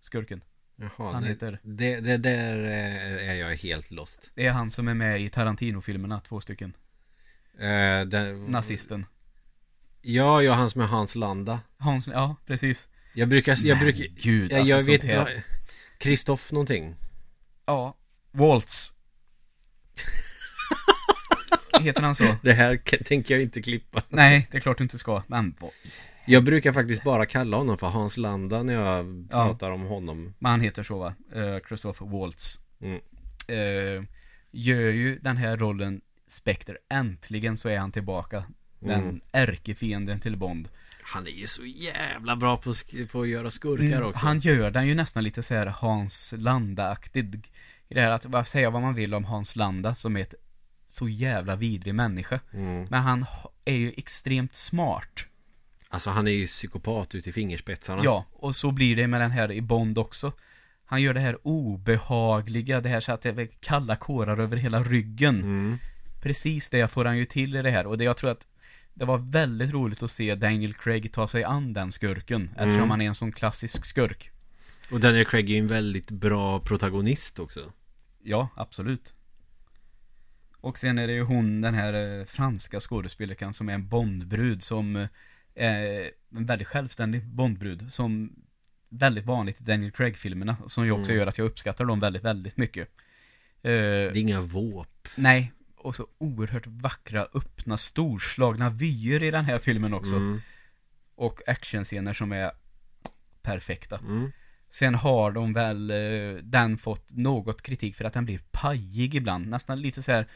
Skurken. 0.00 0.44
Jaha, 0.76 1.12
Han 1.12 1.22
det, 1.22 1.28
heter- 1.28 1.58
det, 1.62 2.00
det 2.00 2.16
där 2.16 2.64
eh, 2.64 3.30
är 3.30 3.34
jag 3.34 3.56
helt 3.56 3.90
lost 3.90 4.30
Det 4.34 4.46
är 4.46 4.50
han 4.50 4.70
som 4.70 4.88
är 4.88 4.94
med 4.94 5.20
i 5.20 5.28
Tarantino-filmerna, 5.28 6.20
två 6.20 6.40
stycken. 6.40 6.76
eh, 7.58 8.00
den, 8.06 8.44
Nazisten. 8.44 9.06
Ja, 10.02 10.42
ja, 10.42 10.52
han 10.52 10.70
som 10.70 10.80
är 10.80 10.86
Hans 10.86 11.14
Landa 11.14 11.60
Hans, 11.76 12.06
ja, 12.06 12.36
precis. 12.46 12.88
Jag 13.14 13.28
brukar, 13.28 13.56
jag 13.66 13.76
Men 13.76 13.84
brukar 13.84 14.04
Gud, 14.22 14.52
jag, 14.52 14.58
alltså 14.60 14.76
jag 14.76 14.82
vet 14.84 15.04
inte 15.04 15.42
Kristoff 15.98 16.52
någonting 16.52 16.96
Ja. 17.66 17.96
Waltz. 18.30 18.92
Heter 21.82 22.02
han 22.02 22.14
så? 22.14 22.24
Det 22.42 22.52
här 22.52 22.76
tänker 23.04 23.34
jag 23.34 23.42
inte 23.42 23.62
klippa 23.62 24.02
Nej, 24.08 24.48
det 24.50 24.56
är 24.56 24.60
klart 24.60 24.78
du 24.78 24.84
inte 24.84 24.98
ska. 24.98 25.22
Men, 25.26 25.54
Jag 26.26 26.44
brukar 26.44 26.72
faktiskt 26.72 27.04
bara 27.04 27.26
kalla 27.26 27.56
honom 27.56 27.78
för 27.78 27.86
Hans 27.86 28.16
Landa 28.16 28.62
när 28.62 28.74
jag 28.74 29.26
pratar 29.30 29.70
om 29.70 29.82
honom 29.82 30.34
men 30.38 30.50
han 30.50 30.60
heter 30.60 30.82
så 30.82 30.98
va? 30.98 31.14
Uh, 31.36 31.58
Christopher 31.68 32.06
Waltz. 32.06 32.60
Mm. 32.80 33.00
Eh, 33.48 34.04
gör 34.50 34.90
ju 34.90 35.18
den 35.18 35.36
här 35.36 35.56
rollen 35.56 36.00
Spectre. 36.28 36.76
Äntligen 36.90 37.56
så 37.56 37.68
är 37.68 37.78
han 37.78 37.92
tillbaka. 37.92 38.44
Den 38.80 39.00
Mm. 39.02 39.20
ärkefienden 39.32 40.20
till 40.20 40.36
Bond. 40.36 40.68
Han 41.02 41.26
är 41.26 41.30
ju 41.30 41.46
så 41.46 41.64
jävla 41.64 42.36
bra 42.36 42.56
på, 42.56 42.72
på 43.12 43.20
att 43.22 43.28
göra 43.28 43.50
skurkar 43.50 43.96
Mm, 43.96 44.02
också 44.08 44.26
Han 44.26 44.40
gör 44.40 44.70
den 44.70 44.86
ju 44.86 44.94
nästan 44.94 45.24
lite 45.24 45.42
så 45.42 45.54
här 45.54 45.66
Hans 45.66 46.34
Landa-aktig. 46.36 47.50
I 47.88 47.94
det 47.94 48.00
här 48.00 48.10
att 48.36 48.48
säga 48.48 48.70
vad 48.70 48.82
man 48.82 48.94
vill 48.94 49.14
om 49.14 49.24
Hans 49.24 49.56
Landa 49.56 49.94
som 49.94 50.16
är 50.16 50.20
ett 50.20 50.34
så 50.88 51.08
jävla 51.08 51.56
vidrig 51.56 51.94
människa. 51.94 52.40
mm. 52.52 52.86
Men 52.90 53.02
han 53.02 53.22
ha- 53.22 53.52
är 53.64 53.74
ju 53.76 53.92
extremt 53.96 54.54
smart. 54.54 55.24
Alltså 55.88 56.10
han 56.10 56.26
är 56.28 56.32
ju 56.32 56.46
psykopat 56.46 57.14
ut 57.14 57.26
i 57.26 57.32
fingerspetsarna 57.32 58.04
Ja, 58.04 58.24
och 58.32 58.56
så 58.56 58.70
blir 58.72 58.96
det 58.96 59.06
med 59.06 59.20
den 59.20 59.30
här 59.30 59.52
i 59.52 59.60
Bond 59.60 59.98
också. 59.98 60.32
Han 60.84 61.02
gör 61.02 61.14
det 61.14 61.20
här 61.20 61.38
obehagliga, 61.46 62.80
det 62.80 62.88
här 62.88 63.00
så 63.00 63.12
att 63.12 63.22
det 63.22 63.28
är 63.28 63.48
kalla 63.60 63.96
kårar 63.96 64.38
över 64.38 64.56
hela 64.56 64.82
ryggen. 64.82 65.34
mm. 65.40 65.78
Precis 66.22 66.68
det 66.70 66.88
får 66.88 67.04
han 67.04 67.18
ju 67.18 67.24
till 67.24 67.56
i 67.56 67.62
det 67.62 67.70
här. 67.70 67.86
Och 67.86 67.98
det, 67.98 68.04
jag 68.04 68.16
tror 68.16 68.30
att 68.30 68.46
det 68.94 69.04
var 69.04 69.18
väldigt 69.18 69.70
roligt 69.72 70.02
att 70.02 70.10
se 70.10 70.34
Daniel 70.34 70.74
Craig 70.74 71.12
ta 71.12 71.28
sig 71.28 71.44
an 71.44 71.72
den 71.72 71.92
skurken. 71.92 72.48
Eftersom 72.50 72.74
Mm. 72.76 72.90
han 72.90 73.00
är 73.00 73.06
en 73.06 73.14
sån 73.14 73.32
klassisk 73.32 73.84
skurk. 73.86 74.30
Och 74.90 75.00
Daniel 75.00 75.24
Craig 75.26 75.50
är 75.50 75.54
ju 75.54 75.58
en 75.60 75.66
väldigt 75.66 76.10
bra 76.10 76.60
protagonist 76.60 77.38
också 77.38 77.60
Ja, 78.22 78.48
absolut. 78.56 79.14
Och 80.60 80.78
sen 80.78 80.98
är 80.98 81.06
det 81.06 81.12
ju 81.12 81.22
hon, 81.22 81.60
den 81.62 81.74
här 81.74 82.18
eh, 82.18 82.24
franska 82.24 82.80
skådespelerskan 82.80 83.54
som 83.54 83.68
är 83.68 83.72
en 83.74 83.88
Bondbrud 83.88 84.62
som 84.62 84.96
eh, 84.96 85.08
är 85.54 86.10
en 86.34 86.46
väldigt 86.46 86.68
självständig 86.68 87.24
Bondbrud 87.24 87.92
som 87.92 88.32
väldigt 88.88 89.24
vanligt 89.26 89.60
i 89.60 89.64
Daniel 89.64 89.92
Craig-filmerna 89.92 90.56
som 90.68 90.84
ju 90.84 90.92
också 90.92 91.10
Mm. 91.12 91.16
gör 91.20 91.26
att 91.26 91.38
jag 91.38 91.44
uppskattar 91.44 91.84
dem 91.84 92.00
väldigt, 92.00 92.24
väldigt 92.24 92.56
mycket. 92.56 92.88
Eh, 93.62 93.70
Det 93.72 94.10
är 94.12 94.16
inga 94.16 94.40
våp 94.40 95.08
nej, 95.16 95.52
och 95.76 95.96
så 95.96 96.06
oerhört 96.18 96.66
vackra, 96.66 97.26
öppna, 97.34 97.76
storslagna 97.78 98.70
vyer 98.70 99.22
i 99.22 99.30
den 99.30 99.44
här 99.44 99.58
filmen 99.58 99.94
också. 99.94 100.16
mm. 100.16 100.40
Och 101.14 101.40
actionscener 101.48 102.12
som 102.14 102.32
är 102.32 102.50
perfekta. 103.42 103.98
Mm. 103.98 104.32
Sen 104.70 104.94
har 104.94 105.32
de 105.32 105.52
väl 105.52 105.90
eh, 105.90 106.42
den 106.42 106.78
fått 106.78 107.12
något 107.12 107.62
kritik 107.62 107.96
för 107.96 108.04
att 108.04 108.12
den 108.14 108.24
blir 108.24 108.40
pajig 108.50 109.14
ibland. 109.14 109.46
Nästan 109.48 109.80
lite 109.80 110.02
så 110.02 110.12
här 110.12 110.26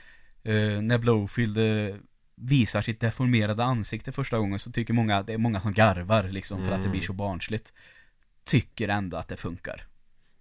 eh, 0.42 0.82
när 0.82 0.98
Blowfield 0.98 1.58
eh, 1.58 1.96
visar 2.34 2.82
sitt 2.82 3.00
deformerade 3.00 3.64
ansikte 3.64 4.12
första 4.12 4.38
gången 4.38 4.58
så 4.58 4.72
tycker 4.72 4.94
många, 4.94 5.22
det 5.22 5.32
är 5.32 5.38
många 5.38 5.60
som 5.60 5.72
garvar 5.72 6.24
liksom 6.28 6.58
för 6.58 6.72
att 6.72 6.78
det 6.78 6.86
Mm. 6.86 6.90
blir 6.90 7.00
så 7.02 7.12
barnsligt. 7.12 7.72
Tycker 8.44 8.88
ändå 8.88 9.16
att 9.16 9.28
det 9.28 9.36
funkar. 9.36 9.86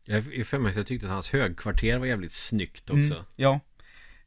Jag 0.05 0.23
för 0.47 0.59
mig 0.59 0.69
att 0.69 0.75
jag 0.77 0.85
tyckte 0.87 1.07
att 1.07 1.13
hans 1.13 1.29
högkvarter 1.29 1.97
var 1.97 2.05
jävligt 2.05 2.31
snyggt 2.31 2.89
också 2.89 3.13
Mm, 3.13 3.25
ja. 3.35 3.59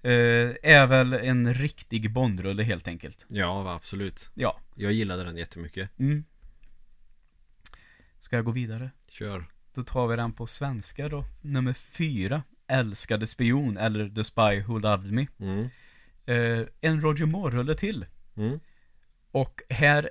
Eh, 0.03 0.55
är 0.63 0.87
väl 0.87 1.13
en 1.13 1.55
riktig 1.55 2.11
Bondrulle 2.13 2.63
helt 2.63 2.89
enkelt. 2.89 3.27
Ja, 3.29 3.75
absolut 3.75 4.31
Ja. 4.35 4.61
Jag 4.75 4.93
gillade 4.93 5.25
den 5.25 5.37
jättemycket 5.37 5.99
Mm. 5.99 6.25
Ska 8.21 8.37
jag 8.37 8.45
gå 8.45 8.51
vidare? 8.51 8.91
Kör 9.09 9.45
Då 9.75 9.83
tar 9.83 10.07
vi 10.07 10.17
den 10.17 10.33
på 10.33 10.47
svenska 10.47 11.09
då. 11.09 11.25
Nummer 11.41 11.73
fyra. 11.73 12.43
Älskade 12.67 13.27
spion 13.27 13.77
eller 13.77 14.09
The 14.09 14.25
Spy 14.25 14.61
Who 14.67 14.79
Loved 14.79 15.13
Me. 15.13 15.27
Mm. 15.39 15.69
Eh, 16.27 16.67
en 16.81 17.01
Roger 17.01 17.27
Moore-rulle 17.27 17.75
till. 17.75 18.07
Mm. 18.37 18.61
Och 19.31 19.61
här 19.71 20.11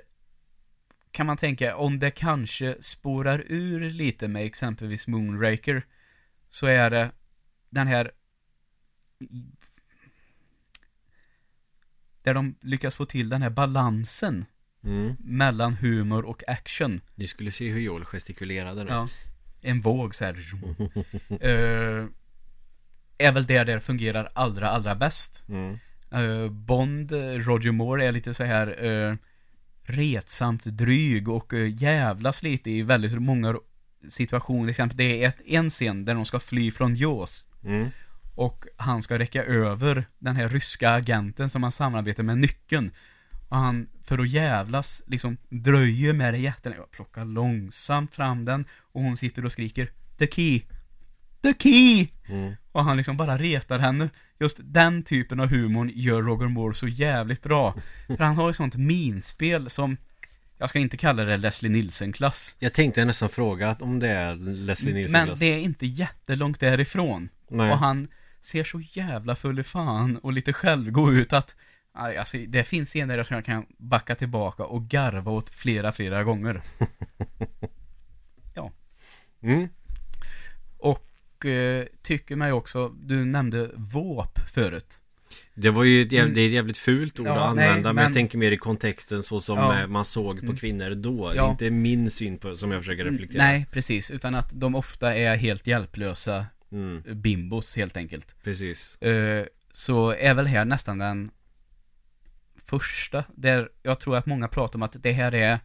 kan 1.10 1.26
man 1.26 1.36
tänka 1.36 1.76
om 1.76 1.98
det 1.98 2.10
kanske 2.10 2.76
spårar 2.80 3.44
ur 3.46 3.90
lite 3.90 4.28
med 4.28 4.44
exempelvis 4.46 5.06
Moonraker. 5.06 5.86
Så 6.50 6.66
är 6.66 6.90
det 6.90 7.10
den 7.70 7.86
här 7.86 8.10
där 12.22 12.34
de 12.34 12.54
lyckas 12.60 12.94
få 12.94 13.04
till 13.06 13.28
den 13.28 13.42
här 13.42 13.50
balansen 13.50 14.44
Mm. 14.84 15.16
mellan 15.18 15.74
humor 15.74 16.24
och 16.24 16.42
action. 16.48 17.00
Ni 17.14 17.26
skulle 17.26 17.50
se 17.50 17.68
hur 17.68 17.80
Joel 17.80 18.04
gestikulerade 18.04 18.84
nu. 18.84 18.90
Ja. 18.90 19.08
En 19.60 19.80
våg 19.80 20.14
så 20.14 20.24
här. 20.24 20.36
Eh, 21.40 22.06
är 23.18 23.32
väl 23.32 23.46
där 23.46 23.64
det 23.64 23.80
fungerar 23.80 24.30
allra, 24.34 24.70
allra 24.70 24.94
bäst. 24.94 25.42
Mm. 25.48 25.78
Eh, 26.10 26.50
Bond, 26.50 27.12
eh, 27.12 27.18
Roger 27.18 27.72
Moore 27.72 28.06
är 28.06 28.12
lite 28.12 28.34
så 28.34 28.44
här 28.44 28.84
uh, 28.84 29.16
retsamt 29.82 30.64
dryg 30.64 31.28
och 31.28 31.52
uh, 31.52 31.82
jävlas 31.82 32.42
lite 32.42 32.70
i 32.70 32.82
väldigt 32.82 33.22
många 33.22 33.56
situationer. 34.08 34.62
Till 34.62 34.70
exempel, 34.70 34.96
det 34.96 35.24
är 35.24 35.28
ett, 35.28 35.40
en 35.46 35.70
scen 35.70 36.04
där 36.04 36.14
de 36.14 36.24
ska 36.24 36.40
fly 36.40 36.70
från 36.70 36.96
Jaws. 36.96 37.44
Mm. 37.64 37.88
Och 38.34 38.66
han 38.76 39.02
ska 39.02 39.18
räcka 39.18 39.44
över 39.44 40.04
den 40.18 40.36
här 40.36 40.48
ryska 40.48 40.90
agenten 40.90 41.50
som 41.50 41.62
han 41.62 41.72
samarbetar 41.72 42.22
med 42.22 42.38
nyckeln. 42.38 42.90
Och 43.48 43.56
han, 43.56 43.88
för 44.02 44.18
att 44.18 44.28
jävlas, 44.28 45.02
liksom 45.06 45.36
dröjer 45.48 46.12
med 46.12 46.34
det 46.34 46.38
jätten. 46.38 46.74
Jag 46.76 46.90
plockar 46.90 47.24
långsamt 47.24 48.14
fram 48.14 48.44
den 48.44 48.64
och 48.92 49.02
hon 49.02 49.16
sitter 49.16 49.44
och 49.44 49.52
skriker 49.52 49.90
The 50.18 50.26
key! 50.26 50.62
The 51.44 51.54
key! 51.58 52.08
Mm. 52.28 52.54
Och 52.72 52.84
han 52.84 52.96
liksom 52.96 53.16
bara 53.16 53.38
retar 53.38 53.78
henne. 53.78 54.08
Just 54.40 54.56
den 54.60 55.02
typen 55.02 55.40
av 55.40 55.48
humorn 55.48 55.90
gör 55.94 56.22
Roger 56.22 56.48
Moore 56.48 56.74
så 56.74 56.88
jävligt 56.88 57.42
bra. 57.42 57.74
För 58.06 58.24
han 58.24 58.36
har 58.36 58.50
ett 58.50 58.56
sånt 58.56 58.74
minspel 58.74 59.70
som, 59.70 59.96
jag 60.58 60.68
ska 60.68 60.78
inte 60.78 60.96
kalla 60.96 61.24
det 61.24 61.36
Leslie 61.36 61.70
Nielsen-klass. 61.70 62.54
Jag 62.58 62.72
tänkte 62.72 63.04
nästan 63.04 63.28
fråga 63.28 63.76
om 63.80 63.98
det 63.98 64.08
är 64.08 64.34
Leslie 64.36 64.94
Nielsen 64.94 65.28
Men 65.28 65.38
det 65.38 65.46
är 65.46 65.58
inte 65.58 65.86
jättelångt 65.86 66.60
därifrån. 66.60 67.28
Nej. 67.48 67.72
Och 67.72 67.78
han 67.78 68.08
ser 68.40 68.64
så 68.64 68.80
jävla 68.92 69.36
full 69.36 69.58
i 69.58 69.64
fan 69.64 70.16
och 70.16 70.32
lite 70.32 70.52
självgod 70.52 71.14
ut 71.14 71.32
att 71.32 71.56
Alltså, 71.96 72.38
det 72.48 72.64
finns 72.64 72.88
scener 72.88 73.16
där 73.16 73.24
som 73.24 73.34
jag 73.34 73.44
kan 73.44 73.66
backa 73.78 74.14
tillbaka 74.14 74.64
och 74.64 74.88
garva 74.88 75.32
åt 75.32 75.50
flera, 75.50 75.92
flera 75.92 76.24
gånger. 76.24 76.62
Mm. 79.44 79.68
Och 81.38 81.44
eh, 81.46 81.86
tycker 82.02 82.36
mig 82.36 82.52
också, 82.52 82.88
du 82.88 83.24
nämnde 83.24 83.70
våp 83.74 84.38
förut. 84.54 85.00
Det 85.54 85.70
var 85.70 85.84
ju 85.84 86.02
ett 86.02 86.12
jävligt, 86.12 86.34
det 86.34 86.40
är 86.40 86.46
ett 86.46 86.52
jävligt 86.52 86.78
fult 86.78 87.20
ord 87.20 87.26
Ja, 87.26 87.48
att 87.48 87.56
nej, 87.56 87.68
använda 87.68 87.88
men, 87.88 87.94
men- 87.94 88.04
jag 88.04 88.12
tänker 88.12 88.38
mer 88.38 88.52
i 88.52 88.56
kontexten 88.56 89.22
så 89.22 89.40
som 89.40 89.58
Ja. 89.58 89.80
eh, 89.80 89.86
man 89.86 90.04
såg 90.04 90.38
på 90.38 90.44
Mm. 90.44 90.56
kvinnor 90.56 90.90
då 90.94 91.32
Ja. 91.36 91.50
Inte 91.50 91.70
min 91.70 92.10
syn 92.10 92.38
på 92.38 92.56
som 92.56 92.70
jag 92.72 92.80
försöker 92.80 93.04
reflektera 93.04 93.42
Nej, 93.42 93.66
precis. 93.70 94.10
Utan 94.10 94.34
att 94.34 94.50
de 94.60 94.74
ofta 94.74 95.14
är 95.14 95.36
helt 95.36 95.66
hjälplösa 95.66 96.46
mm. 96.72 97.02
bimbos 97.20 97.76
helt 97.76 97.96
enkelt. 97.96 98.34
Precis 98.42 98.98
Eh, 99.02 99.44
så 99.72 100.10
är 100.10 100.34
väl 100.34 100.46
här 100.46 100.64
nästan 100.64 100.98
den 100.98 101.30
första, 102.56 103.24
där 103.34 103.68
jag 103.82 104.00
tror 104.00 104.16
att 104.16 104.26
många 104.26 104.48
pratar 104.48 104.78
om 104.78 104.82
att 104.82 104.96
det 105.02 105.12
här 105.12 105.34
är 105.34 105.58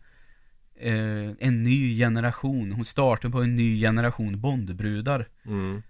eh, 0.79 1.31
en 1.39 1.63
ny 1.63 1.97
generation, 1.97 2.71
hon 2.71 2.85
startar 2.85 3.29
på 3.29 3.41
en 3.41 3.55
ny 3.55 3.79
generation 3.81 4.41
Bondbrudar. 4.41 5.27
mm. 5.45 5.81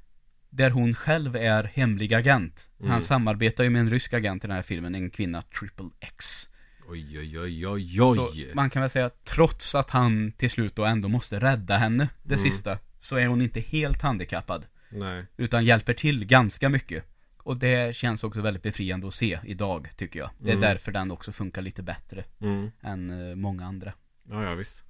Där 0.52 0.70
hon 0.70 0.94
själv 0.94 1.36
är 1.36 1.64
hemlig 1.64 2.14
agent. 2.14 2.70
Mm. 2.80 2.91
Han 2.91 3.02
samarbetar 3.02 3.64
ju 3.64 3.70
med 3.70 3.80
en 3.80 3.90
rysk 3.90 4.14
agent 4.14 4.44
i 4.44 4.48
den 4.48 4.56
här 4.56 4.64
filmen, 4.64 4.95
en 4.95 5.10
kvinna, 5.10 5.41
Triple 5.41 5.90
X. 5.99 6.49
Oj 6.90 7.20
oj 7.20 7.40
oj 7.40 7.68
oj 7.68 8.02
oj 8.02 8.16
Så 8.18 8.56
man 8.56 8.70
kan 8.70 8.82
väl 8.82 8.90
säga 8.90 9.06
att 9.06 9.26
trots 9.26 9.76
att 9.76 9.90
han 9.90 10.32
till 10.32 10.49
slut 10.49 10.76
då 10.76 10.86
ändå 10.86 11.07
måste 11.07 11.40
rädda 11.40 11.78
henne, 11.78 12.10
det 12.24 12.36
Mm. 12.36 12.52
sista, 12.52 12.78
så 13.02 13.16
är 13.16 13.28
hon 13.28 13.41
inte 13.41 13.60
helt 13.60 14.02
handikappad. 14.02 14.66
Nej 14.90 15.26
Utan 15.38 15.66
hjälper 15.66 15.94
till 15.94 16.26
ganska 16.26 16.70
mycket. 16.70 17.03
Och 17.38 17.57
det 17.57 17.95
känns 17.95 18.24
också 18.24 18.41
väldigt 18.41 18.64
befriande 18.64 19.07
att 19.07 19.14
se 19.14 19.40
idag, 19.44 19.90
tycker 19.98 20.20
jag. 20.20 20.30
Det 20.38 20.49
är 20.49 20.56
Mm. 20.56 20.61
därför 20.70 20.91
den 20.91 21.11
också 21.11 21.32
funkar 21.32 21.61
lite 21.61 21.84
bättre 21.84 22.24
mm. 22.41 22.72
än 22.82 23.30
eh, 23.30 23.36
många 23.36 23.66
andra. 23.66 23.94
Ja 24.30 24.43
ja 24.43 24.56
visst 24.56 24.84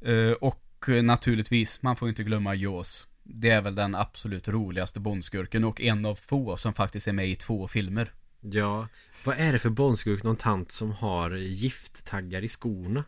Eh, 0.00 0.32
och 0.32 0.88
eh, 0.88 1.02
naturligtvis, 1.02 1.82
man 1.82 1.96
får 1.96 2.08
inte 2.08 2.22
glömma 2.22 2.54
Jaws. 2.54 3.06
Det 3.22 3.50
är 3.50 3.60
väl 3.60 3.74
den 3.74 3.94
absolut 3.94 4.48
roligaste 4.48 5.00
Bondskurken 5.00 5.64
och 5.64 5.80
en 5.80 6.04
av 6.06 6.14
få 6.14 6.56
som 6.56 6.74
faktiskt 6.74 7.08
är 7.08 7.12
med 7.12 7.28
i 7.28 7.36
två 7.36 7.68
filmer. 7.68 8.12
Ja 8.40 8.88
Vad 9.24 9.38
är 9.38 9.52
det 9.52 9.58
för 9.58 9.70
bondskurk 9.70 10.22
någon 10.24 10.36
tant 10.36 10.72
som 10.72 10.92
har 10.92 11.30
gifttaggar 11.36 12.44
i 12.44 12.48
skorna? 12.48 13.04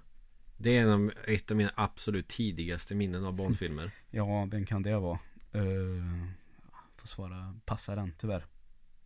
Det 0.57 0.77
är 0.77 0.83
en 0.83 0.91
av, 0.91 1.13
ett 1.27 1.51
av 1.51 1.57
mina 1.57 1.71
absolut 1.75 2.29
tidigaste 2.29 2.95
minnen 2.95 3.25
av 3.25 3.35
Bondfilmer 3.35 3.91
Ja, 4.11 4.49
vem 4.51 4.67
kan 4.67 4.83
det 4.83 4.99
vara? 4.99 5.19
Uh, 5.55 6.27
får 6.97 7.09
svara, 7.09 7.55
passar 7.65 7.97
den 7.97 8.13
tyvärr. 8.21 8.45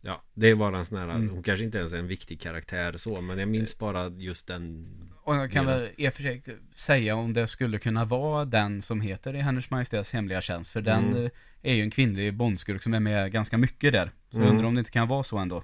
Ja, 0.01 0.23
det 0.33 0.53
var 0.53 0.73
en 0.73 0.85
sån 0.85 0.97
här, 0.97 1.09
Mm. 1.09 1.29
hon 1.29 1.43
kanske 1.43 1.65
inte 1.65 1.77
ens 1.77 1.93
är 1.93 1.97
en 1.97 2.07
viktig 2.07 2.41
karaktär 2.41 2.97
så 2.97 3.21
Men 3.21 3.37
jag 3.37 3.49
minns 3.49 3.79
bara 3.79 4.07
just 4.09 4.47
den 4.47 4.87
Och 5.25 5.35
jag 5.35 5.51
kan 5.51 5.65
väl 5.65 5.89
i 5.97 6.09
och 6.09 6.13
för 6.13 6.23
sig 6.23 6.43
säga 6.75 7.15
om 7.15 7.33
det 7.33 7.47
skulle 7.47 7.77
kunna 7.79 8.05
vara 8.05 8.45
den 8.45 8.81
som 8.81 9.01
heter 9.01 9.35
i 9.35 9.41
Hennes 9.41 9.69
Majestäts 9.69 10.11
Hemliga 10.13 10.41
Tjänst. 10.41 10.71
För 10.71 10.81
den 10.81 11.09
Mm. 11.13 11.29
är 11.61 11.73
ju 11.73 11.81
en 11.81 11.91
kvinnlig 11.91 12.33
bondskurk 12.33 12.83
som 12.83 12.93
är 12.93 12.99
med 12.99 13.31
ganska 13.31 13.57
mycket 13.57 13.93
där. 13.93 14.11
Så 14.29 14.37
jag 14.37 14.41
Mm. 14.43 14.49
undrar 14.51 14.67
om 14.67 14.75
det 14.75 14.79
inte 14.79 14.91
kan 14.91 15.07
vara 15.07 15.23
så 15.23 15.37
ändå. 15.37 15.63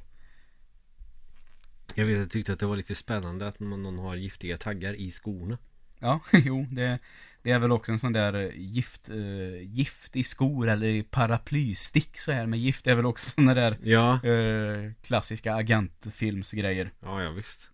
Jag 1.96 2.06
vet, 2.06 2.18
jag 2.18 2.30
tyckte 2.30 2.54
att 2.54 2.60
det 2.60 2.66
var 2.66 2.76
lite 2.78 2.96
spännande 2.96 3.48
att 3.48 3.60
någon 3.60 4.00
har 4.00 4.16
giftiga 4.16 4.58
taggar 4.58 4.94
i 4.94 5.12
skorna 5.12 5.58
Ja, 6.00 6.20
jo, 6.34 6.66
det, 6.72 7.00
det 7.44 7.52
är 7.52 7.60
väl 7.60 7.72
också 7.72 7.92
en 7.92 8.00
sån 8.00 8.14
där 8.14 8.34
eh, 8.34 8.50
gift, 8.56 9.10
eh, 9.10 9.62
gift 9.62 10.16
i 10.16 10.24
skor 10.24 10.70
eller 10.70 10.88
i 10.88 11.04
paraplystick 11.04 12.18
så 12.18 12.32
här 12.32 12.46
med 12.46 12.60
gift. 12.60 12.86
Det 12.86 12.92
är 12.92 12.96
väl 12.96 13.06
också 13.06 13.30
såna 13.30 13.54
där 13.54 13.78
Ja, 13.84 14.26
eh, 14.26 14.92
klassiska 15.04 15.54
agentfilmsgrejer. 15.56 16.92
ja, 17.00 17.24
ja 17.24 17.30
visst 17.32 17.72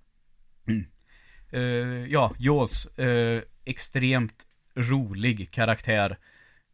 Eh, 1.56 2.06
ja, 2.12 2.34
Jaws. 2.40 2.86
eh, 2.86 3.42
extremt 3.66 4.46
rolig 4.76 5.52
karaktär. 5.52 6.18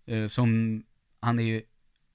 eh, 0.05 0.27
som, 0.27 0.83
han 1.19 1.39
är 1.39 1.43
ju 1.43 1.61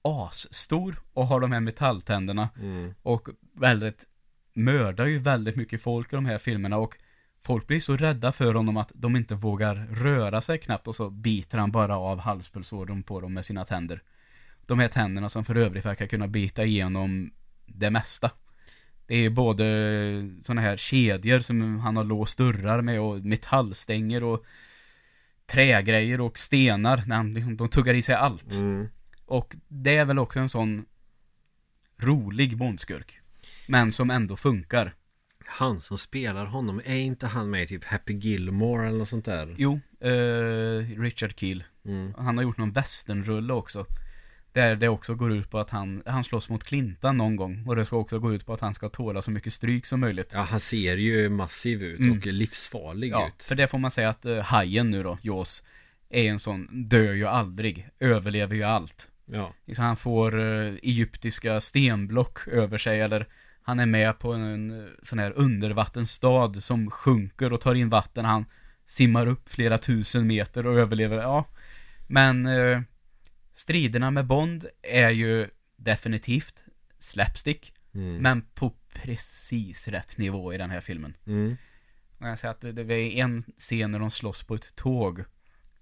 asstor 0.01 0.99
och 1.13 1.27
har 1.27 1.39
de 1.39 1.51
här 1.51 1.59
metalltänderna. 1.59 2.49
mm. 2.59 2.93
Och 3.01 3.29
väldigt, 3.53 4.05
mördar 4.53 5.05
ju 5.05 5.19
väldigt 5.19 5.55
mycket 5.55 5.81
folk 5.81 6.13
i 6.13 6.15
de 6.15 6.25
här 6.25 6.37
filmerna 6.37 6.77
och 6.77 6.97
folk 7.41 7.67
blir 7.67 7.79
så 7.79 7.97
rädda 7.97 8.31
för 8.31 8.53
honom 8.53 8.77
att 8.77 8.91
de 8.95 9.15
inte 9.15 9.35
vågar 9.35 9.75
röra 9.91 10.41
sig 10.41 10.57
knappt 10.57 10.87
och 10.87 10.95
så 10.95 11.09
biter 11.09 11.57
han 11.57 11.71
bara 11.71 11.97
av 11.97 12.19
halspulsådern 12.19 13.03
på 13.03 13.21
dem 13.21 13.33
med 13.33 13.45
sina 13.45 13.65
tänder. 13.65 14.01
De 14.65 14.79
här 14.79 14.87
tänderna 14.87 15.29
som 15.29 15.45
för 15.45 15.55
övrigt 15.55 15.85
verkar 15.85 16.07
kunna 16.07 16.27
bita 16.27 16.65
igenom 16.65 17.31
det 17.65 17.89
mesta. 17.89 18.31
Det 19.07 19.15
är 19.15 19.29
både 19.29 19.65
sådana 20.43 20.61
här 20.61 20.77
kedjor 20.77 21.39
som 21.39 21.79
han 21.79 21.97
har 21.97 22.03
låst 22.03 22.37
dörrar 22.37 22.81
med 22.81 23.01
och 23.01 23.19
metallstänger 23.19 24.23
och 24.23 24.45
trägrejer 25.45 26.21
och 26.21 26.37
stenar. 26.37 27.03
När 27.07 27.15
han, 27.15 27.33
liksom, 27.33 27.57
de 27.57 27.69
tuggar 27.69 27.93
i 27.93 28.01
sig 28.01 28.15
allt. 28.15 28.53
Mm. 28.53 28.87
Och 29.25 29.55
det 29.67 29.97
är 29.97 30.05
väl 30.05 30.19
också 30.19 30.39
en 30.39 30.49
sån 30.49 30.85
rolig 31.97 32.57
bondskurk. 32.57 33.19
Men 33.67 33.91
som 33.91 34.09
ändå 34.09 34.35
funkar. 34.35 34.93
Han 35.45 35.81
som 35.81 35.97
spelar 35.97 36.45
honom, 36.45 36.81
är 36.85 36.97
inte 36.97 37.27
han 37.27 37.49
med 37.49 37.63
i 37.63 37.67
typ 37.67 37.83
Happy 37.83 38.13
Gilmore 38.13 38.87
eller 38.87 38.97
något 38.97 39.09
sånt 39.09 39.25
där? 39.25 39.55
Jo, 39.57 39.79
eh, 39.99 40.99
Richard 41.01 41.39
Keel. 41.39 41.63
Mm. 41.85 42.13
Han 42.17 42.37
har 42.37 42.43
gjort 42.43 42.57
någon 42.57 42.71
westernrulle 42.71 43.53
också. 43.53 43.85
Där 44.57 44.75
det 44.75 44.87
också 44.89 45.15
går 45.15 45.31
ut 45.33 45.49
på 45.49 45.59
att 45.59 45.69
han, 45.69 46.03
han 46.05 46.23
slåss 46.23 46.49
mot 46.49 46.63
Clintan 46.63 47.17
någon 47.17 47.35
gång. 47.35 47.63
Och 47.67 47.75
det 47.75 47.85
ska 47.85 47.97
också 47.97 48.19
gå 48.19 48.33
ut 48.33 48.45
på 48.45 48.53
att 48.53 48.61
han 48.61 48.73
ska 48.73 48.89
tåla 48.89 49.21
så 49.21 49.31
mycket 49.31 49.53
stryk 49.53 49.85
som 49.85 49.99
möjligt. 49.99 50.31
Ja, 50.33 50.39
han 50.41 50.59
ser 50.59 50.97
ju 50.97 51.29
massiv 51.29 51.83
ut 51.83 51.99
Mm. 51.99 52.17
och 52.17 52.25
livsfarlig 52.27 53.11
Ja, 53.11 53.27
ut 53.27 53.43
för 53.43 53.55
det 53.55 53.67
får 53.67 53.77
man 53.77 53.91
säga 53.91 54.09
att 54.09 54.25
uh, 54.25 54.39
Hajen 54.39 54.89
nu 54.91 55.03
då, 55.03 55.17
Jaws, 55.21 55.63
är 56.09 56.23
en 56.23 56.39
sån, 56.39 56.67
dör 56.89 57.13
ju 57.13 57.25
aldrig, 57.27 57.89
överlever 57.99 58.55
ju 58.55 58.63
allt. 58.63 59.07
Ja, 59.25 59.53
Liksom 59.65 59.85
han 59.85 59.95
får 59.97 60.39
eh, 60.39 60.73
egyptiska 60.83 61.61
stenblock 61.61 62.47
över 62.47 62.77
sig 62.77 63.01
eller 63.01 63.27
han 63.61 63.79
är 63.79 63.85
med 63.85 64.19
på 64.19 64.33
en 64.33 64.79
eh, 64.79 64.85
sån 65.03 65.19
här 65.19 65.33
undervattensstad 65.35 66.53
som 66.61 66.91
sjunker 66.91 67.53
och 67.53 67.61
tar 67.61 67.75
in 67.75 67.89
vatten. 67.89 68.25
Han 68.25 68.45
simmar 68.85 69.27
upp 69.27 69.49
flera 69.49 69.77
tusen 69.77 70.27
meter 70.27 70.67
och 70.67 70.79
överlever. 70.79 71.17
Ja, 71.17 71.45
men 72.07 72.45
eh, 72.45 72.81
striderna 73.57 74.11
med 74.11 74.25
Bond 74.25 74.65
är 74.81 75.09
ju 75.09 75.47
definitivt 75.75 76.63
slapstick, 76.99 77.73
mm. 77.93 78.17
men 78.17 78.41
på 78.41 78.73
precis 78.93 79.87
rätt 79.87 80.17
nivå 80.17 80.53
i 80.53 80.57
den 80.57 80.69
här 80.69 80.81
filmen. 80.81 81.13
Mm. 81.27 81.57
Jag 82.17 82.39
säger 82.39 82.51
att 82.51 82.61
det 82.61 82.71
det 82.71 82.95
är 82.95 83.23
en 83.23 83.41
scen 83.57 83.91
när 83.91 83.99
de 83.99 84.11
slåss 84.11 84.43
på 84.43 84.55
ett 84.55 84.75
tåg 84.75 85.23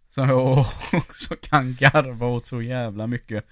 Så 0.10 0.22
jag 0.22 0.60
också 0.94 1.36
kan 1.36 1.76
garva 1.76 2.28
åt 2.28 2.46
så 2.46 2.62
jävla 2.62 3.08
mycket. 3.08 3.46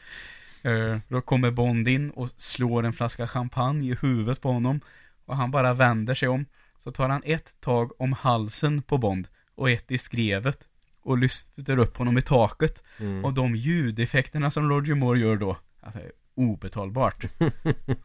Eh, 0.61 0.97
då 1.07 1.21
kommer 1.21 1.51
Bond 1.51 1.87
in 1.87 2.09
och 2.09 2.29
slår 2.37 2.83
en 2.83 2.93
flaska 2.93 3.27
champagne 3.27 3.91
i 3.91 3.97
huvudet 4.01 4.41
på 4.41 4.51
honom. 4.51 4.81
Och 5.25 5.37
han 5.37 5.51
bara 5.51 5.73
vänder 5.73 6.13
sig 6.13 6.27
om. 6.29 6.45
Så 6.79 6.91
tar 6.91 7.09
han 7.09 7.21
ett 7.25 7.61
tag 7.61 8.01
om 8.01 8.13
halsen 8.13 8.81
på 8.81 8.97
Bond 8.97 9.27
och 9.55 9.69
ett 9.69 9.91
i 9.91 9.97
skrevet. 9.97 10.67
Och 11.03 11.17
lyfter 11.17 11.79
upp 11.79 11.97
honom 11.97 12.17
i 12.17 12.21
taket. 12.21 12.83
Mm. 12.99 13.25
Och 13.25 13.33
de 13.33 13.55
ljudeffekterna 13.55 14.51
som 14.51 14.69
Roger 14.69 14.93
Moore 14.93 15.19
gör 15.19 15.37
då. 15.37 15.57
Alltså, 15.79 16.01
obetalbart. 16.35 17.25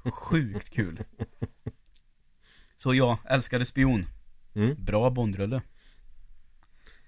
Sjukt 0.13 0.71
kul. 0.71 0.99
Så 2.77 2.95
ja, 2.95 3.19
älskade 3.29 3.65
spion. 3.65 4.07
Mm. 4.55 4.85
Bra 4.85 5.11
Bondrulle. 5.11 5.63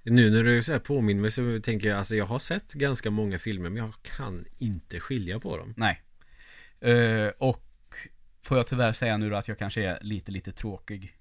Nu 0.02 0.30
när 0.30 0.44
du 0.44 0.62
så 0.62 0.72
här 0.72 0.78
påminner 0.78 1.20
mig 1.20 1.30
så 1.30 1.58
tänker 1.62 1.88
jag 1.88 1.98
alltså 1.98 2.14
jag 2.16 2.26
har 2.26 2.38
sett 2.38 2.72
ganska 2.72 3.10
många 3.10 3.38
filmer 3.38 3.70
men 3.70 3.84
jag 3.84 3.94
kan 4.02 4.44
inte 4.58 5.00
skilja 5.00 5.40
på 5.40 5.56
dem. 5.56 5.74
Nej. 5.76 6.02
Eh, 6.80 7.28
och 7.38 7.64
får 8.42 8.56
jag 8.56 8.66
tyvärr 8.66 8.92
säga 8.92 9.16
nu 9.16 9.30
då 9.30 9.36
att 9.36 9.48
jag 9.48 9.58
kanske 9.58 9.84
är 9.84 9.98
lite, 10.02 10.32
lite 10.32 10.52
tråkig. 10.52 11.14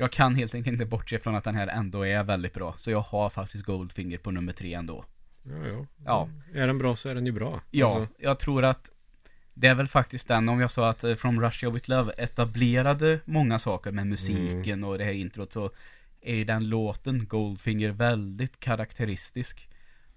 Jag 0.00 0.12
kan 0.12 0.34
helt 0.34 0.54
enkelt 0.54 0.72
inte 0.72 0.84
bortse 0.84 1.18
från 1.18 1.34
att 1.34 1.44
den 1.44 1.54
här 1.54 1.66
ändå 1.66 2.06
är 2.06 2.22
väldigt 2.22 2.54
bra. 2.54 2.74
Så 2.76 2.90
jag 2.90 3.00
har 3.00 3.30
faktiskt 3.30 3.64
Goldfinger 3.64 4.18
på 4.18 4.30
nummer 4.30 4.52
tre 4.52 4.74
ändå. 4.74 5.04
Ja, 5.42 5.66
ja. 5.66 5.86
Ja. 6.04 6.28
Är 6.54 6.66
den 6.66 6.78
bra 6.78 6.96
så 6.96 7.08
är 7.08 7.14
den 7.14 7.26
ju 7.26 7.32
bra. 7.32 7.60
Ja, 7.70 7.96
Alltså, 7.96 8.14
jag 8.18 8.38
tror 8.38 8.64
att 8.64 8.90
det 9.54 9.66
är 9.66 9.74
väl 9.74 9.86
faktiskt 9.86 10.28
den, 10.28 10.48
om 10.48 10.60
jag 10.60 10.70
sa 10.70 10.88
att 10.88 11.04
eh, 11.04 11.14
From 11.14 11.40
Russia 11.40 11.70
With 11.70 11.90
Love 11.90 12.12
etablerade 12.18 13.20
många 13.24 13.58
saker 13.58 13.92
med 13.92 14.06
musiken 14.06 14.84
och 14.84 14.98
det 14.98 15.04
här 15.04 15.12
introt 15.12 15.52
så 15.52 15.70
är 16.20 16.44
den 16.44 16.68
låten 16.68 17.26
Goldfinger 17.26 17.90
väldigt 17.90 18.60
karaktäristisk. 18.60 19.68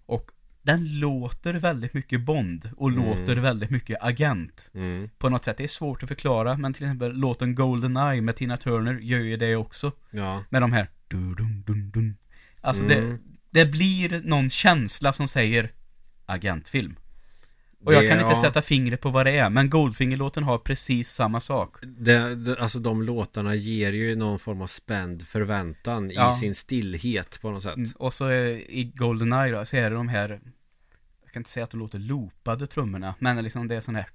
Och 0.06 0.32
den 0.64 1.00
låter 1.00 1.54
väldigt 1.54 1.94
mycket 1.94 2.22
Bond 2.22 2.70
och 2.78 2.90
Mm. 2.90 3.04
låter 3.06 3.36
väldigt 3.36 3.70
mycket 3.70 3.98
agent. 4.02 4.70
mm, 4.74 5.10
På 5.18 5.30
något 5.30 5.44
sätt, 5.44 5.58
det 5.58 5.64
är 5.64 5.68
svårt 5.68 6.04
att 6.04 6.10
förklara, 6.10 6.58
men 6.58 6.74
till 6.74 6.84
exempel 6.84 7.14
låten 7.14 7.56
Goldeneye 7.56 8.22
med 8.22 8.36
Tina 8.36 8.58
Turner 8.58 8.94
gör 8.94 9.20
ju 9.20 9.38
det 9.38 9.56
också. 9.56 9.92
ja. 10.12 10.44
Med 10.50 10.62
de 10.62 10.72
här 10.74 10.88
du 11.08 11.18
dum 11.36 11.64
dum 11.68 11.92
dum 11.92 12.16
Alltså 12.62 12.84
Mm. 12.84 13.10
det, 13.10 13.20
det 13.60 13.72
blir 13.72 14.22
någon 14.24 14.50
känsla 14.50 15.14
som 15.14 15.28
säger 15.28 15.72
agentfilm. 16.26 16.96
Och 17.86 17.94
jag 17.94 18.10
kan 18.10 18.20
inte 18.20 18.32
ja. 18.32 18.42
sätta 18.42 18.62
fingret 18.62 19.02
på 19.02 19.10
vad 19.10 19.26
det 19.26 19.32
är, 19.32 19.50
men 19.50 19.70
Goldfinger-låten 19.70 20.44
har 20.44 20.58
precis 20.58 21.10
samma 21.12 21.40
sak. 21.40 21.76
Det, 21.82 22.36
det, 22.36 22.60
alltså 22.60 22.80
de 22.80 23.04
låtarna 23.04 23.56
ger 23.56 23.92
ju 23.94 24.16
någon 24.16 24.40
form 24.40 24.62
av 24.62 24.68
spänd 24.68 25.28
förväntan 25.28 26.12
Ja. 26.14 26.32
i 26.32 26.34
sin 26.34 26.56
stillhet 26.56 27.42
på 27.42 27.52
något 27.52 27.64
sätt. 27.64 27.76
Mm, 27.76 27.92
Och 27.96 28.14
så 28.14 28.32
i 28.32 28.92
Goldeneye 28.96 29.52
då, 29.52 29.66
så 29.66 29.78
är 29.78 29.90
det 29.90 29.96
de 29.96 30.08
här 30.08 30.30
Jag 31.24 31.32
kan 31.34 31.40
inte 31.40 31.50
säga 31.50 31.64
att 31.64 31.72
de 31.72 31.80
låter 31.80 32.00
loopade 32.00 32.68
trummorna, 32.68 33.16
men 33.20 33.44
liksom 33.44 33.68
det 33.68 33.76
är 33.76 33.82
sån 33.82 33.96
här 33.96 34.06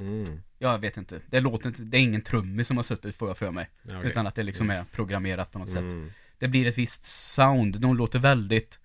Mm. 0.00 0.40
Jag 0.58 0.78
vet 0.78 0.96
inte, 0.96 1.20
det 1.26 1.40
låter 1.40 1.68
inte, 1.68 1.82
det 1.82 1.96
är 1.96 2.00
ingen 2.00 2.22
trummis 2.22 2.66
som 2.66 2.76
har 2.76 2.84
suttit 2.84 3.16
får 3.16 3.28
jag 3.28 3.38
för 3.38 3.50
mig. 3.50 3.70
Ja. 3.82 4.02
Utan 4.02 4.26
att 4.26 4.34
det 4.34 4.42
liksom 4.42 4.70
är 4.70 4.84
programmerat 4.92 5.52
på 5.52 5.58
något 5.58 5.70
sätt. 5.70 5.78
Mm. 5.78 6.10
Det 6.38 6.48
blir 6.48 6.66
ett 6.66 6.78
visst 6.78 7.04
sound, 7.04 7.80
de 7.80 7.96
låter 7.96 8.18
väldigt 8.18 8.78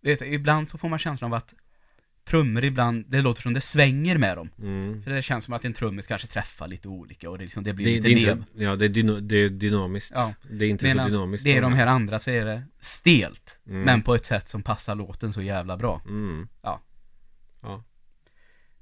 Vet 0.00 0.22
ibland 0.22 0.68
så 0.68 0.78
får 0.78 0.88
man 0.88 0.98
känslan 0.98 1.32
av 1.32 1.38
att 1.38 1.54
Trummor 2.24 2.64
ibland, 2.64 3.04
det 3.08 3.20
låter 3.22 3.42
som 3.42 3.54
det 3.54 3.60
svänger 3.60 4.18
med 4.18 4.36
dem 4.36 4.50
Mm. 4.58 5.02
För 5.02 5.10
det 5.10 5.22
känns 5.22 5.44
som 5.44 5.54
att 5.54 5.64
en 5.64 5.72
trummis 5.72 6.06
kanske 6.06 6.28
träffar 6.28 6.68
lite 6.68 6.88
olika 6.88 7.30
och 7.30 7.38
det, 7.38 7.44
liksom, 7.44 7.64
det 7.64 7.72
blir 7.72 7.84
Det, 7.86 7.92
lite 7.92 8.08
det, 8.08 8.32
inte, 8.32 8.64
ja, 8.64 8.76
det, 8.76 8.84
är 8.84 8.88
dyno, 8.88 9.20
det 9.20 9.36
är 9.36 9.48
dynamiskt. 9.48 10.12
Ja. 10.14 10.34
Det 10.50 10.64
är 10.64 10.68
inte 10.68 10.84
Medans 10.86 11.12
så 11.12 11.18
dynamiskt. 11.18 11.44
det 11.44 11.56
är 11.56 11.62
de 11.62 11.72
här 11.72 11.86
andra 11.86 12.18
så 12.18 12.30
är 12.30 12.44
det 12.44 12.62
stelt 12.80 13.58
Mm. 13.66 13.82
Men 13.82 14.02
på 14.02 14.14
ett 14.14 14.26
sätt 14.26 14.48
som 14.48 14.62
passar 14.62 14.94
låten 14.94 15.32
så 15.32 15.42
jävla 15.42 15.76
bra 15.76 16.02
Mm. 16.08 16.48
Ja. 16.62 16.80
Ja. 17.62 17.84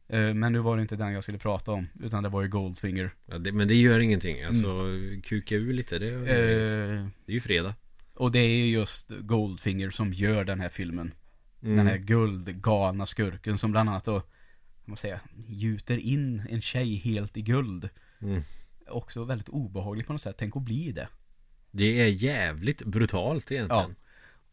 Eh, 0.08 0.34
Men 0.34 0.52
nu 0.52 0.58
var 0.58 0.76
det 0.76 0.82
inte 0.82 0.96
den 0.96 1.12
jag 1.12 1.22
skulle 1.22 1.38
prata 1.38 1.72
om 1.72 1.86
Utan 2.02 2.22
det 2.22 2.28
var 2.28 2.42
ju 2.42 2.48
Goldfinger 2.48 3.10
Ja, 3.26 3.38
det, 3.38 3.52
men 3.52 3.68
det 3.68 3.74
gör 3.74 4.00
ingenting. 4.00 4.42
Alltså, 4.44 4.68
kuka 5.24 5.54
ur 5.54 5.72
lite. 5.72 5.98
Det, 5.98 6.08
Mm. 6.08 6.26
Eh, 6.26 7.06
det 7.26 7.32
är 7.32 7.34
ju 7.34 7.40
fredag. 7.40 7.74
Och 8.14 8.32
det 8.32 8.38
är 8.38 8.66
just 8.66 9.08
Goldfinger 9.20 9.90
som 9.90 10.12
gör 10.12 10.44
den 10.44 10.60
här 10.60 10.68
filmen 10.68 11.12
Mm. 11.62 11.76
Den 11.76 11.86
här 11.86 11.96
guldgalna 11.96 13.06
skurken 13.06 13.58
som 13.58 13.70
bland 13.70 13.88
annat 13.88 14.04
då, 14.04 14.22
man 14.84 14.96
säga, 14.96 15.20
gjuter 15.34 15.98
in 15.98 16.42
en 16.50 16.62
tjej 16.62 16.94
helt 16.94 17.36
i 17.36 17.42
guld. 17.42 17.88
Mm. 18.20 18.42
Också 18.88 19.24
väldigt 19.24 19.48
obehagligt 19.48 20.06
på 20.06 20.12
något 20.12 20.22
sätt, 20.22 20.36
tänk 20.38 20.56
att 20.56 20.62
bli 20.62 20.92
det. 20.92 21.08
Det 21.70 22.00
är 22.00 22.08
jävligt 22.08 22.84
brutalt 22.84 23.52
egentligen. 23.52 23.96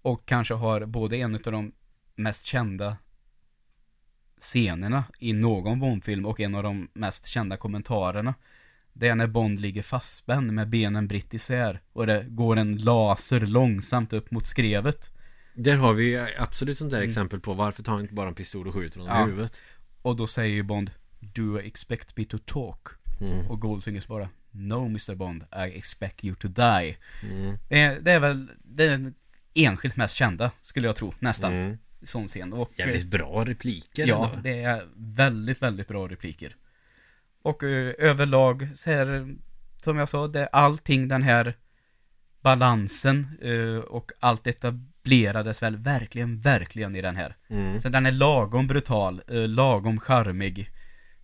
Och 0.02 0.26
kanske 0.26 0.54
har 0.54 0.86
både 0.86 1.18
en 1.18 1.36
av 1.36 1.52
de 1.52 1.72
mest 2.16 2.46
kända 2.46 2.98
scenerna 4.40 5.04
i 5.20 5.34
någon 5.34 5.80
Bondfilm 5.80 6.26
och 6.26 6.40
en 6.40 6.56
av 6.56 6.64
de 6.64 6.88
mest 6.94 7.26
kända 7.26 7.58
kommentarerna. 7.58 8.36
Det 8.94 9.08
är 9.08 9.16
när 9.16 9.28
Bond 9.28 9.60
ligger 9.60 9.82
fastspänd 9.82 10.54
med 10.54 10.70
benen 10.70 11.08
britt 11.08 11.34
isär 11.34 11.82
och 11.94 12.08
det 12.08 12.26
går 12.30 12.58
en 12.58 12.78
laser 12.78 13.40
långsamt 13.40 14.14
upp 14.14 14.32
mot 14.32 14.48
skrevet. 14.48 15.17
Där 15.60 15.76
har 15.76 15.94
vi 15.94 16.18
absolut 16.38 16.78
sånt 16.78 16.92
där 16.92 16.98
Mm. 16.98 17.08
exempel 17.08 17.40
på 17.40 17.54
varför 17.54 17.84
tar 17.84 17.92
han 17.92 18.02
inte 18.02 18.14
bara 18.14 18.28
en 18.28 18.36
pistol 18.36 18.68
och 18.68 18.74
skjuter 18.74 19.00
honom 19.00 19.16
Ja. 19.18 19.24
i 19.28 19.30
huvudet. 19.30 19.62
Och 20.02 20.16
då 20.16 20.28
säger 20.28 20.56
ju 20.56 20.64
Bond 20.64 20.92
Do 21.20 21.42
you 21.42 21.60
expect 21.60 22.18
me 22.18 22.26
to 22.26 22.38
talk? 22.38 22.88
Mm. 23.22 23.48
Och 23.48 23.60
Goldfinger 23.62 24.02
svarar 24.02 24.30
No 24.52 24.86
Mr 24.86 25.16
Bond, 25.16 25.44
I 25.44 25.78
expect 25.78 26.24
you 26.24 26.36
to 26.36 26.48
die. 26.48 26.98
Mm. 27.24 27.58
Det 27.70 27.80
är, 27.80 28.00
det 28.00 28.12
är 28.12 28.20
väl 28.20 28.52
den 28.64 29.14
enskilt 29.54 29.96
mest 29.96 30.16
kända, 30.16 30.52
skulle 30.62 30.88
jag 30.88 30.96
tro, 30.96 31.14
nästan. 31.20 31.54
Mm. 31.54 31.78
Sån 32.02 32.28
scen. 32.28 32.54
Och, 32.54 32.72
Jävligt 32.76 33.08
bra 33.08 33.46
repliker 33.46 34.08
Ja, 34.08 34.30
ändå. 34.30 34.42
det 34.44 34.64
är 34.64 34.88
väldigt, 34.96 35.62
väldigt 35.62 35.88
bra 35.88 36.08
repliker. 36.08 36.56
Och 37.42 37.64
eh, 37.64 37.94
överlag 37.98 38.68
så 38.76 38.92
är 38.92 39.36
som 39.82 39.98
jag 39.98 40.10
sa, 40.10 40.28
det 40.28 40.40
är 40.40 40.50
allting 40.52 41.08
den 41.08 41.24
här 41.24 41.54
balansen 42.42 43.28
eh, 43.42 43.78
och 43.84 44.12
allt 44.20 44.48
etablerades 45.08 45.64
väl 45.64 45.76
verkligen, 45.78 46.40
verkligen 46.40 46.96
i 46.96 47.02
den 47.02 47.16
här. 47.16 47.36
Mm. 47.50 47.80
Så 47.80 47.90
den 47.90 48.06
är 48.06 48.12
lagom 48.12 48.68
brutal, 48.68 49.22
eh, 49.28 49.48
lagom 49.48 50.00
charmig, 50.00 50.70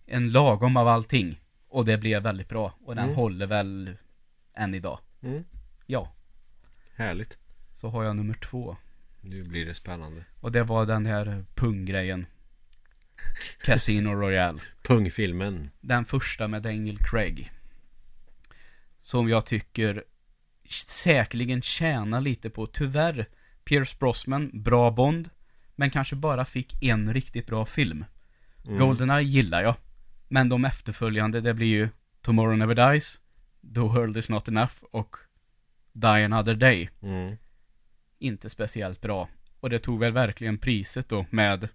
en 0.06 0.32
lagom 0.32 0.76
av 0.76 0.88
allting. 0.88 1.40
Och 1.68 1.84
det 1.84 1.98
blev 1.98 2.22
väldigt 2.22 2.48
bra. 2.48 2.74
Och 2.84 2.94
den 2.96 3.04
Mm. 3.04 3.16
håller 3.16 3.46
väl 3.46 3.96
än 4.56 4.74
idag. 4.74 4.98
Mm. 5.22 5.44
Ja, 5.86 6.12
Härligt. 6.96 7.38
så 7.72 7.88
har 7.88 8.04
jag 8.04 8.16
nummer 8.16 8.34
två. 8.34 8.76
Nu 9.20 9.42
blir 9.44 9.66
det 9.66 9.74
spännande. 9.74 10.24
Och 10.40 10.52
det 10.52 10.62
var 10.62 10.86
den 10.86 11.06
här 11.06 11.44
punggrejen. 11.54 12.26
Casino 13.64 14.08
Royale. 14.10 14.60
Pungfilmen. 14.82 15.70
Den 15.80 16.04
första 16.04 16.48
med 16.48 16.62
Daniel 16.62 16.98
Craig. 16.98 17.50
Som 19.02 19.28
jag 19.28 19.46
tycker 19.46 20.04
säkerligen 20.86 21.62
tjänar 21.62 22.20
lite 22.20 22.50
på, 22.50 22.66
tyvärr, 22.66 23.26
Pierce 23.64 23.96
Brosnan, 23.98 24.50
bra 24.62 24.90
Bond, 24.90 25.30
men 25.76 25.90
kanske 25.90 26.16
bara 26.16 26.44
fick 26.44 26.82
en 26.82 27.14
riktigt 27.14 27.46
bra 27.46 27.66
film. 27.66 28.04
Mm. 28.66 28.78
Goldeneye 28.78 29.22
gillar 29.28 29.62
jag, 29.62 29.74
men 30.28 30.48
de 30.48 30.64
efterföljande, 30.64 31.40
det 31.40 31.54
blir 31.54 31.66
ju 31.66 31.88
Tomorrow 32.22 32.56
Never 32.58 32.92
Dies, 32.92 33.20
The 33.74 33.80
World 33.80 34.16
Is 34.16 34.28
Not 34.28 34.48
Enough 34.48 34.74
och 34.90 35.16
Die 35.92 36.24
Another 36.24 36.54
Day. 36.54 36.90
Mm. 37.02 37.36
Inte 38.18 38.50
speciellt 38.50 39.00
bra. 39.00 39.28
Och 39.60 39.70
det 39.70 39.78
tog 39.78 40.00
väl 40.00 40.12
verkligen 40.12 40.58
priset 40.58 41.08
då 41.08 41.26
med 41.30 41.68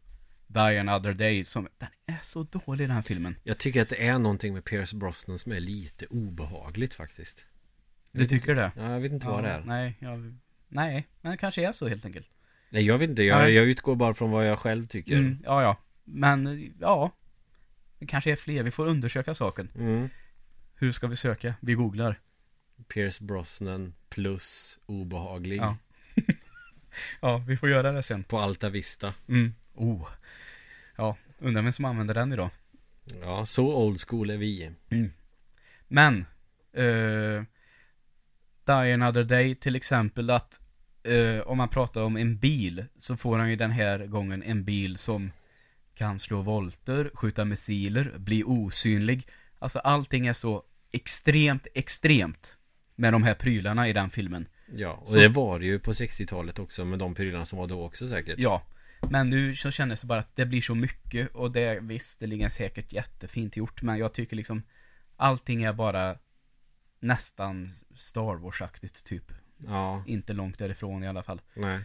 Die 0.48 0.80
Another 0.80 1.14
Day 1.14 1.44
som, 1.44 1.68
den 1.78 1.90
är 2.06 2.20
så 2.24 2.44
dålig 2.44 2.88
den 2.88 2.96
här 2.96 3.02
filmen. 3.02 3.36
Jag 3.44 3.58
tycker 3.58 3.82
att 3.82 3.90
det 3.90 4.08
är 4.08 4.20
någonting 4.20 4.54
med 4.54 4.66
Pierce 4.66 4.94
Brosnan 4.96 5.40
som 5.40 5.52
är 5.52 5.60
lite 5.60 6.06
obehagligt 6.06 6.94
faktiskt. 6.94 7.46
Jag 8.12 8.22
Du 8.22 8.28
tycker 8.28 8.56
det? 8.56 8.66
inte- 8.66 8.80
Ja, 8.82 8.92
jag 8.94 9.00
vet 9.00 9.12
inte 9.12 9.28
vad 9.28 9.44
det 9.44 9.50
är. 9.50 9.62
Nej, 9.62 9.98
jag, 10.00 10.38
nej, 10.70 11.08
men 11.22 11.32
det 11.32 11.38
kanske 11.38 11.68
är 11.68 11.72
så 11.72 11.88
helt 11.88 12.06
enkelt. 12.06 12.28
Nej, 12.70 12.86
jag 12.86 12.98
vet 12.98 13.10
inte. 13.10 13.24
Jag, 13.24 13.52
jag 13.52 13.66
utgår 13.66 13.96
bara 13.96 14.14
från 14.14 14.32
vad 14.32 14.48
jag 14.48 14.60
själv 14.60 14.88
tycker. 14.88 15.18
Mm, 15.18 15.38
ja, 15.44 15.62
ja. 15.64 15.78
Men, 16.04 16.74
ja. 16.80 17.12
Det 18.00 18.06
kanske 18.06 18.32
är 18.32 18.36
fler, 18.36 18.64
vi 18.64 18.72
får 18.72 18.86
undersöka 18.86 19.36
saken. 19.36 19.70
Mm. 19.76 20.10
Hur 20.76 20.92
ska 20.92 21.08
vi 21.08 21.16
söka? 21.16 21.54
Vi 21.60 21.74
googlar. 21.74 22.20
Pierce 22.88 23.24
Brosnan 23.24 23.94
plus 24.10 24.80
obehaglig. 24.86 25.58
Ja. 25.58 25.78
Ja, 27.22 27.44
vi 27.48 27.58
får 27.58 27.70
göra 27.70 27.92
det 27.92 28.04
sen. 28.04 28.24
På 28.24 28.38
Alta 28.38 28.70
Vista. 28.70 29.14
Mm. 29.28 29.54
Oh. 29.74 30.08
Ja, 30.96 31.18
undrar 31.40 31.62
vem 31.62 31.74
som 31.74 31.86
använder 31.86 32.14
den 32.14 32.34
idag. 32.34 32.50
Ja, 33.22 33.46
så 33.46 33.76
old 33.76 34.02
school 34.08 34.30
är 34.30 34.38
vi. 34.38 34.72
Men, 35.88 36.26
eh, 36.74 37.44
Die 38.70 38.94
Another 38.94 39.24
Day 39.24 39.56
till 39.56 39.76
exempel 39.76 40.30
att 40.30 40.60
eh, 41.04 41.40
om 41.48 41.58
man 41.58 41.70
pratar 41.70 42.02
om 42.04 42.18
en 42.18 42.38
bil 42.38 42.86
så 43.00 43.18
får 43.18 43.38
han 43.38 43.50
ju 43.50 43.56
den 43.56 43.72
här 43.72 44.06
gången 44.06 44.44
en 44.44 44.64
bil 44.64 44.98
som 44.98 45.32
kan 45.96 46.20
slå 46.20 46.42
volter, 46.42 47.12
skjuta 47.14 47.46
missiler, 47.46 48.14
bli 48.18 48.44
osynlig. 48.44 49.28
Alltså 49.60 49.80
allting 49.80 50.28
är 50.28 50.34
så 50.34 50.64
extremt, 50.92 51.68
extremt 51.74 52.58
med 52.96 53.14
de 53.14 53.24
här 53.24 53.34
prylarna 53.34 53.88
i 53.90 53.94
den 53.94 54.10
filmen. 54.10 54.48
Ja, 54.76 54.92
och 54.92 55.08
Så- 55.08 55.16
det 55.16 55.28
var 55.28 55.60
det 55.60 55.66
ju 55.66 55.80
på 55.80 55.92
60-talet 55.94 56.60
också 56.60 56.86
med 56.86 57.00
de 57.00 57.16
prylarna 57.16 57.46
som 57.46 57.60
var 57.60 57.68
då 57.68 57.84
också 57.86 58.08
säkert. 58.08 58.40
Ja, 58.40 58.62
men 59.10 59.30
nu 59.30 59.56
så 59.56 59.72
kändes 59.72 60.02
det 60.02 60.08
bara 60.08 60.20
att 60.20 60.36
det 60.36 60.46
blir 60.46 60.62
så 60.62 60.76
mycket 60.76 61.36
och 61.36 61.52
det 61.52 61.80
visst, 61.82 62.20
det 62.20 62.28
ligger 62.28 62.50
säkert 62.50 62.94
jättefint 62.94 63.58
gjort, 63.58 63.82
men 63.82 63.98
jag 63.98 64.14
tycker 64.14 64.36
liksom 64.36 64.64
allting 65.18 65.64
är 65.64 65.74
bara 65.74 66.18
nästan 67.00 67.72
Star 67.96 68.36
Wars-aktigt 68.36 69.04
typ. 69.04 69.32
Ja, 69.58 70.04
Inte 70.08 70.34
långt 70.34 70.58
därifrån 70.58 71.04
i 71.04 71.08
alla 71.08 71.24
fall. 71.24 71.42
nej. 71.54 71.80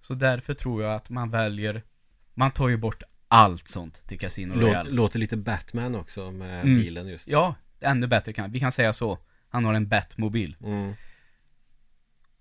Så 0.00 0.14
därför 0.14 0.54
tror 0.54 0.82
jag 0.82 0.94
att 0.94 1.10
man 1.10 1.30
väljer, 1.30 1.82
man 2.34 2.50
tar 2.50 2.68
ju 2.68 2.76
bort 2.76 3.02
allt 3.28 3.68
sånt 3.68 4.08
till 4.08 4.18
Casino 4.18 4.54
Låt, 4.54 4.62
Royale. 4.64 4.90
låter 4.90 5.18
lite 5.18 5.36
Batman 5.36 5.94
också 5.94 6.30
med 6.30 6.60
Mm. 6.64 6.74
bilen 6.80 7.08
just. 7.08 7.28
Ja, 7.28 7.54
ännu 7.80 8.06
bättre 8.06 8.32
kan 8.32 8.52
vi 8.52 8.60
kan 8.60 8.72
säga 8.72 8.92
så. 8.92 9.18
Han 9.48 9.64
har 9.64 9.74
en 9.74 9.88
Batmobil. 9.88 10.56
Mm. 10.64 10.92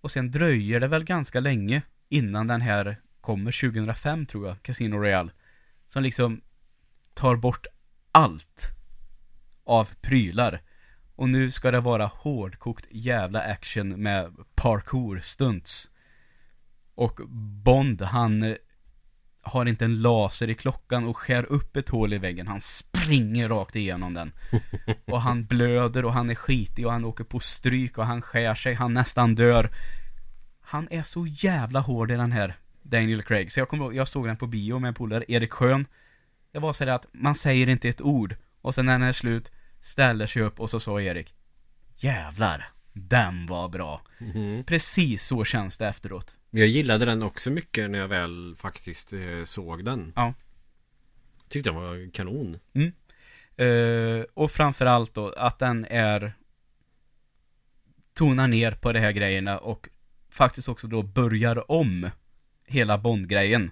Och 0.02 0.12
sen 0.12 0.32
dröjer 0.32 0.80
det 0.80 0.88
väl 0.88 1.04
ganska 1.04 1.40
länge 1.40 1.82
innan 2.10 2.48
den 2.48 2.62
här 2.62 3.02
kommer 3.22 3.52
2005 3.52 4.26
tror 4.26 4.48
jag, 4.48 4.62
Casino 4.64 4.96
Royale. 4.98 5.32
Som 5.88 6.04
liksom 6.04 6.42
tar 7.14 7.36
bort 7.36 7.66
allt 8.12 8.70
av 9.64 9.90
prylar. 10.02 10.62
Och 11.22 11.30
nu 11.30 11.52
ska 11.52 11.72
det 11.72 11.80
vara 11.80 12.12
hårdkokt 12.14 12.86
jävla 12.90 13.42
action 13.42 13.90
med 13.90 14.36
parkour 14.56 15.20
stunts. 15.20 15.90
Och 16.96 17.20
Bond, 17.64 18.02
han 18.02 18.44
eh, 18.44 18.56
har 19.42 19.66
inte 19.66 19.86
en 19.86 20.02
laser 20.02 20.50
i 20.50 20.56
klockan 20.56 21.06
och 21.06 21.18
skär 21.18 21.44
upp 21.44 21.76
ett 21.76 21.90
hål 21.90 22.14
i 22.14 22.18
väggen. 22.18 22.48
Han 22.48 22.62
springer 22.62 23.50
rakt 23.50 23.76
igenom 23.76 24.14
den. 24.14 24.32
Och 25.06 25.22
han 25.22 25.46
blöder 25.46 26.06
och 26.06 26.14
han 26.14 26.30
är 26.30 26.36
skitig 26.36 26.86
och 26.86 26.92
han 26.92 27.06
åker 27.06 27.24
på 27.24 27.40
stryk 27.40 27.98
och 27.98 28.06
han 28.06 28.22
skär 28.22 28.56
sig, 28.56 28.74
han 28.74 28.94
nästan 28.94 29.36
dör. 29.36 29.72
Han 30.62 30.88
är 30.92 31.04
så 31.04 31.28
jävla 31.28 31.80
hård 31.80 32.12
i 32.12 32.16
den 32.16 32.32
här 32.32 32.56
Daniel 32.82 33.24
Craig. 33.24 33.52
Så 33.52 33.60
jag 33.60 33.70
kommer 33.70 33.92
jag 33.92 34.08
såg 34.08 34.28
den 34.28 34.38
på 34.38 34.48
bio 34.48 34.80
med 34.80 34.88
en 34.88 34.94
polare, 34.94 35.26
Erik 35.28 35.52
Schön. 35.52 35.86
Det 36.52 36.60
var 36.60 36.74
så 36.74 36.90
att 36.90 37.06
man 37.12 37.36
säger 37.36 37.70
inte 37.70 37.90
ett 37.90 38.02
ord. 38.02 38.36
Och 38.62 38.76
sen 38.76 38.86
när 38.86 38.94
den 38.94 39.08
är 39.08 39.12
slut, 39.12 39.52
ställer 39.82 40.28
sig 40.28 40.42
upp 40.42 40.60
och 40.60 40.70
så 40.70 40.80
sa 40.80 41.02
Erik 41.02 41.34
Jävlar, 41.96 42.70
den 42.94 43.48
var 43.48 43.70
bra. 43.70 44.02
Mhm. 44.20 44.64
Precis 44.64 45.26
så 45.26 45.46
känns 45.46 45.78
det 45.78 45.88
efteråt. 45.88 46.38
Jag 46.50 46.68
gillade 46.68 47.06
den 47.06 47.24
också 47.24 47.50
mycket 47.50 47.90
när 47.90 48.00
jag 48.00 48.08
väl 48.08 48.56
faktiskt 48.58 49.14
eh, 49.14 49.44
såg 49.46 49.86
den. 49.86 50.14
Ja. 50.16 50.34
Tyckte 51.50 51.70
den 51.70 51.82
var 51.82 52.12
kanon. 52.12 52.58
Eh, 53.58 54.26
och 54.34 54.52
framförallt 54.52 55.14
då 55.14 55.34
att 55.38 55.60
den 55.60 55.86
är 55.90 56.34
tonar 58.14 58.48
ner 58.48 58.72
på 58.72 58.92
de 58.92 59.00
här 59.00 59.12
grejerna 59.12 59.58
och 59.58 59.90
faktiskt 60.30 60.70
också 60.70 60.88
då 60.88 61.04
börjar 61.04 61.72
om 61.72 62.10
hela 62.68 62.98
Bond-grejen. 62.98 63.72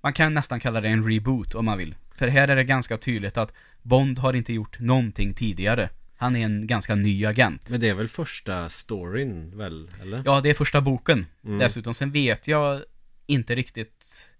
Man 0.00 0.12
kan 0.12 0.34
nästan 0.34 0.60
kalla 0.60 0.80
det 0.80 0.88
en 0.88 1.10
reboot 1.10 1.54
om 1.54 1.64
man 1.64 1.78
vill. 1.78 1.94
För 2.14 2.28
här 2.28 2.48
är 2.48 2.56
det 2.56 2.64
ganska 2.64 2.98
tydligt 2.98 3.36
att 3.36 3.52
Bond 3.82 4.18
har 4.18 4.32
inte 4.32 4.52
gjort 4.52 4.80
någonting 4.80 5.34
tidigare. 5.34 5.90
Han 6.16 6.36
är 6.36 6.44
en 6.44 6.66
ganska 6.66 6.94
ny 6.94 7.26
agent. 7.26 7.70
Men 7.70 7.80
det 7.80 7.88
är 7.88 7.94
väl 7.94 8.08
första 8.08 8.68
storyn 8.68 9.58
väl? 9.58 9.88
Eller? 10.02 10.22
Ja, 10.24 10.40
det 10.40 10.50
är 10.50 10.54
första 10.54 10.80
boken. 10.80 11.26
Mm. 11.44 11.58
Dessutom, 11.58 11.94
sen 11.94 12.12
vet 12.12 12.48
jag 12.48 12.82
inte 13.26 13.54
riktigt 13.54 14.30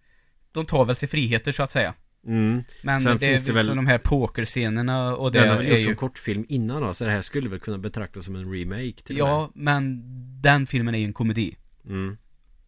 De 0.52 0.66
tar 0.66 0.84
väl 0.84 0.96
sig 0.96 1.08
friheter 1.08 1.52
så 1.52 1.62
att 1.62 1.70
säga. 1.70 1.94
Mm. 2.26 2.62
Men 2.82 3.00
Sen 3.00 3.18
det 3.18 3.26
är 3.26 3.30
finns 3.30 3.46
det 3.46 3.52
väl 3.52 3.66
väl- 3.66 3.76
de 3.76 3.86
här 3.86 3.98
pokerscenerna 3.98 5.16
och 5.16 5.32
det 5.32 5.40
Den 5.40 5.48
har 5.48 5.56
väl 5.56 5.68
gjort 5.68 5.78
ju 5.78 5.84
som 5.84 5.96
kortfilm 5.96 6.44
innan 6.48 6.82
då, 6.82 6.94
så 6.94 7.04
det 7.04 7.10
här 7.10 7.22
skulle 7.22 7.48
väl 7.48 7.60
kunna 7.60 7.78
betraktas 7.78 8.24
som 8.24 8.36
en 8.36 8.52
remake 8.52 9.02
till. 9.04 9.16
Ja, 9.18 9.50
men 9.54 10.02
den 10.42 10.66
filmen 10.66 10.94
är 10.94 10.98
ju 10.98 11.04
en 11.04 11.12
komedi. 11.12 11.56
Mm. 11.86 12.16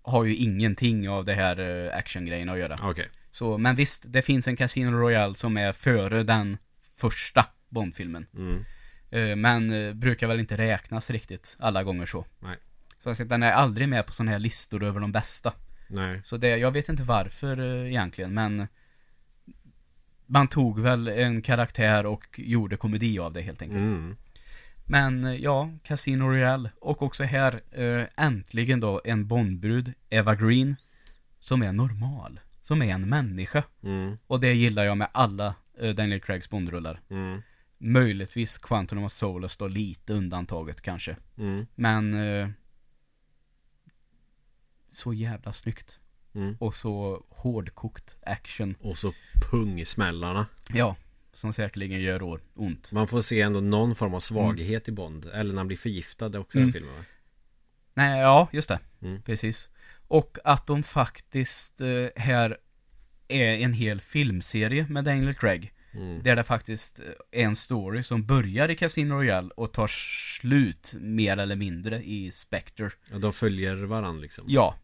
Har 0.03 0.25
ju 0.25 0.37
ingenting 0.37 1.09
av 1.09 1.25
det 1.25 1.35
här 1.35 1.61
uh, 1.61 1.97
actiongrejen 1.97 2.49
att 2.49 2.59
göra. 2.59 2.77
Okej. 2.83 3.09
Så, 3.33 3.59
men 3.59 3.77
visst, 3.77 4.03
det 4.07 4.23
finns 4.23 4.49
en 4.49 4.57
Casino 4.57 4.91
Royale 4.91 5.35
som 5.35 5.57
är 5.57 5.73
före 5.73 6.23
den 6.23 6.59
första 6.97 7.47
Bond-filmen. 7.69 8.27
Mm. 8.35 8.65
Eh, 9.11 9.37
men 9.37 9.73
eh, 9.73 9.95
brukar 9.95 10.29
väl 10.29 10.41
inte 10.41 10.57
räknas 10.57 11.11
riktigt 11.11 11.57
alla 11.59 11.83
gånger 11.83 12.07
så. 12.07 12.27
Nej. 12.39 12.57
Så 13.03 13.11
att 13.11 13.29
den 13.29 13.43
är 13.43 13.53
aldrig 13.53 13.89
med 13.89 14.07
på 14.07 14.13
sådana 14.13 14.33
här 14.33 14.39
listor 14.39 14.85
över 14.85 15.01
de 15.01 15.13
bästa. 15.13 15.53
Nej. 15.89 16.21
Så 16.25 16.37
det, 16.37 16.57
jag 16.57 16.71
vet 16.71 16.89
inte 16.89 17.03
varför 17.03 17.59
eh, 17.59 17.91
egentligen, 17.91 18.35
men 18.35 18.69
man 20.27 20.49
tog 20.49 20.81
väl 20.81 21.09
en 21.09 21.43
karaktär 21.43 22.07
och 22.07 22.25
gjorde 22.41 22.77
komedi 22.77 23.19
av 23.19 23.33
det 23.33 23.43
helt 23.43 23.63
enkelt. 23.63 23.81
Mm. 23.81 24.17
Men 24.87 25.43
ja, 25.43 25.71
Casino 25.83 26.25
Royale. 26.25 26.71
Och 26.81 27.03
också 27.03 27.25
här, 27.25 27.61
äntligen 28.17 28.81
då, 28.81 29.01
en 29.05 29.27
Bondbrud, 29.27 29.93
Eva 30.11 30.35
Green, 30.35 30.77
som 31.41 31.63
är 31.63 31.73
normal. 31.73 32.41
Som 32.71 32.83
är 32.83 32.95
en 32.95 33.09
människa. 33.09 33.65
Mm. 33.83 34.19
Och 34.27 34.41
det 34.41 34.53
gillar 34.53 34.85
jag 34.85 34.99
med 34.99 35.09
alla 35.13 35.55
eh, 35.79 35.95
Daniel 35.95 36.21
Craigs 36.21 36.51
Bondrullar. 36.51 37.01
Mm. 37.09 37.43
Möjligtvis 37.79 38.59
Quantum 38.59 39.05
of 39.05 39.13
Solace 39.13 39.57
då 39.59 39.69
lite 39.69 40.13
undantaget 40.13 40.81
kanske. 40.81 41.17
Mm. 41.39 41.67
Men 41.75 42.15
eh, 42.15 42.49
så 44.93 45.13
jävla 45.13 45.53
snyggt. 45.53 45.99
Mm. 46.35 46.57
Och 46.61 46.75
så 46.75 47.25
hårdkokt 47.29 48.17
action. 48.27 48.75
Och 48.81 48.99
så 48.99 49.13
pungsmällarna. 49.51 50.47
Ja, 50.73 50.97
som 51.33 51.53
säkerligen 51.53 52.01
gör 52.01 52.41
ont. 52.55 52.93
Man 52.93 53.09
får 53.09 53.21
se 53.21 53.41
ändå 53.41 53.61
någon 53.61 53.95
form 53.95 54.15
av 54.15 54.21
svaghet 54.21 54.89
i 54.89 54.93
Bond. 54.93 55.27
Eller 55.35 55.53
när 55.53 55.59
han 55.61 55.67
blir 55.67 55.77
förgiftad 55.77 56.39
också 56.39 56.59
i 56.59 56.61
Mm. 56.61 56.73
den 56.73 56.81
filmen 56.81 56.97
va? 56.97 57.05
Nej, 57.95 58.21
ja, 58.21 58.49
just 58.53 58.69
det. 58.69 58.79
Mm. 59.03 59.23
Precis. 59.23 59.70
Och 60.11 60.39
att 60.45 60.67
de 60.67 60.83
faktiskt 60.83 61.81
eh, 61.81 62.07
här 62.17 62.59
är 63.29 63.53
en 63.53 63.73
hel 63.73 64.01
filmserie 64.01 64.87
med 64.89 65.05
Daniel 65.05 65.35
Craig. 65.35 65.73
Mm. 65.93 66.23
Där 66.23 66.37
det 66.37 66.45
faktiskt 66.45 67.01
eh, 67.01 67.41
är 67.41 67.45
en 67.45 67.57
story 67.57 68.03
som 68.03 68.27
börjar 68.27 68.69
i 68.69 68.77
Casino 68.77 69.15
Royale 69.15 69.51
och 69.57 69.73
tar 69.73 69.87
slut 70.41 70.95
mer 71.01 71.39
eller 71.39 71.57
mindre 71.57 72.03
i 72.03 72.31
Spectre. 72.31 72.91
Ja, 73.11 73.19
de 73.19 73.33
följer 73.33 73.77
varandra 73.77 74.23
liksom. 74.23 74.45
Ja. 74.49 74.75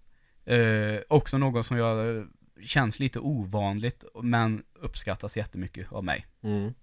Eh, 0.45 1.01
också 1.09 1.39
något 1.39 1.67
som 1.67 1.77
jag 1.77 2.17
eh, 2.17 2.25
känns 2.63 2.99
lite 2.99 3.19
ovanligt 3.19 4.05
men 4.23 4.63
uppskattas 4.75 5.37
jättemycket 5.37 5.93
av 5.93 6.05
mig. 6.05 6.27
Mm. 6.43 6.75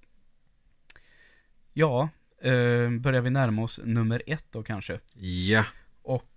Ja, 1.73 2.09
eh, 2.41 2.89
börjar 2.89 3.21
vi 3.21 3.29
närma 3.29 3.63
oss 3.63 3.79
nummer 3.83 4.23
ett 4.27 4.45
då 4.51 4.63
kanske. 4.63 4.99
Ja. 5.15 5.65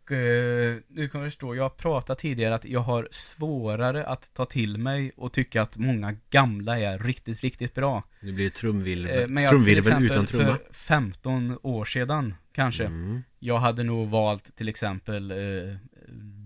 Och 0.06 0.12
eh, 0.12 0.76
du 0.88 1.08
kan 1.08 1.24
förstå, 1.24 1.54
jag 1.54 1.62
har 1.62 1.70
pratat 1.70 2.18
tidigare 2.18 2.54
att 2.54 2.64
jag 2.64 2.80
har 2.80 3.08
svårare 3.10 4.06
att 4.06 4.34
ta 4.34 4.44
till 4.44 4.78
mig 4.78 5.12
och 5.16 5.32
tycka 5.32 5.62
att 5.62 5.76
många 5.76 6.16
gamla 6.30 6.78
är 6.78 6.98
riktigt, 6.98 7.40
riktigt 7.40 7.74
bra. 7.74 8.02
Nu 8.20 8.32
blir 8.32 8.44
det 8.44 8.50
trumvirvel, 8.54 9.18
Eh, 9.20 9.28
men 9.28 9.42
jag 9.44 9.50
till 9.52 9.64
trumvirvel 9.64 10.04
utan 10.04 10.26
trumma. 10.26 10.44
för 10.44 10.72
15 10.72 11.58
år 11.62 11.84
sedan 11.84 12.34
kanske. 12.52 12.84
Mm. 12.84 13.22
Jag 13.38 13.58
hade 13.58 13.82
nog 13.82 14.08
valt 14.08 14.56
till 14.56 14.68
exempel 14.68 15.30
eh, 15.30 15.76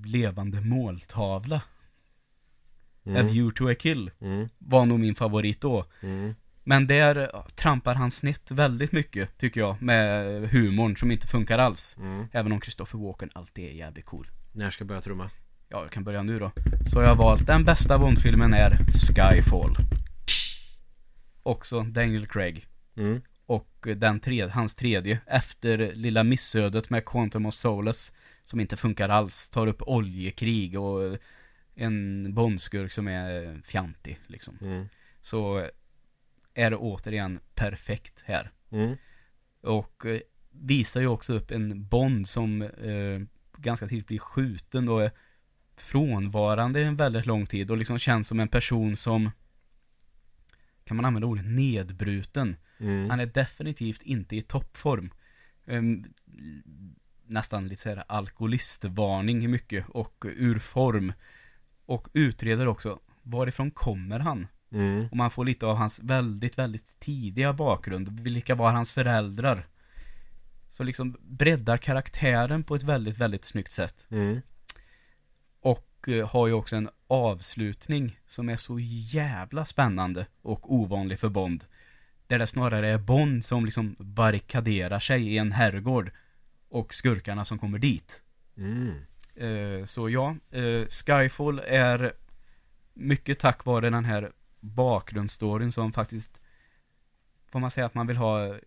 Levande 0.06 0.60
måltavla. 0.60 1.56
A 1.56 1.62
Mm. 3.06 3.26
View 3.26 3.56
to 3.56 3.68
a 3.70 3.74
Kill 3.74 4.10
Mm. 4.20 4.48
var 4.58 4.86
nog 4.86 5.00
min 5.00 5.14
favorit 5.14 5.60
då. 5.60 5.84
Mm. 6.02 6.34
Men 6.64 6.86
där 6.86 7.42
trampar 7.54 7.94
han 7.94 8.10
snett 8.10 8.50
väldigt 8.50 8.92
mycket, 8.92 9.38
tycker 9.38 9.60
jag, 9.60 9.82
med 9.82 10.24
humorn 10.50 10.96
som 10.96 11.10
inte 11.10 11.26
funkar 11.26 11.58
alls. 11.58 11.96
Mm. 11.98 12.26
Även 12.32 12.52
om 12.52 12.60
Christopher 12.60 12.98
Walken 12.98 13.30
alltid 13.32 13.64
är 13.64 13.72
jävligt 13.72 14.04
cool. 14.04 14.28
När 14.52 14.70
ska 14.70 14.82
jag 14.82 14.88
börja 14.88 15.00
trumma? 15.00 15.30
Ja, 15.68 15.82
jag 15.82 15.90
kan 15.90 16.04
börja 16.04 16.22
nu 16.22 16.38
då. 16.38 16.52
Så 16.92 16.98
har 16.98 17.06
jag 17.06 17.16
valt 17.16 17.46
den 17.46 17.64
bästa 17.64 17.98
Bond-filmen 17.98 18.54
är 18.54 18.70
Skyfall. 18.70 19.76
Också 21.42 21.82
Daniel 21.82 22.26
Craig. 22.26 22.66
Mm. 22.96 23.22
Och 23.46 23.86
den 23.96 24.20
tredje, 24.20 24.48
hans 24.48 24.74
tredje, 24.74 25.20
efter 25.26 25.92
lilla 25.94 26.24
missödet 26.24 26.90
med 26.90 27.04
Quantum 27.04 27.46
of 27.46 27.54
Solace, 27.54 28.12
som 28.44 28.60
inte 28.60 28.76
funkar 28.76 29.08
alls, 29.08 29.50
tar 29.50 29.66
upp 29.66 29.82
oljekrig 29.82 30.80
och 30.80 31.18
en 31.74 32.34
Bondskurk 32.34 32.92
som 32.92 33.08
är 33.08 33.60
fjantig, 33.64 34.18
liksom. 34.26 34.58
Mm. 34.60 34.88
Så 35.22 35.68
är 36.54 36.70
det 36.70 36.76
återigen 36.76 37.40
perfekt 37.54 38.22
här. 38.26 38.50
Mm. 38.70 38.96
Och 39.62 40.06
eh, 40.06 40.20
visar 40.50 41.00
ju 41.00 41.06
också 41.06 41.32
upp 41.32 41.50
en 41.50 41.86
Bond 41.86 42.28
som 42.28 42.62
eh, 42.62 43.20
ganska 43.56 43.88
tidigt 43.88 44.06
blir 44.06 44.18
skjuten 44.18 44.88
och 44.88 45.02
är 45.02 45.12
frånvarande 45.76 46.82
en 46.82 46.96
väldigt 46.96 47.26
lång 47.26 47.46
tid 47.46 47.70
och 47.70 47.76
liksom 47.76 47.98
känns 47.98 48.28
som 48.28 48.40
en 48.40 48.48
person 48.48 48.96
som 48.96 49.30
kan 50.84 50.96
man 50.96 51.04
använda 51.04 51.26
ordet 51.26 51.46
nedbruten. 51.46 52.56
Mm. 52.78 53.10
Han 53.10 53.20
är 53.20 53.26
definitivt 53.26 54.02
inte 54.02 54.36
i 54.36 54.42
toppform. 54.42 55.10
Ehm, 55.66 56.04
nästan 57.26 57.68
lite 57.68 57.82
såhär 57.82 58.04
alkoholistvarning 58.08 59.50
mycket 59.50 59.88
och 59.88 60.24
ur 60.24 60.58
form. 60.58 61.12
Och 61.86 62.08
utreder 62.12 62.66
också, 62.66 63.00
varifrån 63.22 63.70
kommer 63.70 64.18
han? 64.18 64.46
Mm. 64.72 65.08
Och 65.10 65.16
man 65.16 65.30
får 65.30 65.44
lite 65.44 65.66
av 65.66 65.76
hans 65.76 65.98
väldigt, 65.98 66.58
väldigt 66.58 67.00
tidiga 67.00 67.52
bakgrund. 67.52 68.20
Vilka 68.20 68.54
var 68.54 68.72
hans 68.72 68.92
föräldrar? 68.92 69.66
Så 70.70 70.84
liksom 70.84 71.16
breddar 71.20 71.76
karaktären 71.76 72.62
på 72.62 72.74
ett 72.74 72.82
väldigt, 72.82 73.18
väldigt 73.18 73.44
snyggt 73.44 73.72
sätt. 73.72 74.06
Mm. 74.10 74.40
Och 75.60 76.08
eh, 76.08 76.28
har 76.28 76.46
ju 76.46 76.52
också 76.52 76.76
en 76.76 76.88
avslutning 77.06 78.20
som 78.26 78.48
är 78.48 78.56
så 78.56 78.78
jävla 78.80 79.64
spännande 79.64 80.26
och 80.42 80.74
ovanlig 80.74 81.18
för 81.18 81.28
Bond. 81.28 81.64
Där 82.26 82.38
det 82.38 82.46
snarare 82.46 82.88
är 82.88 82.98
Bond 82.98 83.44
som 83.44 83.64
liksom 83.64 83.96
barrikaderar 83.98 85.00
sig 85.00 85.28
i 85.34 85.38
en 85.38 85.52
herrgård 85.52 86.10
och 86.68 86.94
skurkarna 86.94 87.44
som 87.44 87.58
kommer 87.58 87.78
dit. 87.78 88.22
Mm. 88.56 88.94
Eh, 89.34 89.84
så 89.84 90.10
ja, 90.10 90.36
eh, 90.50 90.86
Skyfall 90.88 91.58
är 91.58 92.12
mycket 92.94 93.38
tack 93.38 93.64
vare 93.64 93.90
den 93.90 94.04
här 94.04 94.32
bakgrundsstoryn 94.60 95.72
som 95.72 95.92
faktiskt 95.92 96.40
får 97.52 97.60
man 97.60 97.70
säga 97.70 97.86
att 97.86 97.94
man 97.94 98.06
vill 98.06 98.16
ha 98.16 98.58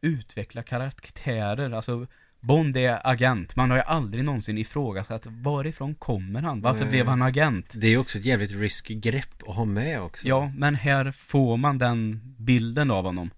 utveckla 0.00 0.62
karaktärer, 0.62 1.70
alltså 1.70 2.06
Bond 2.40 2.76
är 2.76 3.00
agent, 3.06 3.56
man 3.56 3.70
har 3.70 3.76
ju 3.76 3.82
aldrig 3.82 4.24
någonsin 4.24 4.58
ifrågasatt 4.58 5.26
varifrån 5.26 5.94
kommer 5.94 6.42
han? 6.42 6.60
Varför 6.60 6.80
Nej. 6.80 6.90
blev 6.90 7.06
han 7.06 7.22
agent? 7.22 7.72
Det 7.74 7.86
är 7.86 7.98
också 7.98 8.18
ett 8.18 8.24
jävligt 8.24 8.52
risky 8.52 8.94
grepp 8.94 9.42
att 9.48 9.54
ha 9.54 9.64
med 9.64 10.00
också. 10.00 10.28
Ja, 10.28 10.52
men 10.56 10.74
här 10.74 11.10
får 11.10 11.56
man 11.56 11.78
den 11.78 12.20
bilden 12.38 12.90
av 12.90 13.04
honom. 13.04 13.30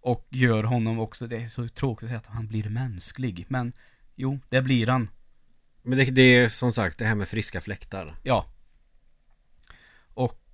Och 0.00 0.26
gör 0.30 0.64
honom 0.64 0.98
också, 0.98 1.26
det 1.26 1.36
är 1.36 1.46
så 1.46 1.68
tråkigt 1.68 2.04
att 2.04 2.08
säga 2.08 2.18
att 2.18 2.26
han 2.26 2.46
blir 2.46 2.68
mänsklig, 2.68 3.46
men 3.48 3.72
jo, 4.14 4.38
det 4.48 4.62
blir 4.62 4.86
han. 4.86 5.08
Men 5.82 5.98
det, 5.98 6.04
det 6.04 6.22
är 6.22 6.48
som 6.48 6.72
sagt 6.72 6.98
det 6.98 7.04
här 7.04 7.14
med 7.14 7.28
friska 7.28 7.60
fläktar. 7.60 8.14
Ja. 8.22 8.46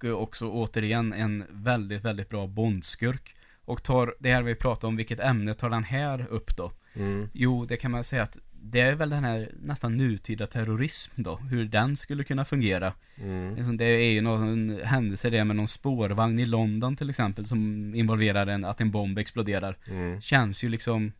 Och 0.00 0.04
eh, 0.04 0.12
också 0.12 0.50
återigen 0.50 1.12
en 1.12 1.44
väldigt, 1.50 2.04
väldigt 2.04 2.28
bra 2.28 2.46
bondskurk. 2.46 3.36
Och 3.64 3.82
tar 3.82 4.14
det 4.18 4.32
här 4.32 4.42
vi 4.42 4.54
pratar 4.54 4.88
om, 4.88 4.96
vilket 4.96 5.20
ämne 5.20 5.54
tar 5.54 5.70
den 5.70 5.84
här 5.84 6.26
upp 6.30 6.56
då? 6.56 6.72
Mm. 6.94 7.28
Jo, 7.32 7.66
det 7.66 7.76
kan 7.76 7.90
man 7.90 8.04
säga 8.04 8.22
att 8.22 8.38
det 8.62 8.80
är 8.80 8.92
väl 8.92 9.10
den 9.10 9.24
här 9.24 9.50
nästan 9.62 9.96
nutida 9.96 10.46
terrorism 10.46 11.22
då, 11.22 11.36
hur 11.36 11.64
den 11.64 11.96
skulle 11.96 12.24
kunna 12.24 12.44
fungera. 12.44 12.94
Mm. 13.16 13.54
Liksom, 13.54 13.76
Det 13.76 13.84
är 13.84 14.12
ju 14.12 14.20
någon 14.20 14.80
händelse 14.84 15.30
det 15.30 15.44
med 15.44 15.56
någon 15.56 15.68
spårvagn 15.68 16.38
i 16.38 16.46
London 16.46 16.96
till 16.96 17.10
exempel 17.10 17.46
som 17.46 17.94
involverar 17.94 18.46
en, 18.46 18.64
att 18.64 18.80
en 18.80 18.90
bomb 18.90 19.18
exploderar. 19.18 19.76
Mm. 19.86 20.20
Känns 20.20 20.64
ju 20.64 20.68
liksom 20.68 21.12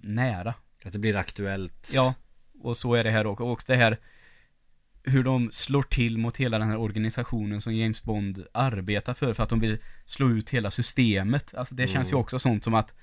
nära. 0.00 0.54
Att 0.84 0.92
det 0.92 0.98
blir 0.98 1.16
aktuellt. 1.16 1.90
Ja, 1.94 2.14
och 2.60 2.76
så 2.76 2.94
är 2.94 3.04
det 3.04 3.10
här 3.10 3.26
också. 3.26 3.44
Och 3.44 3.62
det 3.66 3.76
här 3.76 3.98
hur 5.04 5.24
de 5.24 5.50
slår 5.52 5.82
till 5.82 6.18
mot 6.18 6.36
hela 6.36 6.58
den 6.58 6.68
här 6.68 6.76
organisationen 6.76 7.60
som 7.60 7.74
James 7.74 8.02
Bond 8.02 8.46
arbetar 8.52 9.14
för, 9.14 9.34
för 9.34 9.42
att 9.42 9.48
de 9.48 9.60
vill 9.60 9.78
slå 10.06 10.30
ut 10.30 10.50
hela 10.50 10.70
systemet. 10.70 11.54
Alltså 11.54 11.74
det 11.74 11.88
känns 11.88 12.08
ju 12.08 12.12
Mm. 12.12 12.20
också 12.20 12.38
sånt 12.38 12.64
som 12.64 12.74
att 12.74 12.94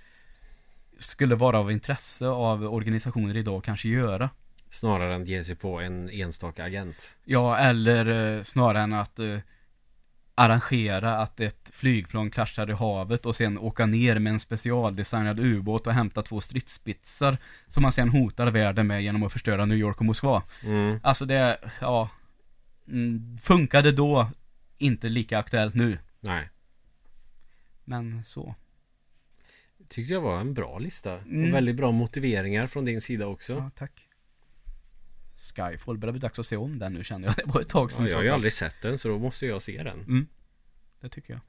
skulle 0.99 1.35
vara 1.35 1.59
av 1.59 1.71
intresse 1.71 2.27
av 2.27 2.63
organisationer 2.73 3.38
idag 3.38 3.57
att 3.57 3.63
kanske 3.63 3.88
göra. 3.89 4.30
Snarare 4.69 5.13
än 5.13 5.26
ge 5.26 5.43
sig 5.43 5.55
på 5.55 5.80
en 5.80 6.09
enstaka 6.09 6.63
agent. 6.63 7.17
Ja, 7.26 7.57
eller 7.57 8.35
eh, 8.38 8.43
snarare 8.43 8.84
än 8.84 8.93
att 8.93 9.19
eh, 9.19 9.38
arrangera 10.40 11.18
att 11.18 11.40
ett 11.40 11.70
flygplan 11.74 12.32
kraschar 12.32 12.70
i 12.70 12.74
havet 12.74 13.26
och 13.26 13.36
sen 13.36 13.57
åka 13.57 13.86
ner 13.86 14.20
med 14.20 14.34
en 14.34 14.40
specialdesignad 14.40 15.40
ubåt 15.40 15.88
och 15.88 15.94
hämta 15.94 16.22
två 16.22 16.41
stridsspetsar 16.41 17.38
som 17.68 17.84
man 17.84 17.91
sen 17.91 18.10
hotar 18.10 18.48
världen 18.48 18.88
med 18.88 19.03
genom 19.03 19.24
att 19.24 19.34
förstöra 19.34 19.66
New 19.66 19.78
York 19.78 19.99
och 19.99 20.06
Moskva. 20.06 20.44
Mm. 20.64 20.99
Alltså 21.03 21.26
det, 21.26 21.60
ja, 21.82 22.10
mm, 22.88 23.38
funkade 23.41 23.91
då, 23.91 24.32
inte 24.78 25.10
lika 25.10 25.40
aktuellt 25.40 25.76
nu. 25.76 25.98
Nej. 26.20 26.49
Men 27.84 28.24
så. 28.26 28.56
Tyckte 29.88 30.14
jag 30.14 30.22
var 30.22 30.40
en 30.40 30.53
bra 30.53 30.80
lista. 30.80 31.18
Mm. 31.18 31.44
Och 31.44 31.53
väldigt 31.53 31.76
bra 31.76 31.91
motiveringar 31.91 32.68
från 32.68 32.86
din 32.86 33.02
sida 33.02 33.28
också. 33.28 33.53
Ja, 33.53 33.72
tack. 33.76 34.09
Skyfall, 35.40 35.98
börjar 35.98 36.14
bli 36.14 36.20
dags 36.20 36.40
att 36.40 36.45
se 36.45 36.57
om 36.57 36.80
den 36.80 36.94
nu 36.94 37.03
känner 37.03 37.28
jag. 37.28 37.36
Det 37.36 37.44
var 37.45 37.61
ett 37.61 37.70
tag 37.70 37.91
sedan 37.91 38.03
Ja, 38.03 38.10
jag 38.10 38.18
har 38.18 38.24
ju 38.24 38.30
aldrig 38.30 38.53
sett 38.53 38.82
den 38.82 38.98
så 38.98 39.07
då 39.07 39.20
måste 39.20 39.45
jag 39.45 39.61
se 39.61 39.84
den. 39.84 39.99
Mm. 39.99 40.28
Det 41.02 41.10
tycker 41.10 41.34
jag. 41.34 41.41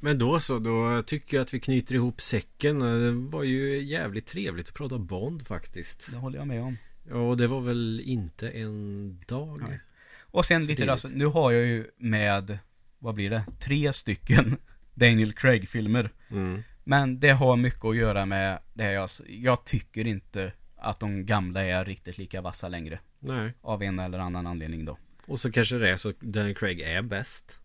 Men 0.00 0.18
då 0.18 0.40
så, 0.40 0.58
då 0.58 1.02
tycker 1.02 1.36
jag 1.36 1.42
att 1.42 1.54
vi 1.54 1.60
knyter 1.60 1.94
ihop 1.94 2.20
säcken. 2.20 2.78
Det 2.78 3.12
var 3.12 3.42
ju 3.42 3.78
jävligt 3.82 4.26
trevligt 4.26 4.68
att 4.68 4.74
prata 4.74 4.98
Bond 4.98 5.46
faktiskt. 5.46 6.10
Det 6.10 6.16
håller 6.16 6.38
jag 6.38 6.46
med 6.46 6.62
om. 6.62 6.76
Ja, 7.08 7.16
och 7.16 7.36
det 7.36 7.46
var 7.46 7.60
väl 7.60 8.02
inte 8.04 8.50
en 8.50 9.18
dag. 9.28 9.62
Nej. 9.68 9.80
Och 10.20 10.44
sen 10.44 10.66
lite 10.66 10.92
alltså, 10.92 11.08
nu 11.08 11.26
har 11.26 11.52
jag 11.52 11.66
ju 11.66 11.86
med, 11.96 12.58
vad 12.98 13.14
blir 13.14 13.30
det? 13.30 13.44
Tre 13.60 13.92
stycken 13.92 14.56
Daniel 14.94 15.32
Craig-filmer. 15.32 16.10
Mm. 16.30 16.62
Men 16.84 17.20
det 17.20 17.30
har 17.30 17.56
mycket 17.56 17.84
att 17.84 17.96
göra 17.96 18.26
med 18.26 18.58
det 18.74 18.92
jag, 18.92 19.08
jag 19.26 19.64
tycker 19.64 20.06
inte 20.06 20.52
att 20.80 21.00
de 21.00 21.26
gamla 21.26 21.64
är 21.64 21.84
riktigt 21.84 22.18
lika 22.18 22.40
vassa 22.40 22.68
längre. 22.68 22.98
Nej. 23.18 23.52
Av 23.62 23.82
en 23.82 23.98
eller 23.98 24.18
annan 24.18 24.46
anledning 24.46 24.84
då. 24.84 24.98
Och 25.26 25.40
så 25.40 25.52
kanske 25.52 25.78
det 25.78 25.90
är 25.90 25.96
så 25.96 26.08
att 26.08 26.20
Daniel 26.20 26.54
Craig 26.54 26.80
är 26.80 27.02
bäst. 27.02 27.58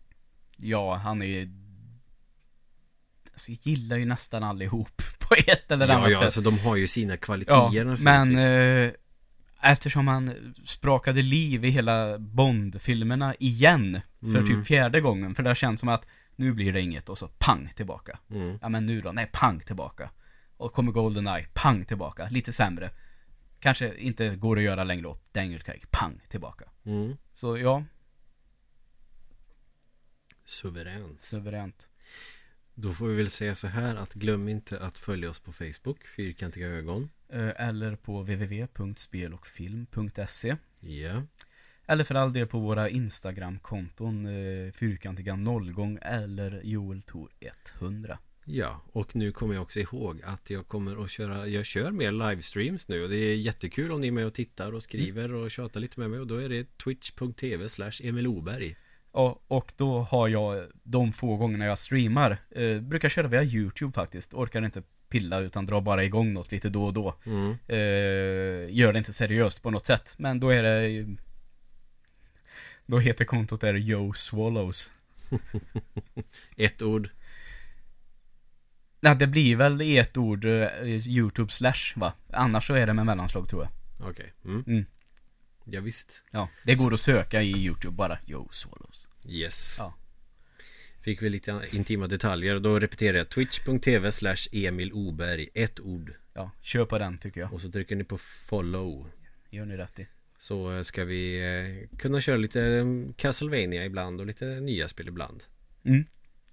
Ja, 0.56 0.94
han 0.94 1.22
är 1.22 1.26
ju... 1.26 1.48
Alltså, 3.32 3.50
jag 3.52 3.58
gillar 3.62 3.96
ju 3.96 4.04
nästan 4.04 4.42
allihop 4.42 5.02
på 5.18 5.34
ett 5.46 5.70
eller 5.70 5.88
Ja, 5.88 5.94
annat 5.94 6.10
ja, 6.10 6.16
sätt. 6.18 6.24
alltså 6.24 6.40
de 6.40 6.58
har 6.58 6.76
ju 6.76 6.86
sina 6.88 7.16
kvaliteter 7.16 7.70
Ja, 7.72 7.96
men 8.00 8.36
eh, 8.38 8.90
eftersom 9.62 10.08
han 10.08 10.54
sprakade 10.64 11.22
liv 11.22 11.64
i 11.64 11.70
hela 11.70 12.18
Bond-filmerna 12.18 13.34
igen 13.38 14.00
för 14.20 14.26
Mm. 14.28 14.46
typ 14.46 14.66
fjärde 14.66 15.00
gången, 15.00 15.34
för 15.34 15.42
det 15.42 15.50
har 15.50 15.54
känts 15.54 15.80
som 15.80 15.88
att 15.88 16.06
nu 16.36 16.52
blir 16.52 16.72
det 16.72 16.80
inget 16.80 17.08
och 17.08 17.18
så 17.18 17.28
pang 17.28 17.72
tillbaka. 17.76 18.18
Mm. 18.30 18.58
Ja 18.62 18.68
men 18.68 18.86
nu 18.86 19.00
då, 19.00 19.12
nej 19.12 19.28
pang 19.32 19.60
tillbaka. 19.60 20.10
Och 20.56 20.72
kommer 20.72 20.92
Goldeneye, 20.92 21.46
pang 21.54 21.84
tillbaka, 21.84 22.28
lite 22.30 22.52
sämre. 22.52 22.90
Kanske 23.60 23.96
inte 23.96 24.36
går 24.36 24.56
att 24.56 24.62
göra 24.62 24.84
längre 24.84 25.08
upp, 25.08 25.32
Daniel 25.32 25.62
Craig, 25.62 25.90
pang 25.90 26.20
tillbaka. 26.28 26.64
Mm. 26.84 27.16
Så 27.34 27.58
ja, 27.58 27.84
Suveränt. 30.44 31.22
suveränt. 31.22 31.88
Då 32.74 32.92
får 32.92 33.06
vi 33.06 33.14
väl 33.16 33.30
säga 33.30 33.54
så 33.54 33.66
här 33.66 33.96
att 33.96 34.14
glöm 34.14 34.48
inte 34.48 34.80
att 34.80 34.98
följa 34.98 35.30
oss 35.30 35.40
på 35.40 35.52
Facebook, 35.52 36.06
Fyrkantiga 36.06 36.68
ögon. 36.68 37.10
Eh, 37.28 37.50
Eller 37.56 37.96
på 37.96 38.20
www.spelochfilm.se 38.22 40.56
Ja. 40.80 41.22
Eller 41.86 42.04
för 42.04 42.14
all 42.14 42.32
del 42.32 42.46
på 42.46 42.58
våra 42.58 42.88
Instagram-konton 42.88 44.26
eh, 44.26 44.72
Fyrkantiga 44.72 45.36
nollgång 45.36 45.98
eller 46.02 46.60
Joel 46.64 47.02
Tor 47.02 47.30
100 47.80 48.18
Ja, 48.48 48.80
och 48.92 49.16
nu 49.16 49.32
kommer 49.32 49.54
jag 49.54 49.62
också 49.62 49.80
ihåg 49.80 50.22
att 50.24 50.50
jag 50.50 50.68
kommer 50.68 51.04
att 51.04 51.10
köra, 51.10 51.46
jag 51.48 51.66
kör 51.66 51.90
mer 51.90 52.12
livestreams 52.12 52.88
nu 52.88 53.02
och 53.02 53.08
det 53.10 53.16
är 53.16 53.36
jättekul 53.36 53.92
om 53.92 54.00
ni 54.00 54.06
är 54.06 54.12
med 54.12 54.26
och 54.26 54.34
tittar 54.34 54.72
och 54.72 54.82
skriver 54.82 55.32
och 55.32 55.50
tjatar 55.50 55.80
lite 55.80 56.00
med 56.00 56.10
mig 56.10 56.20
och 56.20 56.26
då 56.26 56.36
är 56.36 56.48
det 56.48 56.78
twitch.tv 56.78 57.68
slash 57.68 57.92
Emil 58.02 58.26
Oberg. 58.26 58.76
och, 59.10 59.44
och 59.48 59.72
då 59.76 59.98
har 60.00 60.28
jag 60.28 60.66
de 60.82 61.12
få 61.12 61.36
gångerna 61.36 61.64
jag 61.64 61.78
streamar 61.78 62.38
eh, 62.50 62.80
Brukar 62.80 63.08
köra 63.08 63.28
via 63.28 63.42
YouTube 63.44 63.92
faktiskt 63.92 64.34
Orkar 64.34 64.64
inte 64.64 64.82
pilla 65.08 65.38
utan 65.40 65.66
drar 65.66 65.80
bara 65.80 66.04
igång 66.04 66.32
något 66.32 66.52
lite 66.52 66.68
då 66.68 66.84
och 66.84 66.92
då 66.92 67.14
Mm. 67.26 67.50
eh, 67.68 68.74
Gör 68.76 68.92
det 68.92 68.98
inte 68.98 69.12
seriöst 69.12 69.62
på 69.62 69.70
något 69.70 69.86
sätt 69.86 70.14
Men 70.16 70.40
då 70.40 70.48
är 70.50 70.62
det 70.62 71.06
Då 72.86 72.98
heter 72.98 73.24
kontot 73.24 73.60
där 73.60 73.74
Yo 73.74 74.12
Swallows 74.14 74.90
Ett 76.56 76.82
ord. 76.82 77.08
Nej 79.00 79.16
det 79.16 79.26
blir 79.26 79.56
väl 79.56 79.82
i 79.82 79.98
ett 79.98 80.16
ord 80.16 80.44
eh, 80.44 81.08
YouTube 81.08 81.52
slash 81.52 81.92
va? 81.94 82.12
Annars 82.32 82.66
så 82.66 82.74
är 82.74 82.86
det 82.86 82.92
med 82.92 83.06
mellanslag 83.06 83.48
tror 83.48 83.62
jag 83.62 83.72
Okej. 84.10 84.32
Mm. 84.44 84.64
Mm. 84.66 84.84
Ja, 85.64 85.80
visst. 85.80 86.24
Ja, 86.30 86.48
det 86.64 86.74
går 86.74 86.94
att 86.94 87.00
söka 87.00 87.42
i 87.42 87.50
YouTube 87.50 87.96
bara 87.96 88.18
Yo 88.26 88.48
Swallows 88.50 89.08
Yes. 89.28 89.76
Ja. 89.78 89.94
Fick 91.00 91.22
vi 91.22 91.30
lite 91.30 91.62
intima 91.70 92.06
detaljer. 92.06 92.58
Då 92.58 92.78
repeterar 92.80 93.18
jag 93.18 93.28
twitch.tv 93.28 94.12
slash 94.12 94.36
Emil 94.52 94.92
Oberg. 94.92 95.48
Ett 95.54 95.80
ord. 95.80 96.14
Ja, 96.34 96.50
kör 96.60 96.84
på 96.84 96.98
den 96.98 97.18
tycker 97.18 97.40
jag 97.40 97.52
Och 97.52 97.60
så 97.60 97.70
trycker 97.70 97.96
ni 97.96 98.04
på 98.04 98.18
follow. 98.18 99.10
Gör 99.50 99.64
ni 99.64 99.76
rätt 99.76 99.98
i 99.98 100.06
Så 100.38 100.76
eh, 100.76 100.82
ska 100.82 101.04
vi 101.04 101.38
eh, 101.38 101.98
kunna 101.98 102.20
köra 102.20 102.36
lite 102.36 102.62
eh, 102.62 102.84
Castlevania 103.16 103.84
ibland 103.84 104.20
och 104.20 104.26
lite 104.26 104.46
nya 104.46 104.88
spel 104.88 105.08
ibland. 105.08 105.42
Mm, 105.84 106.04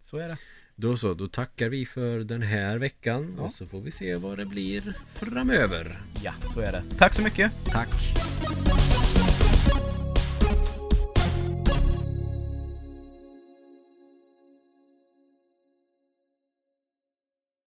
så 0.03 0.17
är 0.17 0.27
det 0.27 0.37
Då 0.75 0.97
så, 0.97 1.13
då 1.13 1.27
tackar 1.27 1.69
vi 1.69 1.85
för 1.85 2.19
den 2.19 2.41
här 2.41 2.77
veckan 2.77 3.33
Ja. 3.37 3.43
och 3.43 3.51
så 3.51 3.65
får 3.65 3.81
vi 3.81 3.91
se 3.91 4.15
vad 4.15 4.37
det 4.37 4.45
blir 4.45 4.95
framöver. 5.07 5.97
Ja, 6.23 6.33
så 6.53 6.59
är 6.59 6.71
det 6.71 6.83
Tack 6.97 7.13
så 7.13 7.21
mycket 7.21 7.51
Tack! 7.65 7.89